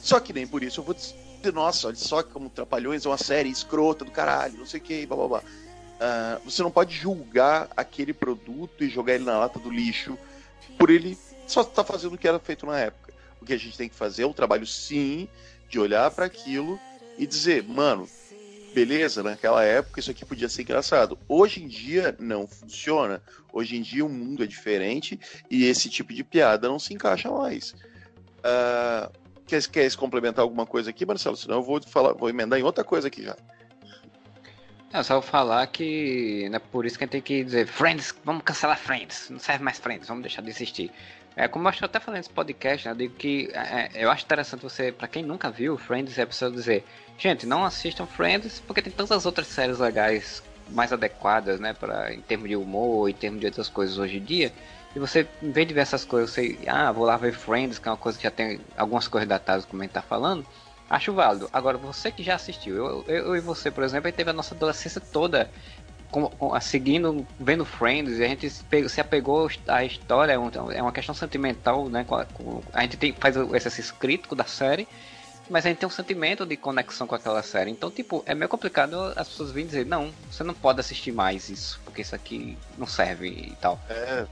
Só 0.00 0.20
que 0.20 0.32
nem 0.32 0.46
por 0.46 0.62
isso 0.62 0.80
eu 0.80 0.84
vou 0.84 0.94
de 0.94 1.52
nossa, 1.52 1.88
olha 1.88 1.96
só 1.96 2.22
como 2.22 2.50
Trapalhões 2.50 3.06
é 3.06 3.08
uma 3.08 3.18
série 3.18 3.48
escrota 3.48 4.04
do 4.04 4.10
caralho, 4.10 4.58
não 4.58 4.66
sei 4.66 4.80
o 4.80 4.82
que, 4.82 5.06
blá 5.06 5.16
blá 5.16 5.28
blá. 5.28 5.38
Uh, 5.40 6.44
você 6.44 6.62
não 6.62 6.70
pode 6.70 6.94
julgar 6.94 7.68
aquele 7.76 8.12
produto 8.12 8.84
e 8.84 8.88
jogar 8.88 9.14
ele 9.14 9.24
na 9.24 9.38
lata 9.38 9.58
do 9.58 9.70
lixo 9.70 10.16
por 10.78 10.90
ele 10.90 11.18
só 11.46 11.62
estar 11.62 11.82
tá 11.82 11.84
fazendo 11.84 12.14
o 12.14 12.18
que 12.18 12.28
era 12.28 12.38
feito 12.38 12.66
na 12.66 12.78
época. 12.78 13.12
O 13.40 13.44
que 13.44 13.52
a 13.52 13.56
gente 13.56 13.76
tem 13.76 13.88
que 13.88 13.94
fazer 13.94 14.22
é 14.22 14.26
um 14.26 14.32
trabalho, 14.32 14.66
sim, 14.66 15.28
de 15.68 15.78
olhar 15.78 16.10
para 16.10 16.26
aquilo 16.26 16.78
e 17.16 17.26
dizer, 17.26 17.62
mano, 17.62 18.08
beleza, 18.74 19.22
naquela 19.22 19.64
época 19.64 20.00
isso 20.00 20.10
aqui 20.10 20.24
podia 20.24 20.48
ser 20.48 20.62
engraçado. 20.62 21.18
Hoje 21.28 21.62
em 21.62 21.68
dia 21.68 22.16
não 22.18 22.46
funciona. 22.46 23.22
Hoje 23.52 23.76
em 23.76 23.82
dia 23.82 24.04
o 24.04 24.08
mundo 24.08 24.42
é 24.42 24.46
diferente 24.46 25.18
e 25.50 25.64
esse 25.64 25.88
tipo 25.88 26.12
de 26.12 26.22
piada 26.22 26.68
não 26.68 26.78
se 26.78 26.94
encaixa 26.94 27.30
mais. 27.30 27.74
Uh, 28.40 29.10
Quer, 29.48 29.66
quer 29.66 29.96
complementar 29.96 30.42
alguma 30.42 30.66
coisa 30.66 30.90
aqui, 30.90 31.06
Marcelo? 31.06 31.34
Senão 31.34 31.56
eu 31.56 31.62
vou 31.62 31.80
falar, 31.82 32.12
vou 32.12 32.28
emendar 32.28 32.60
em 32.60 32.62
outra 32.62 32.84
coisa 32.84 33.08
aqui 33.08 33.22
já. 33.22 33.34
É 34.92 35.02
só 35.02 35.20
falar 35.22 35.66
que 35.68 36.48
é 36.52 36.58
por 36.58 36.84
isso 36.84 36.98
que 36.98 37.04
a 37.04 37.06
gente 37.06 37.12
tem 37.12 37.22
que 37.22 37.44
dizer 37.44 37.66
Friends, 37.66 38.14
vamos 38.24 38.42
cancelar 38.42 38.78
Friends, 38.78 39.28
não 39.30 39.38
serve 39.38 39.64
mais 39.64 39.78
Friends, 39.78 40.06
vamos 40.06 40.22
deixar 40.22 40.42
de 40.42 40.50
existir. 40.50 40.90
É, 41.38 41.46
como 41.46 41.68
eu 41.68 41.70
estou 41.70 41.86
até 41.86 42.00
falando 42.00 42.16
nesse 42.16 42.30
podcast, 42.30 42.84
né, 42.84 42.92
eu 42.92 42.96
digo 42.96 43.14
que 43.14 43.48
é, 43.54 43.90
é 43.94 44.04
eu 44.04 44.10
acho 44.10 44.24
interessante 44.24 44.60
você, 44.60 44.90
para 44.90 45.06
quem 45.06 45.22
nunca 45.22 45.48
viu 45.48 45.78
Friends, 45.78 46.18
é 46.18 46.26
preciso 46.26 46.50
dizer, 46.50 46.84
gente, 47.16 47.46
não 47.46 47.64
assistam 47.64 48.06
Friends 48.06 48.60
porque 48.66 48.82
tem 48.82 48.92
tantas 48.92 49.24
outras 49.24 49.46
séries 49.46 49.78
legais 49.78 50.42
mais 50.70 50.92
adequadas, 50.92 51.60
né, 51.60 51.72
para 51.72 52.12
em 52.12 52.20
termos 52.20 52.48
de 52.48 52.56
humor, 52.56 53.08
em 53.08 53.14
termos 53.14 53.38
de 53.38 53.46
outras 53.46 53.68
coisas 53.68 53.98
hoje 53.98 54.16
em 54.16 54.24
dia, 54.24 54.52
e 54.96 54.98
você, 54.98 55.28
em 55.40 55.52
vez 55.52 55.68
de 55.68 55.74
ver 55.74 55.82
essas 55.82 56.04
coisas, 56.04 56.30
você, 56.30 56.58
ah, 56.66 56.90
vou 56.90 57.04
lá 57.04 57.16
ver 57.16 57.32
Friends, 57.32 57.78
que 57.78 57.86
é 57.86 57.92
uma 57.92 57.96
coisa 57.96 58.18
que 58.18 58.24
já 58.24 58.32
tem 58.32 58.58
algumas 58.76 59.06
coisas 59.06 59.28
datadas, 59.28 59.64
como 59.64 59.80
a 59.80 59.84
gente 59.84 59.94
tá 59.94 60.02
falando, 60.02 60.44
acho 60.90 61.12
válido. 61.12 61.48
Agora, 61.52 61.78
você 61.78 62.10
que 62.10 62.24
já 62.24 62.34
assistiu, 62.34 62.74
eu, 62.74 63.04
eu, 63.06 63.26
eu 63.26 63.36
e 63.36 63.40
você, 63.40 63.70
por 63.70 63.84
exemplo, 63.84 64.08
a 64.08 64.10
gente 64.10 64.16
teve 64.16 64.30
a 64.30 64.32
nossa 64.32 64.56
adolescência 64.56 65.00
toda 65.00 65.48
com, 66.10 66.26
com, 66.28 66.60
seguindo, 66.60 67.26
vendo 67.38 67.64
Friends, 67.64 68.20
a 68.20 68.26
gente 68.26 68.48
se, 68.48 68.64
se 68.88 69.00
apegou 69.00 69.48
à 69.66 69.84
história, 69.84 70.32
é, 70.32 70.76
é 70.76 70.82
uma 70.82 70.92
questão 70.92 71.14
sentimental, 71.14 71.88
né? 71.88 72.06
A 72.72 72.82
gente 72.82 72.96
tem, 72.96 73.12
faz 73.12 73.36
o 73.36 73.54
exercício 73.54 73.94
crítico 73.94 74.34
da 74.34 74.44
série, 74.44 74.88
mas 75.50 75.64
a 75.64 75.68
gente 75.68 75.78
tem 75.78 75.86
um 75.86 75.90
sentimento 75.90 76.44
de 76.44 76.56
conexão 76.56 77.06
com 77.06 77.14
aquela 77.14 77.42
série. 77.42 77.70
Então, 77.70 77.90
tipo, 77.90 78.22
é 78.26 78.34
meio 78.34 78.48
complicado 78.48 79.12
as 79.16 79.28
pessoas 79.28 79.50
virem 79.50 79.66
dizer, 79.66 79.86
não, 79.86 80.12
você 80.30 80.44
não 80.44 80.54
pode 80.54 80.80
assistir 80.80 81.12
mais 81.12 81.48
isso, 81.48 81.80
porque 81.84 82.02
isso 82.02 82.14
aqui 82.14 82.56
não 82.76 82.86
serve 82.86 83.28
e 83.28 83.56
tal. 83.60 83.78
É, 83.88 84.26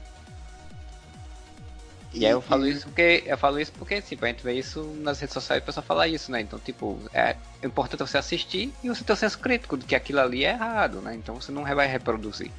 e, 2.13 2.25
aí 2.25 2.31
eu 2.31 2.41
falo 2.41 2.65
isso 2.65 2.85
porque 2.85 3.23
eu 3.25 3.37
falo 3.37 3.59
isso 3.59 3.71
porque 3.73 4.01
tipo, 4.01 4.25
a 4.25 4.27
gente 4.29 4.43
vê 4.43 4.53
isso 4.53 4.83
nas 5.01 5.19
redes 5.19 5.33
sociais, 5.33 5.61
o 5.61 5.65
pessoal 5.65 5.85
fala 5.85 6.07
isso, 6.07 6.31
né? 6.31 6.41
Então, 6.41 6.57
tipo, 6.57 6.99
é 7.13 7.35
importante 7.63 7.99
você 7.99 8.17
assistir 8.17 8.73
e 8.83 8.89
você 8.89 9.03
ter 9.03 9.13
o 9.13 9.15
senso 9.15 9.37
crítico 9.39 9.77
de 9.77 9.85
que 9.85 9.95
aquilo 9.95 10.19
ali 10.19 10.45
é 10.45 10.51
errado, 10.51 11.01
né? 11.01 11.15
Então 11.15 11.35
você 11.35 11.51
não 11.51 11.63
vai 11.63 11.87
reproduzir. 11.87 12.51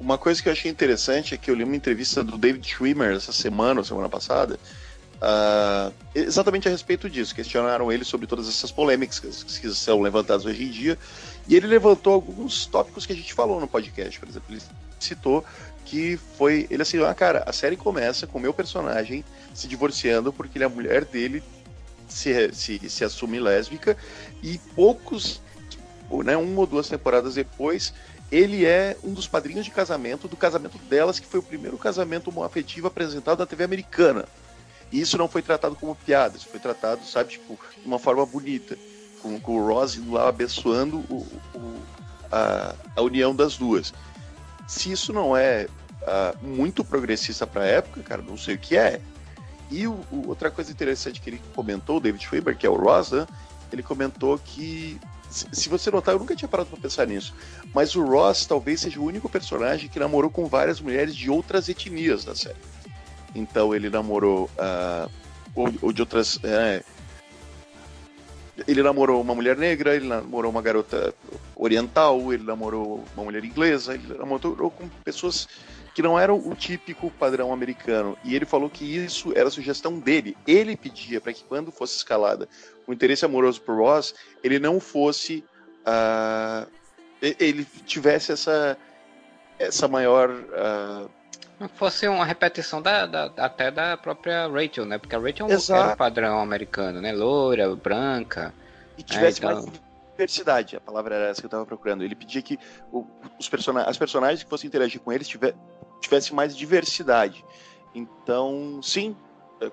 Uma 0.00 0.18
coisa 0.18 0.42
que 0.42 0.48
eu 0.48 0.52
achei 0.52 0.70
interessante 0.70 1.34
é 1.34 1.38
que 1.38 1.50
eu 1.50 1.54
li 1.54 1.62
uma 1.62 1.76
entrevista 1.76 2.24
do 2.24 2.36
David 2.36 2.66
Schwimmer 2.66 3.14
essa 3.14 3.32
semana, 3.32 3.80
ou 3.80 3.84
semana 3.84 4.08
passada, 4.08 4.58
uh, 5.16 5.94
exatamente 6.14 6.66
a 6.66 6.70
respeito 6.70 7.08
disso. 7.08 7.34
Questionaram 7.34 7.92
ele 7.92 8.04
sobre 8.04 8.26
todas 8.26 8.48
essas 8.48 8.72
polêmicas 8.72 9.20
que 9.60 9.72
são 9.72 10.00
levantadas 10.00 10.44
hoje 10.44 10.64
em 10.64 10.70
dia. 10.70 10.98
E 11.46 11.54
ele 11.54 11.66
levantou 11.66 12.14
alguns 12.14 12.66
tópicos 12.66 13.06
que 13.06 13.12
a 13.12 13.16
gente 13.16 13.32
falou 13.32 13.60
no 13.60 13.68
podcast. 13.68 14.18
Por 14.18 14.28
exemplo, 14.28 14.52
ele 14.52 14.62
citou 14.98 15.44
que 15.84 16.18
foi 16.38 16.66
ele 16.70 16.82
assim, 16.82 17.02
ah, 17.02 17.14
cara, 17.14 17.44
a 17.46 17.52
série 17.52 17.76
começa 17.76 18.26
com 18.26 18.38
o 18.38 18.40
meu 18.40 18.54
personagem 18.54 19.24
se 19.52 19.68
divorciando 19.68 20.32
porque 20.32 20.58
ele, 20.58 20.64
a 20.64 20.68
mulher 20.68 21.04
dele 21.04 21.42
se, 22.08 22.52
se, 22.52 22.88
se 22.88 23.04
assume 23.04 23.38
lésbica 23.38 23.96
e 24.42 24.58
poucos, 24.74 25.40
né, 26.24 26.36
uma 26.36 26.60
ou 26.60 26.66
duas 26.66 26.88
temporadas 26.88 27.34
depois, 27.34 27.92
ele 28.30 28.64
é 28.64 28.96
um 29.04 29.12
dos 29.12 29.28
padrinhos 29.28 29.64
de 29.64 29.70
casamento 29.70 30.26
do 30.26 30.36
casamento 30.36 30.78
delas, 30.78 31.18
que 31.18 31.26
foi 31.26 31.40
o 31.40 31.42
primeiro 31.42 31.78
casamento 31.78 32.30
homoafetivo 32.30 32.86
apresentado 32.86 33.38
na 33.38 33.46
TV 33.46 33.64
americana. 33.64 34.26
E 34.90 35.00
isso 35.00 35.18
não 35.18 35.28
foi 35.28 35.42
tratado 35.42 35.76
como 35.76 35.94
piada, 35.94 36.36
isso 36.36 36.48
foi 36.48 36.60
tratado, 36.60 37.04
sabe, 37.04 37.30
tipo, 37.30 37.58
de 37.80 37.86
uma 37.86 37.98
forma 37.98 38.24
bonita, 38.24 38.76
com, 39.22 39.38
com 39.40 39.56
o 39.56 39.66
Ross 39.66 39.98
lá 40.08 40.28
abençoando 40.28 40.98
o, 41.10 41.26
o, 41.54 41.82
a, 42.30 42.74
a, 42.96 43.02
união 43.02 43.34
das 43.34 43.56
duas. 43.56 43.92
Se 44.66 44.90
isso 44.90 45.12
não 45.12 45.36
é 45.36 45.66
uh, 46.02 46.46
muito 46.46 46.84
progressista 46.84 47.46
para 47.46 47.62
a 47.62 47.66
época, 47.66 48.02
cara, 48.02 48.22
não 48.22 48.36
sei 48.36 48.54
o 48.54 48.58
que 48.58 48.76
é. 48.76 49.00
E 49.70 49.86
o, 49.86 49.92
o, 50.10 50.28
outra 50.28 50.50
coisa 50.50 50.70
interessante 50.70 51.20
que 51.20 51.30
ele 51.30 51.42
comentou, 51.54 51.96
o 51.96 52.00
David 52.00 52.26
Faber, 52.26 52.56
que 52.56 52.66
é 52.66 52.70
o 52.70 52.76
Ross, 52.76 53.12
né, 53.12 53.26
ele 53.72 53.82
comentou 53.82 54.38
que 54.38 55.00
se 55.30 55.68
você 55.68 55.90
notar, 55.90 56.14
eu 56.14 56.18
nunca 56.18 56.36
tinha 56.36 56.48
parado 56.48 56.70
para 56.70 56.80
pensar 56.80 57.06
nisso, 57.06 57.34
mas 57.74 57.96
o 57.96 58.04
Ross 58.04 58.46
talvez 58.46 58.80
seja 58.80 59.00
o 59.00 59.04
único 59.04 59.28
personagem 59.28 59.88
que 59.88 59.98
namorou 59.98 60.30
com 60.30 60.46
várias 60.46 60.80
mulheres 60.80 61.14
de 61.14 61.28
outras 61.28 61.68
etnias 61.68 62.24
da 62.24 62.36
série. 62.36 62.56
Então 63.34 63.74
ele 63.74 63.90
namorou 63.90 64.48
uh, 64.56 65.10
ou, 65.54 65.72
ou, 65.82 65.92
de 65.92 66.00
outras. 66.00 66.38
É, 66.44 66.84
ele 68.68 68.82
namorou 68.82 69.20
uma 69.20 69.34
mulher 69.34 69.56
negra, 69.56 69.96
ele 69.96 70.06
namorou 70.06 70.50
uma 70.50 70.62
garota 70.62 71.12
oriental, 71.56 72.32
ele 72.32 72.44
namorou 72.44 73.04
uma 73.14 73.24
mulher 73.24 73.44
inglesa, 73.44 73.94
ele 73.94 74.14
namorou 74.16 74.70
com 74.70 74.88
pessoas 75.04 75.48
que 75.94 76.02
não 76.02 76.18
eram 76.18 76.38
o 76.38 76.54
típico 76.54 77.10
padrão 77.10 77.52
americano. 77.52 78.16
E 78.24 78.34
ele 78.34 78.44
falou 78.44 78.68
que 78.68 78.84
isso 78.84 79.32
era 79.36 79.50
sugestão 79.50 79.98
dele. 79.98 80.36
Ele 80.46 80.76
pedia 80.76 81.20
para 81.20 81.32
que 81.32 81.44
quando 81.44 81.70
fosse 81.70 81.96
escalada 81.96 82.48
o 82.86 82.92
interesse 82.92 83.24
amoroso 83.24 83.60
por 83.60 83.76
Ross, 83.76 84.14
ele 84.42 84.58
não 84.58 84.80
fosse. 84.80 85.44
Uh, 85.86 86.68
ele 87.20 87.66
tivesse 87.86 88.32
essa, 88.32 88.76
essa 89.58 89.88
maior. 89.88 90.30
Uh, 90.30 91.23
fosse 91.74 92.06
uma 92.08 92.24
repetição 92.24 92.82
da, 92.82 93.06
da, 93.06 93.30
até 93.36 93.70
da 93.70 93.96
própria 93.96 94.48
Rachel, 94.48 94.84
né? 94.84 94.98
Porque 94.98 95.14
a 95.14 95.18
Rachel 95.18 95.46
é 95.48 95.56
um, 95.56 95.76
era 95.76 95.92
um 95.92 95.96
padrão 95.96 96.40
americano, 96.40 97.00
né? 97.00 97.12
Loira, 97.12 97.74
branca. 97.76 98.52
E 98.98 99.02
tivesse 99.02 99.44
é, 99.44 99.46
então... 99.46 99.62
mais 99.62 99.80
diversidade, 100.12 100.76
a 100.76 100.80
palavra 100.80 101.16
era 101.16 101.26
essa 101.26 101.40
que 101.40 101.46
eu 101.46 101.48
estava 101.48 101.66
procurando. 101.66 102.04
Ele 102.04 102.14
pedia 102.14 102.40
que 102.42 102.58
os 103.38 103.48
person 103.48 103.76
as 103.78 103.98
personagens 103.98 104.42
que 104.42 104.50
fossem 104.50 104.68
interagir 104.68 105.00
com 105.00 105.12
eles 105.12 105.28
tivessem 105.28 105.58
tivesse 106.00 106.34
mais 106.34 106.56
diversidade. 106.56 107.44
Então, 107.94 108.80
sim, 108.82 109.16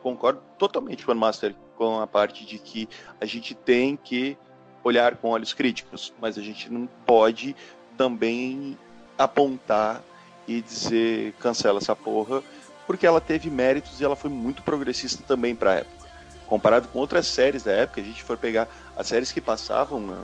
concordo 0.02 0.42
totalmente 0.58 1.06
com 1.06 1.12
o 1.12 1.16
Master 1.16 1.56
com 1.76 2.00
a 2.00 2.08
parte 2.08 2.46
de 2.46 2.58
que 2.60 2.88
a 3.20 3.26
gente 3.26 3.54
tem 3.54 3.98
que 3.98 4.38
olhar 4.84 5.16
com 5.16 5.30
olhos 5.30 5.54
críticos, 5.54 6.14
mas 6.20 6.38
a 6.38 6.42
gente 6.42 6.72
não 6.72 6.88
pode 7.06 7.56
também 7.98 8.78
apontar 9.18 10.02
e 10.48 10.62
dizer 10.62 11.34
cancela 11.40 11.80
essa 11.80 11.96
porra, 11.96 12.44
porque 12.88 13.06
ela 13.06 13.22
teve 13.22 13.50
méritos 13.50 14.00
e 14.00 14.04
ela 14.04 14.16
foi 14.16 14.30
muito 14.30 14.62
progressista 14.64 15.24
também 15.28 15.56
para 15.56 15.76
época. 15.76 16.10
Comparado 16.48 16.88
com 16.90 17.00
outras 17.00 17.28
séries 17.28 17.64
da 17.64 17.72
época, 17.72 18.02
a 18.02 18.04
gente 18.04 18.24
for 18.24 18.38
pegar 18.38 18.68
as 18.98 19.08
séries 19.08 19.32
que 19.32 19.40
passavam 19.40 20.00
na, 20.00 20.22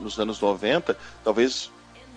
nos 0.00 0.18
anos 0.18 0.40
90, 0.40 0.96
talvez 1.24 1.70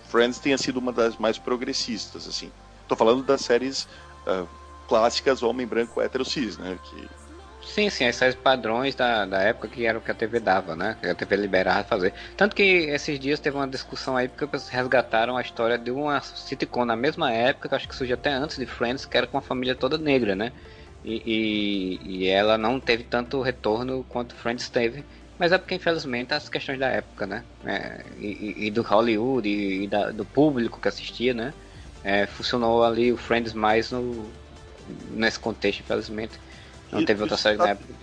Friends 0.10 0.40
tenha 0.40 0.58
sido 0.58 0.78
uma 0.78 0.92
das 0.92 1.18
mais 1.18 1.38
progressistas, 1.38 2.28
assim. 2.28 2.52
Tô 2.88 2.96
falando 2.96 3.24
das 3.24 3.42
séries 3.42 3.88
uh, 4.26 4.48
clássicas 4.88 5.44
homem 5.44 5.68
branco 5.68 6.02
hétero 6.02 6.26
cis, 6.26 6.58
né? 6.58 6.78
Que... 6.84 7.10
Sim, 7.72 7.88
sim, 7.92 8.06
as 8.06 8.34
padrões 8.36 8.96
da, 8.96 9.26
da 9.28 9.42
época 9.44 9.70
que 9.70 9.86
era 9.86 9.98
o 10.00 10.02
que 10.02 10.10
a 10.10 10.16
TV 10.16 10.40
dava, 10.40 10.76
né? 10.76 10.98
Que 11.00 11.08
a 11.08 11.14
TV 11.16 11.36
liberava 11.36 11.84
fazer. 11.88 12.16
Tanto 12.36 12.56
que 12.56 12.64
esses 12.64 13.20
dias 13.20 13.40
teve 13.40 13.56
uma 13.58 13.68
discussão 13.68 14.18
aí 14.18 14.28
porque 14.28 14.46
resgataram 14.72 15.38
a 15.38 15.42
história 15.42 15.78
de 15.78 15.92
uma 15.92 16.20
sitcom 16.20 16.84
na 16.84 16.96
mesma 16.96 17.32
época, 17.32 17.70
que 17.70 17.76
acho 17.76 17.88
que 17.88 17.96
surgiu 17.96 18.16
até 18.16 18.32
antes 18.32 18.58
de 18.58 18.66
Friends, 18.66 19.06
que 19.06 19.16
era 19.16 19.28
com 19.28 19.38
uma 19.38 19.44
família 19.44 19.76
toda 19.76 20.00
negra, 20.00 20.36
né? 20.36 20.52
E, 21.04 22.00
e, 22.02 22.24
e 22.24 22.28
ela 22.28 22.58
não 22.58 22.80
teve 22.80 23.04
tanto 23.04 23.40
retorno 23.42 24.04
quanto 24.04 24.36
Friends 24.36 24.68
teve. 24.70 25.06
Mas 25.38 25.52
é 25.52 25.58
porque, 25.60 25.76
infelizmente, 25.76 26.34
as 26.34 26.50
questões 26.50 26.80
da 26.80 26.88
época, 26.88 27.28
né? 27.28 27.46
É, 27.64 28.04
e, 28.18 28.66
e, 28.68 28.72
do 28.72 28.82
Hollywood 28.82 29.48
e, 29.48 29.88
da, 29.88 30.12
do 30.12 30.26
público 30.26 30.82
que 30.82 30.88
assistia, 30.88 31.34
né? 31.36 31.54
É, 32.04 32.26
funcionou 32.26 32.84
ali 32.84 33.14
o 33.14 33.18
Friends 33.18 33.54
mais 33.54 33.92
no, 33.92 34.36
nesse 34.88 35.40
contexto, 35.40 35.82
infelizmente. 35.82 36.40
Não 36.92 37.02
e, 37.02 37.06
teve 37.06 37.22
outra 37.22 37.38
série 37.38 37.58
tá... 37.58 37.64
na 37.66 37.70
época. 37.72 37.94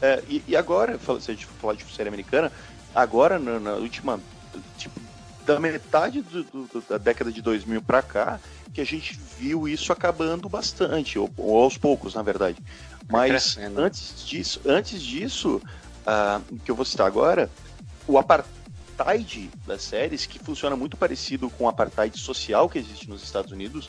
É, 0.00 0.22
e, 0.28 0.42
e, 0.48 0.56
agora, 0.56 0.98
se 0.98 1.30
a 1.30 1.34
gente 1.34 1.46
for 1.46 1.54
falar 1.54 1.74
de 1.74 1.84
série 1.94 2.08
americana, 2.08 2.52
agora, 2.94 3.38
na, 3.38 3.58
na 3.58 3.72
última. 3.74 4.20
Tipo, 4.78 5.00
da 5.44 5.60
metade 5.60 6.22
do, 6.22 6.42
do, 6.42 6.84
da 6.88 6.98
década 6.98 7.30
de 7.30 7.40
2000 7.40 7.80
para 7.80 8.02
cá, 8.02 8.40
que 8.74 8.80
a 8.80 8.84
gente 8.84 9.18
viu 9.38 9.68
isso 9.68 9.92
acabando 9.92 10.48
bastante, 10.48 11.18
ou, 11.18 11.30
ou 11.36 11.62
aos 11.62 11.78
poucos, 11.78 12.14
na 12.14 12.22
verdade. 12.22 12.58
Mas 13.08 13.56
antes 13.76 14.26
disso, 14.26 14.60
antes 14.66 15.00
disso, 15.00 15.62
uh, 16.02 16.58
que 16.64 16.70
eu 16.70 16.74
vou 16.74 16.84
citar 16.84 17.06
agora, 17.06 17.48
o 18.08 18.18
apartheid 18.18 19.48
das 19.64 19.82
séries, 19.82 20.26
que 20.26 20.40
funciona 20.40 20.74
muito 20.74 20.96
parecido 20.96 21.48
com 21.48 21.64
o 21.64 21.68
apartheid 21.68 22.18
social 22.18 22.68
que 22.68 22.78
existe 22.78 23.08
nos 23.08 23.22
Estados 23.22 23.52
Unidos, 23.52 23.88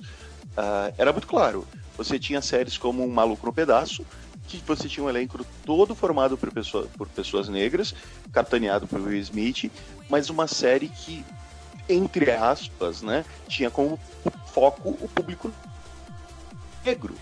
uh, 0.58 0.94
era 0.98 1.12
muito 1.12 1.28
claro. 1.28 1.68
Você 1.98 2.20
tinha 2.20 2.42
séries 2.42 2.78
como 2.78 3.04
Um 3.04 3.12
Maluco 3.12 3.46
no 3.46 3.54
Pedaço, 3.54 4.06
que 4.48 4.62
você 4.66 4.88
tinha 4.88 5.04
um 5.04 5.10
elenco 5.10 5.46
todo 5.66 5.94
formado 5.94 6.38
por, 6.38 6.52
pessoa, 6.52 6.88
por 6.98 7.08
pessoas 7.10 7.50
negras, 7.50 7.94
capitaneado 8.32 8.88
por 8.88 9.02
Will 9.02 9.20
Smith, 9.20 9.72
mas 10.10 10.30
uma 10.30 10.48
série 10.48 10.88
que, 10.88 11.26
entre 11.90 12.32
aspas, 12.32 13.02
né, 13.02 13.26
tinha 13.48 13.70
como 13.70 14.00
foco 14.54 14.90
o 15.02 15.10
público 15.10 15.52
negro. 16.86 17.16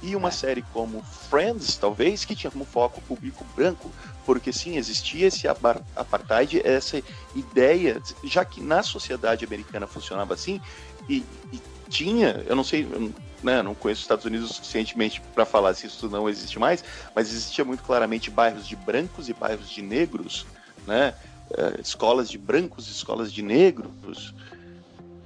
E 0.00 0.14
uma 0.14 0.30
série 0.30 0.62
como 0.72 1.02
Friends, 1.02 1.76
talvez, 1.76 2.24
que 2.24 2.36
tinha 2.36 2.50
como 2.52 2.64
foco 2.64 3.00
o 3.00 3.02
público 3.02 3.44
branco, 3.56 3.90
porque 4.24 4.52
sim, 4.52 4.76
existia 4.76 5.26
esse 5.26 5.48
apartheid, 5.48 6.62
essa 6.64 7.02
ideia, 7.34 8.00
já 8.22 8.44
que 8.44 8.60
na 8.60 8.84
sociedade 8.84 9.44
americana 9.44 9.88
funcionava 9.88 10.34
assim, 10.34 10.60
e, 11.08 11.24
e 11.52 11.60
tinha, 11.88 12.44
eu 12.46 12.54
não 12.54 12.64
sei, 12.64 12.86
eu, 12.90 13.12
né, 13.42 13.62
não 13.62 13.74
conheço 13.74 14.00
os 14.00 14.04
Estados 14.04 14.24
Unidos 14.24 14.50
suficientemente 14.50 15.20
para 15.34 15.44
falar 15.44 15.74
se 15.74 15.86
isso 15.86 16.08
não 16.08 16.28
existe 16.28 16.58
mais, 16.58 16.84
mas 17.14 17.28
existia 17.28 17.64
muito 17.64 17.82
claramente 17.82 18.30
bairros 18.30 18.66
de 18.66 18.76
brancos 18.76 19.28
e 19.28 19.32
bairros 19.32 19.68
de 19.70 19.82
negros, 19.82 20.46
né, 20.86 21.14
uh, 21.50 21.80
escolas 21.80 22.30
de 22.30 22.38
brancos, 22.38 22.88
escolas 22.88 23.32
de 23.32 23.42
negros. 23.42 24.34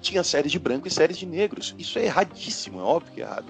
Tinha 0.00 0.24
séries 0.24 0.50
de 0.50 0.58
branco 0.58 0.88
e 0.88 0.90
séries 0.90 1.16
de 1.16 1.24
negros. 1.24 1.76
Isso 1.78 1.96
é 1.96 2.06
erradíssimo, 2.06 2.80
é 2.80 2.82
óbvio 2.82 3.12
que 3.12 3.20
é 3.20 3.24
errado. 3.24 3.46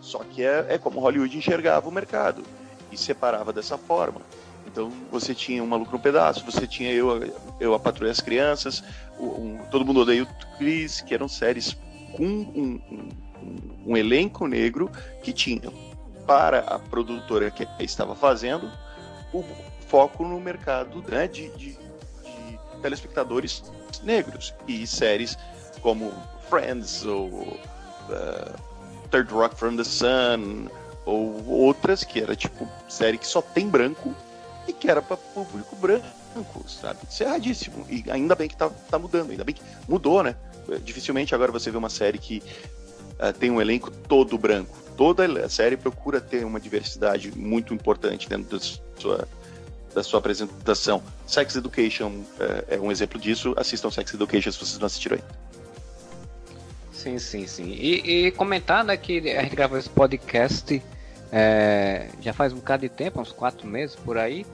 Só 0.00 0.18
que 0.18 0.42
é, 0.44 0.64
é 0.68 0.78
como 0.78 1.00
Hollywood 1.00 1.36
enxergava 1.36 1.88
o 1.88 1.92
mercado 1.92 2.44
e 2.92 2.96
separava 2.96 3.52
dessa 3.52 3.76
forma. 3.76 4.20
Então 4.66 4.92
você 5.10 5.34
tinha 5.34 5.62
um 5.62 5.66
maluco 5.66 5.92
no 5.92 5.98
pedaço, 5.98 6.44
você 6.44 6.66
tinha 6.66 6.92
eu, 6.92 7.32
eu 7.58 7.74
a 7.74 7.78
Patrulha 7.80 8.12
as 8.12 8.20
Crianças, 8.20 8.84
um, 9.18 9.58
Todo 9.70 9.84
Mundo 9.84 10.00
Odeia 10.00 10.22
o 10.22 10.56
Chris, 10.58 11.00
que 11.00 11.14
eram 11.14 11.28
séries 11.28 11.76
com 12.16 12.24
um, 12.24 12.80
um, 12.90 13.08
um 13.86 13.96
elenco 13.96 14.46
negro 14.46 14.90
que 15.22 15.32
tinha 15.32 15.70
para 16.26 16.60
a 16.60 16.78
produtora 16.78 17.50
que 17.50 17.68
estava 17.78 18.14
fazendo 18.14 18.70
o 19.32 19.44
foco 19.86 20.24
no 20.24 20.40
mercado 20.40 21.04
né, 21.08 21.28
de, 21.28 21.48
de, 21.50 21.72
de, 21.72 22.58
telespectadores 22.82 23.62
negros 24.02 24.54
e 24.66 24.86
séries 24.86 25.38
como 25.80 26.12
Friends 26.48 27.04
ou 27.04 27.28
uh, 27.28 28.54
Third 29.10 29.32
Rock 29.32 29.56
from 29.56 29.76
the 29.76 29.84
Sun 29.84 30.68
ou 31.04 31.46
outras 31.46 32.02
que 32.02 32.20
era 32.20 32.34
tipo 32.34 32.68
série 32.88 33.18
que 33.18 33.26
só 33.26 33.40
tem 33.40 33.68
branco 33.68 34.14
e 34.66 34.72
que 34.72 34.90
era 34.90 35.00
para 35.00 35.16
público 35.16 35.76
branco, 35.76 36.68
sabe? 36.68 36.98
Isso 37.08 37.22
é. 37.22 37.38
E 37.88 38.04
ainda 38.10 38.34
bem 38.34 38.48
que 38.48 38.56
tá, 38.56 38.68
tá 38.90 38.98
mudando, 38.98 39.30
ainda 39.30 39.44
bem 39.44 39.54
que 39.54 39.62
mudou, 39.88 40.24
né? 40.24 40.34
Dificilmente 40.82 41.34
agora 41.34 41.52
você 41.52 41.70
vê 41.70 41.76
uma 41.76 41.88
série 41.88 42.18
que 42.18 42.42
uh, 43.20 43.32
tem 43.38 43.50
um 43.50 43.60
elenco 43.60 43.90
todo 43.90 44.36
branco. 44.36 44.76
Toda 44.96 45.24
a 45.44 45.48
série 45.48 45.76
procura 45.76 46.20
ter 46.20 46.44
uma 46.44 46.58
diversidade 46.58 47.36
muito 47.36 47.74
importante 47.74 48.28
dentro 48.28 48.58
da 48.58 48.64
sua, 48.98 49.28
da 49.94 50.02
sua 50.02 50.18
apresentação. 50.18 51.02
Sex 51.26 51.56
Education 51.56 52.08
uh, 52.08 52.64
é 52.68 52.78
um 52.78 52.90
exemplo 52.90 53.20
disso. 53.20 53.54
Assistam 53.56 53.90
Sex 53.90 54.14
Education 54.14 54.50
se 54.50 54.58
vocês 54.58 54.78
não 54.78 54.86
assistiram 54.86 55.16
ainda. 55.16 55.46
Sim, 56.92 57.18
sim, 57.18 57.46
sim. 57.46 57.70
E, 57.70 58.26
e 58.26 58.30
comentar 58.32 58.84
né, 58.84 58.96
que 58.96 59.18
a 59.30 59.42
gente 59.42 59.54
gravou 59.54 59.78
esse 59.78 59.88
podcast 59.88 60.82
é, 61.30 62.08
já 62.20 62.32
faz 62.32 62.52
um 62.52 62.56
bocado 62.56 62.82
de 62.82 62.88
tempo, 62.88 63.20
uns 63.20 63.32
quatro 63.32 63.66
meses 63.66 63.94
por 63.94 64.18
aí. 64.18 64.46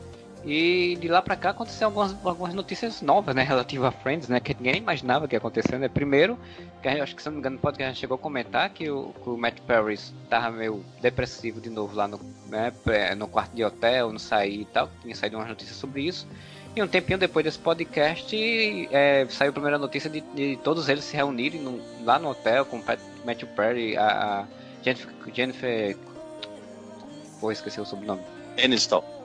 E 0.44 0.96
de 1.00 1.06
lá 1.06 1.22
pra 1.22 1.36
cá 1.36 1.50
aconteceu 1.50 1.86
algumas, 1.86 2.16
algumas 2.24 2.54
notícias 2.54 3.00
novas, 3.00 3.34
né, 3.34 3.42
relativas 3.42 3.88
a 3.88 3.92
Friends, 3.92 4.28
né, 4.28 4.40
que 4.40 4.54
ninguém 4.54 4.76
imaginava 4.76 5.28
que 5.28 5.36
ia 5.36 5.38
acontecer, 5.38 5.78
né. 5.78 5.88
Primeiro, 5.88 6.36
que 6.82 6.90
gente, 6.90 7.00
acho 7.00 7.14
que 7.14 7.22
se 7.22 7.28
não 7.28 7.34
me 7.34 7.38
engano 7.38 7.56
no 7.56 7.62
podcast 7.62 7.98
chegou 7.98 8.16
a 8.16 8.18
comentar 8.18 8.68
que 8.70 8.90
o, 8.90 9.14
que 9.22 9.30
o 9.30 9.36
Matt 9.36 9.60
Perry 9.60 9.98
tava 10.28 10.50
meio 10.50 10.84
depressivo 11.00 11.60
de 11.60 11.70
novo 11.70 11.94
lá 11.94 12.08
no, 12.08 12.18
né, 12.48 12.72
no 13.16 13.28
quarto 13.28 13.54
de 13.54 13.64
hotel, 13.64 14.10
não 14.10 14.18
sair 14.18 14.62
e 14.62 14.64
tal, 14.64 14.90
tinha 15.00 15.14
saído 15.14 15.36
umas 15.36 15.48
notícias 15.48 15.76
sobre 15.76 16.02
isso. 16.02 16.26
E 16.74 16.82
um 16.82 16.88
tempinho 16.88 17.18
depois 17.18 17.44
desse 17.44 17.58
podcast, 17.58 18.34
é, 18.90 19.26
saiu 19.28 19.50
a 19.50 19.52
primeira 19.52 19.78
notícia 19.78 20.08
de, 20.08 20.22
de 20.22 20.58
todos 20.64 20.88
eles 20.88 21.04
se 21.04 21.14
reunirem 21.14 21.60
no, 21.60 21.80
lá 22.02 22.18
no 22.18 22.30
hotel 22.30 22.64
com 22.64 22.78
o 22.78 22.84
Matthew 23.24 23.48
Perry, 23.54 23.96
a, 23.96 24.40
a 24.40 24.46
Jennifer, 24.82 25.12
Jennifer. 25.32 25.96
Pô, 27.40 27.52
esqueci 27.52 27.80
o 27.80 27.84
sobrenome. 27.84 28.22
Aniston. 28.62 29.21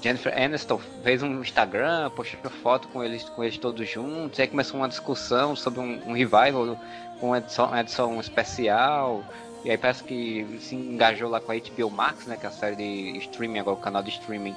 Jennifer 0.00 0.32
Aniston 0.36 0.78
fez 1.02 1.22
um 1.22 1.40
Instagram, 1.40 2.10
postou 2.10 2.50
foto 2.50 2.88
com 2.88 3.02
eles, 3.02 3.24
com 3.24 3.42
eles 3.42 3.58
todos 3.58 3.88
juntos, 3.88 4.38
aí 4.38 4.46
começou 4.46 4.78
uma 4.78 4.88
discussão 4.88 5.56
sobre 5.56 5.80
um, 5.80 6.00
um 6.06 6.12
revival 6.12 6.78
com 7.20 7.34
edição, 7.34 7.76
edição 7.76 8.20
especial, 8.20 9.24
e 9.64 9.70
aí 9.70 9.76
parece 9.76 10.04
que 10.04 10.58
se 10.60 10.76
engajou 10.76 11.28
lá 11.28 11.40
com 11.40 11.50
a 11.50 11.56
HBO 11.56 11.90
Max, 11.90 12.26
né, 12.26 12.36
que 12.36 12.46
é 12.46 12.48
a 12.48 12.52
série 12.52 12.76
de 12.76 13.18
streaming, 13.18 13.58
agora 13.58 13.76
o 13.76 13.80
canal 13.80 14.02
de 14.02 14.10
streaming 14.10 14.54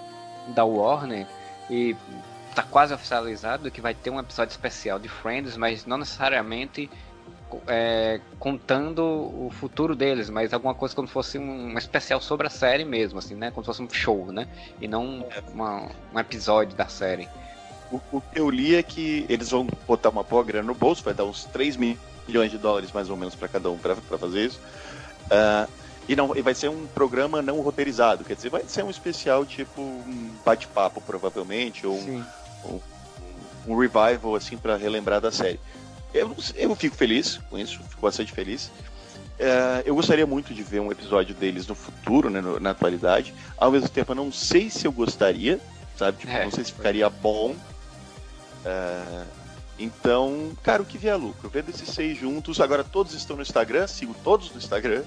da 0.49 0.63
Warner, 0.63 1.25
e 1.69 1.95
tá 2.53 2.61
quase 2.63 2.93
oficializado 2.93 3.71
que 3.71 3.81
vai 3.81 3.95
ter 3.95 4.11
um 4.11 4.19
episódio 4.19 4.51
especial 4.51 4.99
de 4.99 5.09
Friends, 5.09 5.57
mas 5.57 5.85
não 5.85 5.97
necessariamente 5.97 6.89
é, 7.67 8.19
contando 8.39 9.01
o 9.03 9.49
futuro 9.51 9.95
deles, 9.95 10.29
mas 10.29 10.53
alguma 10.53 10.73
coisa 10.73 10.95
como 10.95 11.07
se 11.07 11.13
fosse 11.13 11.37
um, 11.37 11.73
um, 11.73 11.77
especial 11.77 12.21
sobre 12.21 12.47
a 12.47 12.49
série 12.49 12.85
mesmo, 12.85 13.19
assim, 13.19 13.35
né? 13.35 13.51
Como 13.51 13.63
se 13.63 13.67
fosse 13.67 13.81
um 13.81 13.89
show, 13.89 14.31
né? 14.31 14.47
E 14.79 14.87
não 14.87 15.25
uma, 15.53 15.89
um 16.13 16.19
episódio 16.19 16.75
da 16.75 16.87
série. 16.87 17.27
O, 17.91 17.99
o, 18.11 18.21
que 18.21 18.39
eu 18.39 18.49
li 18.49 18.75
é 18.75 18.83
que 18.83 19.25
eles 19.27 19.49
vão 19.49 19.67
botar 19.87 20.09
uma 20.09 20.23
boa 20.23 20.43
grana 20.43 20.67
no 20.67 20.75
bolso, 20.75 21.03
vai 21.03 21.13
dar 21.13 21.25
uns 21.25 21.45
3 21.45 21.75
milhões 21.75 22.51
de 22.51 22.57
dólares 22.57 22.91
mais 22.91 23.09
ou 23.09 23.17
menos 23.17 23.35
para 23.35 23.47
cada 23.47 23.69
um 23.69 23.77
para 23.77 23.95
fazer 23.95 24.45
isso. 24.45 24.59
Uh, 25.25 25.69
e, 26.07 26.15
não, 26.15 26.35
e 26.35 26.41
vai 26.41 26.53
ser 26.53 26.69
um 26.69 26.87
programa 26.87 27.41
não 27.41 27.61
roteirizado, 27.61 28.23
quer 28.23 28.35
dizer, 28.35 28.49
vai 28.49 28.63
ser 28.67 28.83
um 28.83 28.89
especial 28.89 29.45
tipo 29.45 29.81
um 29.81 30.31
bate-papo, 30.43 30.99
provavelmente, 30.99 31.85
ou 31.85 31.95
um, 31.95 32.23
um, 32.65 32.79
um, 33.67 33.77
revival, 33.77 34.35
assim, 34.35 34.57
para 34.57 34.75
relembrar 34.75 35.21
da 35.21 35.31
série. 35.31 35.59
Eu, 36.13 36.35
eu 36.55 36.75
fico 36.75 36.95
feliz 36.95 37.39
com 37.49 37.57
isso, 37.57 37.79
fico 37.89 38.01
bastante 38.01 38.31
feliz. 38.31 38.71
Uh, 39.41 39.81
eu 39.85 39.95
gostaria 39.95 40.27
muito 40.27 40.53
de 40.53 40.61
ver 40.61 40.81
um 40.81 40.91
episódio 40.91 41.33
deles 41.33 41.65
no 41.65 41.73
futuro, 41.73 42.29
né, 42.29 42.41
no, 42.41 42.59
na 42.59 42.71
atualidade. 42.71 43.33
Ao 43.57 43.71
mesmo 43.71 43.89
tempo, 43.89 44.11
eu 44.11 44.15
não 44.15 44.31
sei 44.31 44.69
se 44.69 44.85
eu 44.85 44.91
gostaria, 44.91 45.59
sabe? 45.97 46.19
Tipo, 46.19 46.31
é, 46.31 46.43
não 46.43 46.51
sei 46.51 46.63
se 46.63 46.73
ficaria 46.73 47.09
bom. 47.09 47.55
Uh, 48.63 49.25
então, 49.79 50.51
cara, 50.61 50.83
o 50.83 50.85
que 50.85 50.97
vier 50.97 51.17
lucro. 51.17 51.49
Vendo 51.49 51.69
esses 51.69 51.89
seis 51.89 52.17
juntos. 52.17 52.61
Agora 52.61 52.83
todos 52.83 53.15
estão 53.15 53.35
no 53.35 53.41
Instagram, 53.41 53.87
sigo 53.87 54.15
todos 54.23 54.51
no 54.51 54.57
Instagram. 54.57 55.03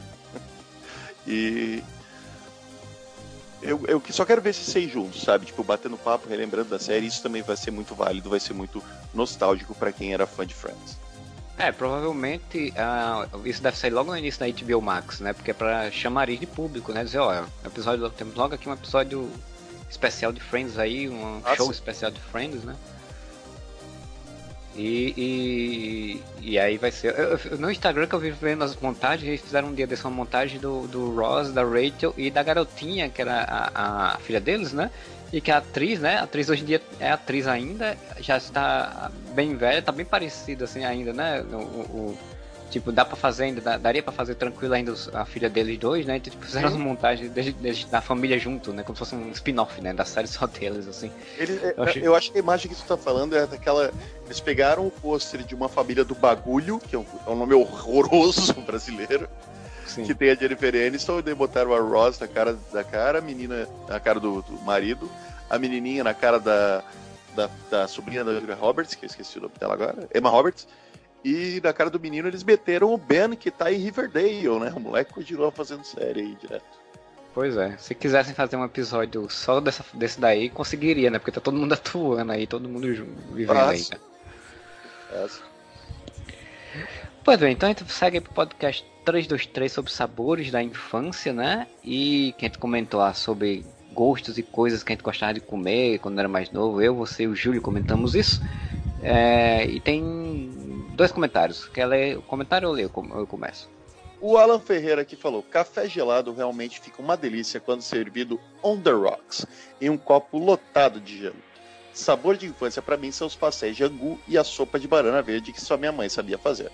e. 1.26 1.82
Eu, 3.64 3.82
eu 3.88 4.02
só 4.10 4.24
quero 4.24 4.42
ver 4.42 4.50
esses 4.50 4.66
seis 4.66 4.92
juntos, 4.92 5.22
sabe? 5.22 5.46
Tipo, 5.46 5.64
batendo 5.64 5.96
papo, 5.96 6.28
relembrando 6.28 6.68
da 6.68 6.78
série. 6.78 7.06
Isso 7.06 7.22
também 7.22 7.42
vai 7.42 7.56
ser 7.56 7.70
muito 7.70 7.94
válido, 7.94 8.28
vai 8.28 8.38
ser 8.38 8.52
muito 8.52 8.82
nostálgico 9.14 9.74
para 9.74 9.90
quem 9.90 10.12
era 10.12 10.26
fã 10.26 10.46
de 10.46 10.54
Friends. 10.54 10.98
É, 11.56 11.70
provavelmente 11.70 12.72
uh, 12.72 13.46
isso 13.46 13.62
deve 13.62 13.78
sair 13.78 13.90
logo 13.90 14.10
no 14.10 14.18
início 14.18 14.40
da 14.40 14.46
HBO 14.48 14.82
Max, 14.82 15.20
né? 15.20 15.32
Porque 15.32 15.52
é 15.52 15.54
pra 15.54 15.90
chamariz 15.90 16.38
de 16.38 16.46
público, 16.46 16.92
né? 16.92 17.04
Dizer, 17.04 17.18
ó, 17.18 17.44
episódio, 17.64 18.10
temos 18.10 18.34
logo 18.34 18.54
aqui 18.54 18.68
um 18.68 18.72
episódio 18.72 19.30
especial 19.88 20.32
de 20.32 20.40
Friends 20.40 20.78
aí, 20.78 21.08
um 21.08 21.40
ah, 21.44 21.54
show 21.54 21.70
especial 21.70 22.10
de 22.10 22.20
Friends, 22.20 22.64
né? 22.64 22.76
E, 24.76 25.14
e, 25.16 26.51
e, 26.51 26.59
aí 26.59 26.76
vai 26.78 26.90
ser. 26.90 27.14
Eu, 27.16 27.59
no 27.59 27.70
Instagram 27.70 28.06
que 28.06 28.14
eu 28.14 28.18
vi 28.18 28.30
vendo 28.30 28.64
as 28.64 28.74
montagens, 28.76 29.28
eles 29.28 29.40
fizeram 29.40 29.68
um 29.68 29.74
dia 29.74 29.86
dessa 29.86 30.09
uma 30.09 30.16
montagem 30.16 30.59
do, 30.59 30.88
do 30.88 31.14
Ross, 31.14 31.52
da 31.52 31.62
Rachel 31.62 32.12
e 32.16 32.28
da 32.30 32.42
garotinha, 32.42 33.09
que 33.09 33.22
era 33.22 33.40
a, 33.42 34.14
a 34.14 34.18
filha 34.18 34.40
deles, 34.40 34.72
né? 34.72 34.90
E 35.32 35.40
que 35.40 35.51
a 35.51 35.59
atriz, 35.59 36.01
né? 36.01 36.18
A 36.18 36.24
atriz 36.24 36.48
hoje 36.48 36.62
em 36.62 36.66
dia 36.66 36.82
é 36.98 37.10
atriz 37.10 37.46
ainda, 37.46 37.96
já 38.20 38.36
está 38.36 39.10
bem 39.32 39.56
velha, 39.56 39.80
tá 39.80 39.92
bem 39.92 40.05
parecida 40.05 40.64
assim 40.64 40.84
ainda, 40.84 41.12
né? 41.12 41.40
O, 41.42 41.56
o, 41.56 42.18
Tipo, 42.74 42.90
dá 42.90 43.05
pra 43.05 43.14
fazer 43.14 43.44
ainda, 43.44 43.78
daria 43.78 44.02
pra 44.02 44.12
fazer 44.12 44.34
tranquilo 44.34 44.74
ainda 44.74 44.92
a 45.12 45.24
filha 45.24 45.48
deles 45.48 45.78
dois, 45.78 46.05
né? 46.05 46.16
Então, 46.16 46.32
tipo, 46.32 46.44
fizeram 46.44 46.70
uma 46.70 46.78
montagem 46.78 47.30
da 47.88 48.01
família 48.01 48.36
junto, 48.36 48.72
né? 48.72 48.82
Como 48.82 48.96
se 48.96 48.98
fosse 48.98 49.14
um 49.14 49.30
spin-off, 49.30 49.80
né? 49.80 49.94
Da 49.94 50.05
série 50.05 50.26
só 50.26 50.44
deles, 50.48 50.88
assim. 50.88 51.09
Eu, 51.38 51.84
é, 51.84 51.88
achei... 51.88 52.05
eu, 52.05 52.16
acho 52.16 52.32
que 52.32 52.38
a 52.38 52.40
imagem 52.40 52.68
que 52.68 52.76
tu 52.76 52.82
tá 52.84 52.96
falando 52.96 53.36
é 53.36 53.46
daquela. 53.46 53.92
Eles 54.24 54.40
pegaram 54.40 54.84
o 54.88 54.90
pôster 54.90 55.44
de 55.44 55.55
uma 55.55 55.68
família 55.68 56.05
do 56.05 56.16
bagulho, 56.16 56.80
que 56.80 56.96
é 56.96 56.98
um, 56.98 57.06
é 57.24 57.30
um 57.30 57.36
nome 57.36 57.55
horroroso 57.55 58.52
brasileiro. 58.66 59.28
Sim. 59.86 60.02
Que 60.02 60.12
tem 60.12 60.30
a 60.30 60.34
Jennifer 60.34 60.74
Aniston, 60.74 61.22
e 61.24 61.32
botaram 61.32 61.72
a 61.72 61.78
Ross 61.78 62.18
na 62.18 62.26
cara 62.26 62.59
da 62.72 62.82
cara, 62.82 63.20
a 63.20 63.22
menina 63.22 63.68
na 63.88 64.01
cara 64.01 64.18
do, 64.18 64.42
do 64.42 64.60
marido, 64.62 65.09
a 65.48 65.56
menininha 65.60 66.02
na 66.02 66.12
cara 66.12 66.40
da, 66.40 66.82
da, 67.36 67.48
da 67.70 67.86
sobrinha 67.86 68.24
da 68.24 68.34
Julia 68.34 68.56
Roberts, 68.56 68.96
que 68.96 69.05
eu 69.05 69.06
esqueci 69.06 69.38
o 69.38 69.42
nome 69.42 69.55
dela 69.60 69.74
agora, 69.74 70.09
Emma 70.12 70.28
Roberts, 70.28 70.66
e 71.24 71.60
na 71.62 71.72
cara 71.72 71.88
do 71.88 71.98
menino 71.98 72.28
eles 72.28 72.44
meteram 72.44 72.92
o 72.92 72.98
Ben, 72.98 73.34
que 73.34 73.51
tá 73.51 73.72
em 73.72 73.78
Riverdale, 73.78 74.60
né? 74.60 74.72
O 74.76 74.80
moleque 74.80 75.14
continua 75.14 75.51
fazendo 75.51 75.82
série 75.82 76.20
aí 76.20 76.36
direto. 76.40 76.84
Pois 77.32 77.56
é, 77.56 77.76
se 77.78 77.94
quisessem 77.94 78.34
fazer 78.34 78.56
um 78.56 78.64
episódio 78.64 79.28
só 79.28 79.59
dessa, 79.59 79.84
desse 79.94 80.20
daí, 80.20 80.51
conseguiria, 80.51 81.10
né? 81.10 81.18
Porque 81.18 81.32
tá 81.32 81.40
todo 81.40 81.56
mundo 81.56 81.72
atuando 81.74 82.30
aí, 82.30 82.46
todo 82.46 82.68
mundo 82.68 82.86
vivendo 83.32 83.59
aí. 83.59 83.84
Né? 83.90 85.28
Pois 87.24 87.40
bem, 87.40 87.52
então 87.52 87.68
a 87.68 87.72
gente 87.72 87.90
segue 87.90 88.20
pro 88.20 88.32
podcast 88.34 88.84
323 89.05 89.72
sobre 89.72 89.90
sabores 89.90 90.51
da 90.51 90.62
infância, 90.62 91.32
né? 91.32 91.66
E 91.82 92.34
que 92.36 92.44
a 92.44 92.48
gente 92.48 92.59
comentou 92.59 93.01
lá 93.01 93.14
sobre 93.14 93.64
gostos 93.94 94.36
e 94.36 94.42
coisas 94.42 94.82
que 94.82 94.92
a 94.92 94.94
gente 94.94 95.05
gostava 95.05 95.32
de 95.32 95.40
comer 95.40 95.98
quando 96.01 96.18
era 96.18 96.28
mais 96.28 96.51
novo. 96.51 96.82
Eu, 96.82 96.94
você 96.94 97.22
e 97.22 97.28
o 97.28 97.34
Júlio 97.34 97.62
comentamos 97.62 98.14
isso. 98.14 98.42
É, 99.02 99.64
e 99.66 99.80
tem 99.80 100.63
dois 100.94 101.12
comentários. 101.12 101.66
Quer 101.68 101.86
ler 101.86 102.18
o 102.18 102.22
comentário 102.22 102.68
ou 102.68 102.78
eu, 102.78 102.90
eu 103.14 103.26
começo? 103.26 103.68
O 104.20 104.38
Alan 104.38 104.60
Ferreira 104.60 105.02
aqui 105.02 105.16
falou: 105.16 105.42
café 105.42 105.88
gelado 105.88 106.32
realmente 106.32 106.80
fica 106.80 107.02
uma 107.02 107.16
delícia 107.16 107.60
quando 107.60 107.82
servido 107.82 108.40
on 108.62 108.80
the 108.80 108.90
rocks, 108.90 109.44
em 109.80 109.90
um 109.90 109.98
copo 109.98 110.38
lotado 110.38 111.00
de 111.00 111.18
gelo. 111.18 111.36
Sabor 111.92 112.36
de 112.36 112.46
infância 112.46 112.82
para 112.82 112.96
mim 112.96 113.12
são 113.12 113.26
os 113.26 113.36
pastéis 113.36 113.76
de 113.76 113.84
angu 113.84 114.18
e 114.26 114.36
a 114.36 114.42
sopa 114.42 114.80
de 114.80 114.88
banana 114.88 115.22
verde 115.22 115.52
que 115.52 115.60
só 115.60 115.76
minha 115.76 115.92
mãe 115.92 116.08
sabia 116.08 116.38
fazer. 116.38 116.72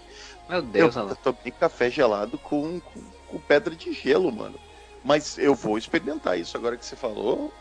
Meu 0.49 0.63
Deus, 0.63 0.97
eu, 0.97 1.03
Alan. 1.03 1.11
Eu 1.11 1.17
tomei 1.17 1.51
café 1.51 1.91
gelado 1.91 2.39
com, 2.39 2.81
com, 2.81 3.01
com 3.29 3.39
pedra 3.39 3.75
de 3.75 3.93
gelo, 3.93 4.33
mano. 4.33 4.59
Mas 5.05 5.37
eu 5.39 5.55
vou 5.55 5.77
experimentar 5.77 6.39
isso 6.39 6.57
agora 6.57 6.77
que 6.77 6.87
você 6.87 6.97
falou, 6.97 7.53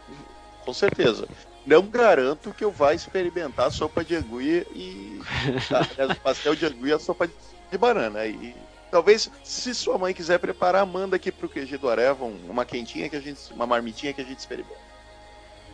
com 0.64 0.73
certeza 0.73 1.27
não 1.70 1.84
garanto 1.84 2.52
que 2.52 2.64
eu 2.64 2.72
vá 2.72 2.96
experimentar 2.96 3.72
sopa 3.72 4.04
de 4.04 4.16
angu 4.16 4.41
e 4.41 5.22
tá, 5.70 6.16
pastel 6.24 6.56
de 6.56 6.66
angu 6.66 6.88
e 6.88 6.91
a 6.91 6.98
sopa 6.98 7.30
de 7.72 7.78
banana. 7.78 8.26
E 8.26 8.56
talvez, 8.90 9.30
se 9.44 9.76
sua 9.76 9.98
mãe 9.98 10.12
quiser 10.12 10.40
preparar, 10.40 10.84
manda 10.88 11.16
aqui 11.16 11.32
pro 11.32 11.48
QG 11.48 11.78
do 11.78 11.88
Areva 11.88 12.26
uma 12.26 12.66
quentinha 12.66 13.08
que 13.08 13.16
a 13.16 13.22
gente, 13.22 13.54
uma 13.54 13.68
marmitinha 13.68 14.12
que 14.12 14.22
a 14.22 14.26
gente 14.26 14.40
experimenta. 14.40 14.90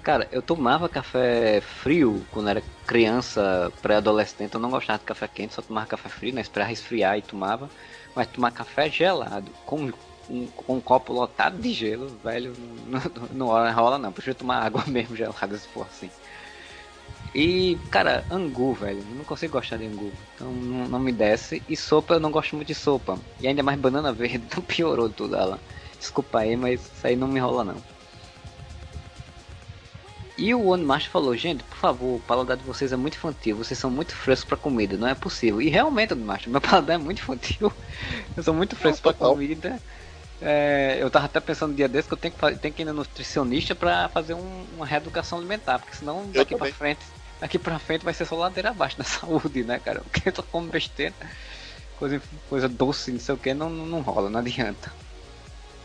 Cara, 0.04 0.28
eu 0.32 0.42
tomava 0.42 0.90
café 0.90 1.62
frio 1.62 2.24
quando 2.30 2.50
era 2.50 2.62
criança, 2.86 3.72
pré-adolescente. 3.82 4.54
Eu 4.54 4.60
não 4.60 4.70
gostava 4.70 5.00
de 5.00 5.06
café 5.06 5.28
quente, 5.28 5.56
só 5.56 5.62
tomava 5.62 5.88
café 5.88 6.10
frio, 6.10 6.34
né? 6.34 6.42
Esperava 6.42 6.72
esfriar 6.72 7.18
e 7.18 7.22
tomava. 7.22 7.70
Mas 8.14 8.28
tomar 8.28 8.52
café 8.52 8.88
gelado 8.88 9.50
com 9.66 9.92
um, 10.30 10.48
um, 10.68 10.82
copo 10.82 11.14
lotado 11.14 11.58
de 11.58 11.72
gelo, 11.72 12.08
velho, 12.24 12.54
não, 13.32 13.48
não, 13.48 13.74
rola 13.74 13.98
não. 13.98 14.12
Prefiro 14.12 14.36
tomar 14.36 14.64
água 14.64 14.84
mesmo 14.88 15.16
gelada 15.16 15.58
se 15.58 15.68
for 15.68 15.86
assim. 15.90 16.10
E, 17.34 17.78
cara, 17.92 18.24
angu, 18.32 18.74
velho, 18.74 19.00
eu 19.00 19.16
não 19.16 19.26
consigo 19.26 19.54
gostar 19.54 19.76
de 19.78 19.86
angu. 19.86 20.12
Então 20.34 20.52
não, 20.52 20.88
não, 20.88 21.00
me 21.00 21.12
desce. 21.12 21.62
E 21.68 21.76
sopa, 21.76 22.14
eu 22.14 22.20
não 22.20 22.32
gosto 22.32 22.56
muito 22.56 22.70
de 22.70 22.76
sopa. 22.76 23.20
E 23.42 23.48
ainda 23.48 23.62
mais 23.62 23.78
banana 23.78 24.12
verde, 24.14 24.38
então 24.38 24.64
piorou 24.64 25.10
tudo 25.10 25.36
ela. 25.36 25.60
Desculpa 26.00 26.40
aí, 26.40 26.56
mas 26.56 26.82
isso 26.82 27.06
aí 27.06 27.16
não 27.16 27.28
me 27.28 27.40
rola 27.40 27.64
não. 27.66 27.96
E 30.38 30.54
o 30.54 30.68
One 30.68 30.84
Master 30.84 31.12
falou, 31.12 31.36
gente, 31.36 31.64
por 31.64 31.78
favor, 31.78 32.16
o 32.16 32.20
paladar 32.20 32.58
de 32.58 32.64
vocês 32.64 32.92
é 32.92 32.96
muito 32.98 33.16
infantil, 33.16 33.56
vocês 33.56 33.80
são 33.80 33.90
muito 33.90 34.14
frescos 34.14 34.50
pra 34.50 34.58
comida, 34.58 34.98
não 34.98 35.08
é 35.08 35.16
possível. 35.16 35.62
E 35.62 35.70
realmente, 35.70 36.14
One 36.14 36.24
Master, 36.24 36.50
meu 36.50 36.60
paladar 36.62 36.96
é 36.96 36.98
muito 36.98 37.20
infantil. 37.20 37.72
eu 38.36 38.44
sou 38.44 38.54
muito 38.54 38.76
fresco 38.76 39.04
pra 39.04 39.14
comida. 39.14 39.80
É, 40.48 41.00
eu 41.02 41.10
tava 41.10 41.26
até 41.26 41.40
pensando 41.40 41.72
um 41.72 41.76
dia 41.76 41.88
desse 41.88 42.08
que 42.08 42.14
eu 42.14 42.18
tenho 42.20 42.32
que, 42.32 42.56
tenho 42.58 42.72
que 42.72 42.84
ir 42.84 42.86
no 42.86 42.94
nutricionista 42.94 43.74
para 43.74 44.08
fazer 44.10 44.36
um, 44.36 44.66
uma 44.76 44.86
reeducação 44.86 45.40
alimentar, 45.40 45.80
porque 45.80 45.96
senão 45.96 46.30
daqui 46.30 46.56
para 46.56 46.72
frente, 46.72 47.00
daqui 47.42 47.58
para 47.58 47.80
frente 47.80 48.06
vai 48.06 48.14
ser 48.14 48.26
só 48.26 48.36
ladeira 48.36 48.70
abaixo 48.70 48.96
da 48.96 49.04
saúde, 49.04 49.64
né, 49.64 49.80
cara? 49.80 50.02
Porque 50.02 50.30
eu 50.30 50.32
tô 50.32 50.44
comendo 50.44 50.72
besteira, 50.72 51.16
coisa, 51.98 52.22
coisa 52.48 52.70
doce, 52.70 53.12
não 53.12 53.20
sei 53.20 53.34
o 53.34 53.38
que, 53.40 53.56
não, 53.56 53.72
não 53.72 54.02
rola, 54.02 54.30
não 54.30 54.40
adianta. 54.40 54.94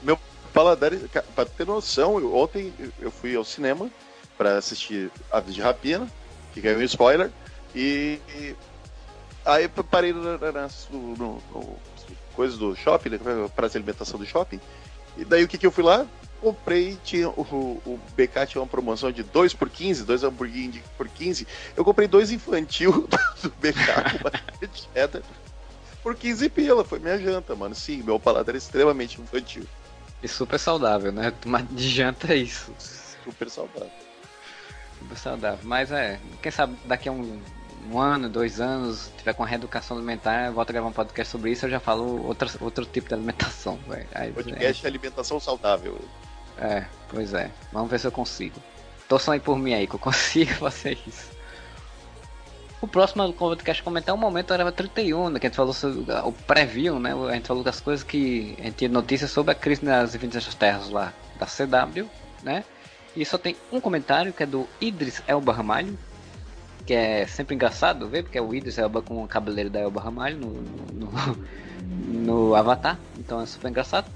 Meu 0.03 0.21
paladar, 0.53 0.93
pra 1.35 1.47
ter 1.47 1.67
noção, 1.67 2.19
eu, 2.21 2.37
ontem 2.37 2.71
eu 2.99 3.11
fui 3.11 3.35
ao 3.35 3.45
cinema 3.45 3.91
para 4.37 4.59
assistir 4.59 5.11
Aves 5.33 5.55
de 5.55 5.63
Rapina, 5.63 6.07
que 6.53 6.61
ganhou 6.61 6.81
um 6.81 6.85
spoiler, 6.85 7.31
e, 7.75 8.21
aí 9.43 9.65
eu 9.75 9.85
parei 9.85 10.13
no, 10.13 10.23
no, 10.23 11.17
no, 11.17 11.43
no 11.51 11.79
coisas 12.41 12.57
do 12.57 12.75
shopping, 12.75 13.11
né, 13.11 13.19
para 13.55 13.67
a 13.67 13.71
alimentação 13.71 14.19
do 14.19 14.25
shopping. 14.25 14.59
E 15.19 15.27
daí 15.27 15.45
o 15.45 15.49
que, 15.49 15.59
que 15.59 15.67
eu 15.67 15.71
fui 15.71 15.85
lá? 15.85 16.07
comprei, 16.41 16.97
tinha 17.05 17.29
o, 17.29 17.43
o 17.85 18.01
BK 18.17 18.47
tinha 18.47 18.63
uma 18.63 18.67
promoção 18.67 19.13
de 19.13 19.23
2 19.23 19.53
por 19.53 19.69
15, 19.69 20.05
dois 20.05 20.25
hambúrguer 20.25 20.83
por 20.97 21.07
15. 21.07 21.47
Eu 21.77 21.85
comprei 21.85 22.09
dois 22.09 22.33
infantil 22.33 23.07
do 23.43 23.51
BK 23.51 23.77
com 24.11 24.29
uma 24.29 25.23
por 26.03 26.15
15 26.15 26.49
pila. 26.49 26.83
Foi 26.83 26.99
minha 26.99 27.19
janta, 27.19 27.55
mano. 27.55 27.75
Sim, 27.75 28.03
meu 28.03 28.19
paladar 28.19 28.55
é 28.55 28.59
extremamente 28.59 29.21
infantil. 29.21 29.65
E 30.23 30.29
super 30.29 30.59
saudável, 30.59 31.13
né? 31.13 31.31
Tomar 31.43 31.63
de 31.63 31.91
janta 31.91 32.33
é 32.33 32.37
isso. 32.37 32.73
Super 33.23 33.51
saudável. 33.51 33.91
Super 34.99 35.19
saudável. 35.19 35.61
Mas 35.65 35.93
é, 35.93 36.19
quem 36.41 36.51
sabe 36.51 36.75
daqui 36.87 37.11
a 37.11 37.13
um, 37.13 37.39
um 37.91 37.99
ano, 37.99 38.29
dois 38.29 38.61
anos, 38.61 39.11
tiver 39.17 39.33
com 39.35 39.43
reeducação 39.43 39.97
alimentar, 39.97 40.51
volta 40.51 40.73
a 40.73 40.75
gravar 40.75 40.89
um 40.89 40.93
podcast 40.93 41.31
sobre 41.31 41.53
isso, 41.53 41.67
eu 41.67 41.71
já 41.71 41.81
falo 41.81 42.27
outro, 42.27 42.49
outro 42.61 42.85
tipo 42.85 43.09
de 43.09 43.15
alimentação. 43.15 43.79
Aí, 44.15 44.33
podcast 44.33 44.85
é 44.85 44.89
alimentação 44.89 45.41
saudável. 45.41 45.99
É, 46.59 46.85
pois 47.09 47.33
é. 47.33 47.51
Vamos 47.73 47.91
ver 47.91 47.99
se 47.99 48.07
eu 48.07 48.13
consigo. 48.13 48.61
Torçam 49.09 49.33
aí 49.33 49.41
por 49.41 49.59
mim 49.59 49.73
aí, 49.73 49.87
que 49.87 49.95
eu 49.95 49.99
consigo 50.01 50.53
fazer 50.55 50.99
isso. 51.07 51.31
O 52.81 52.89
próximo 52.89 53.31
podcast 53.33 53.83
comentar 53.83 54.15
um 54.15 54.19
momento 54.19 54.55
era 54.55 54.71
31, 54.71 55.31
né, 55.31 55.41
que 55.41 55.47
a 55.47 55.51
gente 55.51 55.57
falou 55.57 55.75
sobre 55.75 56.13
o 56.25 56.33
preview, 56.33 56.99
né? 56.99 57.13
A 57.13 57.35
gente 57.35 57.47
falou 57.47 57.63
das 57.63 57.81
coisas 57.81 58.03
que 58.03 58.57
a 58.59 58.63
gente 58.63 58.77
tinha 58.77 58.91
notícias 58.91 59.31
sobre 59.31 59.53
a 59.53 59.55
crise 59.55 59.85
nas 59.85 60.15
Infinitas 60.15 60.55
Terras 60.55 60.89
lá 60.89 61.13
da 61.39 61.47
CW, 61.47 62.09
né? 62.43 62.65
E 63.15 63.25
só 63.25 63.37
tem 63.37 63.57
um 63.73 63.81
comentário 63.81 64.33
que 64.33 64.43
é 64.43 64.47
do 64.47 64.67
Idris 64.81 65.23
Elba 65.27 65.53
Ramalho, 65.53 65.99
que 66.91 66.95
é 66.95 67.25
sempre 67.25 67.55
engraçado 67.55 68.09
ver, 68.09 68.25
porque 68.25 68.37
é 68.37 68.43
o 68.43 68.53
Idris 68.53 68.77
Elba 68.77 69.01
com 69.01 69.23
o 69.23 69.29
cabeleiro 69.29 69.71
da 69.71 69.79
Elba 69.79 70.01
Ramalho 70.01 70.39
no, 70.39 70.61
no, 70.93 71.13
no, 72.09 72.55
Avatar, 72.57 72.99
então 73.17 73.41
é 73.41 73.47
super 73.47 73.69
engraçado. 73.69 74.11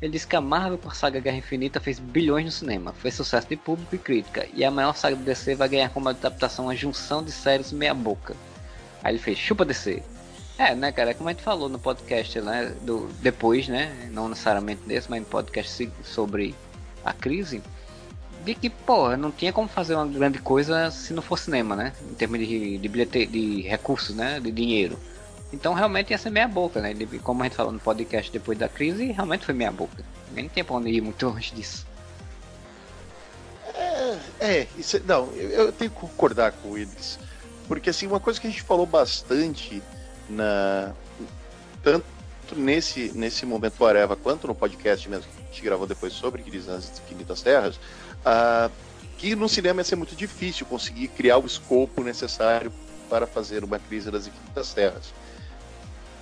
Ele 0.00 0.12
disse 0.12 0.28
que 0.28 0.36
a 0.36 0.40
Marvel 0.40 0.78
por 0.78 0.94
saga 0.94 1.18
Guerra 1.18 1.38
Infinita 1.38 1.80
fez 1.80 1.98
bilhões 1.98 2.44
no 2.44 2.52
cinema, 2.52 2.92
foi 2.92 3.10
sucesso 3.10 3.48
de 3.48 3.56
público 3.56 3.96
e 3.96 3.98
crítica, 3.98 4.46
e 4.54 4.64
a 4.64 4.70
maior 4.70 4.94
saga 4.94 5.16
do 5.16 5.24
DC 5.24 5.56
vai 5.56 5.68
ganhar 5.68 5.88
como 5.88 6.08
adaptação 6.08 6.70
a 6.70 6.74
junção 6.76 7.20
de 7.20 7.32
séries 7.32 7.72
meia 7.72 7.94
boca. 7.94 8.36
Aí 9.02 9.10
ele 9.10 9.18
fez 9.18 9.36
chupa 9.36 9.64
DC. 9.64 10.00
É, 10.56 10.72
né, 10.72 10.92
cara, 10.92 11.14
como 11.14 11.30
a 11.30 11.32
gente 11.32 11.42
falou 11.42 11.68
no 11.68 11.80
podcast, 11.80 12.40
né, 12.42 12.72
do, 12.82 13.08
depois, 13.20 13.66
né, 13.66 14.08
não 14.12 14.28
necessariamente 14.28 14.82
nesse, 14.86 15.10
mas 15.10 15.20
no 15.20 15.26
podcast 15.26 15.90
sobre 16.04 16.54
a 17.04 17.12
crise, 17.12 17.60
de 18.44 18.54
que, 18.54 18.70
pô, 18.70 19.16
não 19.16 19.30
tinha 19.30 19.52
como 19.52 19.68
fazer 19.68 19.94
uma 19.94 20.06
grande 20.06 20.38
coisa 20.38 20.90
se 20.90 21.12
não 21.12 21.22
for 21.22 21.38
cinema, 21.38 21.76
né, 21.76 21.92
em 22.10 22.14
termos 22.14 22.38
de, 22.38 22.78
de, 22.78 22.88
bilhete, 22.88 23.26
de 23.26 23.62
recursos, 23.62 24.14
né, 24.14 24.40
de 24.40 24.50
dinheiro. 24.50 24.98
Então 25.52 25.74
realmente 25.74 26.10
ia 26.10 26.18
ser 26.18 26.30
meia 26.30 26.46
boca, 26.46 26.80
né? 26.80 26.94
Como 27.22 27.42
a 27.42 27.44
gente 27.44 27.56
falou 27.56 27.72
no 27.72 27.80
podcast 27.80 28.30
depois 28.30 28.56
da 28.56 28.68
crise, 28.68 29.06
realmente 29.06 29.44
foi 29.44 29.54
meia 29.54 29.72
boca. 29.72 30.04
Nem 30.32 30.48
tem 30.48 30.62
pra 30.62 30.76
onde 30.76 30.90
ir 30.90 31.00
muito 31.00 31.26
longe 31.26 31.52
disso. 31.52 31.86
É, 33.74 34.18
é 34.40 34.66
isso, 34.78 34.96
é, 34.96 35.00
não, 35.00 35.26
eu, 35.32 35.50
eu, 35.50 35.72
tenho 35.72 35.90
que 35.90 35.96
concordar 35.96 36.52
com 36.52 36.78
eles. 36.78 37.18
Porque 37.66 37.90
assim, 37.90 38.06
uma 38.06 38.20
coisa 38.20 38.40
que 38.40 38.46
a 38.46 38.50
gente 38.50 38.62
falou 38.62 38.86
bastante 38.86 39.82
na. 40.28 40.92
Tanto 41.82 42.04
nesse, 42.56 43.12
nesse 43.14 43.46
momento 43.46 43.76
do 43.76 43.86
Areva 43.86 44.16
quanto 44.16 44.46
no 44.46 44.54
podcast 44.54 45.08
mesmo 45.08 45.24
que 45.32 45.42
a 45.42 45.46
gente 45.46 45.62
gravou 45.62 45.86
depois 45.86 46.12
sobre 46.12 46.42
Crise 46.42 46.68
nas 46.68 47.00
Infinitas 47.00 47.42
Terras, 47.42 47.78
uh, 48.20 48.70
que 49.18 49.36
no 49.36 49.48
cinema 49.48 49.80
ia 49.80 49.84
ser 49.84 49.96
muito 49.96 50.16
difícil 50.16 50.66
conseguir 50.66 51.08
criar 51.08 51.38
o 51.38 51.46
escopo 51.46 52.02
necessário 52.02 52.72
para 53.08 53.26
fazer 53.26 53.64
uma 53.64 53.78
crise 53.78 54.10
das 54.10 54.26
infinitas 54.26 54.72
terras. 54.72 55.12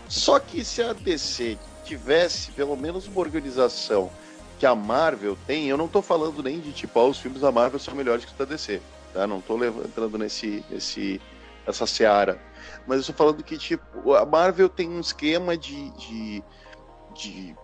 Só 0.09 0.39
que 0.39 0.65
se 0.65 0.83
a 0.83 0.93
DC 0.93 1.59
tivesse 1.85 2.51
pelo 2.53 2.77
menos 2.77 3.07
uma 3.07 3.21
organização 3.21 4.11
que 4.59 4.67
a 4.67 4.75
Marvel 4.75 5.37
tem, 5.47 5.69
eu 5.69 5.77
não 5.77 5.85
estou 5.85 6.03
falando 6.03 6.43
nem 6.43 6.59
de 6.59 6.73
tipo, 6.73 6.99
ah, 6.99 7.05
os 7.05 7.19
filmes 7.19 7.43
da 7.43 7.53
Marvel 7.53 7.79
são 7.79 7.95
melhores 7.95 8.25
que 8.25 8.33
os 8.33 8.37
da 8.37 8.45
DC, 8.45 8.81
tá? 9.13 9.27
Não 9.27 9.39
estou 9.39 9.63
entrando 9.65 10.19
nesse, 10.19 10.65
nesse, 10.69 11.21
essa 11.67 11.87
seara. 11.87 12.41
Mas 12.87 12.97
eu 12.97 13.01
estou 13.03 13.15
falando 13.15 13.45
que, 13.45 13.57
tipo, 13.57 14.15
a 14.15 14.27
Marvel 14.27 14.69
tem 14.69 14.89
um 14.89 15.01
esquema 15.01 15.57
de, 15.57 15.91
de, 15.91 16.43
de 17.15 17.57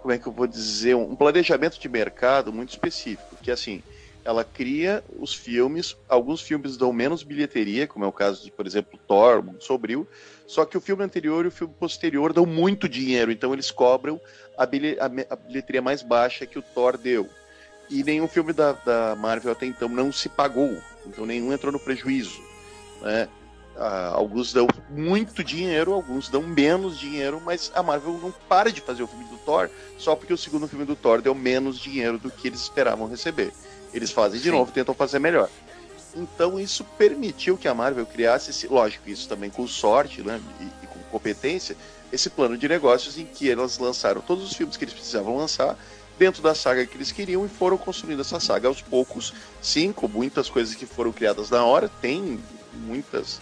como 0.00 0.12
é 0.12 0.18
que 0.18 0.26
eu 0.26 0.32
vou 0.32 0.46
dizer, 0.46 0.96
um 0.96 1.14
planejamento 1.14 1.78
de 1.78 1.88
mercado 1.88 2.52
muito 2.52 2.70
específico, 2.70 3.36
que 3.42 3.50
assim, 3.50 3.82
ela 4.24 4.44
cria 4.44 5.04
os 5.18 5.34
filmes, 5.34 5.96
alguns 6.08 6.40
filmes 6.40 6.76
dão 6.76 6.92
menos 6.92 7.22
bilheteria, 7.22 7.86
como 7.86 8.04
é 8.04 8.08
o 8.08 8.12
caso 8.12 8.44
de, 8.44 8.50
por 8.50 8.66
exemplo, 8.66 8.98
Thor, 9.06 9.44
Sobril, 9.60 10.06
só 10.46 10.64
que 10.64 10.76
o 10.76 10.80
filme 10.80 11.04
anterior 11.04 11.44
e 11.44 11.48
o 11.48 11.52
filme 11.52 11.72
posterior 11.78 12.32
dão 12.32 12.44
muito 12.44 12.88
dinheiro, 12.88 13.30
então 13.30 13.52
eles 13.52 13.70
cobram 13.70 14.20
a, 14.56 14.66
bilheteria 14.66 15.82
mais 15.82 16.02
baixa 16.02 16.46
que 16.46 16.58
o 16.58 16.62
Thor 16.62 16.98
deu. 16.98 17.28
E 17.88 18.04
nenhum 18.04 18.28
filme 18.28 18.52
da, 18.52 18.72
da 18.72 19.16
Marvel 19.16 19.52
até 19.52 19.66
então 19.66 19.88
não 19.88 20.12
se 20.12 20.28
pagou, 20.28 20.76
então 21.06 21.26
nenhum 21.26 21.52
entrou 21.52 21.72
no 21.72 21.78
prejuízo. 21.78 22.40
Né? 23.00 23.28
Ah, 23.76 24.12
alguns 24.14 24.52
dão 24.52 24.68
muito 24.90 25.42
dinheiro, 25.42 25.92
alguns 25.92 26.28
dão 26.28 26.42
menos 26.42 26.98
dinheiro, 26.98 27.40
mas 27.44 27.70
a 27.74 27.82
Marvel 27.82 28.18
não 28.18 28.32
para 28.48 28.70
de 28.70 28.80
fazer 28.80 29.02
o 29.02 29.06
filme 29.06 29.24
do 29.24 29.38
Thor 29.38 29.70
só 29.96 30.14
porque 30.14 30.32
o 30.32 30.38
segundo 30.38 30.68
filme 30.68 30.84
do 30.84 30.96
Thor 30.96 31.22
deu 31.22 31.34
menos 31.34 31.78
dinheiro 31.78 32.18
do 32.18 32.30
que 32.30 32.48
eles 32.48 32.60
esperavam 32.60 33.08
receber. 33.08 33.52
Eles 33.94 34.10
fazem 34.10 34.38
de 34.38 34.50
Sim. 34.50 34.56
novo, 34.56 34.72
tentam 34.72 34.94
fazer 34.94 35.18
melhor. 35.18 35.48
Então 36.14 36.58
isso 36.58 36.84
permitiu 36.84 37.56
que 37.56 37.68
a 37.68 37.74
Marvel 37.74 38.04
criasse, 38.04 38.50
esse, 38.50 38.66
lógico, 38.66 39.08
isso 39.08 39.28
também 39.28 39.48
com 39.48 39.66
sorte 39.66 40.22
né, 40.22 40.40
e, 40.60 40.84
e, 40.84 40.86
com 40.86 40.98
competência, 41.10 41.76
esse 42.12 42.28
plano 42.28 42.58
de 42.58 42.68
negócios 42.68 43.16
em 43.16 43.24
que 43.24 43.48
elas 43.48 43.78
lançaram 43.78 44.20
todos 44.20 44.44
os 44.44 44.56
filmes 44.56 44.76
que 44.76 44.84
eles 44.84 44.94
precisavam 44.94 45.36
lançar 45.36 45.78
dentro 46.18 46.42
da 46.42 46.54
saga 46.54 46.84
que 46.84 46.96
eles 46.96 47.12
queriam 47.12 47.46
e 47.46 47.48
foram 47.48 47.78
construindo 47.78 48.20
essa 48.20 48.38
saga 48.38 48.68
aos 48.68 48.82
poucos, 48.82 49.32
sim, 49.62 49.90
com 49.90 50.06
muitas 50.06 50.50
coisas 50.50 50.74
que 50.74 50.84
foram 50.84 51.12
criadas 51.12 51.48
na 51.48 51.64
hora, 51.64 51.90
tem 52.02 52.38
muitas 52.74 53.40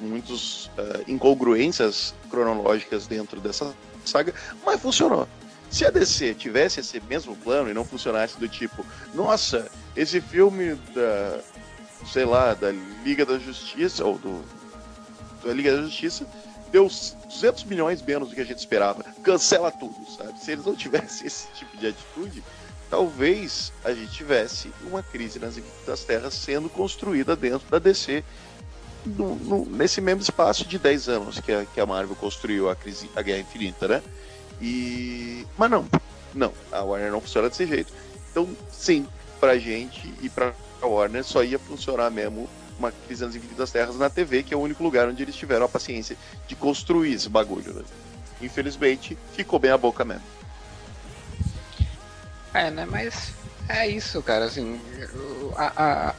muitos 0.00 0.66
uh, 0.66 1.04
incongruências 1.06 2.14
cronológicas 2.30 3.06
dentro 3.06 3.40
dessa 3.40 3.74
saga, 4.04 4.34
mas 4.64 4.80
funcionou. 4.80 5.28
Se 5.70 5.84
a 5.84 5.90
DC 5.90 6.34
tivesse 6.34 6.80
esse 6.80 7.00
mesmo 7.02 7.36
plano 7.36 7.70
e 7.70 7.74
não 7.74 7.84
funcionasse 7.84 8.38
do 8.38 8.48
tipo, 8.48 8.84
nossa, 9.14 9.70
esse 9.94 10.20
filme 10.20 10.74
da, 10.94 11.40
sei 12.12 12.24
lá, 12.24 12.54
da 12.54 12.72
Liga 13.04 13.24
da 13.24 13.38
Justiça, 13.38 14.04
ou 14.04 14.18
do, 14.18 14.44
da 15.44 15.52
Liga 15.52 15.76
da 15.76 15.82
Justiça, 15.82 16.26
deu 16.72 16.84
200 16.84 17.64
milhões 17.64 18.02
menos 18.02 18.28
do 18.28 18.34
que 18.34 18.40
a 18.40 18.44
gente 18.44 18.58
esperava. 18.58 19.04
Cancela 19.22 19.70
tudo, 19.70 19.94
sabe? 20.16 20.40
Se 20.40 20.52
eles 20.52 20.64
não 20.64 20.74
tivessem 20.74 21.26
esse 21.28 21.46
tipo 21.54 21.76
de 21.76 21.86
atitude, 21.86 22.42
talvez 22.90 23.72
a 23.84 23.92
gente 23.92 24.10
tivesse 24.10 24.72
uma 24.82 25.02
crise 25.04 25.38
nas 25.38 25.56
equipes 25.56 25.86
das 25.86 26.04
terras 26.04 26.34
sendo 26.34 26.68
construída 26.68 27.36
dentro 27.36 27.68
da 27.70 27.78
DC 27.78 28.24
no, 29.04 29.34
no, 29.36 29.66
nesse 29.66 30.00
mesmo 30.00 30.22
espaço 30.22 30.66
de 30.66 30.78
10 30.78 31.08
anos 31.08 31.40
que 31.40 31.52
a, 31.52 31.64
que 31.64 31.80
a 31.80 31.86
Marvel 31.86 32.16
construiu 32.16 32.68
a, 32.68 32.76
crise, 32.76 33.10
a 33.16 33.22
Guerra 33.22 33.40
Infinita, 33.40 33.88
né? 33.88 34.02
E. 34.60 35.46
Mas 35.56 35.70
não, 35.70 35.86
não, 36.34 36.52
a 36.70 36.82
Warner 36.82 37.10
não 37.10 37.20
funciona 37.20 37.48
desse 37.48 37.66
jeito. 37.66 37.92
Então, 38.30 38.48
sim, 38.70 39.06
pra 39.38 39.58
gente 39.58 40.12
e 40.22 40.28
pra 40.28 40.52
Warner 40.82 41.24
só 41.24 41.42
ia 41.42 41.58
funcionar 41.58 42.10
mesmo 42.10 42.48
uma 42.78 42.92
crise 42.92 43.24
nas 43.24 43.34
infinitas 43.34 43.70
terras 43.70 43.96
na 43.96 44.08
TV, 44.08 44.42
que 44.42 44.54
é 44.54 44.56
o 44.56 44.60
único 44.60 44.82
lugar 44.82 45.08
onde 45.08 45.22
eles 45.22 45.36
tiveram 45.36 45.66
a 45.66 45.68
paciência 45.68 46.16
de 46.46 46.54
construir 46.54 47.12
esse 47.12 47.28
bagulho. 47.28 47.74
Né? 47.74 47.82
Infelizmente, 48.40 49.18
ficou 49.34 49.58
bem 49.58 49.70
a 49.70 49.78
boca 49.78 50.04
mesmo. 50.04 50.22
É, 52.54 52.70
né? 52.70 52.86
Mas 52.86 53.34
é 53.78 53.88
isso, 53.88 54.22
cara. 54.22 54.44
Assim, 54.44 54.80
a, 55.56 55.72
a, 55.76 56.14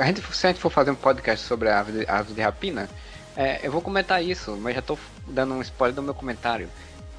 a, 0.00 0.06
gente, 0.06 0.22
se 0.34 0.46
a 0.46 0.50
gente 0.50 0.60
for 0.60 0.70
fazer 0.70 0.90
um 0.90 0.96
podcast 0.96 1.44
sobre 1.46 1.68
a 1.68 1.80
ave 1.80 1.92
de, 1.92 2.10
a 2.10 2.18
ave 2.18 2.34
de 2.34 2.40
rapina, 2.40 2.88
é, 3.36 3.60
eu 3.62 3.72
vou 3.72 3.82
comentar 3.82 4.22
isso, 4.22 4.56
mas 4.56 4.74
já 4.74 4.82
tô 4.82 4.98
dando 5.26 5.54
um 5.54 5.62
spoiler 5.62 5.94
do 5.94 6.02
meu 6.02 6.14
comentário. 6.14 6.68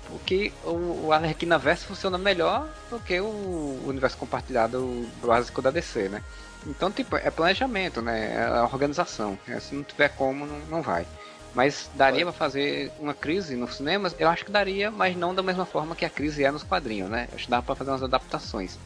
Porque 0.08 0.54
o, 0.64 1.06
o 1.06 1.12
Arlequina 1.12 1.58
Verso 1.58 1.88
funciona 1.88 2.18
melhor 2.18 2.68
do 2.90 3.00
que 3.00 3.20
o 3.20 3.82
universo 3.86 4.18
compartilhado 4.18 5.08
básico 5.24 5.62
da 5.62 5.72
DC, 5.72 6.10
né? 6.10 6.22
Então, 6.68 6.92
tipo, 6.92 7.16
é 7.16 7.30
planejamento, 7.30 8.02
né? 8.02 8.36
É 8.36 8.62
organização. 8.62 9.38
É, 9.48 9.60
se 9.60 9.76
não 9.76 9.84
tiver 9.84 10.10
como, 10.10 10.46
não, 10.46 10.60
não 10.70 10.82
vai. 10.82 11.06
Mas 11.54 11.90
daria 11.96 12.26
para 12.26 12.34
fazer 12.34 12.92
uma 13.00 13.14
crise 13.14 13.56
nos 13.56 13.76
cinemas? 13.76 14.16
Eu 14.20 14.28
acho 14.28 14.44
que 14.44 14.52
daria, 14.52 14.92
mas 14.92 15.16
não 15.16 15.34
da 15.34 15.42
mesma 15.42 15.66
forma 15.66 15.96
que 15.96 16.04
a 16.04 16.10
crise 16.10 16.44
é 16.44 16.52
nos 16.52 16.64
quadrinhos, 16.64 17.10
né? 17.10 17.28
Acho 17.34 17.46
que 17.46 17.52
dá 17.52 17.62
para 17.62 17.76
fazer 17.76 17.92
umas 17.92 18.04
adaptações. 18.04 18.78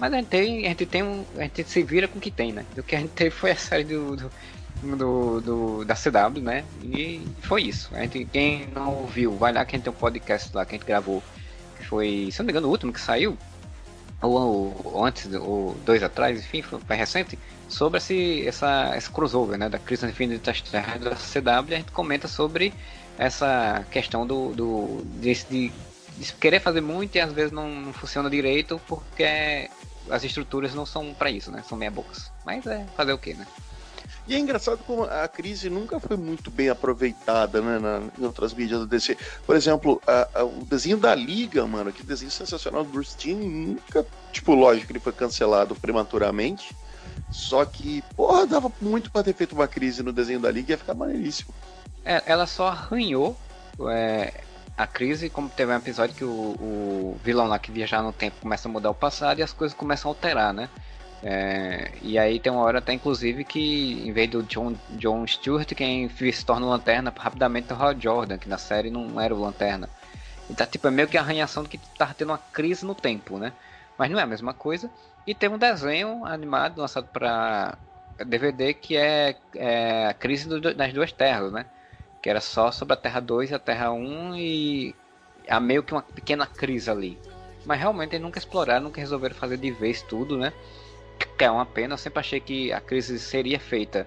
Mas 0.00 0.12
a 0.12 0.16
gente 0.16 0.28
tem, 0.28 0.64
a 0.64 0.68
gente 0.70 0.86
tem 0.86 1.02
um, 1.02 1.24
a 1.36 1.42
gente 1.42 1.62
se 1.64 1.82
vira 1.82 2.08
com 2.08 2.18
o 2.18 2.20
que 2.20 2.30
tem, 2.30 2.52
né? 2.52 2.64
O 2.76 2.82
que 2.82 2.96
a 2.96 3.00
gente 3.00 3.10
teve 3.10 3.30
foi 3.30 3.50
a 3.50 3.56
série 3.56 3.84
do, 3.84 4.16
do 4.16 4.30
do, 4.82 5.40
do, 5.40 5.84
da 5.84 5.94
CW, 5.94 6.40
né? 6.40 6.64
E 6.82 7.20
foi 7.42 7.64
isso. 7.64 7.90
A 7.92 8.00
gente, 8.00 8.24
quem 8.24 8.66
não 8.68 8.94
ouviu, 8.94 9.36
vai 9.36 9.52
lá 9.52 9.64
que 9.64 9.76
a 9.76 9.78
gente 9.78 9.84
tem 9.84 9.92
um 9.92 9.96
podcast 9.96 10.50
lá 10.54 10.64
que 10.64 10.74
a 10.74 10.78
gente 10.78 10.86
gravou. 10.86 11.22
Que 11.78 11.86
foi, 11.86 12.28
se 12.32 12.38
não 12.38 12.46
me 12.46 12.52
engano, 12.52 12.68
o 12.68 12.70
último 12.70 12.92
que 12.92 13.00
saiu. 13.00 13.36
Ou, 14.22 14.74
ou 14.84 15.04
antes, 15.04 15.32
ou 15.34 15.74
dois 15.84 16.02
atrás, 16.02 16.38
enfim, 16.38 16.62
foi, 16.62 16.80
foi 16.80 16.96
recente. 16.96 17.38
Sobre 17.68 17.98
esse, 17.98 18.46
essa, 18.46 18.96
esse 18.96 19.10
crossover, 19.10 19.58
né? 19.58 19.68
Da 19.68 19.78
crise 19.78 20.06
infinita 20.06 20.50
das 20.50 20.60
terras 20.62 21.00
da 21.00 21.10
CW. 21.10 21.74
A 21.74 21.78
gente 21.78 21.92
comenta 21.92 22.26
sobre 22.26 22.72
essa 23.18 23.84
questão 23.90 24.26
do, 24.26 24.52
do 24.54 25.02
desse, 25.16 25.70
de 26.18 26.32
querer 26.34 26.60
fazer 26.60 26.80
muito 26.80 27.16
e 27.16 27.20
às 27.20 27.32
vezes 27.32 27.52
não, 27.52 27.68
não 27.68 27.92
funciona 27.92 28.30
direito 28.30 28.80
porque 28.88 29.68
as 30.10 30.24
estruturas 30.24 30.74
não 30.74 30.84
são 30.84 31.14
para 31.14 31.30
isso, 31.30 31.50
né? 31.50 31.62
São 31.68 31.76
meia 31.76 31.90
bocas. 31.90 32.30
Mas 32.44 32.66
é 32.66 32.84
fazer 32.96 33.12
o 33.12 33.18
quê, 33.18 33.34
né? 33.34 33.46
E 34.26 34.34
é 34.34 34.38
engraçado 34.38 34.78
como 34.86 35.04
a 35.04 35.26
crise 35.26 35.68
nunca 35.68 35.98
foi 35.98 36.16
muito 36.16 36.50
bem 36.50 36.68
aproveitada, 36.68 37.60
né, 37.60 37.78
na, 37.78 38.02
em 38.18 38.24
outras 38.24 38.54
mídias 38.54 38.78
do 38.78 38.86
DC. 38.86 39.16
Por 39.44 39.56
exemplo, 39.56 40.00
a, 40.06 40.28
a, 40.34 40.44
o 40.44 40.64
desenho 40.64 40.98
da 40.98 41.14
Liga, 41.14 41.66
mano, 41.66 41.92
que 41.92 42.04
desenho 42.04 42.30
sensacional 42.30 42.84
do 42.84 42.90
Bruce 42.90 43.16
Timm, 43.16 43.40
nunca, 43.40 44.06
tipo, 44.30 44.54
lógico 44.54 44.86
que 44.86 44.92
ele 44.92 45.00
foi 45.00 45.12
cancelado 45.12 45.74
prematuramente, 45.74 46.76
só 47.30 47.64
que, 47.64 48.04
porra, 48.14 48.46
dava 48.46 48.70
muito 48.80 49.10
pra 49.10 49.24
ter 49.24 49.34
feito 49.34 49.54
uma 49.54 49.66
crise 49.66 50.02
no 50.02 50.12
desenho 50.12 50.38
da 50.38 50.50
Liga 50.50 50.70
e 50.70 50.72
ia 50.74 50.78
ficar 50.78 50.94
maneiríssimo. 50.94 51.52
É, 52.04 52.22
ela 52.26 52.46
só 52.46 52.68
arranhou 52.68 53.36
é, 53.88 54.32
a 54.82 54.86
crise, 54.86 55.28
como 55.28 55.48
teve 55.48 55.72
um 55.72 55.76
episódio 55.76 56.14
que 56.14 56.24
o, 56.24 56.30
o 56.30 57.20
vilão 57.22 57.46
lá 57.46 57.58
que 57.58 57.70
viajar 57.70 58.02
no 58.02 58.12
tempo 58.12 58.36
começa 58.40 58.66
a 58.66 58.72
mudar 58.72 58.90
o 58.90 58.94
passado 58.94 59.38
e 59.38 59.42
as 59.42 59.52
coisas 59.52 59.76
começam 59.76 60.10
a 60.10 60.14
alterar, 60.14 60.54
né? 60.54 60.70
É, 61.22 61.92
e 62.00 62.18
aí 62.18 62.40
tem 62.40 62.50
uma 62.50 62.62
hora 62.62 62.78
até 62.78 62.94
inclusive 62.94 63.44
que 63.44 64.02
em 64.08 64.10
vez 64.10 64.30
do 64.30 64.42
John, 64.44 64.74
John 64.92 65.26
Stewart, 65.26 65.74
quem 65.74 66.08
se 66.08 66.46
torna 66.46 66.64
o 66.64 66.70
Lanterna 66.70 67.12
rapidamente 67.14 67.70
é 67.70 67.74
o 67.74 67.82
Hal 67.82 68.00
Jordan, 68.00 68.38
que 68.38 68.48
na 68.48 68.56
série 68.56 68.90
não 68.90 69.20
era 69.20 69.34
o 69.34 69.40
Lanterna. 69.40 69.86
Então 70.48 70.66
tipo, 70.66 70.88
é 70.88 70.90
meio 70.90 71.08
que 71.08 71.18
a 71.18 71.20
arranhação 71.20 71.62
de 71.62 71.68
que 71.68 71.78
tava 71.98 72.14
tendo 72.14 72.30
uma 72.30 72.38
crise 72.38 72.86
no 72.86 72.94
tempo, 72.94 73.38
né? 73.38 73.52
Mas 73.98 74.10
não 74.10 74.18
é 74.18 74.22
a 74.22 74.26
mesma 74.26 74.54
coisa. 74.54 74.90
E 75.26 75.34
tem 75.34 75.50
um 75.50 75.58
desenho 75.58 76.24
animado 76.24 76.80
lançado 76.80 77.06
para 77.12 77.76
DVD 78.24 78.72
que 78.72 78.96
é, 78.96 79.36
é 79.54 80.06
a 80.06 80.14
crise 80.14 80.48
do, 80.48 80.74
das 80.74 80.92
duas 80.94 81.12
terras, 81.12 81.52
né? 81.52 81.66
Que 82.22 82.28
era 82.28 82.40
só 82.40 82.70
sobre 82.70 82.94
a 82.94 82.96
Terra 82.96 83.20
2 83.20 83.50
e 83.50 83.54
a 83.54 83.58
Terra 83.58 83.92
1 83.92 84.36
e 84.36 84.94
há 85.48 85.58
meio 85.58 85.82
que 85.82 85.92
uma 85.92 86.02
pequena 86.02 86.46
crise 86.46 86.90
ali. 86.90 87.18
Mas 87.64 87.78
realmente 87.78 88.12
eles 88.12 88.22
nunca 88.22 88.38
exploraram, 88.38 88.84
nunca 88.84 89.00
resolveram 89.00 89.34
fazer 89.34 89.56
de 89.56 89.70
vez 89.70 90.02
tudo, 90.02 90.36
né? 90.36 90.52
que 91.40 91.44
é 91.44 91.50
uma 91.50 91.64
pena. 91.64 91.94
Eu 91.94 91.98
sempre 91.98 92.20
achei 92.20 92.38
que 92.38 92.70
a 92.70 92.82
crise 92.82 93.18
seria 93.18 93.58
feita 93.58 94.06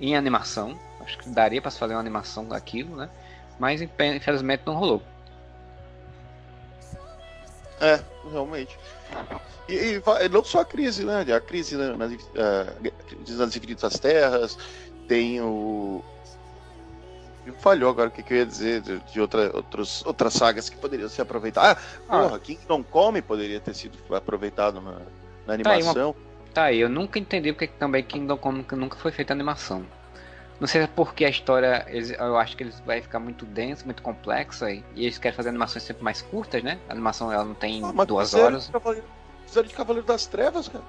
em 0.00 0.16
animação. 0.16 0.78
Acho 1.00 1.18
que 1.18 1.28
daria 1.28 1.60
para 1.60 1.70
fazer 1.70 1.92
uma 1.92 2.00
animação 2.00 2.48
daquilo, 2.48 2.96
né? 2.96 3.10
Mas 3.58 3.82
infelizmente 3.82 4.62
não 4.64 4.74
rolou. 4.74 5.02
É, 7.82 8.00
realmente. 8.30 8.78
E, 9.68 10.00
e 10.24 10.28
não 10.30 10.42
só 10.42 10.60
a 10.60 10.64
crise, 10.64 11.04
né? 11.04 11.20
A 11.34 11.40
crise 11.40 11.76
né, 11.76 11.94
nas, 11.96 12.12
nas 13.28 13.56
Infinitas 13.56 13.98
Terras, 13.98 14.56
tem 15.06 15.38
o. 15.42 16.02
Falhou 17.58 17.90
agora 17.90 18.08
o 18.08 18.12
que, 18.12 18.22
que 18.22 18.34
eu 18.34 18.38
ia 18.38 18.46
dizer 18.46 18.80
de, 18.80 18.98
de 18.98 19.20
outra, 19.20 19.50
outros, 19.54 20.04
outras 20.04 20.34
sagas 20.34 20.68
que 20.68 20.76
poderiam 20.76 21.08
ser 21.08 21.22
aproveitadas. 21.22 21.82
Ah, 22.08 22.18
ah. 22.18 22.22
porra, 22.22 22.38
Kingdom 22.38 22.82
Come 22.82 23.22
poderia 23.22 23.60
ter 23.60 23.74
sido 23.74 23.98
aproveitado 24.14 24.80
na, 24.80 24.98
na 25.46 25.54
animação. 25.54 25.94
Tá 25.94 26.00
aí, 26.00 26.04
uma, 26.04 26.30
Tá 26.52 26.64
aí, 26.64 26.80
eu 26.80 26.88
nunca 26.88 27.18
entendi 27.18 27.52
porque 27.52 27.68
também 27.68 28.02
Kingdom 28.02 28.36
Come 28.36 28.64
nunca 28.72 28.96
foi 28.96 29.12
feita 29.12 29.32
animação. 29.32 29.84
Não 30.60 30.66
sei 30.66 30.82
se 30.82 30.84
é 30.84 30.90
porque 30.94 31.24
a 31.24 31.30
história, 31.30 31.86
eu 31.88 32.36
acho 32.36 32.54
que 32.54 32.62
eles 32.62 32.80
vai 32.80 33.00
ficar 33.00 33.18
muito 33.18 33.46
densa, 33.46 33.84
muito 33.86 34.02
complexa 34.02 34.70
e 34.70 34.84
eles 34.94 35.16
querem 35.16 35.34
fazer 35.34 35.48
animações 35.48 35.82
sempre 35.84 36.04
mais 36.04 36.20
curtas, 36.20 36.62
né? 36.62 36.78
A 36.86 36.92
animação 36.92 37.32
ela 37.32 37.44
não 37.44 37.54
tem 37.54 37.82
ah, 37.82 38.04
duas 38.04 38.34
horas. 38.34 38.70
Fizeram 39.46 39.68
de 39.68 39.74
Cavaleiro 39.74 40.06
das 40.06 40.26
Trevas, 40.26 40.68
cara. 40.68 40.84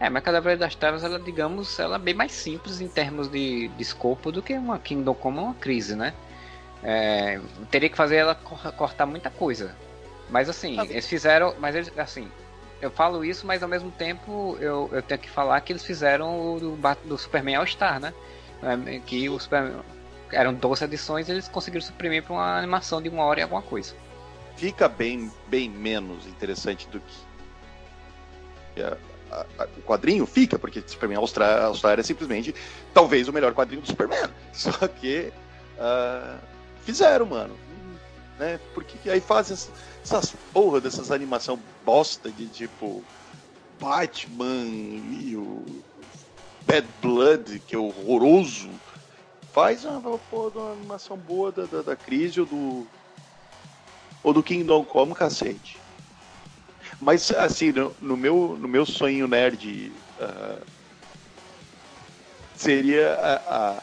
É, 0.00 0.08
mas 0.08 0.24
Cavaleiro 0.24 0.58
das 0.58 0.74
Trevas, 0.74 1.04
ela, 1.04 1.20
digamos, 1.20 1.78
ela 1.78 1.96
é 1.96 1.98
bem 1.98 2.14
mais 2.14 2.32
simples 2.32 2.80
em 2.80 2.88
termos 2.88 3.28
de, 3.28 3.68
de 3.68 3.82
escopo 3.82 4.32
do 4.32 4.42
que 4.42 4.54
uma 4.54 4.78
Kingdom 4.78 5.12
Come 5.12 5.38
uma 5.38 5.54
crise, 5.54 5.94
né? 5.94 6.14
É, 6.82 7.38
teria 7.70 7.90
que 7.90 7.96
fazer 7.96 8.16
ela 8.16 8.34
cortar 8.34 9.04
muita 9.04 9.28
coisa. 9.28 9.76
Mas 10.30 10.48
assim, 10.48 10.80
ah, 10.80 10.86
eles 10.86 11.06
fizeram. 11.06 11.54
Mas 11.58 11.74
eles, 11.74 11.92
assim, 11.98 12.30
eu 12.80 12.90
falo 12.90 13.22
isso, 13.22 13.46
mas 13.46 13.62
ao 13.62 13.68
mesmo 13.68 13.90
tempo 13.90 14.56
eu, 14.58 14.88
eu 14.90 15.02
tenho 15.02 15.20
que 15.20 15.28
falar 15.28 15.60
que 15.60 15.70
eles 15.70 15.84
fizeram 15.84 16.54
o 16.54 16.58
do, 16.58 16.78
do 17.04 17.18
Superman 17.18 17.56
All 17.56 17.66
Star, 17.66 18.00
né? 18.00 18.14
É, 18.62 19.00
que 19.00 19.28
o 19.28 19.38
Superman, 19.38 19.82
eram 20.32 20.54
12 20.54 20.84
edições 20.84 21.28
e 21.28 21.32
eles 21.32 21.46
conseguiram 21.46 21.84
suprimir 21.84 22.22
para 22.22 22.32
uma 22.32 22.56
animação 22.56 23.02
de 23.02 23.10
uma 23.10 23.24
hora 23.24 23.40
e 23.40 23.42
alguma 23.42 23.60
coisa. 23.60 23.94
Fica 24.56 24.88
bem, 24.88 25.30
bem 25.46 25.68
menos 25.68 26.26
interessante 26.26 26.88
do 26.88 27.00
que 28.74 28.82
a, 28.82 28.96
a, 29.30 29.66
o 29.76 29.82
quadrinho 29.82 30.26
fica, 30.26 30.58
porque 30.58 30.82
Superman 30.86 31.18
All 31.18 31.26
Star 31.74 31.98
é 31.98 32.02
simplesmente 32.02 32.54
talvez 32.92 33.28
o 33.28 33.32
melhor 33.32 33.54
quadrinho 33.54 33.82
do 33.82 33.86
Superman. 33.86 34.30
Só 34.52 34.72
que 34.88 35.32
uh, 35.78 36.38
fizeram, 36.84 37.26
mano. 37.26 37.56
Né? 38.38 38.58
Porque 38.74 39.10
aí 39.10 39.20
fazem 39.20 39.56
essas 40.02 40.34
porra 40.52 40.80
dessas 40.80 41.10
animação 41.10 41.58
bosta 41.84 42.30
de 42.30 42.46
tipo 42.46 43.04
Batman 43.78 44.66
e 44.66 45.36
o 45.36 45.64
Bad 46.66 46.86
Blood, 47.02 47.58
que 47.60 47.74
é 47.74 47.78
horroroso. 47.78 48.70
Faz 49.52 49.84
uma 49.84 50.18
porra 50.18 50.50
de 50.50 50.58
uma 50.58 50.72
animação 50.72 51.16
boa 51.16 51.50
da, 51.50 51.64
da, 51.64 51.82
da 51.82 51.96
crise 51.96 52.40
ou 52.40 52.46
do. 52.46 52.86
Ou 54.22 54.34
do 54.34 54.42
Kingdom 54.42 54.84
Come, 54.84 55.14
cacete. 55.14 55.79
Mas 57.00 57.30
assim, 57.30 57.72
no, 57.72 57.94
no 58.00 58.16
meu, 58.16 58.56
no 58.60 58.68
meu 58.68 58.84
sonho 58.84 59.26
nerd. 59.26 59.92
Uh, 60.20 60.64
seria 62.54 63.14
a, 63.14 63.76
a 63.76 63.82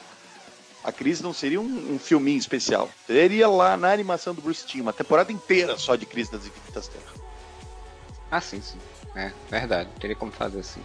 a 0.88 0.92
Crise 0.94 1.22
não 1.22 1.34
seria 1.34 1.60
um, 1.60 1.96
um 1.96 2.00
filminho 2.00 2.38
especial. 2.38 2.90
Seria 3.06 3.50
lá 3.50 3.76
na 3.76 3.92
animação 3.92 4.34
do 4.34 4.42
Bruce 4.42 4.66
Timm, 4.66 4.84
uma 4.84 4.94
temporada 4.94 5.34
inteira 5.34 5.78
só 5.78 5.98
de 5.98 6.06
Crise 6.06 6.32
das 6.32 6.48
Infinitas 6.48 6.88
Terras. 6.88 7.10
Ah, 8.32 8.40
sim, 8.40 8.62
sim. 8.62 8.80
É, 9.14 9.34
verdade. 9.50 9.90
Teria 10.00 10.16
como 10.16 10.32
fazer 10.32 10.62
assim. 10.62 10.82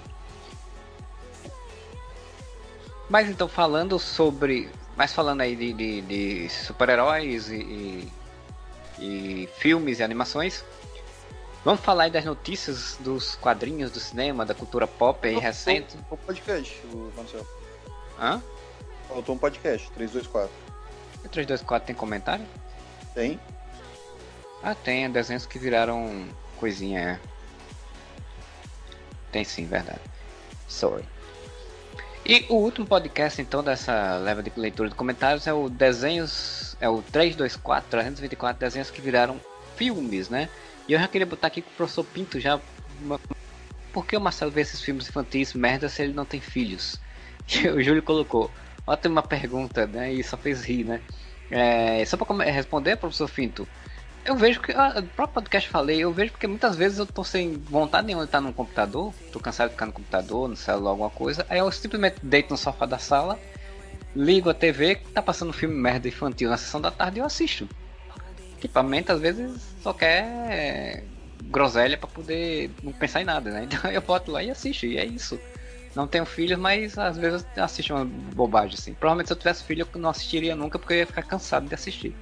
Mas 3.08 3.28
então, 3.28 3.46
falando 3.46 3.96
sobre. 3.96 4.68
Mas 4.96 5.12
falando 5.12 5.42
aí 5.42 5.54
de, 5.54 5.72
de, 5.72 6.00
de 6.00 6.48
super-heróis 6.48 7.48
e, 7.48 7.56
e, 7.56 8.12
e, 8.98 9.48
filmes 9.58 10.00
e 10.00 10.02
animações. 10.02 10.64
Vamos 11.64 11.80
falar 11.80 12.04
aí 12.04 12.10
das 12.10 12.24
notícias 12.24 12.96
dos 12.98 13.36
quadrinhos 13.36 13.90
do 13.90 14.00
cinema, 14.00 14.44
da 14.44 14.54
cultura 14.54 14.86
pop 14.86 15.26
aí 15.26 15.38
recente. 15.38 15.96
O 16.10 16.16
podcast, 16.16 16.74
o 16.92 17.12
Marcelo. 17.16 17.46
Hã? 18.18 18.42
Faltou 19.08 19.36
um 19.36 19.38
podcast, 19.38 19.88
324. 19.92 20.50
O 21.24 21.28
324 21.28 21.86
tem 21.86 21.94
comentário? 21.94 22.44
Tem. 23.14 23.38
Ah, 24.60 24.74
tem, 24.74 25.04
é 25.04 25.08
desenhos 25.08 25.46
que 25.46 25.58
viraram 25.58 26.28
coisinha, 26.58 27.00
é. 27.00 27.20
Tem 29.30 29.44
sim, 29.44 29.64
verdade. 29.64 30.00
Sorry. 30.68 31.04
E 32.24 32.44
o 32.48 32.54
último 32.54 32.86
podcast, 32.86 33.40
então, 33.40 33.62
dessa 33.62 34.16
leva 34.16 34.42
de 34.42 34.52
leitura 34.56 34.88
de 34.88 34.94
comentários 34.94 35.46
é 35.46 35.52
o 35.52 35.68
Desenhos. 35.68 36.76
É 36.80 36.88
o 36.88 37.02
324, 37.02 37.90
324 37.90 38.60
Desenhos 38.60 38.90
que 38.90 39.00
viraram 39.00 39.40
filmes, 39.76 40.28
né? 40.28 40.48
E 40.88 40.92
eu 40.92 40.98
já 40.98 41.08
queria 41.08 41.26
botar 41.26 41.46
aqui 41.46 41.62
com 41.62 41.70
o 41.70 41.74
professor 41.74 42.04
Pinto 42.04 42.40
já. 42.40 42.60
Por 43.92 44.06
que 44.06 44.16
o 44.16 44.20
Marcelo 44.20 44.50
vê 44.50 44.62
esses 44.62 44.80
filmes 44.80 45.08
infantis 45.08 45.54
merda 45.54 45.88
se 45.88 46.02
ele 46.02 46.12
não 46.12 46.24
tem 46.24 46.40
filhos? 46.40 47.00
o 47.74 47.82
Júlio 47.82 48.02
colocou. 48.02 48.50
Ótima 48.86 49.22
pergunta, 49.22 49.86
né? 49.86 50.12
E 50.12 50.24
só 50.24 50.36
fez 50.36 50.64
rir, 50.64 50.84
né? 50.84 51.00
É, 51.50 52.04
só 52.04 52.16
para 52.16 52.44
responder, 52.44 52.96
professor 52.96 53.28
Finto, 53.28 53.68
eu 54.24 54.36
vejo 54.36 54.60
que. 54.60 54.72
Ah, 54.72 55.00
no 55.00 55.08
próprio 55.08 55.34
podcast 55.34 55.68
falei, 55.68 55.98
eu 56.00 56.12
vejo 56.12 56.32
porque 56.32 56.46
muitas 56.46 56.76
vezes 56.76 56.98
eu 56.98 57.06
tô 57.06 57.22
sem 57.22 57.52
vontade 57.52 58.06
nenhuma 58.06 58.24
de 58.24 58.28
estar 58.28 58.40
no 58.40 58.52
computador, 58.54 59.12
tô 59.30 59.40
cansado 59.40 59.68
de 59.68 59.74
ficar 59.74 59.86
no 59.86 59.92
computador, 59.92 60.48
no 60.48 60.56
celular, 60.56 60.90
alguma 60.90 61.10
coisa, 61.10 61.44
aí 61.48 61.58
eu 61.58 61.70
simplesmente 61.70 62.16
deito 62.22 62.50
no 62.50 62.56
sofá 62.56 62.86
da 62.86 62.98
sala, 62.98 63.38
ligo 64.14 64.48
a 64.48 64.54
TV, 64.54 64.96
tá 65.12 65.20
passando 65.20 65.52
filme 65.52 65.74
merda 65.74 66.08
infantil 66.08 66.48
na 66.48 66.56
sessão 66.56 66.80
da 66.80 66.90
tarde 66.90 67.18
e 67.18 67.20
eu 67.20 67.26
assisto. 67.26 67.68
Equipamento 68.62 69.10
às 69.10 69.20
vezes 69.20 69.60
só 69.80 69.92
quer 69.92 71.08
groselha 71.42 71.98
para 71.98 72.08
poder 72.08 72.70
não 72.80 72.92
pensar 72.92 73.20
em 73.20 73.24
nada, 73.24 73.50
né? 73.50 73.64
Então 73.66 73.90
eu 73.90 74.00
boto 74.00 74.30
lá 74.30 74.42
e 74.42 74.50
assisto, 74.50 74.86
e 74.86 74.96
é 74.96 75.04
isso. 75.04 75.40
Não 75.96 76.06
tenho 76.06 76.24
filhos, 76.24 76.58
mas 76.58 76.96
às 76.96 77.16
vezes 77.16 77.44
assisto 77.56 77.92
uma 77.92 78.04
bobagem 78.04 78.74
assim. 78.74 78.94
Provavelmente 78.94 79.26
se 79.26 79.32
eu 79.32 79.38
tivesse 79.38 79.64
filho 79.64 79.86
eu 79.92 80.00
não 80.00 80.10
assistiria 80.10 80.54
nunca 80.54 80.78
porque 80.78 80.94
eu 80.94 80.98
ia 80.98 81.06
ficar 81.06 81.22
cansado 81.22 81.66
de 81.68 81.74
assistir. 81.74 82.14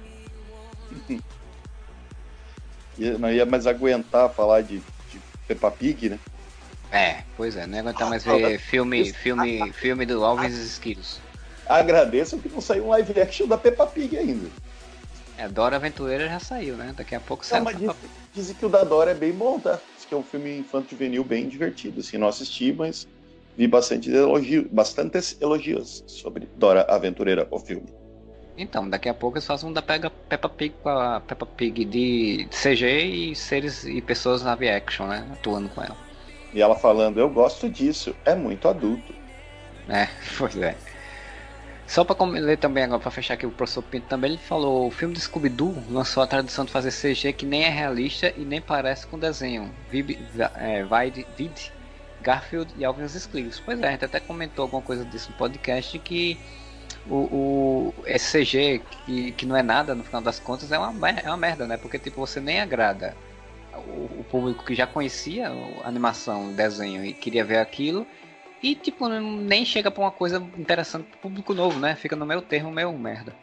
não 3.19 3.31
ia 3.31 3.45
mais 3.45 3.67
aguentar 3.67 4.33
falar 4.33 4.61
de, 4.61 4.79
de 4.79 5.21
Peppa 5.47 5.69
Pig, 5.69 6.09
né? 6.09 6.19
É, 6.91 7.21
pois 7.37 7.55
é, 7.55 7.67
não 7.67 7.75
ia 7.75 7.81
aguentar 7.81 8.09
mais 8.09 8.23
ver 8.25 8.59
filme, 8.59 9.13
filme, 9.13 9.71
filme 9.73 10.05
do 10.07 10.25
Alves 10.25 10.57
e 10.57 10.67
Esquilos. 10.67 11.21
Agradeço 11.67 12.39
que 12.39 12.49
não 12.49 12.59
saiu 12.59 12.85
um 12.85 12.89
live 12.89 13.21
action 13.21 13.47
da 13.47 13.57
Peppa 13.57 13.85
Pig 13.85 14.17
ainda. 14.17 14.49
É, 15.41 15.49
Dora 15.49 15.77
Aventureira 15.77 16.29
já 16.29 16.39
saiu, 16.39 16.77
né? 16.77 16.93
Daqui 16.95 17.15
a 17.15 17.19
pouco 17.19 17.43
sai. 17.43 17.59
Não, 17.59 17.65
mas 17.65 17.95
dizem 18.31 18.55
que 18.55 18.63
o 18.63 18.69
da 18.69 18.83
Dora 18.83 19.09
é 19.09 19.15
bem 19.15 19.31
bom, 19.31 19.59
tá? 19.59 19.79
Diz 19.95 20.05
que 20.05 20.13
é 20.13 20.17
um 20.17 20.21
filme 20.21 20.59
infanto-juvenil 20.59 21.23
bem 21.23 21.47
divertido, 21.47 21.99
assim, 21.99 22.15
não 22.19 22.27
assisti, 22.27 22.71
mas 22.71 23.07
vi 23.57 23.67
bastante 23.67 24.11
elogio, 24.11 24.69
bastantes 24.71 25.35
elogios 25.41 26.03
sobre 26.05 26.47
Dora 26.57 26.83
Aventureira, 26.83 27.47
o 27.49 27.57
filme. 27.57 27.87
Então, 28.55 28.87
daqui 28.87 29.09
a 29.09 29.15
pouco 29.15 29.37
eles 29.37 29.47
fazem 29.47 29.67
um 29.67 29.73
da 29.73 29.81
Peppa 29.81 30.47
Pig 30.47 30.75
com 30.83 30.89
a 30.89 31.19
Peppa 31.21 31.47
Pig 31.47 31.85
de 31.85 32.47
CG 32.51 32.85
e 32.85 33.35
seres 33.35 33.83
e 33.83 33.99
pessoas 33.99 34.43
live 34.43 34.69
action, 34.69 35.07
né? 35.07 35.27
Atuando 35.31 35.69
com 35.69 35.81
ela. 35.81 35.97
E 36.53 36.61
ela 36.61 36.75
falando, 36.75 37.19
eu 37.19 37.29
gosto 37.29 37.67
disso, 37.67 38.15
é 38.25 38.35
muito 38.35 38.67
adulto. 38.67 39.11
É, 39.89 40.07
pois 40.37 40.55
é. 40.57 40.75
Só 41.91 42.05
para 42.05 42.23
ler 42.25 42.57
também 42.57 42.85
agora, 42.85 43.01
para 43.01 43.11
fechar 43.11 43.33
aqui 43.33 43.45
o 43.45 43.51
professor 43.51 43.83
Pinto 43.83 44.07
também, 44.07 44.31
ele 44.31 44.39
falou: 44.39 44.87
o 44.87 44.91
filme 44.91 45.13
de 45.13 45.19
Scooby-Doo 45.19 45.75
lançou 45.89 46.23
a 46.23 46.27
tradição 46.27 46.63
de 46.63 46.71
fazer 46.71 46.89
CG 46.89 47.33
que 47.33 47.45
nem 47.45 47.65
é 47.65 47.69
realista 47.69 48.33
e 48.37 48.45
nem 48.45 48.61
parece 48.61 49.05
com 49.05 49.19
desenho. 49.19 49.69
Vib, 49.89 50.17
é, 50.55 50.85
Vide, 50.85 51.27
Vid, 51.35 51.73
Garfield 52.21 52.73
e 52.77 52.85
Alvin 52.85 53.03
os 53.03 53.13
Esquilos. 53.13 53.59
Pois 53.59 53.81
é, 53.81 53.89
a 53.89 53.91
gente 53.91 54.05
até 54.05 54.21
comentou 54.21 54.63
alguma 54.63 54.81
coisa 54.81 55.03
disso 55.03 55.31
no 55.31 55.37
podcast 55.37 55.99
que 55.99 56.39
o, 57.09 57.15
o 57.15 57.93
esse 58.05 58.39
CG 58.39 58.81
que, 59.05 59.33
que 59.33 59.45
não 59.45 59.57
é 59.57 59.61
nada 59.61 59.93
no 59.93 60.05
final 60.05 60.21
das 60.21 60.39
contas 60.39 60.71
é 60.71 60.79
uma, 60.79 61.09
é 61.09 61.27
uma 61.27 61.35
merda, 61.35 61.67
né? 61.67 61.75
Porque 61.75 61.99
tipo, 61.99 62.25
você 62.25 62.39
nem 62.39 62.61
agrada 62.61 63.17
o, 63.75 64.21
o 64.21 64.25
público 64.31 64.63
que 64.63 64.73
já 64.73 64.87
conhecia 64.87 65.49
a 65.83 65.89
animação, 65.89 66.51
o 66.51 66.53
desenho 66.53 67.03
e 67.03 67.11
queria 67.11 67.43
ver 67.43 67.57
aquilo 67.57 68.07
e, 68.61 68.75
tipo, 68.75 69.07
nem 69.07 69.65
chega 69.65 69.89
pra 69.89 70.03
uma 70.03 70.11
coisa 70.11 70.37
interessante 70.57 71.05
pro 71.05 71.19
público 71.19 71.53
novo, 71.53 71.79
né? 71.79 71.95
Fica 71.95 72.15
no 72.15 72.25
meio 72.25 72.41
termo, 72.41 72.71
meio 72.71 72.91
merda. 72.93 73.35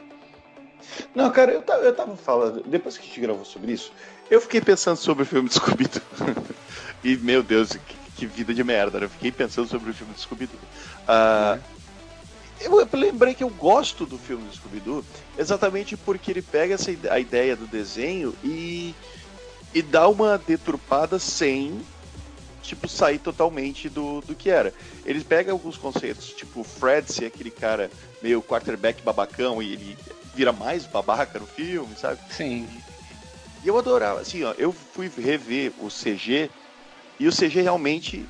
Não, 1.15 1.31
cara, 1.31 1.53
eu 1.53 1.63
tava, 1.63 1.83
eu 1.83 1.95
tava 1.95 2.17
falando, 2.17 2.63
depois 2.63 2.97
que 2.97 3.05
a 3.05 3.07
gente 3.07 3.21
gravou 3.21 3.45
sobre 3.45 3.73
isso, 3.73 3.93
eu 4.31 4.41
fiquei 4.41 4.61
pensando 4.61 4.97
sobre 4.97 5.25
o 5.25 5.27
filme 5.27 5.49
de 5.49 5.55
Scooby-Doo. 5.55 6.03
e, 7.03 7.17
meu 7.17 7.43
Deus, 7.43 7.71
que, 7.71 7.97
que, 8.17 8.27
vida 8.27 8.55
de 8.55 8.63
merda, 8.63 9.01
né? 9.01 9.07
Eu 9.07 9.11
fiquei 9.11 9.33
pensando 9.33 9.69
sobre 9.69 9.91
o 9.91 9.95
filme 9.95 10.15
de 10.15 10.21
Scooby-Doo. 10.21 10.61
Uh, 11.09 11.61
eu, 12.61 12.81
eu, 12.81 12.89
lembrei 12.93 13.35
que 13.35 13.43
eu 13.43 13.51
gosto 13.51 14.05
do 14.05 14.19
filme 14.19 14.45
Scooby-Doo 14.53 15.05
exatamente 15.37 15.97
porque 15.97 16.31
ele 16.31 16.43
pega 16.43 16.75
essa, 16.75 16.91
a 17.11 17.19
ideia 17.19 17.55
do 17.55 17.67
desenho 17.67 18.35
e, 18.43 18.95
e 19.73 19.83
dá 19.83 20.09
uma 20.09 20.39
deturpada 20.39 21.19
sem 21.19 21.81
tipo, 22.69 22.89
sair 22.89 23.19
totalmente 23.19 23.89
do, 23.89 24.21
do 24.21 24.35
que 24.35 24.51
era. 24.51 24.73
Eles 25.05 25.23
pegam 25.23 25.55
alguns 25.55 25.77
conceitos, 25.77 26.29
tipo, 26.33 26.63
Fred 26.63 27.11
ser 27.11 27.27
aquele 27.27 27.51
cara 27.51 27.91
meio 28.23 28.43
quarterback 28.43 29.03
babacão 29.03 29.63
e 29.63 29.73
ele 29.73 29.99
vira 30.35 30.53
mais 30.53 30.85
babaca 30.85 31.39
no 31.39 31.47
filme, 31.47 31.97
sabe? 31.97 32.21
Sim. 32.31 32.69
E 33.65 33.69
eu 33.69 33.77
adorava, 33.77 34.21
assim, 34.21 34.45
ó, 34.45 34.55
eu 34.57 34.73
fui 34.73 35.11
rever 35.17 35.73
o 35.81 35.89
CG 35.89 36.51
e 37.19 37.27
o 37.27 37.33
CG 37.33 37.63
realmente 37.63 38.25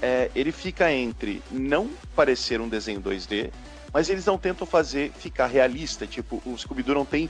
é, 0.00 0.30
ele 0.34 0.52
fica 0.52 0.92
entre 0.92 1.42
não 1.50 1.90
parecer 2.14 2.60
um 2.60 2.68
desenho 2.68 3.00
2D, 3.00 3.50
mas 3.92 4.08
eles 4.08 4.24
não 4.24 4.38
tentam 4.38 4.66
fazer 4.66 5.10
ficar 5.18 5.46
realista, 5.46 6.06
tipo, 6.06 6.42
o 6.44 6.56
Scooby-Doo 6.56 6.94
não 6.94 7.04
tem 7.04 7.28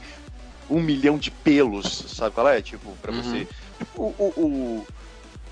um 0.68 0.80
milhão 0.80 1.16
de 1.16 1.30
pelos, 1.30 1.86
sabe 2.08 2.34
qual 2.34 2.48
é? 2.48 2.60
Tipo, 2.60 2.94
pra 3.00 3.12
uhum. 3.12 3.22
você. 3.22 3.46
Tipo, 3.78 4.02
o, 4.02 4.32
o, 4.36 4.86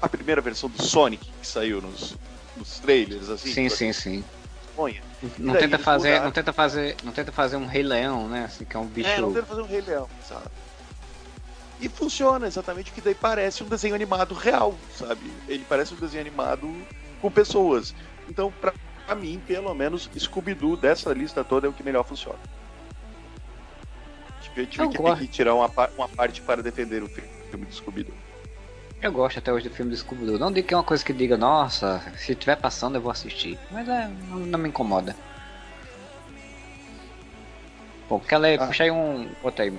a 0.00 0.08
primeira 0.08 0.40
versão 0.40 0.68
do 0.68 0.82
Sonic 0.82 1.30
que 1.40 1.46
saiu 1.46 1.80
nos, 1.80 2.16
nos 2.56 2.78
trailers, 2.80 3.28
assim. 3.28 3.52
Sim, 3.52 3.68
sim, 3.68 3.92
sim. 3.92 4.24
Não 5.38 5.54
tenta 5.54 5.78
fazer, 5.78 6.20
não 6.20 6.30
tenta 6.30 6.52
fazer, 6.52 6.96
não 7.02 7.12
tenta 7.12 7.32
fazer 7.32 7.56
um 7.56 7.66
Rei 7.66 7.82
Leão, 7.82 8.28
né? 8.28 8.44
Assim, 8.44 8.64
que 8.64 8.76
é 8.76 8.78
um 8.78 8.86
bicho. 8.86 9.08
É, 9.08 9.20
não 9.20 9.32
tenta 9.32 9.46
fazer 9.46 9.62
um 9.62 9.66
Rei 9.66 9.80
Leão, 9.80 10.08
sabe? 10.28 10.50
E 11.80 11.88
funciona 11.88 12.46
exatamente 12.46 12.92
que 12.92 13.00
daí 13.00 13.14
parece 13.14 13.62
um 13.62 13.68
desenho 13.68 13.94
animado 13.94 14.34
real, 14.34 14.74
sabe? 14.94 15.30
Ele 15.48 15.64
parece 15.68 15.94
um 15.94 15.96
desenho 15.96 16.22
animado 16.22 16.74
com 17.20 17.30
pessoas. 17.30 17.94
Então, 18.28 18.52
pra, 18.60 18.72
pra 19.06 19.14
mim, 19.14 19.42
pelo 19.46 19.74
menos, 19.74 20.10
Scooby-Doo 20.18 20.76
dessa 20.76 21.12
lista 21.12 21.44
toda 21.44 21.66
é 21.66 21.70
o 21.70 21.72
que 21.72 21.82
melhor 21.82 22.04
funciona. 22.04 22.38
Eu 24.56 24.66
tive 24.66 24.88
que, 24.88 25.16
que 25.16 25.28
tirar 25.28 25.54
uma, 25.54 25.70
uma 25.98 26.08
parte 26.08 26.40
para 26.40 26.62
defender 26.62 27.02
o 27.02 27.08
filme 27.08 27.66
do 27.66 27.74
Scooby-Doo. 27.74 28.14
Eu 29.06 29.12
gosto 29.12 29.38
até 29.38 29.52
hoje 29.52 29.68
do 29.68 29.72
filme 29.72 29.92
do 29.92 29.96
Scooby-Doo. 29.96 30.36
Não 30.36 30.50
digo 30.50 30.66
que 30.66 30.74
é 30.74 30.76
uma 30.76 30.82
coisa 30.82 31.04
que 31.04 31.12
diga, 31.12 31.36
nossa, 31.36 32.02
se 32.16 32.32
estiver 32.32 32.56
passando 32.56 32.96
eu 32.96 33.00
vou 33.00 33.12
assistir. 33.12 33.56
Mas 33.70 33.88
é, 33.88 34.10
não, 34.28 34.38
não 34.40 34.58
me 34.58 34.68
incomoda. 34.68 35.14
Bom, 38.08 38.18
quer 38.18 38.38
ler? 38.38 38.60
Ah. 38.60 38.66
Puxa 38.66 38.82
aí 38.82 38.90
um. 38.90 39.30
Bota 39.40 39.62
aí, 39.62 39.72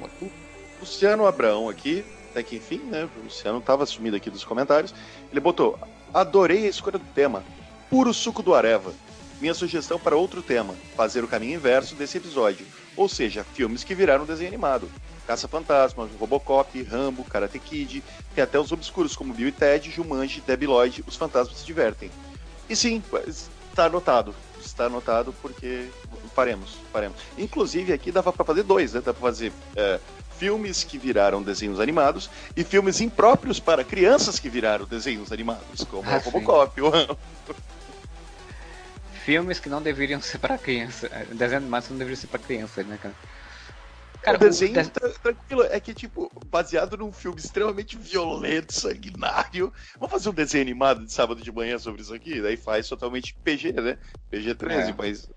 Luciano 0.79 1.27
Abraão 1.27 1.67
aqui, 1.67 2.05
até 2.31 2.41
que 2.41 2.55
enfim, 2.55 2.77
né? 2.77 3.09
O 3.17 3.23
Luciano 3.25 3.59
estava 3.59 3.85
sumido 3.85 4.15
aqui 4.15 4.29
dos 4.29 4.45
comentários. 4.45 4.95
Ele 5.29 5.41
botou: 5.41 5.77
Adorei 6.13 6.65
a 6.65 6.69
escolha 6.69 6.97
do 6.97 7.05
tema. 7.13 7.43
Puro 7.89 8.13
suco 8.13 8.41
do 8.41 8.55
Areva. 8.55 8.93
Minha 9.41 9.53
sugestão 9.53 9.99
para 9.99 10.15
outro 10.15 10.41
tema: 10.41 10.73
fazer 10.95 11.21
o 11.21 11.27
caminho 11.27 11.55
inverso 11.55 11.95
desse 11.95 12.17
episódio. 12.17 12.65
Ou 12.97 13.07
seja, 13.07 13.43
filmes 13.43 13.83
que 13.83 13.95
viraram 13.95 14.25
desenho 14.25 14.49
animado. 14.49 14.89
Caça-Fantasmas, 15.27 16.09
Robocop, 16.19 16.81
Rambo, 16.83 17.23
Karate 17.23 17.59
Kid, 17.59 18.03
tem 18.33 18.43
até 18.43 18.59
os 18.59 18.71
obscuros 18.71 19.15
como 19.15 19.33
Bill 19.33 19.49
e 19.49 19.51
Ted, 19.51 19.91
Jumanji, 19.91 20.41
Debbie 20.41 20.67
Lloyd, 20.67 21.03
Os 21.05 21.15
Fantasmas 21.15 21.59
se 21.59 21.65
Divertem. 21.65 22.09
E 22.69 22.75
sim, 22.75 23.03
está 23.69 23.85
anotado. 23.85 24.33
Está 24.59 24.85
anotado 24.85 25.33
porque 25.41 25.89
faremos, 26.33 26.77
faremos. 26.91 27.17
Inclusive 27.37 27.93
aqui 27.93 28.11
dava 28.11 28.33
para 28.33 28.43
fazer 28.43 28.63
dois, 28.63 28.93
né? 28.93 29.01
Dá 29.03 29.13
para 29.13 29.21
fazer 29.21 29.51
é, 29.75 29.99
filmes 30.37 30.83
que 30.83 30.97
viraram 30.97 31.41
desenhos 31.41 31.79
animados 31.79 32.29
e 32.55 32.63
filmes 32.63 33.01
impróprios 33.01 33.59
para 33.59 33.83
crianças 33.83 34.39
que 34.39 34.49
viraram 34.49 34.85
desenhos 34.85 35.31
animados, 35.31 35.83
como 35.89 36.09
ah, 36.09 36.17
Robocop, 36.17 36.81
o 36.81 36.89
Rambo. 36.89 37.17
Filmes 39.27 39.59
que 39.59 39.67
não 39.67 39.81
deveriam 39.81 40.21
ser 40.21 40.37
para 40.37 40.57
criança. 40.57 41.07
É, 41.07 41.25
desenhos 41.25 41.55
animados 41.55 41.89
não 41.89 41.97
deveriam 41.97 42.15
ser 42.17 42.27
para 42.27 42.39
criança, 42.39 42.81
né, 42.81 42.97
cara? 42.97 43.13
Cara, 44.21 44.37
o 44.37 44.39
desenho 44.39 44.79
o 44.79 44.83
de... 44.83 44.89
tranquilo 45.19 45.63
é 45.63 45.81
que, 45.81 45.93
tipo, 45.93 46.31
baseado 46.45 46.95
num 46.95 47.11
filme 47.11 47.37
extremamente 47.37 47.97
violento, 47.97 48.73
sanguinário. 48.73 49.73
Vamos 49.99 50.11
fazer 50.11 50.29
um 50.29 50.33
desenho 50.33 50.61
animado 50.61 51.03
de 51.03 51.11
sábado 51.11 51.41
de 51.41 51.51
manhã 51.51 51.77
sobre 51.77 52.03
isso 52.03 52.13
aqui? 52.13 52.41
Daí 52.41 52.55
faz 52.55 52.87
totalmente 52.87 53.35
PG, 53.43 53.73
né? 53.73 53.97
PG-13, 54.31 54.71
é. 54.71 54.95
mas. 54.97 55.29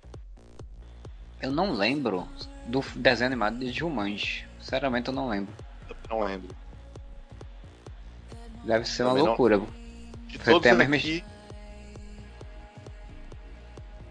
Eu 1.43 1.51
não 1.51 1.73
lembro 1.73 2.29
do 2.69 2.85
desenho 2.95 3.27
animado 3.27 3.59
de 3.59 3.73
Jumanji. 3.73 4.47
Sinceramente, 4.61 5.09
eu 5.09 5.15
não 5.15 5.29
lembro. 5.29 5.53
Não 6.09 6.21
lembro. 6.21 6.55
Deve 8.65 8.85
ser 8.85 9.03
Também 9.03 9.23
uma 9.23 9.31
loucura. 9.31 9.57
Não... 9.57 9.67
De 10.29 10.39
Você 10.39 10.49
todos 10.49 10.71
a 10.71 10.75
mesma. 10.77 10.97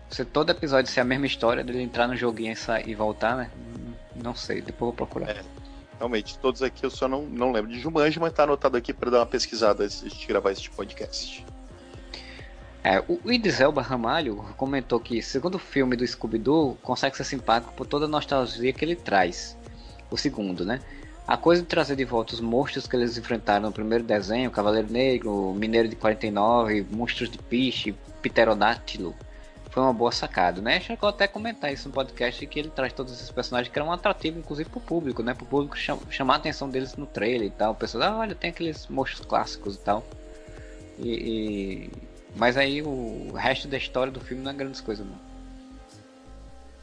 Você 0.10 0.26
todo 0.26 0.50
episódio 0.50 0.92
ser 0.92 1.02
a 1.02 1.04
mesma 1.04 1.28
história 1.28 1.64
dele 1.64 1.82
entrar 1.82 2.08
no 2.08 2.16
joguinho 2.16 2.54
e, 2.54 2.56
sair, 2.56 2.90
e 2.90 2.96
voltar, 2.96 3.38
né? 3.38 3.52
Não 4.16 4.36
sei, 4.36 4.62
depois 4.62 4.88
vou 4.88 4.94
procurar. 4.94 5.30
É, 5.30 5.42
realmente, 5.98 6.38
todos 6.40 6.64
aqui 6.64 6.84
eu 6.84 6.90
só 6.90 7.08
não, 7.08 7.24
não 7.24 7.52
lembro 7.52 7.72
de 7.72 7.80
Jumanji, 7.80 8.20
mas 8.20 8.34
tá 8.34 8.44
anotado 8.44 8.76
aqui 8.76 8.92
para 8.92 9.12
dar 9.12 9.20
uma 9.20 9.26
pesquisada 9.26 9.84
antes 9.84 10.02
de 10.02 10.08
a 10.08 10.10
gente 10.10 10.28
gravar 10.28 10.52
este 10.52 10.70
podcast. 10.72 11.46
É, 12.84 13.04
o 13.08 13.20
Idris 13.32 13.60
Elba 13.60 13.82
Ramalho 13.82 14.38
comentou 14.58 15.00
que, 15.00 15.22
segundo 15.22 15.56
o 15.56 15.60
filme 15.60 15.96
do 15.96 16.08
Scooby-Doo, 16.08 16.78
consegue 16.82 17.16
ser 17.16 17.26
simpático 17.26 17.74
por 17.74 17.86
toda 17.86 18.06
a 18.06 18.08
nostalgia 18.08 18.74
que 18.74 18.84
ele 18.84 18.96
traz. 18.96 19.58
O 20.10 20.18
segundo, 20.18 20.66
né? 20.66 20.80
A 21.28 21.38
coisa 21.38 21.62
de 21.62 21.68
trazer 21.68 21.96
de 21.96 22.04
volta 22.04 22.34
os 22.34 22.42
monstros 22.42 22.88
que 22.88 22.96
eles 22.96 23.16
enfrentaram 23.16 23.68
no 23.68 23.72
primeiro 23.72 24.04
desenho, 24.04 24.50
Cavaleiro 24.50 24.92
Negro, 24.92 25.54
Mineiro 25.54 25.88
de 25.88 25.96
49, 25.96 26.88
Monstros 26.90 27.30
de 27.30 27.38
Piche, 27.38 27.94
Pterodátilo, 28.24 29.14
foi 29.70 29.84
uma 29.84 29.94
boa 29.94 30.12
sacada, 30.12 30.62
né? 30.62 30.80
Chegou 30.80 31.08
até 31.08 31.26
a 31.26 31.28
comentar 31.28 31.72
isso 31.72 31.88
no 31.88 31.94
podcast 31.94 32.46
que 32.46 32.60
ele 32.60 32.70
traz 32.70 32.92
todos 32.92 33.14
esses 33.14 33.30
personagens 33.30 33.72
que 33.72 33.78
eram 33.78 33.92
atrativos, 33.92 34.40
inclusive 34.40 34.70
pro 34.70 34.80
público, 34.80 35.22
né? 35.22 35.34
Pro 35.34 35.46
público 35.46 35.78
cham 35.78 36.00
chamar 36.10 36.36
a 36.36 36.38
atenção 36.38 36.70
deles 36.70 36.96
no 36.96 37.06
trailer 37.06 37.48
e 37.48 37.52
tal. 37.52 37.74
O 37.74 37.76
pessoal, 37.76 38.04
ah, 38.04 38.18
olha, 38.18 38.36
tem 38.36 38.50
aqueles 38.50 38.88
monstros 38.88 39.26
clássicos 39.26 39.76
e 39.76 39.80
tal. 39.80 40.04
E, 40.98 41.10
e... 41.10 41.92
Mas 42.36 42.58
aí 42.58 42.82
o 42.82 43.32
resto 43.34 43.68
da 43.68 43.78
história 43.78 44.12
do 44.12 44.20
filme 44.20 44.44
não 44.44 44.52
é 44.52 44.54
grandes 44.54 44.82
coisas, 44.82 45.06
não. 45.06 45.30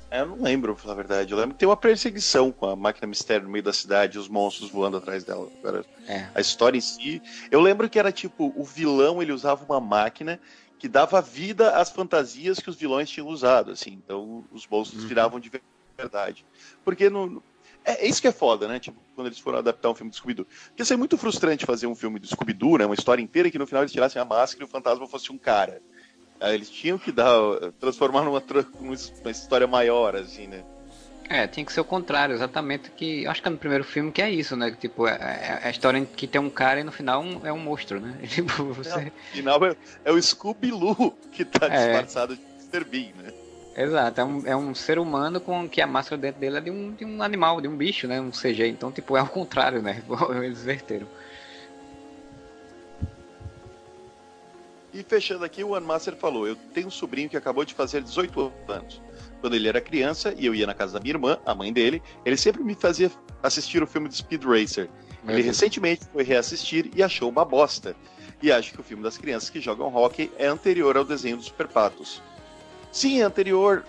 É, 0.09 0.21
eu 0.21 0.27
não 0.27 0.41
lembro, 0.41 0.73
pra 0.75 0.83
falar 0.83 0.95
a 0.95 0.97
verdade. 0.97 1.33
Eu 1.33 1.39
lembro 1.39 1.55
que 1.55 1.59
tem 1.59 1.69
uma 1.69 1.77
perseguição 1.77 2.53
com 2.53 2.67
a 2.67 2.77
máquina 2.77 3.09
mistério 3.09 3.45
no 3.45 3.51
meio 3.51 3.65
da 3.65 3.73
cidade 3.73 4.17
e 4.17 4.21
os 4.21 4.29
monstros 4.29 4.71
voando 4.71 4.97
atrás 4.97 5.25
dela. 5.25 5.49
Agora, 5.59 5.85
é. 6.07 6.27
A 6.35 6.41
história 6.41 6.79
em 6.79 6.81
si. 6.81 7.21
Eu 7.51 7.61
lembro 7.61 7.91
que 7.91 7.99
era 7.99 8.13
tipo, 8.13 8.53
o 8.57 8.65
vilão 8.65 9.21
ele 9.21 9.33
usava 9.33 9.65
uma 9.65 9.81
máquina 9.81 10.41
que 10.79 10.89
dava 10.89 11.21
vida 11.21 11.77
às 11.77 11.91
fantasias 11.91 12.59
que 12.59 12.71
os 12.71 12.77
vilões 12.77 13.09
tinham 13.09 13.29
usado, 13.29 13.71
assim. 13.71 13.93
Então 13.93 14.45
os 14.53 14.67
monstros 14.67 15.03
uhum. 15.03 15.09
viravam 15.09 15.41
de 15.41 15.51
verdade. 15.97 16.45
Porque 16.85 17.09
no, 17.09 17.43
é, 17.85 18.05
é, 18.05 18.09
isso 18.09 18.21
que 18.21 18.29
é 18.29 18.33
foda, 18.33 18.67
né? 18.67 18.81
Tipo, 18.81 19.01
quando 19.15 19.29
eles 19.29 19.39
foram 19.39 19.59
adaptar 19.59 19.89
um 19.89 19.95
filme 19.95 20.11
do 20.11 20.17
Scooby-Doo. 20.17 20.45
Porque 20.45 20.83
ia 20.83 20.85
ser 20.85 20.97
muito 20.97 21.17
frustrante 21.17 21.65
fazer 21.65 21.87
um 21.87 21.95
filme 21.95 22.19
do 22.19 22.27
Scooby-Doo, 22.27 22.79
né? 22.79 22.87
Uma 22.87 22.95
história 22.95 23.23
inteira 23.23 23.51
que 23.51 23.59
no 23.59 23.67
final 23.67 23.83
eles 23.83 23.93
tirassem 23.93 24.21
a 24.21 24.25
máscara 24.25 24.65
e 24.65 24.67
o 24.67 24.71
fantasma 24.71 25.07
fosse 25.07 25.31
um 25.31 25.39
cara. 25.39 25.81
Aí 26.41 26.55
eles 26.55 26.69
tinham 26.69 26.99
que 26.99 27.13
dar, 27.13 27.33
transformar 27.79 28.23
numa, 28.23 28.43
numa 28.81 29.31
história 29.31 29.67
maior, 29.67 30.17
assim, 30.17 30.47
né? 30.47 30.65
É, 31.29 31.47
tinha 31.47 31.67
que 31.67 31.73
ser 31.73 31.81
o 31.81 31.85
contrário, 31.85 32.35
exatamente 32.35 32.91
que. 32.91 33.27
Acho 33.27 33.43
que 33.43 33.49
é 33.49 33.51
no 33.51 33.59
primeiro 33.59 33.83
filme 33.83 34.13
que 34.13 34.23
é 34.23 34.31
isso, 34.31 34.57
né? 34.57 34.77
Tipo, 34.79 35.09
é, 35.09 35.15
é, 35.15 35.61
é 35.65 35.69
a 35.69 35.71
história 35.71 35.99
em 35.99 36.05
que 36.05 36.27
tem 36.27 36.41
um 36.41 36.51
cara 36.51 36.81
e 36.81 36.85
no 36.85 36.93
final 36.93 37.21
um, 37.21 37.45
é 37.45 37.53
um 37.53 37.59
monstro, 37.59 38.01
né? 38.01 38.17
Tipo, 38.29 38.65
você... 38.73 39.07
no 39.07 39.11
final 39.33 39.65
é, 39.65 39.77
é 40.05 40.13
o 40.13 40.23
Scooby-Loo 40.23 41.17
que 41.33 41.45
tá 41.45 41.67
é. 41.67 41.89
disfarçado 41.89 42.37
de 42.37 42.43
Mr. 42.43 42.85
Bean, 42.85 43.23
né? 43.23 43.33
Exato, 43.77 44.21
é 44.21 44.25
um, 44.25 44.47
é 44.47 44.57
um 44.57 44.75
ser 44.75 44.99
humano 44.99 45.39
com 45.39 45.69
que 45.69 45.83
a 45.83 45.87
máscara 45.87 46.21
dentro 46.21 46.41
dele 46.41 46.57
é 46.57 46.61
de 46.63 46.71
um, 46.71 46.95
de 46.95 47.05
um 47.05 47.23
animal, 47.23 47.61
de 47.61 47.69
um 47.69 47.77
bicho, 47.77 48.07
né? 48.07 48.21
Um 48.21 48.31
CG. 48.31 48.69
Então, 48.69 48.91
tipo, 48.91 49.17
é 49.17 49.23
o 49.23 49.29
contrário, 49.29 49.83
né? 49.83 50.03
Eles 50.43 50.63
verteram. 50.63 51.07
E 54.95 55.03
fechando 55.03 55.45
aqui, 55.45 55.63
o 55.63 55.71
One 55.71 55.85
Master 55.85 56.17
falou: 56.17 56.47
Eu 56.47 56.57
tenho 56.73 56.87
um 56.87 56.91
sobrinho 56.91 57.29
que 57.29 57.37
acabou 57.37 57.67
de 57.67 57.75
fazer 57.75 58.03
18 58.03 58.51
anos. 58.69 59.03
Quando 59.47 59.55
ele 59.55 59.69
era 59.69 59.81
criança 59.81 60.35
e 60.37 60.45
eu 60.45 60.53
ia 60.57 60.67
na 60.67 60.75
casa 60.75 60.95
da 60.95 60.99
minha 60.99 61.13
irmã, 61.13 61.39
a 61.47 61.55
mãe 61.55 61.73
dele, 61.73 62.03
ele 62.25 62.37
sempre 62.37 62.65
me 62.65 62.75
fazia 62.75 63.09
assistir 63.41 63.81
o 63.81 63.87
filme 63.87 64.09
de 64.09 64.17
Speed 64.17 64.43
Racer. 64.43 64.89
Meu 65.23 65.37
ele 65.37 65.45
Deus. 65.45 65.57
recentemente 65.57 66.05
foi 66.13 66.25
reassistir 66.25 66.91
e 66.97 67.01
achou 67.01 67.31
uma 67.31 67.45
bosta. 67.45 67.95
E 68.43 68.51
acho 68.51 68.73
que 68.73 68.81
o 68.81 68.83
filme 68.83 69.05
das 69.05 69.17
crianças 69.17 69.49
que 69.49 69.61
jogam 69.61 69.95
hockey 69.95 70.33
é 70.37 70.49
anterior 70.49 70.97
ao 70.97 71.05
desenho 71.05 71.37
dos 71.37 71.47
Super 71.47 71.69
Patos. 71.69 72.21
Sim, 72.91 73.21
é 73.21 73.23
anterior. 73.23 73.85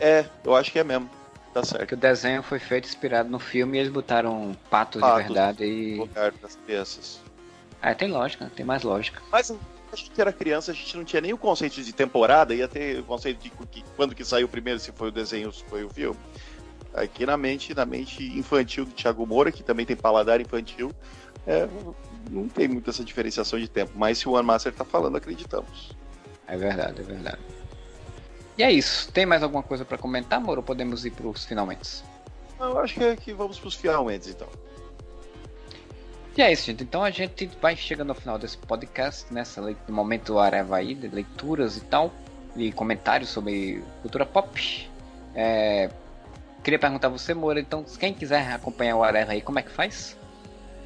É, 0.00 0.24
eu 0.42 0.56
acho 0.56 0.72
que 0.72 0.78
é 0.78 0.84
mesmo. 0.84 1.10
Tá 1.52 1.62
certo. 1.62 1.86
Que 1.86 1.92
o 1.92 1.98
desenho 1.98 2.42
foi 2.42 2.58
feito 2.58 2.88
inspirado 2.88 3.28
no 3.28 3.38
filme 3.38 3.76
e 3.76 3.80
eles 3.82 3.92
botaram 3.92 4.56
patos, 4.70 5.02
patos 5.02 5.18
de 5.18 5.28
verdade 5.28 5.62
e. 5.62 5.96
Lugar 5.96 6.32
das 6.40 6.56
crianças. 6.56 7.20
É, 7.82 7.92
tem 7.92 8.10
lógica, 8.10 8.50
tem 8.56 8.64
mais 8.64 8.82
lógica. 8.82 9.20
Mas 9.30 9.54
a 9.92 9.96
gente 9.96 10.20
era 10.20 10.32
criança, 10.32 10.70
a 10.70 10.74
gente 10.74 10.96
não 10.96 11.04
tinha 11.04 11.20
nem 11.20 11.32
o 11.32 11.38
conceito 11.38 11.82
de 11.82 11.92
temporada, 11.92 12.54
ia 12.54 12.68
ter 12.68 13.00
o 13.00 13.04
conceito 13.04 13.42
de 13.42 13.50
que, 13.50 13.84
quando 13.96 14.14
que 14.14 14.24
saiu 14.24 14.48
primeiro, 14.48 14.78
se 14.78 14.92
foi 14.92 15.08
o 15.08 15.12
desenho 15.12 15.48
ou 15.48 15.52
se 15.52 15.64
foi 15.64 15.84
o 15.84 15.90
filme. 15.90 16.18
Aqui 16.94 17.24
na 17.24 17.36
mente, 17.36 17.74
na 17.74 17.86
mente 17.86 18.24
infantil 18.38 18.84
do 18.84 18.92
Thiago 18.92 19.26
Moura, 19.26 19.52
que 19.52 19.62
também 19.62 19.86
tem 19.86 19.96
paladar 19.96 20.40
infantil, 20.40 20.92
é, 21.46 21.68
não 22.30 22.48
tem 22.48 22.68
muita 22.68 22.90
essa 22.90 23.04
diferenciação 23.04 23.58
de 23.58 23.68
tempo. 23.68 23.92
Mas 23.94 24.18
se 24.18 24.28
o 24.28 24.32
One 24.32 24.46
Master 24.46 24.72
tá 24.72 24.84
falando, 24.84 25.16
acreditamos. 25.16 25.92
É 26.46 26.56
verdade, 26.56 27.00
é 27.00 27.04
verdade. 27.04 27.38
E 28.58 28.62
é 28.62 28.72
isso. 28.72 29.10
Tem 29.12 29.24
mais 29.24 29.42
alguma 29.42 29.62
coisa 29.62 29.84
para 29.84 29.96
comentar, 29.96 30.40
Moro? 30.40 30.60
Ou 30.60 30.64
podemos 30.64 31.04
ir 31.04 31.12
para 31.12 31.26
os 31.26 31.44
finalmente? 31.44 32.02
Eu 32.58 32.78
acho 32.78 32.94
que, 32.94 33.04
é 33.04 33.16
que 33.16 33.32
vamos 33.32 33.58
para 33.58 33.68
os 33.68 33.74
finalmente, 33.74 34.30
então. 34.30 34.48
E 36.36 36.42
é 36.42 36.52
isso, 36.52 36.66
gente. 36.66 36.82
Então 36.82 37.02
a 37.02 37.10
gente 37.10 37.50
vai 37.60 37.76
chegando 37.76 38.10
ao 38.10 38.14
final 38.14 38.38
desse 38.38 38.56
podcast, 38.56 39.32
nessa 39.32 39.60
né? 39.60 39.74
momento 39.88 40.38
Areva 40.38 40.76
aí, 40.76 40.94
de 40.94 41.08
leituras 41.08 41.76
e 41.76 41.80
tal, 41.82 42.12
e 42.56 42.70
comentários 42.72 43.30
sobre 43.30 43.82
cultura 44.02 44.24
pop. 44.24 44.88
É... 45.34 45.90
Queria 46.62 46.78
perguntar 46.78 47.08
a 47.08 47.10
você, 47.10 47.32
Moura, 47.32 47.58
então, 47.58 47.84
quem 47.98 48.12
quiser 48.12 48.52
acompanhar 48.52 48.96
o 48.96 49.02
Areva 49.02 49.32
aí, 49.32 49.40
como 49.40 49.58
é 49.58 49.62
que 49.62 49.70
faz? 49.70 50.16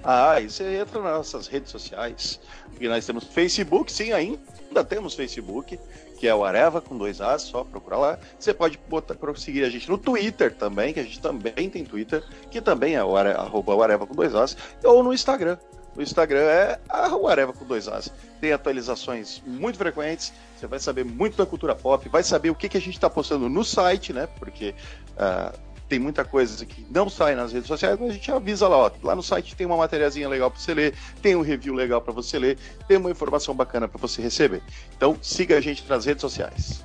Ah, 0.04 0.40
e 0.40 0.48
você 0.50 0.78
entra 0.78 1.00
nas 1.00 1.16
nossas 1.16 1.46
redes 1.46 1.70
sociais. 1.70 2.38
E 2.78 2.86
nós 2.86 3.04
temos 3.06 3.24
Facebook, 3.24 3.90
sim, 3.90 4.12
ainda 4.12 4.84
temos 4.84 5.14
Facebook, 5.14 5.78
que 6.16 6.26
é 6.26 6.34
o 6.34 6.44
Areva 6.44 6.80
com 6.80 6.96
dois 6.96 7.20
As, 7.20 7.42
só 7.42 7.64
procurar 7.64 7.98
lá. 7.98 8.18
Você 8.38 8.54
pode 8.54 8.78
botar 8.88 9.14
seguir 9.36 9.64
a 9.64 9.70
gente 9.70 9.88
no 9.88 9.98
Twitter 9.98 10.54
também, 10.54 10.92
que 10.92 11.00
a 11.00 11.02
gente 11.02 11.20
também 11.20 11.68
tem 11.68 11.84
Twitter, 11.84 12.24
que 12.50 12.60
também 12.60 12.94
é 12.94 13.04
o 13.04 13.10
o 13.10 13.82
Areva 13.82 14.06
com 14.06 14.14
dois 14.14 14.34
As, 14.34 14.56
ou 14.82 15.02
no 15.02 15.12
Instagram. 15.12 15.58
O 15.96 16.02
Instagram 16.02 16.40
é 16.40 16.80
o 17.12 17.28
Areva 17.28 17.52
com 17.52 17.64
dois 17.64 17.86
As. 17.86 18.12
Tem 18.40 18.52
atualizações 18.52 19.42
muito 19.46 19.78
frequentes, 19.78 20.32
você 20.56 20.66
vai 20.66 20.80
saber 20.80 21.04
muito 21.04 21.36
da 21.36 21.46
cultura 21.46 21.74
pop, 21.74 22.08
vai 22.08 22.22
saber 22.22 22.50
o 22.50 22.54
que, 22.54 22.68
que 22.68 22.76
a 22.76 22.80
gente 22.80 22.94
está 22.94 23.08
postando 23.08 23.48
no 23.48 23.64
site, 23.64 24.12
né? 24.12 24.26
Porque 24.38 24.74
uh, 25.12 25.56
tem 25.94 26.00
muita 26.00 26.24
coisa 26.24 26.66
que 26.66 26.84
não 26.90 27.08
sai 27.08 27.36
nas 27.36 27.52
redes 27.52 27.68
sociais, 27.68 27.96
mas 28.00 28.10
a 28.10 28.12
gente 28.14 28.32
avisa 28.32 28.66
lá, 28.66 28.76
ó, 28.76 28.90
lá 29.00 29.14
no 29.14 29.22
site 29.22 29.54
tem 29.54 29.64
uma 29.64 29.76
matériazinha 29.76 30.28
legal 30.28 30.50
para 30.50 30.58
você 30.58 30.74
ler, 30.74 30.94
tem 31.22 31.36
um 31.36 31.40
review 31.40 31.72
legal 31.72 32.00
para 32.00 32.12
você 32.12 32.36
ler, 32.36 32.58
tem 32.88 32.96
uma 32.96 33.12
informação 33.12 33.54
bacana 33.54 33.86
para 33.86 34.00
você 34.00 34.20
receber. 34.20 34.60
Então 34.96 35.16
siga 35.22 35.56
a 35.56 35.60
gente 35.60 35.88
nas 35.88 36.04
redes 36.04 36.20
sociais. 36.20 36.84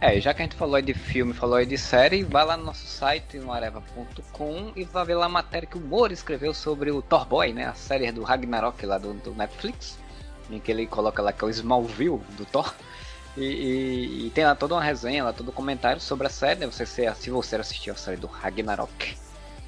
É, 0.00 0.20
já 0.20 0.34
que 0.34 0.42
a 0.42 0.46
gente 0.46 0.56
falou 0.56 0.82
de 0.82 0.92
filme, 0.92 1.32
falou 1.32 1.64
de 1.64 1.78
série, 1.78 2.24
vai 2.24 2.44
lá 2.44 2.56
no 2.56 2.64
nosso 2.64 2.84
site, 2.88 3.38
no 3.38 3.52
areva.com, 3.52 4.72
e 4.74 4.82
vai 4.82 5.04
ver 5.04 5.14
lá 5.14 5.26
a 5.26 5.28
matéria 5.28 5.68
que 5.68 5.78
o 5.78 5.80
Moro 5.80 6.12
escreveu 6.12 6.52
sobre 6.52 6.90
o 6.90 7.00
Thor 7.00 7.24
Boy, 7.24 7.52
né? 7.52 7.66
A 7.66 7.74
série 7.74 8.10
do 8.10 8.24
Ragnarok 8.24 8.84
lá 8.84 8.98
do, 8.98 9.14
do 9.14 9.32
Netflix, 9.32 9.96
em 10.50 10.58
que 10.58 10.72
ele 10.72 10.88
coloca 10.88 11.22
lá 11.22 11.32
que 11.32 11.44
é 11.44 11.46
o 11.46 11.50
Smallville 11.50 12.20
do 12.36 12.44
Thor. 12.46 12.74
E, 13.36 13.42
e, 13.42 14.26
e, 14.26 14.30
tem 14.30 14.44
lá 14.44 14.54
toda 14.54 14.74
uma 14.74 14.82
resenha, 14.82 15.24
lá 15.24 15.32
todo 15.32 15.48
um 15.48 15.52
comentário 15.52 16.00
sobre 16.00 16.26
a 16.26 16.30
série. 16.30 16.60
Né? 16.60 16.66
Você, 16.66 16.86
se, 16.86 17.12
se 17.14 17.30
você 17.30 17.56
assistiu 17.56 17.94
a 17.94 17.96
série 17.96 18.16
do 18.16 18.26
Ragnarok, 18.26 19.16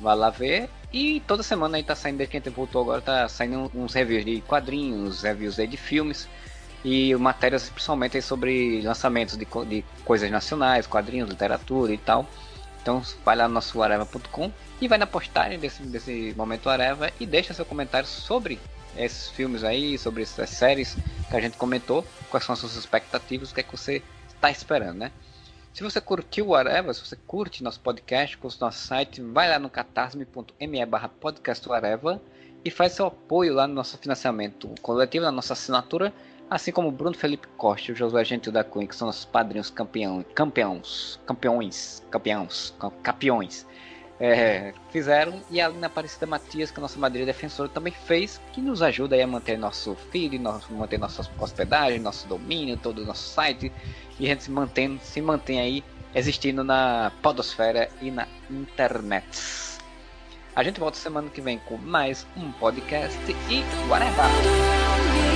vai 0.01 0.17
lá 0.17 0.31
ver. 0.31 0.71
E 0.93 1.21
toda 1.27 1.43
semana 1.43 1.77
aí 1.77 1.83
tá 1.83 1.95
saindo, 1.95 2.19
desde 2.19 2.31
que 2.31 2.37
a 2.37 2.41
gente 2.41 2.55
voltou 2.55 2.83
agora, 2.83 3.01
tá 3.01 3.29
saindo 3.29 3.71
uns 3.75 3.93
reviews 3.93 4.25
de 4.25 4.41
quadrinhos, 4.43 5.23
reviews 5.23 5.59
aí 5.59 5.67
de 5.67 5.77
filmes. 5.77 6.29
E 6.85 7.15
matérias 7.17 7.69
principalmente 7.69 8.23
sobre 8.23 8.81
lançamentos 8.83 9.37
de, 9.37 9.47
de 9.67 9.85
coisas 10.05 10.31
nacionais, 10.31 10.87
quadrinhos, 10.87 11.29
literatura 11.29 11.93
e 11.93 11.99
tal. 11.99 12.27
Então 12.81 13.03
vai 13.25 13.35
lá 13.35 13.49
no 13.49 13.55
nosso 13.55 13.83
areva.com 13.83 14.53
e 14.81 14.87
vai 14.87 14.97
na 14.97 15.09
postagem 15.09 15.59
desse, 15.59 15.83
desse 15.83 16.33
momento 16.37 16.69
Areva 16.69 17.11
e 17.19 17.27
deixa 17.27 17.53
seu 17.53 17.65
comentário 17.65 18.07
sobre 18.07 18.61
esses 18.99 19.29
filmes 19.31 19.65
aí, 19.65 19.99
sobre 19.99 20.23
essas 20.23 20.51
séries 20.51 20.97
que 21.29 21.37
a 21.37 21.41
gente 21.41 21.57
comentou, 21.57 22.05
quais 22.31 22.45
são 22.45 22.53
as 22.53 22.59
suas 22.59 22.77
expectativas, 22.77 23.51
o 23.51 23.55
que 23.55 23.61
é 23.61 23.63
que 23.63 23.77
você 23.77 24.03
está 24.29 24.51
esperando, 24.51 24.99
né? 24.99 25.13
Se 25.73 25.83
você 25.83 26.01
curtiu 26.01 26.49
o 26.49 26.55
Areva, 26.55 26.95
se 26.95 27.05
você 27.05 27.17
curte 27.27 27.63
nosso 27.63 27.81
podcast, 27.81 28.39
curte 28.39 28.59
nosso 28.61 28.79
site, 28.87 29.21
vai 29.21 29.49
lá 29.49 29.59
no 29.59 29.69
catarse.me 29.69 30.87
barra 30.87 31.09
podcastareva 31.09 32.21
e 32.65 32.71
faz 32.71 32.93
seu 32.93 33.07
apoio 33.07 33.53
lá 33.53 33.67
no 33.67 33.75
nosso 33.75 33.99
financiamento 33.99 34.75
coletivo, 34.81 35.27
na 35.27 35.31
nossa 35.33 35.53
assinatura, 35.53 36.15
assim 36.49 36.73
como 36.73 36.89
o 36.89 36.93
Bruno 36.93 37.15
Felipe 37.15 37.47
Costa 37.59 37.91
e 37.91 37.93
o 37.93 37.97
Josué 37.97 38.25
Gentil 38.25 38.53
da 38.53 38.65
Cunha, 38.65 38.87
que 38.87 38.97
são 38.97 39.07
nossos 39.07 39.27
padrinhos 39.27 39.69
campeão, 39.69 40.25
campeões, 40.35 41.21
campeões, 41.27 42.03
campeões, 42.11 42.75
campeões 43.03 43.67
é, 44.19 44.73
fizeram 44.91 45.41
e 45.51 45.61
a 45.61 45.67
Alina 45.67 45.87
Aparecida 45.87 46.27
Matias, 46.27 46.71
que 46.71 46.79
é 46.79 46.83
nossa 46.83 46.99
madrinha 46.99 47.27
defensora, 47.27 47.69
também 47.69 47.93
fez, 47.93 48.41
que 48.53 48.61
nos 48.61 48.83
ajuda 48.83 49.23
a 49.23 49.27
manter 49.27 49.59
nosso 49.59 49.95
feed, 50.11 50.39
nosso, 50.39 50.73
manter 50.73 50.99
nossa 50.99 51.29
hospedagem, 51.39 52.01
nosso 52.01 52.27
domínio, 52.27 52.77
todo 52.77 53.03
o 53.03 53.07
nosso 53.07 53.29
site 53.29 53.71
e 54.19 54.27
a 54.27 54.29
gente 54.29 54.45
se 54.45 54.51
mantém, 54.51 54.99
se 55.03 55.21
mantém 55.21 55.61
aí 55.61 55.85
existindo 56.15 56.65
na 56.65 57.13
podosfera 57.23 57.89
e 58.01 58.11
na 58.11 58.27
internet. 58.51 59.77
A 60.55 60.63
gente 60.63 60.81
volta 60.81 60.97
semana 60.97 61.29
que 61.29 61.43
vem 61.43 61.59
com 61.59 61.77
mais 61.77 62.27
um 62.35 62.51
podcast 62.53 63.19
e 63.51 63.91
whatever! 63.91 65.36